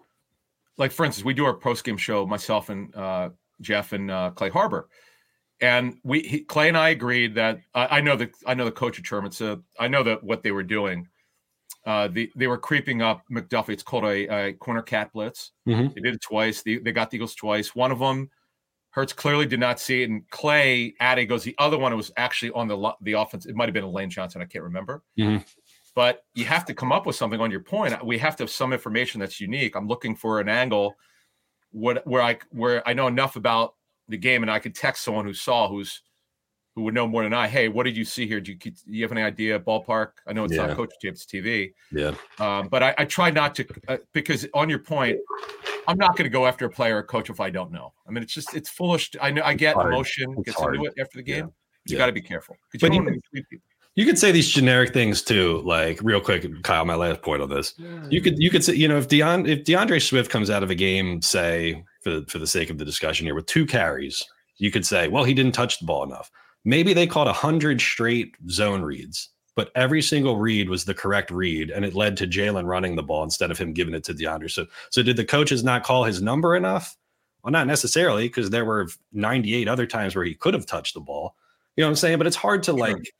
like 0.77 0.91
for 0.91 1.05
instance, 1.05 1.25
we 1.25 1.33
do 1.33 1.45
our 1.45 1.53
post 1.53 1.83
game 1.83 1.97
show, 1.97 2.25
myself 2.25 2.69
and 2.69 2.93
uh, 2.95 3.29
Jeff 3.61 3.93
and 3.93 4.09
uh, 4.09 4.31
Clay 4.31 4.49
Harbor, 4.49 4.89
and 5.61 5.97
we 6.03 6.21
he, 6.21 6.39
Clay 6.41 6.67
and 6.67 6.77
I 6.77 6.89
agreed 6.89 7.35
that 7.35 7.59
I, 7.73 7.97
I 7.97 8.01
know 8.01 8.15
the 8.15 8.29
I 8.45 8.53
know 8.53 8.65
the 8.65 8.71
coach 8.71 8.97
of 8.97 9.05
Sherman, 9.05 9.31
so 9.31 9.63
I 9.79 9.87
know 9.87 10.03
that 10.03 10.23
what 10.23 10.43
they 10.43 10.51
were 10.51 10.63
doing. 10.63 11.07
Uh, 11.85 12.07
the, 12.07 12.31
they 12.37 12.47
were 12.47 12.57
creeping 12.57 13.01
up 13.01 13.23
McDuffie. 13.29 13.71
It's 13.71 13.83
called 13.83 14.05
a, 14.05 14.49
a 14.49 14.53
corner 14.53 14.81
cat 14.81 15.11
blitz. 15.11 15.51
Mm-hmm. 15.67 15.93
They 15.93 16.01
did 16.01 16.15
it 16.15 16.21
twice. 16.21 16.61
They, 16.61 16.77
they 16.77 16.93
got 16.93 17.11
the 17.11 17.17
Eagles 17.17 17.35
twice. 17.35 17.75
One 17.75 17.91
of 17.91 17.99
them, 17.99 18.29
Hurts 18.91 19.11
clearly 19.11 19.45
did 19.45 19.59
not 19.59 19.81
see 19.81 20.01
it, 20.01 20.09
and 20.09 20.27
Clay 20.29 20.93
added 21.01 21.25
goes. 21.25 21.43
The 21.43 21.55
other 21.57 21.77
one 21.77 21.91
it 21.91 21.97
was 21.97 22.11
actually 22.15 22.51
on 22.51 22.67
the 22.67 22.93
the 23.01 23.13
offense. 23.13 23.45
It 23.45 23.55
might 23.55 23.67
have 23.67 23.73
been 23.73 23.83
a 23.83 23.89
Lane 23.89 24.09
Johnson. 24.09 24.41
I 24.41 24.45
can't 24.45 24.63
remember. 24.63 25.03
Mm-hmm 25.19 25.43
but 25.95 26.23
you 26.33 26.45
have 26.45 26.65
to 26.65 26.73
come 26.73 26.91
up 26.91 27.05
with 27.05 27.15
something 27.15 27.39
on 27.39 27.51
your 27.51 27.59
point. 27.59 28.03
We 28.05 28.17
have 28.17 28.35
to 28.37 28.43
have 28.43 28.49
some 28.49 28.73
information 28.73 29.19
that's 29.19 29.39
unique. 29.39 29.75
I'm 29.75 29.87
looking 29.87 30.15
for 30.15 30.39
an 30.39 30.49
angle 30.49 30.95
what 31.71 32.05
where 32.07 32.21
I 32.21 32.37
where 32.51 32.87
I 32.87 32.93
know 32.93 33.07
enough 33.07 33.35
about 33.35 33.75
the 34.07 34.17
game 34.17 34.43
and 34.43 34.51
I 34.51 34.59
could 34.59 34.75
text 34.75 35.03
someone 35.03 35.25
who 35.25 35.33
saw 35.33 35.67
who's 35.67 36.01
who 36.75 36.81
would 36.83 36.93
know 36.93 37.07
more 37.07 37.23
than 37.23 37.33
I. 37.33 37.47
Hey, 37.47 37.67
what 37.67 37.83
did 37.83 37.95
you 37.95 38.05
see 38.05 38.25
here? 38.25 38.41
Do 38.41 38.51
you, 38.51 38.57
do 38.57 38.73
you 38.87 39.03
have 39.03 39.11
any 39.11 39.21
idea? 39.21 39.59
Ballpark? 39.59 40.13
I 40.25 40.33
know 40.33 40.43
it's 40.43 40.55
yeah. 40.55 40.67
not 40.67 40.75
coach 40.75 40.91
it's 41.01 41.25
TV. 41.25 41.73
Yeah. 41.91 42.15
Um, 42.39 42.67
but 42.67 42.81
I, 42.81 42.95
I, 42.97 43.05
try 43.05 43.29
not 43.29 43.53
to 43.55 43.67
uh, 43.87 43.97
because 44.11 44.47
on 44.55 44.69
your 44.69 44.79
point, 44.79 45.19
I'm 45.87 45.97
not 45.97 46.17
going 46.17 46.23
to 46.23 46.31
go 46.31 46.47
after 46.47 46.65
a 46.65 46.69
player 46.69 46.97
or 46.97 47.03
coach 47.03 47.29
if 47.29 47.39
I 47.39 47.51
don't 47.51 47.71
know. 47.71 47.93
I 48.07 48.11
mean, 48.11 48.23
it's 48.23 48.33
just 48.33 48.55
it's 48.55 48.69
foolish. 48.69 49.11
I 49.21 49.29
know 49.29 49.43
I 49.43 49.53
get 49.53 49.75
emotion 49.75 50.33
gets 50.41 50.57
hard. 50.57 50.75
into 50.75 50.87
it 50.87 50.95
after 50.99 51.17
the 51.17 51.23
game. 51.23 51.37
Yeah. 51.37 51.51
You 51.85 51.95
yeah. 51.95 51.97
got 51.97 52.05
to 52.07 52.11
be 52.11 52.21
careful 52.21 52.55
because 52.71 52.89
you 52.95 53.21
don't 53.95 54.05
want 54.05 54.05
to 54.05 54.05
people. 54.05 54.05
You 54.05 54.05
could 54.05 54.19
say 54.19 54.31
these 54.31 54.49
generic 54.49 54.93
things 54.93 55.21
too, 55.21 55.61
like 55.65 55.99
real 56.01 56.21
quick, 56.21 56.63
Kyle. 56.63 56.85
My 56.85 56.95
last 56.95 57.21
point 57.21 57.41
on 57.41 57.49
this, 57.49 57.73
yeah, 57.77 58.05
you 58.09 58.21
could 58.21 58.39
you 58.39 58.49
could 58.49 58.63
say, 58.63 58.73
you 58.73 58.87
know, 58.87 58.97
if 58.97 59.07
Deon 59.07 59.47
if 59.47 59.63
DeAndre 59.63 60.01
Swift 60.01 60.31
comes 60.31 60.49
out 60.49 60.63
of 60.63 60.69
a 60.69 60.75
game, 60.75 61.21
say 61.21 61.83
for 62.01 62.21
for 62.27 62.39
the 62.39 62.47
sake 62.47 62.69
of 62.69 62.77
the 62.77 62.85
discussion 62.85 63.25
here, 63.25 63.35
with 63.35 63.45
two 63.45 63.65
carries, 63.65 64.23
you 64.57 64.71
could 64.71 64.85
say, 64.85 65.07
well, 65.07 65.23
he 65.23 65.33
didn't 65.33 65.53
touch 65.53 65.79
the 65.79 65.85
ball 65.85 66.03
enough. 66.03 66.31
Maybe 66.65 66.93
they 66.93 67.07
caught 67.07 67.27
a 67.27 67.33
hundred 67.33 67.81
straight 67.81 68.35
zone 68.49 68.81
reads, 68.81 69.29
but 69.55 69.71
every 69.75 70.01
single 70.01 70.37
read 70.37 70.69
was 70.69 70.85
the 70.85 70.93
correct 70.93 71.29
read, 71.29 71.69
and 71.69 71.85
it 71.85 71.93
led 71.93 72.17
to 72.17 72.27
Jalen 72.27 72.65
running 72.65 72.95
the 72.95 73.03
ball 73.03 73.23
instead 73.23 73.51
of 73.51 73.57
him 73.57 73.73
giving 73.73 73.93
it 73.93 74.03
to 74.05 74.13
DeAndre. 74.13 74.49
So, 74.49 74.65
so 74.89 75.03
did 75.03 75.17
the 75.17 75.25
coaches 75.25 75.63
not 75.63 75.83
call 75.83 76.03
his 76.03 76.21
number 76.21 76.55
enough? 76.55 76.95
Well, 77.43 77.51
not 77.51 77.67
necessarily, 77.67 78.27
because 78.27 78.49
there 78.49 78.63
were 78.63 78.87
98 79.11 79.67
other 79.67 79.85
times 79.85 80.15
where 80.15 80.23
he 80.23 80.33
could 80.33 80.53
have 80.53 80.65
touched 80.65 80.93
the 80.93 81.01
ball. 81.01 81.35
You 81.75 81.81
know 81.81 81.87
what 81.87 81.91
I'm 81.91 81.95
saying? 81.97 82.17
But 82.17 82.27
it's 82.27 82.37
hard 82.37 82.63
to 82.63 82.73
like 82.73 83.13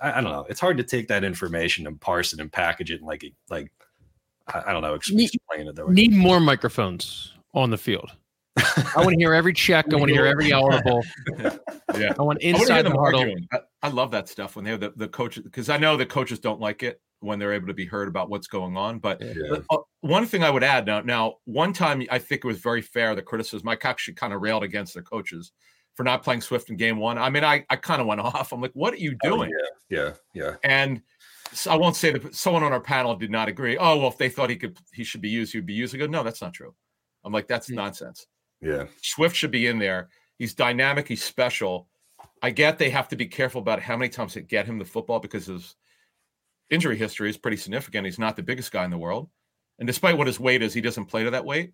I, 0.00 0.12
I, 0.12 0.20
don't 0.20 0.32
know. 0.32 0.46
It's 0.48 0.60
hard 0.60 0.76
to 0.78 0.84
take 0.84 1.08
that 1.08 1.24
information 1.24 1.86
and 1.86 2.00
parse 2.00 2.32
it 2.32 2.40
and 2.40 2.50
package 2.50 2.90
it 2.90 3.00
and 3.00 3.06
like 3.06 3.24
like 3.50 3.70
I, 4.46 4.64
I 4.66 4.72
don't 4.72 4.82
know 4.82 4.94
explain 4.94 5.18
need, 5.18 5.30
it 5.68 5.76
though. 5.76 5.88
Need 5.88 6.12
more 6.12 6.40
microphones 6.40 7.34
on 7.54 7.70
the 7.70 7.78
field. 7.78 8.10
I 8.56 8.92
want 8.96 9.10
to 9.10 9.16
hear 9.16 9.34
every 9.34 9.52
check. 9.52 9.86
I 9.92 9.96
want 9.96 10.08
to 10.08 10.14
hear 10.14 10.26
every 10.26 10.52
audible. 10.52 11.04
yeah, 11.96 12.12
I 12.18 12.22
want 12.22 12.40
inside 12.42 12.86
I 12.86 12.90
the 12.90 12.98
huddle. 12.98 13.34
I, 13.52 13.58
I, 13.82 13.88
love 13.88 14.10
that 14.10 14.28
stuff 14.28 14.56
when 14.56 14.64
they 14.64 14.72
have 14.72 14.80
the, 14.80 14.92
the 14.96 15.08
coaches 15.08 15.44
because 15.44 15.68
I 15.68 15.76
know 15.76 15.96
the 15.96 16.06
coaches 16.06 16.40
don't 16.40 16.60
like 16.60 16.82
it 16.82 17.00
when 17.20 17.38
they're 17.38 17.52
able 17.52 17.66
to 17.66 17.74
be 17.74 17.84
heard 17.84 18.08
about 18.08 18.30
what's 18.30 18.46
going 18.46 18.76
on. 18.76 18.98
But 18.98 19.20
yeah. 19.20 19.58
uh, 19.70 19.78
one 20.00 20.26
thing 20.26 20.42
I 20.42 20.50
would 20.50 20.64
add 20.64 20.86
now, 20.86 21.00
now 21.00 21.34
one 21.44 21.72
time 21.72 22.02
I 22.10 22.18
think 22.18 22.44
it 22.44 22.46
was 22.46 22.58
very 22.58 22.82
fair 22.82 23.14
the 23.14 23.22
criticism. 23.22 23.64
Mike 23.64 23.84
actually 23.84 24.14
kind 24.14 24.32
of 24.32 24.40
railed 24.40 24.62
against 24.62 24.94
the 24.94 25.02
coaches 25.02 25.52
for 25.98 26.04
not 26.04 26.22
playing 26.22 26.40
Swift 26.40 26.70
in 26.70 26.76
game 26.76 26.98
one. 26.98 27.18
I 27.18 27.28
mean, 27.28 27.42
I, 27.42 27.66
I 27.68 27.74
kind 27.74 28.00
of 28.00 28.06
went 28.06 28.20
off. 28.34 28.52
I'm 28.52 28.60
like, 28.60 28.70
what 28.74 28.94
are 28.94 28.98
you 28.98 29.16
oh, 29.24 29.30
doing? 29.30 29.50
Oh, 29.52 29.66
yeah, 29.90 29.98
yeah, 29.98 30.12
yeah. 30.32 30.54
And 30.62 31.02
so 31.52 31.72
I 31.72 31.74
won't 31.74 31.96
say 31.96 32.12
that 32.12 32.36
someone 32.36 32.62
on 32.62 32.72
our 32.72 32.80
panel 32.80 33.16
did 33.16 33.32
not 33.32 33.48
agree. 33.48 33.76
Oh, 33.76 33.96
well, 33.96 34.06
if 34.06 34.16
they 34.16 34.28
thought 34.28 34.48
he 34.48 34.54
could, 34.54 34.78
he 34.92 35.02
should 35.02 35.20
be 35.20 35.28
used, 35.28 35.50
he 35.50 35.58
would 35.58 35.66
be 35.66 35.74
used. 35.74 35.92
I 35.96 35.98
go, 35.98 36.06
no, 36.06 36.22
that's 36.22 36.40
not 36.40 36.54
true. 36.54 36.72
I'm 37.24 37.32
like, 37.32 37.48
that's 37.48 37.66
hmm. 37.66 37.74
nonsense. 37.74 38.28
Yeah. 38.60 38.84
Swift 39.02 39.34
should 39.34 39.50
be 39.50 39.66
in 39.66 39.80
there. 39.80 40.08
He's 40.38 40.54
dynamic. 40.54 41.08
He's 41.08 41.24
special. 41.24 41.88
I 42.42 42.50
get 42.50 42.78
they 42.78 42.90
have 42.90 43.08
to 43.08 43.16
be 43.16 43.26
careful 43.26 43.60
about 43.60 43.82
how 43.82 43.96
many 43.96 44.08
times 44.08 44.34
they 44.34 44.42
get 44.42 44.66
him 44.66 44.78
the 44.78 44.84
football 44.84 45.18
because 45.18 45.46
his 45.46 45.74
injury 46.70 46.96
history 46.96 47.28
is 47.28 47.36
pretty 47.36 47.56
significant. 47.56 48.04
He's 48.04 48.20
not 48.20 48.36
the 48.36 48.42
biggest 48.44 48.70
guy 48.70 48.84
in 48.84 48.92
the 48.92 48.98
world. 48.98 49.28
And 49.80 49.86
despite 49.88 50.16
what 50.16 50.28
his 50.28 50.38
weight 50.38 50.62
is, 50.62 50.72
he 50.72 50.80
doesn't 50.80 51.06
play 51.06 51.24
to 51.24 51.30
that 51.32 51.44
weight 51.44 51.72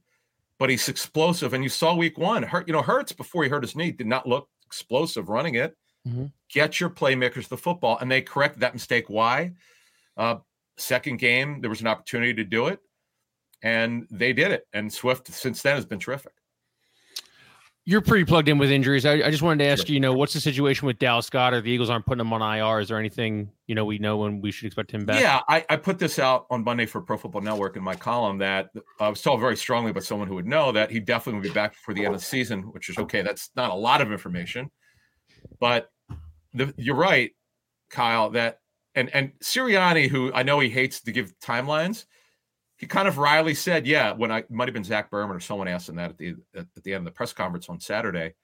but 0.59 0.71
he's 0.71 0.89
explosive. 0.89 1.53
And 1.55 1.63
you 1.63 1.71
saw 1.71 1.95
week 1.95 2.19
one, 2.19 2.43
hurt, 2.43 2.69
you 2.69 2.73
know, 2.73 2.83
Hurts 2.83 3.13
before 3.13 3.45
he 3.45 3.51
hurt 3.51 3.63
his 3.63 3.77
knee 3.77 3.91
did 3.91 4.07
not 4.07 4.27
look 4.27 4.49
explosive 4.67 5.29
running 5.29 5.55
it. 5.55 5.77
Mm-hmm. 6.07 6.27
Get 6.51 6.81
your 6.81 6.91
playmakers 6.91 7.49
the 7.49 7.57
football. 7.57 7.99
And 7.99 8.11
they 8.11 8.23
corrected 8.23 8.61
that 8.61 8.75
mistake. 8.75 9.07
Why? 9.09 9.53
Uh, 10.17 10.37
second 10.77 11.19
game, 11.19 11.61
there 11.61 11.71
was 11.71 11.81
an 11.81 11.87
opportunity 11.87 12.35
to 12.35 12.45
do 12.45 12.67
it, 12.67 12.79
and 13.63 14.07
they 14.11 14.33
did 14.33 14.53
it. 14.53 14.67
And 14.73 14.93
Swift 14.93 15.29
since 15.29 15.63
then 15.63 15.77
has 15.77 15.85
been 15.87 15.99
terrific 15.99 16.33
you're 17.87 18.01
pretty 18.01 18.25
plugged 18.25 18.49
in 18.49 18.57
with 18.57 18.71
injuries. 18.71 19.05
I, 19.05 19.15
I 19.15 19.31
just 19.31 19.43
wanted 19.43 19.63
to 19.63 19.71
ask 19.71 19.89
you, 19.89 19.95
you 19.95 20.01
know, 20.01 20.15
what's 20.15 20.33
the 20.33 20.41
situation 20.41 20.87
with 20.87 20.99
Dallas 20.99 21.29
Goedert? 21.29 21.65
The 21.65 21.71
Eagles 21.71 21.91
aren't 21.91 22.07
putting 22.07 22.21
him 22.21 22.33
on 22.33 22.41
IR. 22.41 22.81
Is 22.81 22.89
there 22.89 22.99
anything, 22.99 23.51
you 23.67 23.75
know, 23.75 23.85
we 23.85 23.99
know 23.99 24.17
when 24.17 24.41
we 24.41 24.51
should 24.51 24.67
expect 24.67 24.91
him 24.91 25.05
back? 25.05 25.21
Yeah, 25.21 25.41
I, 25.49 25.67
I 25.69 25.77
put 25.77 25.99
this 25.99 26.19
out 26.19 26.47
on 26.49 26.65
Monday 26.65 26.87
for 26.87 27.03
Pro 27.03 27.19
Football 27.19 27.43
Network 27.43 27.77
in 27.77 27.83
my 27.83 27.95
column 27.95 28.39
that 28.39 28.71
I 29.01 29.11
was 29.11 29.21
told 29.21 29.41
very 29.41 29.57
strongly 29.57 29.93
by 29.93 30.01
someone 30.01 30.29
who 30.29 30.35
would 30.37 30.47
know 30.47 30.73
that 30.73 30.91
he 30.91 30.99
definitely 30.99 31.41
would 31.41 31.49
be 31.49 31.55
back 31.55 31.75
for 31.75 31.93
the 31.93 32.07
end 32.07 32.15
of 32.15 32.21
the 32.21 32.27
season, 32.27 32.63
which 32.73 32.89
is 32.89 32.97
okay. 32.97 33.21
That's 33.21 33.51
not 33.55 33.71
a 33.71 33.75
lot 33.75 34.01
of 34.01 34.11
information, 34.11 34.71
but 35.61 35.91
the, 36.55 36.73
you're 36.79 36.97
right, 36.97 37.33
Kyle, 37.91 38.31
that 38.31 38.61
and 38.95 39.11
and 39.15 39.33
Sirianni, 39.43 40.09
who 40.09 40.33
I 40.33 40.43
know 40.43 40.59
he 40.61 40.71
hates 40.71 41.03
to 41.03 41.13
give 41.13 41.39
timelines, 41.41 42.07
kind 42.85 43.09
of 43.09 43.19
Riley 43.19 43.55
said, 43.55 43.87
"Yeah." 43.87 44.13
When 44.13 44.31
I 44.31 44.45
might 44.51 44.69
have 44.69 44.75
been 44.75 44.85
Zach 44.85 45.11
Berman 45.11 45.37
or 45.37 45.41
someone 45.41 45.69
him 45.69 45.97
that 45.97 46.11
at 46.11 46.19
the 46.19 46.35
at, 46.55 46.67
the 46.83 46.95
end 46.95 47.03
of 47.03 47.05
the 47.07 47.17
press 47.17 47.33
conference 47.33 47.69
on 47.69 47.81
Saturday, 47.81 48.35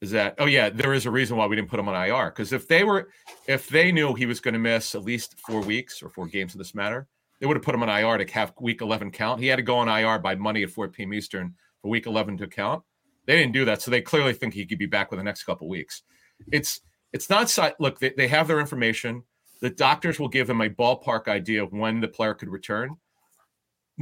is 0.00 0.10
that 0.10 0.34
oh 0.38 0.46
yeah, 0.46 0.68
there 0.68 0.92
is 0.92 1.06
a 1.06 1.10
reason 1.10 1.36
why 1.36 1.46
we 1.46 1.56
didn't 1.56 1.70
put 1.70 1.80
him 1.80 1.88
on 1.88 2.08
IR 2.08 2.30
because 2.30 2.52
if 2.52 2.68
they 2.68 2.84
were 2.84 3.08
if 3.46 3.68
they 3.68 3.92
knew 3.92 4.14
he 4.14 4.26
was 4.26 4.40
going 4.40 4.54
to 4.54 4.60
miss 4.60 4.94
at 4.94 5.04
least 5.04 5.38
four 5.38 5.60
weeks 5.60 6.02
or 6.02 6.10
four 6.10 6.26
games 6.26 6.54
of 6.54 6.58
this 6.58 6.74
matter, 6.74 7.06
they 7.40 7.46
would 7.46 7.56
have 7.56 7.64
put 7.64 7.74
him 7.74 7.82
on 7.82 7.88
IR 7.88 8.18
to 8.18 8.32
have 8.32 8.52
Week 8.60 8.80
11 8.80 9.10
count. 9.10 9.40
He 9.40 9.46
had 9.46 9.56
to 9.56 9.62
go 9.62 9.78
on 9.78 9.88
IR 9.88 10.18
by 10.18 10.34
Monday 10.34 10.62
at 10.62 10.70
4 10.70 10.88
p.m. 10.88 11.12
Eastern 11.14 11.54
for 11.80 11.88
Week 11.88 12.06
11 12.06 12.38
to 12.38 12.46
count. 12.46 12.82
They 13.26 13.36
didn't 13.36 13.52
do 13.52 13.64
that, 13.64 13.82
so 13.82 13.90
they 13.90 14.00
clearly 14.00 14.32
think 14.32 14.54
he 14.54 14.66
could 14.66 14.78
be 14.78 14.86
back 14.86 15.10
within 15.10 15.24
the 15.24 15.28
next 15.28 15.44
couple 15.44 15.68
weeks. 15.68 16.02
It's 16.50 16.80
it's 17.12 17.28
not 17.30 17.56
look. 17.78 17.98
They, 18.00 18.12
they 18.16 18.28
have 18.28 18.48
their 18.48 18.60
information. 18.60 19.22
The 19.60 19.70
doctors 19.70 20.18
will 20.18 20.28
give 20.28 20.48
them 20.48 20.60
a 20.60 20.68
ballpark 20.68 21.28
idea 21.28 21.62
of 21.62 21.72
when 21.72 22.00
the 22.00 22.08
player 22.08 22.34
could 22.34 22.48
return. 22.48 22.96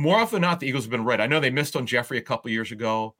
More 0.00 0.16
often 0.18 0.36
than 0.40 0.48
not, 0.48 0.60
the 0.60 0.66
Eagles 0.66 0.84
have 0.84 0.90
been 0.90 1.04
right. 1.04 1.20
I 1.20 1.26
know 1.26 1.40
they 1.40 1.50
missed 1.50 1.76
on 1.76 1.84
Jeffery 1.86 2.16
a 2.16 2.22
couple 2.22 2.50
years 2.50 2.72
ago. 2.72 3.14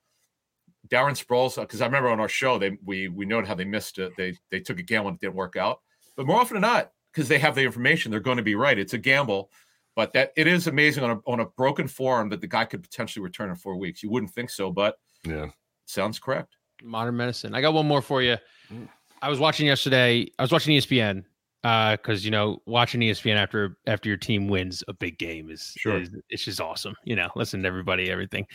Darren 0.88 1.12
Sproles, 1.12 1.60
because 1.60 1.82
I 1.82 1.86
remember 1.86 2.08
on 2.08 2.20
our 2.20 2.28
show 2.28 2.58
they 2.58 2.78
we 2.82 3.08
we 3.08 3.26
noted 3.26 3.46
how 3.46 3.54
they 3.54 3.66
missed 3.66 3.98
it. 3.98 4.12
They 4.16 4.34
they 4.50 4.60
took 4.60 4.78
a 4.78 4.82
gamble 4.82 5.08
and 5.10 5.16
it 5.16 5.20
didn't 5.20 5.34
work 5.34 5.56
out. 5.56 5.80
But 6.16 6.26
more 6.26 6.40
often 6.40 6.54
than 6.54 6.62
not, 6.62 6.92
because 7.12 7.28
they 7.28 7.38
have 7.38 7.54
the 7.54 7.62
information, 7.62 8.10
they're 8.10 8.18
going 8.18 8.38
to 8.38 8.42
be 8.42 8.54
right. 8.54 8.78
It's 8.78 8.94
a 8.94 8.98
gamble, 8.98 9.50
but 9.94 10.14
that 10.14 10.32
it 10.38 10.46
is 10.46 10.68
amazing 10.68 11.04
on 11.04 11.10
a 11.10 11.20
on 11.26 11.40
a 11.40 11.44
broken 11.44 11.86
forearm 11.86 12.30
that 12.30 12.40
the 12.40 12.46
guy 12.46 12.64
could 12.64 12.82
potentially 12.82 13.22
return 13.22 13.50
in 13.50 13.56
four 13.56 13.76
weeks. 13.76 14.02
You 14.02 14.08
wouldn't 14.10 14.32
think 14.32 14.48
so, 14.48 14.70
but 14.72 14.96
Yeah. 15.26 15.48
sounds 15.84 16.18
correct. 16.18 16.56
Modern 16.82 17.14
medicine. 17.14 17.54
I 17.54 17.60
got 17.60 17.74
one 17.74 17.86
more 17.86 18.00
for 18.00 18.22
you. 18.22 18.38
Mm. 18.72 18.88
I 19.20 19.28
was 19.28 19.38
watching 19.38 19.66
yesterday. 19.66 20.28
I 20.38 20.42
was 20.42 20.50
watching 20.50 20.74
ESPN 20.74 21.24
Uh, 21.62 21.92
because 21.96 22.24
you 22.24 22.30
know 22.30 22.62
watching 22.64 23.00
ESPN 23.02 23.36
after 23.36 23.76
after 23.86 24.08
your 24.08 24.16
team 24.16 24.48
wins 24.48 24.82
a 24.88 24.94
big 24.94 25.18
game 25.18 25.50
is, 25.50 25.74
Sure. 25.78 26.00
is 26.00 26.08
it's 26.30 26.44
just 26.44 26.60
awesome. 26.60 26.94
You 27.04 27.16
know, 27.16 27.28
listen 27.36 27.60
to 27.62 27.68
everybody, 27.68 28.10
everything. 28.10 28.46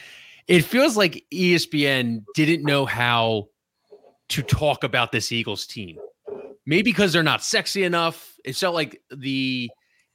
It 0.48 0.62
feels 0.64 0.98
like 0.98 1.24
ESPN 1.32 2.24
didn't 2.34 2.64
know 2.64 2.86
how 2.86 3.50
to 4.30 4.42
talk 4.42 4.84
about 4.84 5.12
this 5.12 5.32
Eagles 5.32 5.68
team. 5.68 5.98
Maybe 6.66 6.82
because 6.92 7.14
they're 7.14 7.22
not 7.22 7.44
sexy 7.44 7.84
enough. 7.84 8.34
It 8.44 8.56
felt 8.56 8.74
like 8.74 9.00
the 9.16 9.70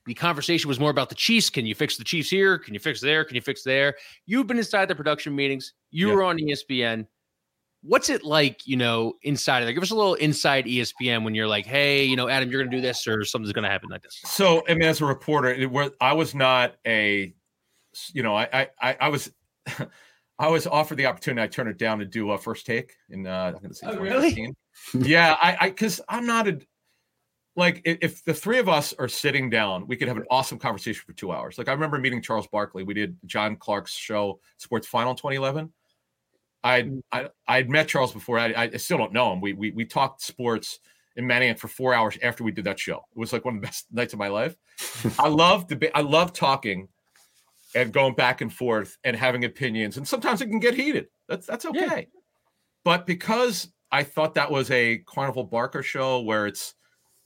the 0.06 0.14
conversation 0.14 0.66
was 0.66 0.80
more 0.80 0.90
about 0.90 1.10
the 1.10 1.14
Chiefs. 1.14 1.48
Can 1.50 1.66
you 1.66 1.76
fix 1.76 1.96
the 1.96 2.02
Chiefs 2.02 2.28
here? 2.30 2.58
Can 2.58 2.74
you 2.74 2.80
fix 2.80 3.00
there? 3.00 3.24
Can 3.24 3.36
you 3.36 3.40
fix 3.42 3.62
there? 3.62 3.94
You've 4.26 4.48
been 4.48 4.58
inside 4.58 4.86
the 4.88 4.96
production 4.96 5.36
meetings. 5.36 5.74
You 5.92 6.08
Yeah. 6.08 6.14
were 6.14 6.22
on 6.24 6.38
ESPN 6.38 7.06
what's 7.82 8.10
it 8.10 8.24
like, 8.24 8.66
you 8.66 8.76
know, 8.76 9.14
inside 9.22 9.60
of 9.60 9.66
there? 9.66 9.72
Give 9.72 9.82
us 9.82 9.90
a 9.90 9.94
little 9.94 10.14
inside 10.14 10.66
ESPN 10.66 11.24
when 11.24 11.34
you're 11.34 11.48
like, 11.48 11.66
hey, 11.66 12.04
you 12.04 12.16
know, 12.16 12.28
Adam, 12.28 12.50
you're 12.50 12.60
going 12.60 12.70
to 12.70 12.76
do 12.76 12.80
this 12.82 13.06
or 13.06 13.24
something's 13.24 13.52
going 13.52 13.64
to 13.64 13.70
happen 13.70 13.88
like 13.90 14.02
this. 14.02 14.20
So, 14.24 14.62
I 14.68 14.74
mean, 14.74 14.82
as 14.88 15.00
a 15.00 15.06
reporter, 15.06 15.48
it 15.48 15.70
was 15.70 15.90
I 16.00 16.12
was 16.12 16.34
not 16.34 16.76
a, 16.86 17.34
you 18.12 18.22
know, 18.22 18.36
I 18.36 18.48
I 18.52 18.68
I, 18.80 18.96
I 19.00 19.08
was. 19.08 19.30
I 20.38 20.48
was 20.48 20.66
offered 20.66 20.96
the 20.96 21.04
opportunity. 21.04 21.44
I 21.44 21.48
turned 21.48 21.68
it 21.68 21.76
down 21.76 21.98
to 21.98 22.06
do 22.06 22.30
a 22.30 22.38
first 22.38 22.64
take 22.64 22.94
in 23.10 23.26
uh, 23.26 23.52
I'm 23.54 23.58
going 23.58 23.68
to 23.68 23.74
say 23.74 23.88
Oh, 23.88 23.98
really? 23.98 24.54
yeah, 24.94 25.36
I 25.42 25.56
I 25.60 25.68
because 25.68 26.00
I'm 26.08 26.24
not 26.24 26.48
a 26.48 26.58
like 27.56 27.82
if 27.84 28.24
the 28.24 28.32
three 28.32 28.58
of 28.58 28.66
us 28.66 28.94
are 28.98 29.06
sitting 29.06 29.50
down, 29.50 29.86
we 29.86 29.96
could 29.96 30.08
have 30.08 30.16
an 30.16 30.24
awesome 30.30 30.58
conversation 30.58 31.02
for 31.06 31.12
two 31.12 31.30
hours. 31.30 31.58
Like 31.58 31.68
I 31.68 31.72
remember 31.72 31.98
meeting 31.98 32.22
Charles 32.22 32.46
Barkley. 32.46 32.84
We 32.84 32.94
did 32.94 33.18
John 33.26 33.54
Clark's 33.56 33.92
show, 33.92 34.40
Sports 34.56 34.86
Final 34.86 35.14
2011. 35.14 35.70
I 36.62 36.82
mm. 36.82 37.02
I 37.12 37.28
I'd 37.48 37.70
met 37.70 37.88
Charles 37.88 38.12
before. 38.12 38.38
I, 38.38 38.52
I 38.56 38.76
still 38.76 38.98
don't 38.98 39.12
know 39.12 39.32
him. 39.32 39.40
We 39.40 39.52
we 39.52 39.70
we 39.72 39.84
talked 39.84 40.22
sports 40.22 40.78
in 41.16 41.26
Manningham 41.26 41.56
for 41.56 41.68
four 41.68 41.92
hours 41.94 42.18
after 42.22 42.44
we 42.44 42.52
did 42.52 42.64
that 42.64 42.78
show. 42.78 43.04
It 43.14 43.18
was 43.18 43.32
like 43.32 43.44
one 43.44 43.56
of 43.56 43.60
the 43.60 43.66
best 43.68 43.86
nights 43.92 44.12
of 44.12 44.18
my 44.18 44.28
life. 44.28 44.56
I 45.18 45.28
love 45.28 45.66
debate. 45.68 45.90
I 45.94 46.02
love 46.02 46.32
talking 46.32 46.88
and 47.74 47.92
going 47.92 48.14
back 48.14 48.40
and 48.40 48.52
forth 48.52 48.98
and 49.04 49.16
having 49.16 49.44
opinions. 49.44 49.96
And 49.96 50.06
sometimes 50.06 50.40
it 50.40 50.46
can 50.46 50.60
get 50.60 50.74
heated. 50.74 51.08
That's 51.28 51.46
that's 51.46 51.64
Yeah. 51.72 51.84
okay. 51.86 52.08
But 52.84 53.06
because 53.06 53.72
I 53.92 54.02
thought 54.02 54.34
that 54.34 54.50
was 54.50 54.70
a 54.70 54.98
Carnival 55.06 55.44
Barker 55.44 55.82
show 55.82 56.20
where 56.20 56.46
it's 56.46 56.74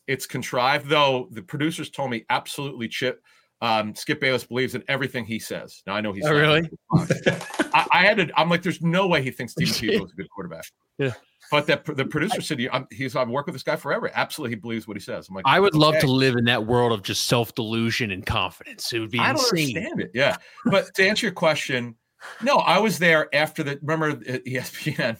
it's 0.06 0.26
contrived, 0.26 0.88
though 0.88 1.28
the 1.30 1.42
producers 1.42 1.90
told 1.90 2.10
me 2.10 2.24
absolutely 2.28 2.88
chip. 2.88 3.22
Um, 3.64 3.94
Skip 3.94 4.20
Bayless 4.20 4.44
believes 4.44 4.74
in 4.74 4.82
everything 4.88 5.24
he 5.24 5.38
says. 5.38 5.82
Now 5.86 5.94
I 5.94 6.00
know 6.00 6.12
he's 6.12 6.26
Oh, 6.26 6.32
really? 6.32 6.68
I, 6.92 7.86
I 7.92 8.04
had 8.04 8.16
to. 8.18 8.28
I'm 8.38 8.48
like, 8.50 8.62
there's 8.62 8.82
no 8.82 9.06
way 9.06 9.22
he 9.22 9.30
thinks 9.30 9.52
Stephen 9.52 9.72
Tebow 9.74 10.04
is 10.06 10.12
a 10.12 10.16
good 10.16 10.28
quarterback. 10.30 10.64
Yeah. 10.98 11.12
But 11.50 11.66
that 11.66 11.84
the 11.84 12.04
producer 12.06 12.40
said, 12.40 12.58
"You- 12.58 12.70
I'm, 12.72 12.86
he's 12.90 13.14
I've 13.14 13.28
worked 13.28 13.46
with 13.46 13.54
this 13.54 13.62
guy 13.62 13.76
forever. 13.76 14.10
Absolutely, 14.14 14.56
he 14.56 14.60
believes 14.60 14.88
what 14.88 14.96
he 14.96 15.00
says. 15.00 15.28
I'm 15.28 15.34
like, 15.34 15.44
I 15.46 15.60
would 15.60 15.74
love 15.74 15.98
to 15.98 16.06
live 16.06 16.36
in 16.36 16.44
that 16.46 16.66
world 16.66 16.92
of 16.92 17.02
just 17.02 17.26
self 17.26 17.54
delusion 17.54 18.10
and 18.10 18.24
confidence. 18.24 18.92
It 18.92 18.98
would 19.00 19.10
be 19.10 19.18
I 19.18 19.32
don't 19.32 19.40
insane. 19.52 19.76
understand 19.76 20.00
it. 20.00 20.10
Yeah. 20.14 20.36
But 20.64 20.94
to 20.94 21.06
answer 21.06 21.26
your 21.26 21.34
question, 21.34 21.96
no, 22.42 22.56
I 22.58 22.78
was 22.78 22.98
there 22.98 23.28
after 23.34 23.62
the. 23.62 23.78
Remember 23.82 24.14
ESPN, 24.24 25.18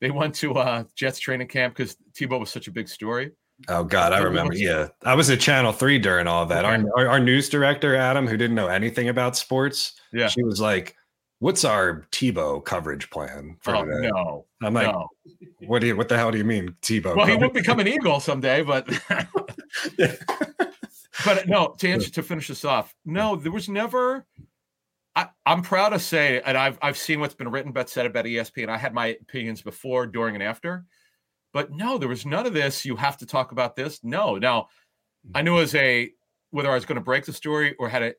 they 0.00 0.10
went 0.10 0.34
to 0.36 0.54
uh 0.54 0.84
Jets 0.96 1.18
training 1.18 1.48
camp 1.48 1.76
because 1.76 1.96
Tebow 2.18 2.40
was 2.40 2.50
such 2.50 2.66
a 2.66 2.72
big 2.72 2.88
story. 2.88 3.32
Oh 3.68 3.84
God, 3.84 4.12
I 4.12 4.18
remember. 4.20 4.54
Yeah, 4.54 4.88
I 5.04 5.14
was 5.14 5.30
at 5.30 5.40
Channel 5.40 5.72
Three 5.72 5.98
during 5.98 6.26
all 6.26 6.46
that. 6.46 6.64
Our, 6.64 6.82
our 6.96 7.08
our 7.08 7.20
news 7.20 7.48
director 7.48 7.94
Adam, 7.94 8.26
who 8.26 8.36
didn't 8.36 8.56
know 8.56 8.68
anything 8.68 9.08
about 9.08 9.36
sports, 9.36 9.94
Yeah. 10.12 10.28
she 10.28 10.42
was 10.42 10.60
like, 10.60 10.96
"What's 11.40 11.64
our 11.64 12.06
Tebow 12.10 12.64
coverage 12.64 13.10
plan 13.10 13.56
for 13.60 13.76
Oh 13.76 13.84
today?" 13.84 14.08
no, 14.08 14.46
I'm 14.62 14.74
like, 14.74 14.86
no. 14.86 15.08
"What 15.66 15.80
do 15.80 15.88
you? 15.88 15.96
What 15.96 16.08
the 16.08 16.16
hell 16.16 16.30
do 16.30 16.38
you 16.38 16.44
mean 16.44 16.74
Tebow?" 16.82 17.14
Well, 17.16 17.26
he 17.26 17.32
coverage?" 17.32 17.40
would 17.40 17.52
become 17.52 17.80
an 17.80 17.88
Eagle 17.88 18.18
someday, 18.20 18.62
but 18.62 18.88
but 21.24 21.48
no. 21.48 21.74
To 21.78 21.88
answer 21.88 22.10
to 22.10 22.22
finish 22.22 22.48
this 22.48 22.64
off, 22.64 22.94
no, 23.04 23.36
there 23.36 23.52
was 23.52 23.68
never. 23.68 24.26
I, 25.16 25.28
I'm 25.44 25.62
proud 25.62 25.88
to 25.90 25.98
say, 25.98 26.40
and 26.44 26.56
I've 26.56 26.78
I've 26.80 26.96
seen 26.96 27.20
what's 27.20 27.34
been 27.34 27.50
written 27.50 27.72
but 27.72 27.90
said 27.90 28.06
about 28.06 28.24
ESPN. 28.26 28.68
I 28.68 28.78
had 28.78 28.94
my 28.94 29.06
opinions 29.08 29.60
before, 29.60 30.06
during, 30.06 30.34
and 30.34 30.42
after, 30.42 30.84
but 31.52 31.70
no, 31.72 31.98
there 31.98 32.08
was 32.08 32.26
none 32.26 32.46
of 32.46 32.54
this. 32.54 32.84
You 32.84 32.96
have 32.96 33.16
to 33.18 33.26
talk 33.26 33.52
about 33.52 33.76
this. 33.76 34.00
No, 34.02 34.36
now 34.36 34.68
I 35.34 35.42
knew 35.42 35.58
as 35.58 35.74
a 35.74 36.10
whether 36.50 36.70
I 36.70 36.74
was 36.74 36.84
going 36.84 36.96
to 36.96 37.04
break 37.04 37.24
the 37.24 37.32
story 37.32 37.74
or 37.78 37.88
had 37.88 38.00
to 38.00 38.14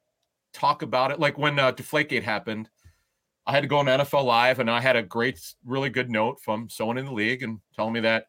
talk 0.53 0.81
about 0.81 1.11
it. 1.11 1.19
Like 1.19 1.37
when 1.37 1.59
uh, 1.59 1.71
Deflategate 1.71 2.23
happened, 2.23 2.69
I 3.45 3.51
had 3.51 3.61
to 3.61 3.67
go 3.67 3.77
on 3.77 3.85
NFL 3.85 4.23
Live, 4.23 4.59
and 4.59 4.69
I 4.69 4.79
had 4.79 4.95
a 4.95 5.03
great, 5.03 5.39
really 5.65 5.89
good 5.89 6.09
note 6.09 6.39
from 6.41 6.69
someone 6.69 6.97
in 6.97 7.05
the 7.05 7.13
league 7.13 7.43
and 7.43 7.59
telling 7.75 7.93
me 7.93 7.99
that 8.01 8.25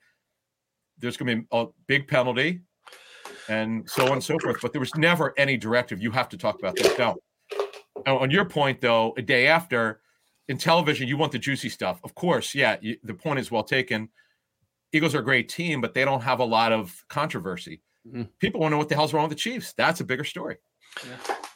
there's 0.98 1.16
going 1.16 1.36
to 1.36 1.42
be 1.42 1.48
a 1.52 1.66
big 1.86 2.08
penalty 2.08 2.60
and 3.48 3.88
so 3.88 4.06
on 4.06 4.12
and 4.12 4.24
so 4.24 4.38
forth. 4.38 4.60
But 4.62 4.72
there 4.72 4.80
was 4.80 4.94
never 4.96 5.34
any 5.36 5.56
directive. 5.56 6.00
You 6.00 6.10
have 6.12 6.28
to 6.30 6.38
talk 6.38 6.58
about 6.58 6.76
this. 6.76 6.96
Now, 6.98 7.16
now, 8.06 8.18
on 8.18 8.30
your 8.30 8.44
point, 8.44 8.80
though, 8.80 9.14
a 9.16 9.22
day 9.22 9.46
after 9.46 10.00
in 10.48 10.58
television, 10.58 11.06
you 11.06 11.16
want 11.16 11.32
the 11.32 11.38
juicy 11.38 11.68
stuff. 11.68 12.00
Of 12.04 12.14
course, 12.14 12.54
yeah, 12.54 12.76
you, 12.80 12.96
the 13.04 13.14
point 13.14 13.38
is 13.38 13.50
well 13.50 13.62
taken. 13.62 14.08
Eagles 14.92 15.14
are 15.14 15.20
a 15.20 15.24
great 15.24 15.48
team, 15.48 15.80
but 15.80 15.94
they 15.94 16.04
don't 16.04 16.20
have 16.20 16.40
a 16.40 16.44
lot 16.44 16.72
of 16.72 17.02
controversy. 17.08 17.80
Mhm. 18.06 18.28
People 18.40 18.60
want 18.60 18.72
to 18.72 18.74
know 18.74 18.78
what 18.78 18.88
the 18.88 18.94
hell's 18.94 19.12
wrong 19.12 19.24
with 19.28 19.36
the 19.36 19.40
Chiefs. 19.40 19.72
That's 19.74 20.00
a 20.00 20.04
bigger 20.04 20.24
story. 20.24 20.56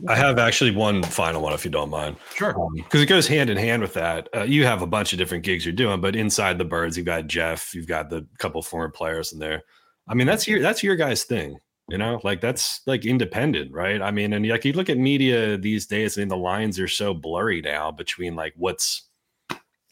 I 0.09 0.15
have 0.17 0.39
actually 0.39 0.71
one 0.71 1.03
final 1.03 1.43
one, 1.43 1.53
if 1.53 1.65
you 1.65 1.71
don't 1.71 1.91
mind. 1.91 2.17
Sure. 2.35 2.55
because 2.75 3.03
it 3.03 3.07
goes 3.07 3.27
hand 3.27 3.51
in 3.51 3.57
hand 3.59 3.83
with 3.83 3.93
that. 3.95 4.29
Uh, 4.35 4.43
you 4.45 4.65
have 4.65 4.81
a 4.83 4.87
bunch 4.87 5.13
of 5.13 5.19
different 5.19 5.45
gigs 5.45 5.65
you're 5.67 5.75
doing, 5.75 6.01
but 6.01 6.17
inside 6.17 6.57
the 6.57 6.65
birds, 6.65 6.97
you've 6.97 7.07
got 7.07 7.27
Jeff, 7.27 7.75
you've 7.75 7.87
got 7.87 8.09
the 8.09 8.27
couple 8.39 8.63
former 8.63 8.89
players 8.89 9.33
in 9.33 9.39
there. 9.39 9.63
I 10.09 10.15
mean, 10.15 10.27
that's 10.27 10.47
your 10.49 10.61
that's 10.61 10.83
your 10.83 10.97
guys' 10.97 11.25
thing, 11.25 11.59
you 11.91 11.99
know, 11.99 12.21
like 12.25 12.41
that's 12.41 12.81
like 12.87 13.05
independent, 13.05 13.73
right? 13.73 14.01
I 14.01 14.11
mean, 14.11 14.33
and 14.33 14.49
like 14.49 14.65
you 14.65 14.73
look 14.73 14.89
at 14.89 14.97
media 14.99 15.59
these 15.59 15.87
days, 15.87 16.17
I 16.17 16.21
mean, 16.23 16.29
the 16.29 16.37
lines 16.37 16.79
are 16.79 16.89
so 16.89 17.13
blurry 17.13 17.61
now 17.61 17.91
between 17.91 18.37
like 18.37 18.55
what's 18.57 19.06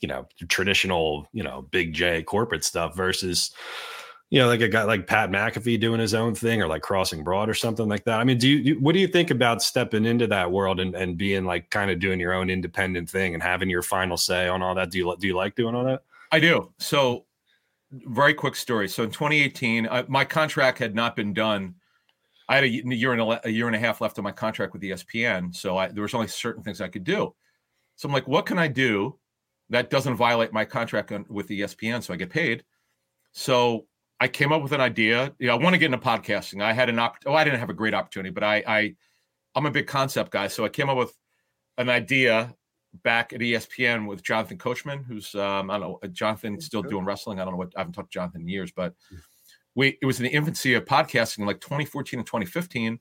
you 0.01 0.09
know 0.09 0.26
traditional, 0.49 1.26
you 1.32 1.42
know, 1.42 1.62
big 1.70 1.92
J 1.92 2.22
corporate 2.22 2.64
stuff 2.64 2.97
versus 2.97 3.51
you 4.34 4.40
know, 4.40 4.49
like 4.49 4.62
a 4.62 4.68
guy 4.68 4.82
like 4.82 5.07
Pat 5.07 5.30
McAfee 5.30 5.78
doing 5.78 6.01
his 6.01 6.12
own 6.12 6.34
thing 6.34 6.61
or 6.61 6.66
like 6.66 6.82
crossing 6.82 7.22
broad 7.22 7.49
or 7.49 7.55
something 7.55 7.88
like 7.88 8.05
that. 8.05 8.18
I 8.18 8.24
mean, 8.24 8.36
do 8.36 8.49
you, 8.49 8.74
what 8.80 8.92
do 8.92 8.99
you 8.99 9.07
think 9.07 9.30
about 9.30 9.62
stepping 9.62 10.05
into 10.05 10.26
that 10.26 10.51
world 10.51 10.80
and, 10.80 10.92
and 10.97 11.16
being 11.16 11.45
like 11.45 11.70
kind 11.70 11.88
of 11.88 12.01
doing 12.01 12.18
your 12.18 12.32
own 12.32 12.51
independent 12.51 13.09
thing 13.09 13.34
and 13.34 13.42
having 13.42 13.70
your 13.70 13.82
final 13.82 14.16
say 14.16 14.49
on 14.49 14.61
all 14.61 14.74
that? 14.74 14.90
Do 14.90 14.99
you, 14.99 15.16
do 15.20 15.28
you 15.28 15.36
like 15.36 15.55
doing 15.55 15.76
all 15.76 15.84
that? 15.84 16.03
I 16.32 16.40
do. 16.40 16.72
So, 16.78 17.26
very 17.92 18.34
quick 18.34 18.57
story. 18.57 18.88
So, 18.88 19.05
in 19.05 19.11
2018, 19.11 19.86
uh, 19.86 20.03
my 20.09 20.24
contract 20.24 20.80
had 20.80 20.97
not 20.97 21.14
been 21.14 21.32
done. 21.32 21.76
I 22.49 22.57
had 22.57 22.64
a 22.64 22.68
year 22.68 23.12
and 23.12 23.20
a, 23.22 23.47
a 23.47 23.51
year 23.51 23.68
and 23.68 23.76
a 23.76 23.78
half 23.78 24.01
left 24.01 24.18
on 24.18 24.24
my 24.24 24.32
contract 24.32 24.72
with 24.72 24.82
ESPN, 24.82 25.55
so 25.55 25.78
I, 25.78 25.88
there 25.88 26.03
was 26.03 26.12
only 26.12 26.26
certain 26.26 26.64
things 26.64 26.80
I 26.80 26.88
could 26.88 27.05
do. 27.05 27.32
So 27.95 28.09
I'm 28.09 28.12
like, 28.12 28.26
what 28.26 28.47
can 28.47 28.59
I 28.59 28.66
do 28.66 29.16
that 29.71 29.91
doesn't 29.91 30.17
violate 30.17 30.53
my 30.53 30.65
contract 30.65 31.12
on, 31.12 31.25
with 31.29 31.49
ESPN, 31.49 32.03
so 32.03 32.15
I 32.15 32.17
get 32.17 32.31
paid? 32.31 32.65
So 33.33 33.87
I 34.21 34.29
came 34.29 34.53
up 34.53 34.62
with 34.62 34.73
an 34.73 34.81
idea. 34.81 35.35
You 35.39 35.49
know, 35.49 35.55
I 35.55 35.59
want 35.59 35.75
to 35.75 35.79
get 35.79 35.87
into 35.87 35.99
podcasting. 35.99 36.62
I 36.62 36.73
had 36.73 36.89
an 36.89 36.99
opp- 36.99 37.19
oh, 37.27 37.35
I 37.35 37.45
didn't 37.45 37.61
have 37.61 37.71
a 37.71 37.75
great 37.75 37.95
opportunity, 37.95 38.31
but 38.31 38.45
I, 38.45 38.62
I 38.67 38.95
I'm 39.55 39.67
a 39.67 39.71
big 39.71 39.87
concept 39.87 40.31
guy, 40.31 40.49
so 40.49 40.65
I 40.65 40.69
came 40.69 40.89
up 40.89 40.97
with 40.97 41.12
an 41.79 41.89
idea 41.89 42.55
back 43.03 43.33
at 43.33 43.41
ESPN 43.41 44.07
with 44.07 44.23
Jonathan 44.23 44.59
Coachman, 44.59 45.03
who's 45.03 45.35
um, 45.35 45.71
I 45.71 45.79
don't 45.79 46.03
know, 46.03 46.09
Jonathan 46.11 46.61
still 46.61 46.83
doing 46.83 47.05
wrestling. 47.05 47.41
I 47.41 47.45
don't 47.45 47.55
know 47.55 47.59
what 47.59 47.73
I 47.77 47.81
haven't 47.81 47.95
talked 47.95 48.12
to 48.12 48.19
Jonathan 48.19 48.43
in 48.43 48.49
years, 48.49 48.71
but 48.71 48.95
we 49.75 49.99
it 50.01 50.07
was 50.07 50.19
in 50.21 50.25
the 50.25 50.33
infancy 50.33 50.75
of 50.75 50.85
podcasting 50.85 51.47
like 51.47 51.61
2014 51.61 52.21
and 52.21 52.27
2015. 52.27 53.01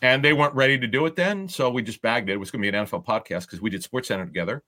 And 0.00 0.24
they 0.24 0.32
weren't 0.32 0.54
ready 0.54 0.78
to 0.78 0.86
do 0.86 1.06
it 1.06 1.16
then. 1.16 1.48
So 1.48 1.70
we 1.70 1.82
just 1.82 2.00
bagged 2.02 2.30
it. 2.30 2.34
It 2.34 2.36
was 2.36 2.52
going 2.52 2.62
to 2.62 2.70
be 2.70 2.76
an 2.76 2.86
NFL 2.86 3.04
podcast 3.04 3.46
because 3.46 3.60
we 3.60 3.68
did 3.68 3.82
Sports 3.82 4.08
Center 4.08 4.24
together. 4.24 4.62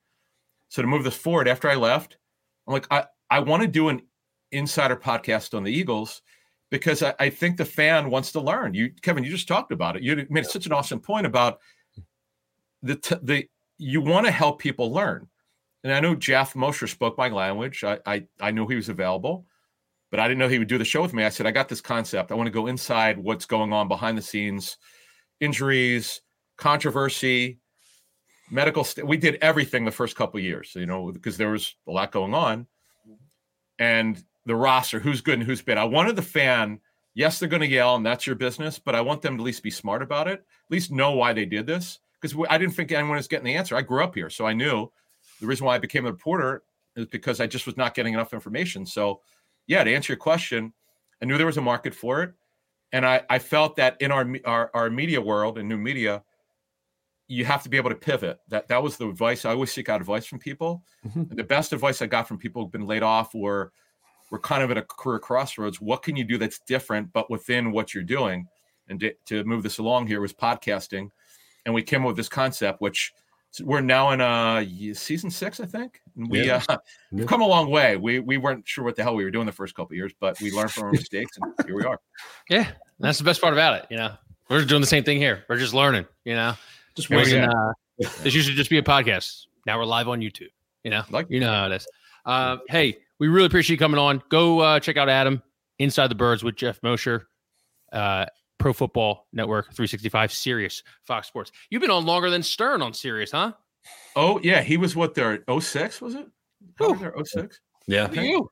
So 0.70 0.82
to 0.82 0.88
move 0.88 1.04
this 1.04 1.16
forward, 1.16 1.48
after 1.48 1.68
I 1.68 1.74
left, 1.74 2.16
I'm 2.66 2.72
like, 2.72 2.86
I, 2.90 3.04
I 3.28 3.40
want 3.40 3.62
to 3.62 3.68
do 3.68 3.88
an 3.88 4.00
insider 4.52 4.96
podcast 4.96 5.52
on 5.54 5.64
the 5.64 5.72
Eagles 5.72 6.22
because 6.70 7.02
I, 7.02 7.12
I 7.18 7.28
think 7.28 7.56
the 7.56 7.64
fan 7.64 8.08
wants 8.08 8.32
to 8.32 8.40
learn. 8.40 8.72
You, 8.74 8.92
Kevin, 9.02 9.24
you 9.24 9.30
just 9.30 9.48
talked 9.48 9.72
about 9.72 9.96
it. 9.96 10.02
You 10.02 10.26
made 10.30 10.46
such 10.46 10.66
an 10.66 10.72
awesome 10.72 11.00
point 11.00 11.26
about 11.26 11.58
the 12.82 12.96
t- 12.96 13.16
the 13.22 13.46
you 13.78 14.00
want 14.00 14.26
to 14.26 14.32
help 14.32 14.60
people 14.60 14.92
learn. 14.92 15.26
and 15.84 15.92
I 15.92 16.00
knew 16.00 16.16
Jeff 16.16 16.54
Mosher 16.54 16.86
spoke 16.86 17.18
my 17.18 17.28
language. 17.28 17.82
I, 17.84 17.98
I 18.06 18.26
I 18.40 18.50
knew 18.52 18.66
he 18.66 18.76
was 18.76 18.88
available, 18.88 19.46
but 20.10 20.20
I 20.20 20.28
didn't 20.28 20.38
know 20.38 20.48
he 20.48 20.58
would 20.58 20.68
do 20.68 20.78
the 20.78 20.84
show 20.84 21.02
with 21.02 21.14
me. 21.14 21.24
I 21.24 21.30
said, 21.30 21.46
I 21.46 21.50
got 21.50 21.68
this 21.68 21.80
concept. 21.80 22.30
I 22.30 22.34
want 22.34 22.46
to 22.46 22.52
go 22.52 22.68
inside 22.68 23.18
what's 23.18 23.44
going 23.46 23.72
on 23.72 23.88
behind 23.88 24.16
the 24.16 24.22
scenes, 24.22 24.76
injuries, 25.40 26.20
controversy, 26.56 27.58
medical. 28.50 28.84
St- 28.84 29.06
we 29.06 29.16
did 29.16 29.38
everything 29.40 29.84
the 29.84 29.90
first 29.90 30.16
couple 30.16 30.40
years, 30.40 30.72
you 30.74 30.86
know, 30.86 31.12
because 31.12 31.36
there 31.36 31.50
was 31.50 31.74
a 31.86 31.90
lot 31.90 32.12
going 32.12 32.34
on, 32.34 32.66
and 33.78 34.22
the 34.46 34.56
roster, 34.56 34.98
who's 34.98 35.20
good 35.20 35.34
and 35.34 35.42
who's 35.44 35.62
bad. 35.62 35.78
I 35.78 35.84
wanted 35.84 36.16
the 36.16 36.22
fan. 36.22 36.80
Yes, 37.14 37.38
they're 37.38 37.48
going 37.48 37.60
to 37.60 37.68
yell, 37.68 37.96
and 37.96 38.06
that's 38.06 38.26
your 38.26 38.36
business, 38.36 38.78
but 38.78 38.94
I 38.94 39.00
want 39.00 39.20
them 39.20 39.36
to 39.36 39.42
at 39.42 39.44
least 39.44 39.62
be 39.62 39.70
smart 39.70 40.00
about 40.00 40.28
it. 40.28 40.40
At 40.40 40.70
least 40.70 40.92
know 40.92 41.12
why 41.12 41.32
they 41.32 41.44
did 41.44 41.66
this, 41.66 41.98
because 42.20 42.36
I 42.48 42.56
didn't 42.56 42.74
think 42.74 42.92
anyone 42.92 43.16
was 43.16 43.28
getting 43.28 43.46
the 43.46 43.56
answer. 43.56 43.76
I 43.76 43.82
grew 43.82 44.02
up 44.02 44.14
here, 44.14 44.30
so 44.30 44.46
I 44.46 44.52
knew 44.52 44.90
the 45.40 45.46
reason 45.46 45.66
why 45.66 45.74
I 45.74 45.78
became 45.78 46.06
a 46.06 46.12
reporter 46.12 46.62
is 46.96 47.06
because 47.06 47.40
I 47.40 47.46
just 47.46 47.66
was 47.66 47.76
not 47.76 47.94
getting 47.94 48.14
enough 48.14 48.32
information. 48.32 48.86
So, 48.86 49.20
yeah, 49.66 49.82
to 49.82 49.94
answer 49.94 50.12
your 50.12 50.18
question, 50.18 50.72
I 51.20 51.24
knew 51.24 51.36
there 51.36 51.46
was 51.46 51.56
a 51.56 51.62
market 51.62 51.94
for 51.94 52.22
it, 52.22 52.32
and 52.92 53.04
I, 53.04 53.22
I 53.28 53.38
felt 53.38 53.76
that 53.76 53.96
in 54.00 54.10
our, 54.12 54.28
our 54.44 54.70
our 54.72 54.90
media 54.90 55.20
world 55.20 55.58
and 55.58 55.68
new 55.68 55.78
media, 55.78 56.22
you 57.30 57.44
have 57.44 57.62
to 57.62 57.68
be 57.68 57.76
able 57.76 57.90
to 57.90 57.96
pivot. 57.96 58.40
That 58.48 58.66
that 58.68 58.82
was 58.82 58.96
the 58.96 59.08
advice 59.08 59.44
I 59.44 59.50
always 59.52 59.72
seek 59.72 59.88
out 59.88 60.00
advice 60.00 60.26
from 60.26 60.40
people. 60.40 60.82
Mhm. 61.06 61.36
The 61.36 61.44
best 61.44 61.72
advice 61.72 62.02
I 62.02 62.06
got 62.06 62.26
from 62.26 62.38
people 62.38 62.60
who've 62.62 62.72
been 62.72 62.86
laid 62.86 63.02
off 63.04 63.34
or 63.34 63.72
were 64.30 64.38
kind 64.40 64.62
of 64.62 64.70
at 64.70 64.76
a 64.78 64.82
career 64.82 65.18
crossroads. 65.20 65.80
What 65.80 66.02
can 66.02 66.16
you 66.16 66.24
do 66.24 66.38
that's 66.38 66.58
different, 66.60 67.12
but 67.12 67.30
within 67.30 67.70
what 67.72 67.94
you're 67.94 68.02
doing? 68.04 68.48
And 68.88 68.98
to, 69.00 69.12
to 69.26 69.44
move 69.44 69.62
this 69.62 69.78
along 69.78 70.08
here 70.08 70.20
was 70.20 70.32
podcasting, 70.32 71.10
and 71.64 71.72
we 71.74 71.82
came 71.84 72.02
up 72.02 72.08
with 72.08 72.16
this 72.16 72.28
concept, 72.28 72.80
which 72.80 73.12
we're 73.60 73.80
now 73.80 74.10
in 74.10 74.20
uh 74.20 74.64
season 74.94 75.30
six, 75.30 75.60
I 75.60 75.66
think. 75.66 76.00
And 76.16 76.28
we 76.28 76.46
Yeah. 76.46 76.62
uh, 76.68 76.78
we've 77.12 77.26
come 77.28 77.42
a 77.42 77.46
long 77.46 77.70
way. 77.70 77.96
We 77.96 78.18
we 78.18 78.38
weren't 78.38 78.66
sure 78.66 78.82
what 78.84 78.96
the 78.96 79.04
hell 79.04 79.14
we 79.14 79.22
were 79.24 79.30
doing 79.30 79.46
the 79.46 79.52
first 79.52 79.76
couple 79.76 79.92
of 79.92 79.96
years, 79.96 80.12
but 80.18 80.40
we 80.40 80.50
learned 80.50 80.72
from 80.72 80.84
our 80.84 80.92
mistakes, 80.92 81.36
and 81.36 81.46
here 81.64 81.76
we 81.76 81.84
are. 81.84 82.00
Yeah, 82.50 82.72
that's 82.98 83.18
the 83.18 83.24
best 83.24 83.40
part 83.40 83.52
about 83.52 83.74
it. 83.76 83.86
You 83.90 83.96
know, 83.98 84.14
we're 84.48 84.58
just 84.58 84.68
doing 84.68 84.80
the 84.80 84.86
same 84.88 85.04
thing 85.04 85.18
here. 85.18 85.44
We're 85.48 85.58
just 85.58 85.74
learning. 85.74 86.06
You 86.24 86.34
know, 86.34 86.54
Just 87.00 87.10
And 87.10 87.18
we 87.18 87.24
winging 87.24 87.48
can, 87.50 87.56
uh, 87.56 87.72
this 88.22 88.34
used 88.34 88.48
to 88.48 88.54
just 88.54 88.70
be 88.70 88.78
a 88.78 88.82
podcast. 88.82 89.46
Now 89.66 89.78
we're 89.78 89.84
live 89.84 90.08
on 90.08 90.20
YouTube. 90.20 90.48
You 90.84 90.90
know, 90.90 91.02
Like- 91.10 91.26
you 91.30 91.40
know 91.40 91.52
how 91.52 91.66
it 91.66 91.72
is. 91.72 91.86
Uh, 92.26 92.58
hey, 92.68 92.98
we 93.18 93.28
really 93.28 93.46
appreciate 93.46 93.74
you 93.74 93.78
coming 93.78 93.98
on. 93.98 94.22
Go 94.28 94.60
uh, 94.60 94.80
check 94.80 94.96
out 94.96 95.08
Adam 95.08 95.42
Inside 95.78 96.08
the 96.08 96.14
Birds 96.14 96.44
with 96.44 96.56
Geoff 96.56 96.78
Mosher, 96.82 97.28
uh, 97.92 98.26
Pro 98.58 98.72
Football 98.74 99.26
Network 99.32 99.66
365, 99.66 100.32
Sirius, 100.32 100.82
Fox 101.04 101.26
Sports. 101.26 101.50
You've 101.70 101.80
been 101.80 101.90
on 101.90 102.04
longer 102.04 102.28
than 102.28 102.42
Stern 102.42 102.82
on 102.82 102.92
Sirius, 102.92 103.30
huh? 103.30 103.52
Oh 104.16 104.38
yeah, 104.42 104.60
he 104.62 104.76
was 104.76 104.94
what 104.94 105.14
there 105.14 105.42
06, 105.48 106.02
was 106.02 106.14
it? 106.14 106.26
How 106.78 106.90
was 106.90 107.00
there 107.00 107.14
06? 107.24 107.60
Yeah. 107.86 108.10
You. 108.12 108.50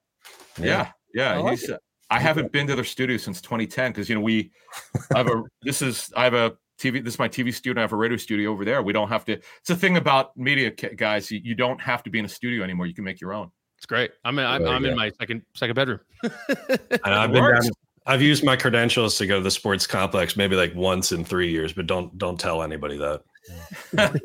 Yeah, 0.58 0.90
yeah. 1.14 1.34
I 1.34 1.36
like 1.38 1.58
he's, 1.58 1.70
uh, 1.70 1.76
I 2.10 2.18
haven't 2.18 2.52
been 2.52 2.66
to 2.68 2.74
their 2.74 2.84
studio 2.84 3.18
since 3.18 3.40
2010 3.42 3.92
because 3.92 4.08
you 4.08 4.14
know 4.14 4.20
we 4.22 4.50
I 5.14 5.18
have 5.18 5.28
a 5.28 5.42
this 5.62 5.82
is 5.82 6.10
I 6.16 6.24
have 6.24 6.34
a 6.34 6.56
TV 6.78 7.02
this 7.04 7.14
is 7.14 7.18
my 7.18 7.28
TV 7.28 7.52
studio 7.52 7.80
I 7.80 7.82
have 7.82 7.92
a 7.92 7.96
radio 7.96 8.16
studio 8.16 8.50
over 8.50 8.64
there. 8.64 8.82
We 8.82 8.92
don't 8.92 9.08
have 9.08 9.24
to. 9.26 9.32
It's 9.32 9.68
the 9.68 9.76
thing 9.76 9.96
about 9.96 10.36
media 10.36 10.70
guys. 10.70 11.30
You, 11.30 11.40
you 11.42 11.54
don't 11.54 11.80
have 11.80 12.02
to 12.04 12.10
be 12.10 12.18
in 12.18 12.24
a 12.24 12.28
studio 12.28 12.62
anymore. 12.62 12.86
You 12.86 12.94
can 12.94 13.04
make 13.04 13.20
your 13.20 13.32
own. 13.32 13.50
It's 13.76 13.86
great. 13.86 14.10
I'm 14.24 14.38
in, 14.38 14.44
I'm, 14.44 14.62
There 14.62 14.72
I'm 14.72 14.84
in 14.84 14.96
my 14.96 15.10
second 15.18 15.42
second 15.54 15.74
bedroom. 15.74 16.00
And 17.04 17.14
I've 17.14 17.32
been 17.32 17.44
down, 17.44 17.62
I've 18.06 18.22
used 18.22 18.42
my 18.42 18.56
credentials 18.56 19.18
to 19.18 19.26
go 19.26 19.36
to 19.36 19.42
the 19.42 19.50
sports 19.50 19.86
complex 19.86 20.36
maybe 20.36 20.56
like 20.56 20.74
once 20.74 21.12
in 21.12 21.24
three 21.24 21.50
years, 21.50 21.72
but 21.72 21.86
don't 21.86 22.16
don't 22.16 22.40
tell 22.40 22.62
anybody 22.62 22.98
that. 22.98 23.22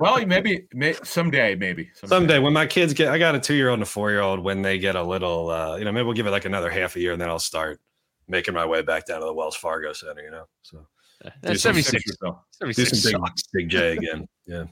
Well, 0.00 0.24
maybe 0.26 0.66
may, 0.72 0.94
someday, 1.04 1.54
maybe 1.54 1.90
Someday 2.04 2.38
when 2.38 2.52
my 2.52 2.66
kids 2.66 2.92
get, 2.92 3.08
I 3.08 3.18
got 3.18 3.34
a 3.34 3.40
two 3.40 3.54
year 3.54 3.68
old 3.70 3.78
and 3.78 3.82
a 3.82 3.86
four 3.86 4.10
year 4.10 4.20
old. 4.20 4.40
When 4.40 4.62
they 4.62 4.78
get 4.78 4.94
a 4.94 5.02
little, 5.02 5.50
uh, 5.50 5.76
you 5.76 5.84
know, 5.84 5.92
maybe 5.92 6.04
we'll 6.04 6.14
give 6.14 6.26
it 6.26 6.30
like 6.30 6.44
another 6.44 6.70
half 6.70 6.96
a 6.96 7.00
year, 7.00 7.12
and 7.12 7.20
then 7.20 7.28
I'll 7.28 7.38
start 7.38 7.80
making 8.28 8.54
my 8.54 8.66
way 8.66 8.82
back 8.82 9.06
down 9.06 9.20
to 9.20 9.26
the 9.26 9.32
Wells 9.32 9.56
Fargo 9.56 9.92
Center. 9.92 10.22
You 10.22 10.30
know, 10.30 10.44
so 10.62 10.86
That's 11.42 11.62
some 11.62 11.74
76. 11.74 12.04
Do 12.22 12.36
76 12.52 13.02
some 13.02 13.20
big, 13.22 13.30
big 13.52 13.68
J 13.68 13.92
again. 13.96 14.26
Yeah, 14.46 14.64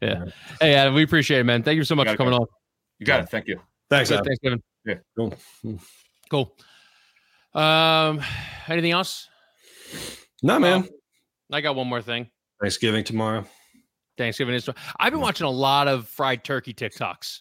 Yeah. 0.00 0.24
Hey, 0.60 0.74
Adam, 0.74 0.94
we 0.94 1.02
appreciate 1.04 1.40
it, 1.40 1.44
man. 1.44 1.62
Thank 1.62 1.76
you 1.76 1.84
so 1.84 1.94
much 1.94 2.06
Got 2.06 2.12
for 2.12 2.16
coming 2.18 2.32
guys. 2.32 2.40
on. 2.40 2.46
you 2.98 3.06
got 3.06 3.20
it. 3.20 3.28
Thank 3.28 3.46
you. 3.46 3.60
thanks. 3.90 4.10
Adam. 4.10 4.24
Thanksgiving. 4.24 4.62
Yeah. 4.84 4.94
Cool. 5.16 5.34
Cool. 6.30 6.56
Um, 7.54 8.20
anything 8.68 8.90
else? 8.90 9.28
No, 10.42 10.58
man. 10.58 10.88
I 11.52 11.60
got 11.60 11.76
one 11.76 11.86
more 11.86 12.02
thing. 12.02 12.28
Thanksgiving 12.60 13.04
tomorrow. 13.04 13.44
Thanksgiving 14.18 14.54
is. 14.54 14.68
I've 14.98 15.12
been 15.12 15.20
watching 15.20 15.46
a 15.46 15.50
lot 15.50 15.88
of 15.88 16.08
fried 16.08 16.44
turkey 16.44 16.74
TikToks. 16.74 17.40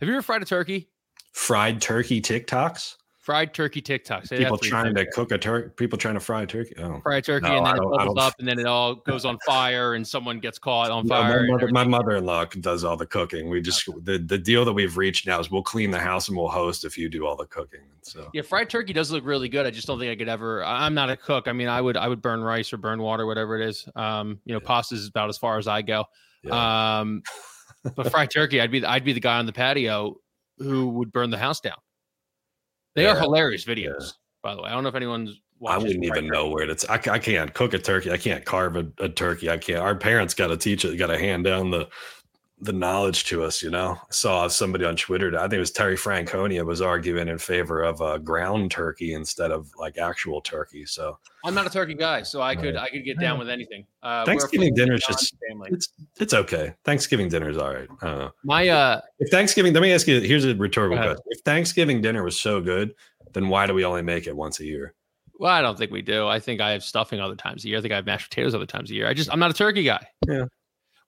Have 0.00 0.08
you 0.08 0.14
ever 0.14 0.22
fried 0.22 0.42
a 0.42 0.44
turkey? 0.44 0.88
Fried 1.32 1.80
turkey 1.80 2.20
TikToks. 2.20 2.94
Fried 3.30 3.54
turkey 3.54 3.80
TikToks. 3.80 4.36
People 4.36 4.58
trying 4.58 4.92
to 4.96 5.06
cook 5.12 5.30
a 5.30 5.38
turkey. 5.38 5.70
People 5.76 5.96
trying 5.96 6.14
to 6.14 6.20
fry 6.20 6.42
a 6.42 6.46
turkey. 6.46 6.74
Oh. 6.78 6.98
fried 7.00 7.22
turkey, 7.24 7.46
No, 7.46 7.58
and 7.58 7.66
then 7.66 7.76
it 7.76 7.80
bubbles 7.96 8.18
up, 8.18 8.34
and 8.40 8.48
then 8.48 8.58
it 8.58 8.66
all 8.66 8.96
goes 8.96 9.24
on 9.24 9.38
fire, 9.46 9.94
and 9.94 10.04
someone 10.04 10.40
gets 10.40 10.58
caught 10.58 10.90
on 10.90 11.06
No, 11.06 11.14
fire. 11.14 11.42
my, 11.44 11.46
mother, 11.52 11.64
everything. 11.68 11.90
mother-in-law 11.90 12.44
does 12.60 12.82
all 12.82 12.96
the 12.96 13.06
cooking. 13.06 13.48
We 13.48 13.60
just 13.60 13.88
the, 14.04 14.18
the 14.18 14.36
deal 14.36 14.64
that 14.64 14.72
we've 14.72 14.96
reached 14.96 15.28
now 15.28 15.38
is 15.38 15.48
we'll 15.48 15.62
clean 15.62 15.92
the 15.92 16.00
house 16.00 16.26
and 16.26 16.36
we'll 16.36 16.48
host 16.48 16.84
if 16.84 16.98
you 16.98 17.08
do 17.08 17.24
all 17.24 17.36
the 17.36 17.46
cooking. 17.46 17.80
So 18.02 18.28
Yeah, 18.34 18.42
fried 18.42 18.68
turkey 18.68 18.92
does 18.92 19.12
look 19.12 19.24
really 19.24 19.48
good. 19.48 19.64
I 19.64 19.70
just 19.70 19.86
don't 19.86 20.00
think 20.00 20.10
I 20.10 20.16
could 20.16 20.28
ever. 20.28 20.64
I'm 20.64 20.94
not 20.94 21.08
a 21.08 21.16
cook. 21.16 21.46
I 21.46 21.52
mean, 21.52 21.68
I 21.68 21.80
would 21.80 21.96
I 21.96 22.08
would 22.08 22.20
burn 22.20 22.42
rice 22.42 22.72
or 22.72 22.78
burn 22.78 23.00
water, 23.00 23.26
whatever 23.26 23.56
it 23.60 23.68
is. 23.68 23.88
Um, 23.94 24.40
you 24.44 24.54
know, 24.54 24.60
Yeah. 24.60 24.66
pasta 24.66 24.96
is 24.96 25.06
about 25.06 25.28
as 25.28 25.38
far 25.38 25.56
as 25.56 25.68
I 25.68 25.82
go. 25.82 26.06
yeah. 26.42 26.98
Um, 27.00 27.22
but 27.94 28.10
fried 28.10 28.30
turkey, 28.32 28.60
I'd 28.60 28.72
be 28.72 28.84
I'd 28.84 29.04
be 29.04 29.12
the 29.12 29.20
guy 29.20 29.38
on 29.38 29.46
the 29.46 29.52
patio 29.52 30.16
who 30.58 30.88
would 30.88 31.12
burn 31.12 31.30
the 31.30 31.38
house 31.38 31.60
down. 31.60 31.76
They 32.94 33.06
are 33.06 33.18
hilarious 33.18 33.64
videos, 33.64 34.14
by 34.42 34.54
the 34.54 34.62
way. 34.62 34.70
I 34.70 34.72
don't 34.72 34.82
know 34.82 34.88
if 34.88 34.94
anyone's. 34.94 35.40
I 35.66 35.76
wouldn't 35.76 36.04
even 36.04 36.26
know 36.26 36.48
where 36.48 36.68
it's. 36.68 36.88
I, 36.88 36.94
I 36.94 37.18
can't 37.18 37.52
cook 37.52 37.74
a 37.74 37.78
turkey. 37.78 38.10
I 38.10 38.16
can't 38.16 38.44
carve 38.44 38.76
a, 38.76 38.86
a 38.98 39.08
turkey. 39.08 39.50
I 39.50 39.58
can't. 39.58 39.80
Our 39.80 39.94
parents 39.94 40.32
got 40.32 40.48
to 40.48 40.56
teach 40.56 40.84
it. 40.84 40.96
Got 40.96 41.08
to 41.08 41.18
hand 41.18 41.44
down 41.44 41.70
the 41.70 41.88
the 42.62 42.72
knowledge 42.72 43.24
to 43.24 43.42
us. 43.42 43.62
You 43.62 43.70
know, 43.70 43.92
I 44.00 44.04
saw 44.10 44.46
somebody 44.48 44.84
on 44.84 44.96
Twitter. 44.96 45.34
I 45.36 45.42
think 45.42 45.54
it 45.54 45.58
was 45.60 45.70
Terry 45.70 45.96
Francona 45.96 46.64
was 46.64 46.80
arguing 46.82 47.28
in 47.28 47.38
favor 47.38 47.82
of 47.82 48.00
a 48.00 48.18
ground 48.18 48.70
turkey 48.70 49.14
instead 49.14 49.50
of 49.50 49.70
like 49.78 49.98
actual 49.98 50.40
turkey. 50.40 50.84
So 50.86 51.18
I'm 51.44 51.54
not 51.54 51.66
a 51.66 51.70
turkey 51.70 51.94
guy, 51.94 52.22
so 52.22 52.42
I 52.42 52.54
could 52.54 52.74
Right. 52.74 52.84
I 52.84 52.88
could 52.90 53.04
get 53.04 53.18
down 53.18 53.38
with 53.38 53.48
anything. 53.48 53.86
Uh, 54.02 54.24
Thanksgiving 54.24 54.74
dinner 54.74 54.94
is 54.94 55.04
just- 55.06 55.34
family. 55.48 55.70
it's 55.72 55.88
it's 56.18 56.34
okay. 56.34 56.74
Thanksgiving 56.84 57.28
dinner 57.28 57.48
is 57.48 57.56
all 57.56 57.72
right. 57.72 57.88
I 58.02 58.06
don't 58.06 58.18
know. 58.18 58.30
My 58.44 58.68
uh, 58.68 59.00
If 59.18 59.30
Thanksgiving, 59.30 59.72
let 59.72 59.82
me 59.82 59.92
ask 59.92 60.06
you. 60.06 60.20
Here's 60.20 60.44
a 60.44 60.54
rhetorical 60.54 60.98
question: 60.98 61.22
If 61.28 61.40
Thanksgiving 61.40 62.00
dinner 62.02 62.22
was 62.22 62.38
so 62.40 62.60
good, 62.60 62.94
then 63.32 63.48
why 63.48 63.66
do 63.66 63.74
we 63.74 63.84
only 63.84 64.02
make 64.02 64.26
it 64.26 64.36
once 64.36 64.60
a 64.60 64.64
year? 64.64 64.94
well, 65.38 65.50
I 65.50 65.62
don't 65.62 65.78
think 65.78 65.90
we 65.90 66.02
do. 66.02 66.28
I 66.28 66.38
think 66.38 66.60
I 66.60 66.72
have 66.72 66.84
stuffing 66.84 67.18
other 67.18 67.34
times 67.34 67.64
a 67.64 67.68
year. 67.68 67.78
I 67.78 67.80
think 67.80 67.92
I 67.92 67.96
have 67.96 68.04
mashed 68.04 68.28
potatoes 68.28 68.54
other 68.54 68.66
times 68.66 68.90
a 68.90 68.94
year. 68.94 69.08
I 69.08 69.14
just 69.14 69.32
I'm 69.32 69.38
not 69.38 69.50
a 69.50 69.54
turkey 69.54 69.82
guy. 69.82 70.06
Yeah. 70.28 70.44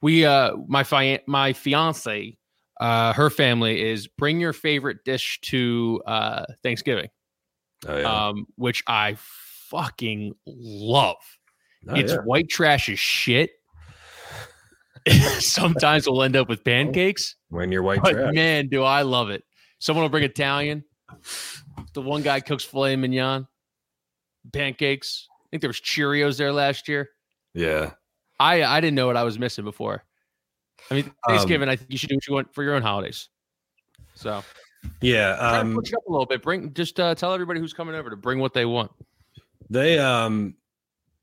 We 0.02 0.26
uh, 0.26 0.56
my 0.66 0.84
fi- 0.84 1.20
my 1.26 1.52
fiance, 1.52 2.36
uh, 2.80 3.12
her 3.12 3.30
family 3.30 3.80
is 3.80 4.08
bring 4.08 4.40
your 4.40 4.52
favorite 4.52 5.04
dish 5.04 5.40
to 5.42 6.02
uh 6.06 6.44
Thanksgiving. 6.62 7.08
Oh 7.88 7.96
yeah. 7.96 8.28
um, 8.28 8.46
which 8.56 8.82
I 8.86 9.16
fucking 9.70 10.34
love. 10.46 11.16
Oh, 11.88 11.94
it's 11.94 12.12
yeah. 12.12 12.18
white 12.18 12.48
trash 12.48 12.88
as 12.88 12.98
shit. 12.98 13.50
Sometimes 15.38 16.08
we'll 16.08 16.22
end 16.22 16.36
up 16.36 16.48
with 16.48 16.62
pancakes, 16.62 17.34
when 17.48 17.72
you're 17.72 17.82
white 17.82 18.04
trash. 18.04 18.34
man, 18.34 18.68
do 18.68 18.84
I 18.84 19.02
love 19.02 19.30
it. 19.30 19.42
Someone 19.80 20.04
will 20.04 20.10
bring 20.10 20.24
Italian. 20.24 20.84
The 21.94 22.00
one 22.00 22.22
guy 22.22 22.40
cooks 22.40 22.64
filet 22.64 22.94
mignon, 22.96 23.48
pancakes. 24.52 25.26
I 25.30 25.44
think 25.50 25.60
there 25.60 25.68
was 25.68 25.80
Cheerios 25.80 26.38
there 26.38 26.52
last 26.52 26.86
year. 26.88 27.10
Yeah. 27.52 27.92
I 28.42 28.76
I 28.76 28.80
didn't 28.80 28.96
know 28.96 29.06
what 29.06 29.16
I 29.16 29.22
was 29.22 29.38
missing 29.38 29.64
before. 29.64 30.04
I 30.90 30.94
mean, 30.94 31.04
Um, 31.06 31.12
Thanksgiving. 31.28 31.68
I 31.68 31.76
think 31.76 31.90
you 31.90 31.98
should 31.98 32.08
do 32.08 32.16
what 32.16 32.26
you 32.26 32.34
want 32.34 32.54
for 32.54 32.62
your 32.62 32.74
own 32.74 32.82
holidays. 32.82 33.28
So 34.14 34.42
Yeah. 35.00 35.32
Um, 35.34 35.74
push 35.74 35.92
up 35.92 36.06
a 36.08 36.10
little 36.10 36.26
bit. 36.26 36.42
Bring 36.42 36.72
just 36.74 36.98
uh, 36.98 37.14
tell 37.14 37.32
everybody 37.32 37.60
who's 37.60 37.72
coming 37.72 37.94
over 37.94 38.10
to 38.10 38.16
bring 38.16 38.38
what 38.38 38.52
they 38.52 38.64
want. 38.64 38.90
They 39.70 39.98
um 39.98 40.54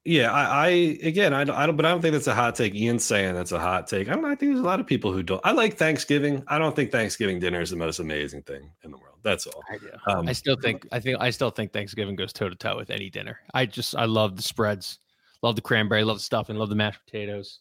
yeah, 0.05 0.32
I, 0.32 0.43
I 0.43 0.67
again 1.03 1.34
I 1.34 1.43
don't, 1.43 1.55
I 1.55 1.65
don't 1.65 1.76
but 1.76 1.86
I 1.86 1.89
don't 1.89 2.01
think 2.01 2.13
that's 2.13 2.28
a 2.28 2.34
hot 2.34 2.55
take. 2.55 2.74
Ian's 2.74 3.03
saying 3.03 3.36
that's 3.36 3.51
a 3.51 3.59
hot 3.59 3.88
take. 3.88 4.07
I 4.07 4.13
don't 4.13 4.24
know, 4.24 4.30
I 4.30 4.36
think 4.36 4.53
there's 4.53 4.61
a 4.61 4.67
lot 4.67 4.80
of 4.80 4.88
people 4.88 5.11
who 5.11 5.22
don't 5.22 5.41
I 5.43 5.51
like 5.51 5.78
Thanksgiving. 5.78 6.43
I 6.47 6.57
don't 6.57 6.76
think 6.76 6.91
Thanksgiving 6.91 7.39
dinner 7.39 7.61
is 7.61 7.70
the 7.70 7.76
most 7.76 7.99
amazing 7.99 8.43
thing 8.43 8.72
in 8.84 8.91
the 8.91 8.97
world. 8.97 9.17
That's 9.24 9.45
all. 9.45 9.61
I. 9.70 10.11
Um, 10.11 10.28
I 10.28 10.34
still 10.34 10.55
think 10.55 10.88
I 10.91 10.99
think 10.99 11.17
I 11.20 11.30
still 11.30 11.51
think 11.51 11.74
Thanksgiving 11.74 12.15
goes 12.15 12.34
toe 12.34 12.49
to 12.49 12.55
toe 12.55 12.78
with 12.78 12.89
any 12.89 13.09
dinner. 13.09 13.39
I 13.53 13.65
just 13.65 13.95
I 13.95 14.05
love 14.05 14.38
the 14.38 14.41
spreads, 14.41 14.99
love 15.42 15.56
the 15.56 15.62
cranberry, 15.62 16.04
love 16.04 16.18
the 16.18 16.24
stuffing, 16.24 16.56
love 16.56 16.70
the 16.70 16.76
mashed 16.76 17.00
potatoes. 17.06 17.60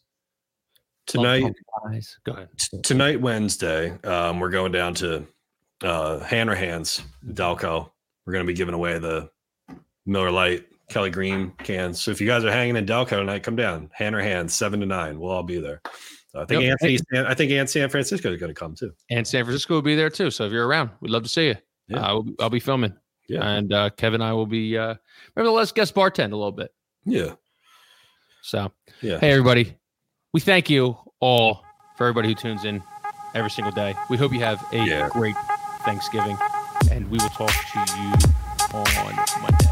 tonight. 1.07 1.53
Go 2.25 2.33
ahead. 2.33 2.49
t- 2.57 2.81
tonight 2.81 3.19
Wednesday, 3.19 3.97
um, 4.03 4.39
we're 4.39 4.49
going 4.49 4.71
down 4.71 4.93
to 4.95 5.25
uh 5.83 6.19
Hanner 6.19 6.55
Hands, 6.55 7.01
Delco. 7.27 7.89
We're 8.25 8.33
gonna 8.33 8.45
be 8.45 8.53
giving 8.53 8.75
away 8.75 8.99
the 8.99 9.29
Miller 10.05 10.31
Lite 10.31 10.65
Kelly 10.89 11.09
Green 11.09 11.51
cans. 11.63 12.01
So 12.01 12.11
if 12.11 12.19
you 12.19 12.27
guys 12.27 12.43
are 12.43 12.51
hanging 12.51 12.75
in 12.75 12.85
Delco 12.85 13.09
tonight, 13.11 13.43
come 13.43 13.55
down. 13.55 13.89
Hanner 13.93 14.21
Hands, 14.21 14.53
seven 14.53 14.79
to 14.81 14.85
nine. 14.85 15.19
We'll 15.19 15.31
all 15.31 15.43
be 15.43 15.59
there. 15.59 15.81
So 16.31 16.41
I 16.41 16.45
think 16.45 16.63
Yep. 16.63 16.71
Anthony, 16.81 16.99
I 17.27 17.33
think 17.33 17.51
and 17.51 17.69
San 17.69 17.89
Francisco 17.89 18.31
is 18.31 18.39
going 18.39 18.53
to 18.53 18.59
come 18.59 18.75
too. 18.75 18.91
And 19.09 19.25
San 19.27 19.45
Francisco 19.45 19.73
will 19.75 19.81
be 19.81 19.95
there 19.95 20.09
too. 20.11 20.29
So 20.29 20.45
if 20.45 20.51
you're 20.51 20.67
around, 20.67 20.91
we'd 21.01 21.09
love 21.11 21.23
to 21.23 21.29
see 21.29 21.47
you. 21.47 21.55
Yeah. 21.87 21.97
Uh, 22.01 22.07
I'll, 22.07 22.25
I'll 22.39 22.49
be 22.51 22.59
filming. 22.59 22.93
Yeah. 23.27 23.47
And 23.47 23.73
uh, 23.73 23.89
Kevin 23.91 24.21
and 24.21 24.29
I 24.29 24.33
will 24.33 24.45
be, 24.45 24.77
uh, 24.77 24.95
let's 25.35 25.71
guest 25.71 25.95
bartend 25.95 26.31
a 26.33 26.35
little 26.35 26.51
bit. 26.51 26.71
Yeah, 27.05 27.33
So, 28.41 28.71
yeah. 29.01 29.19
hey, 29.19 29.31
everybody. 29.31 29.75
We 30.33 30.39
thank 30.39 30.69
you 30.69 30.97
all 31.19 31.63
for 31.97 32.05
everybody 32.05 32.29
who 32.29 32.35
tunes 32.35 32.63
in 32.65 32.81
every 33.33 33.49
single 33.51 33.71
day. 33.71 33.95
We 34.09 34.17
hope 34.17 34.31
you 34.33 34.39
have 34.39 34.63
a 34.73 34.83
Yeah. 34.83 35.09
great 35.09 35.35
Thanksgiving. 35.81 36.37
And 36.91 37.09
we 37.11 37.17
will 37.17 37.29
talk 37.29 37.51
to 37.51 37.79
you 37.79 38.13
on 38.73 39.15
Monday. 39.41 39.68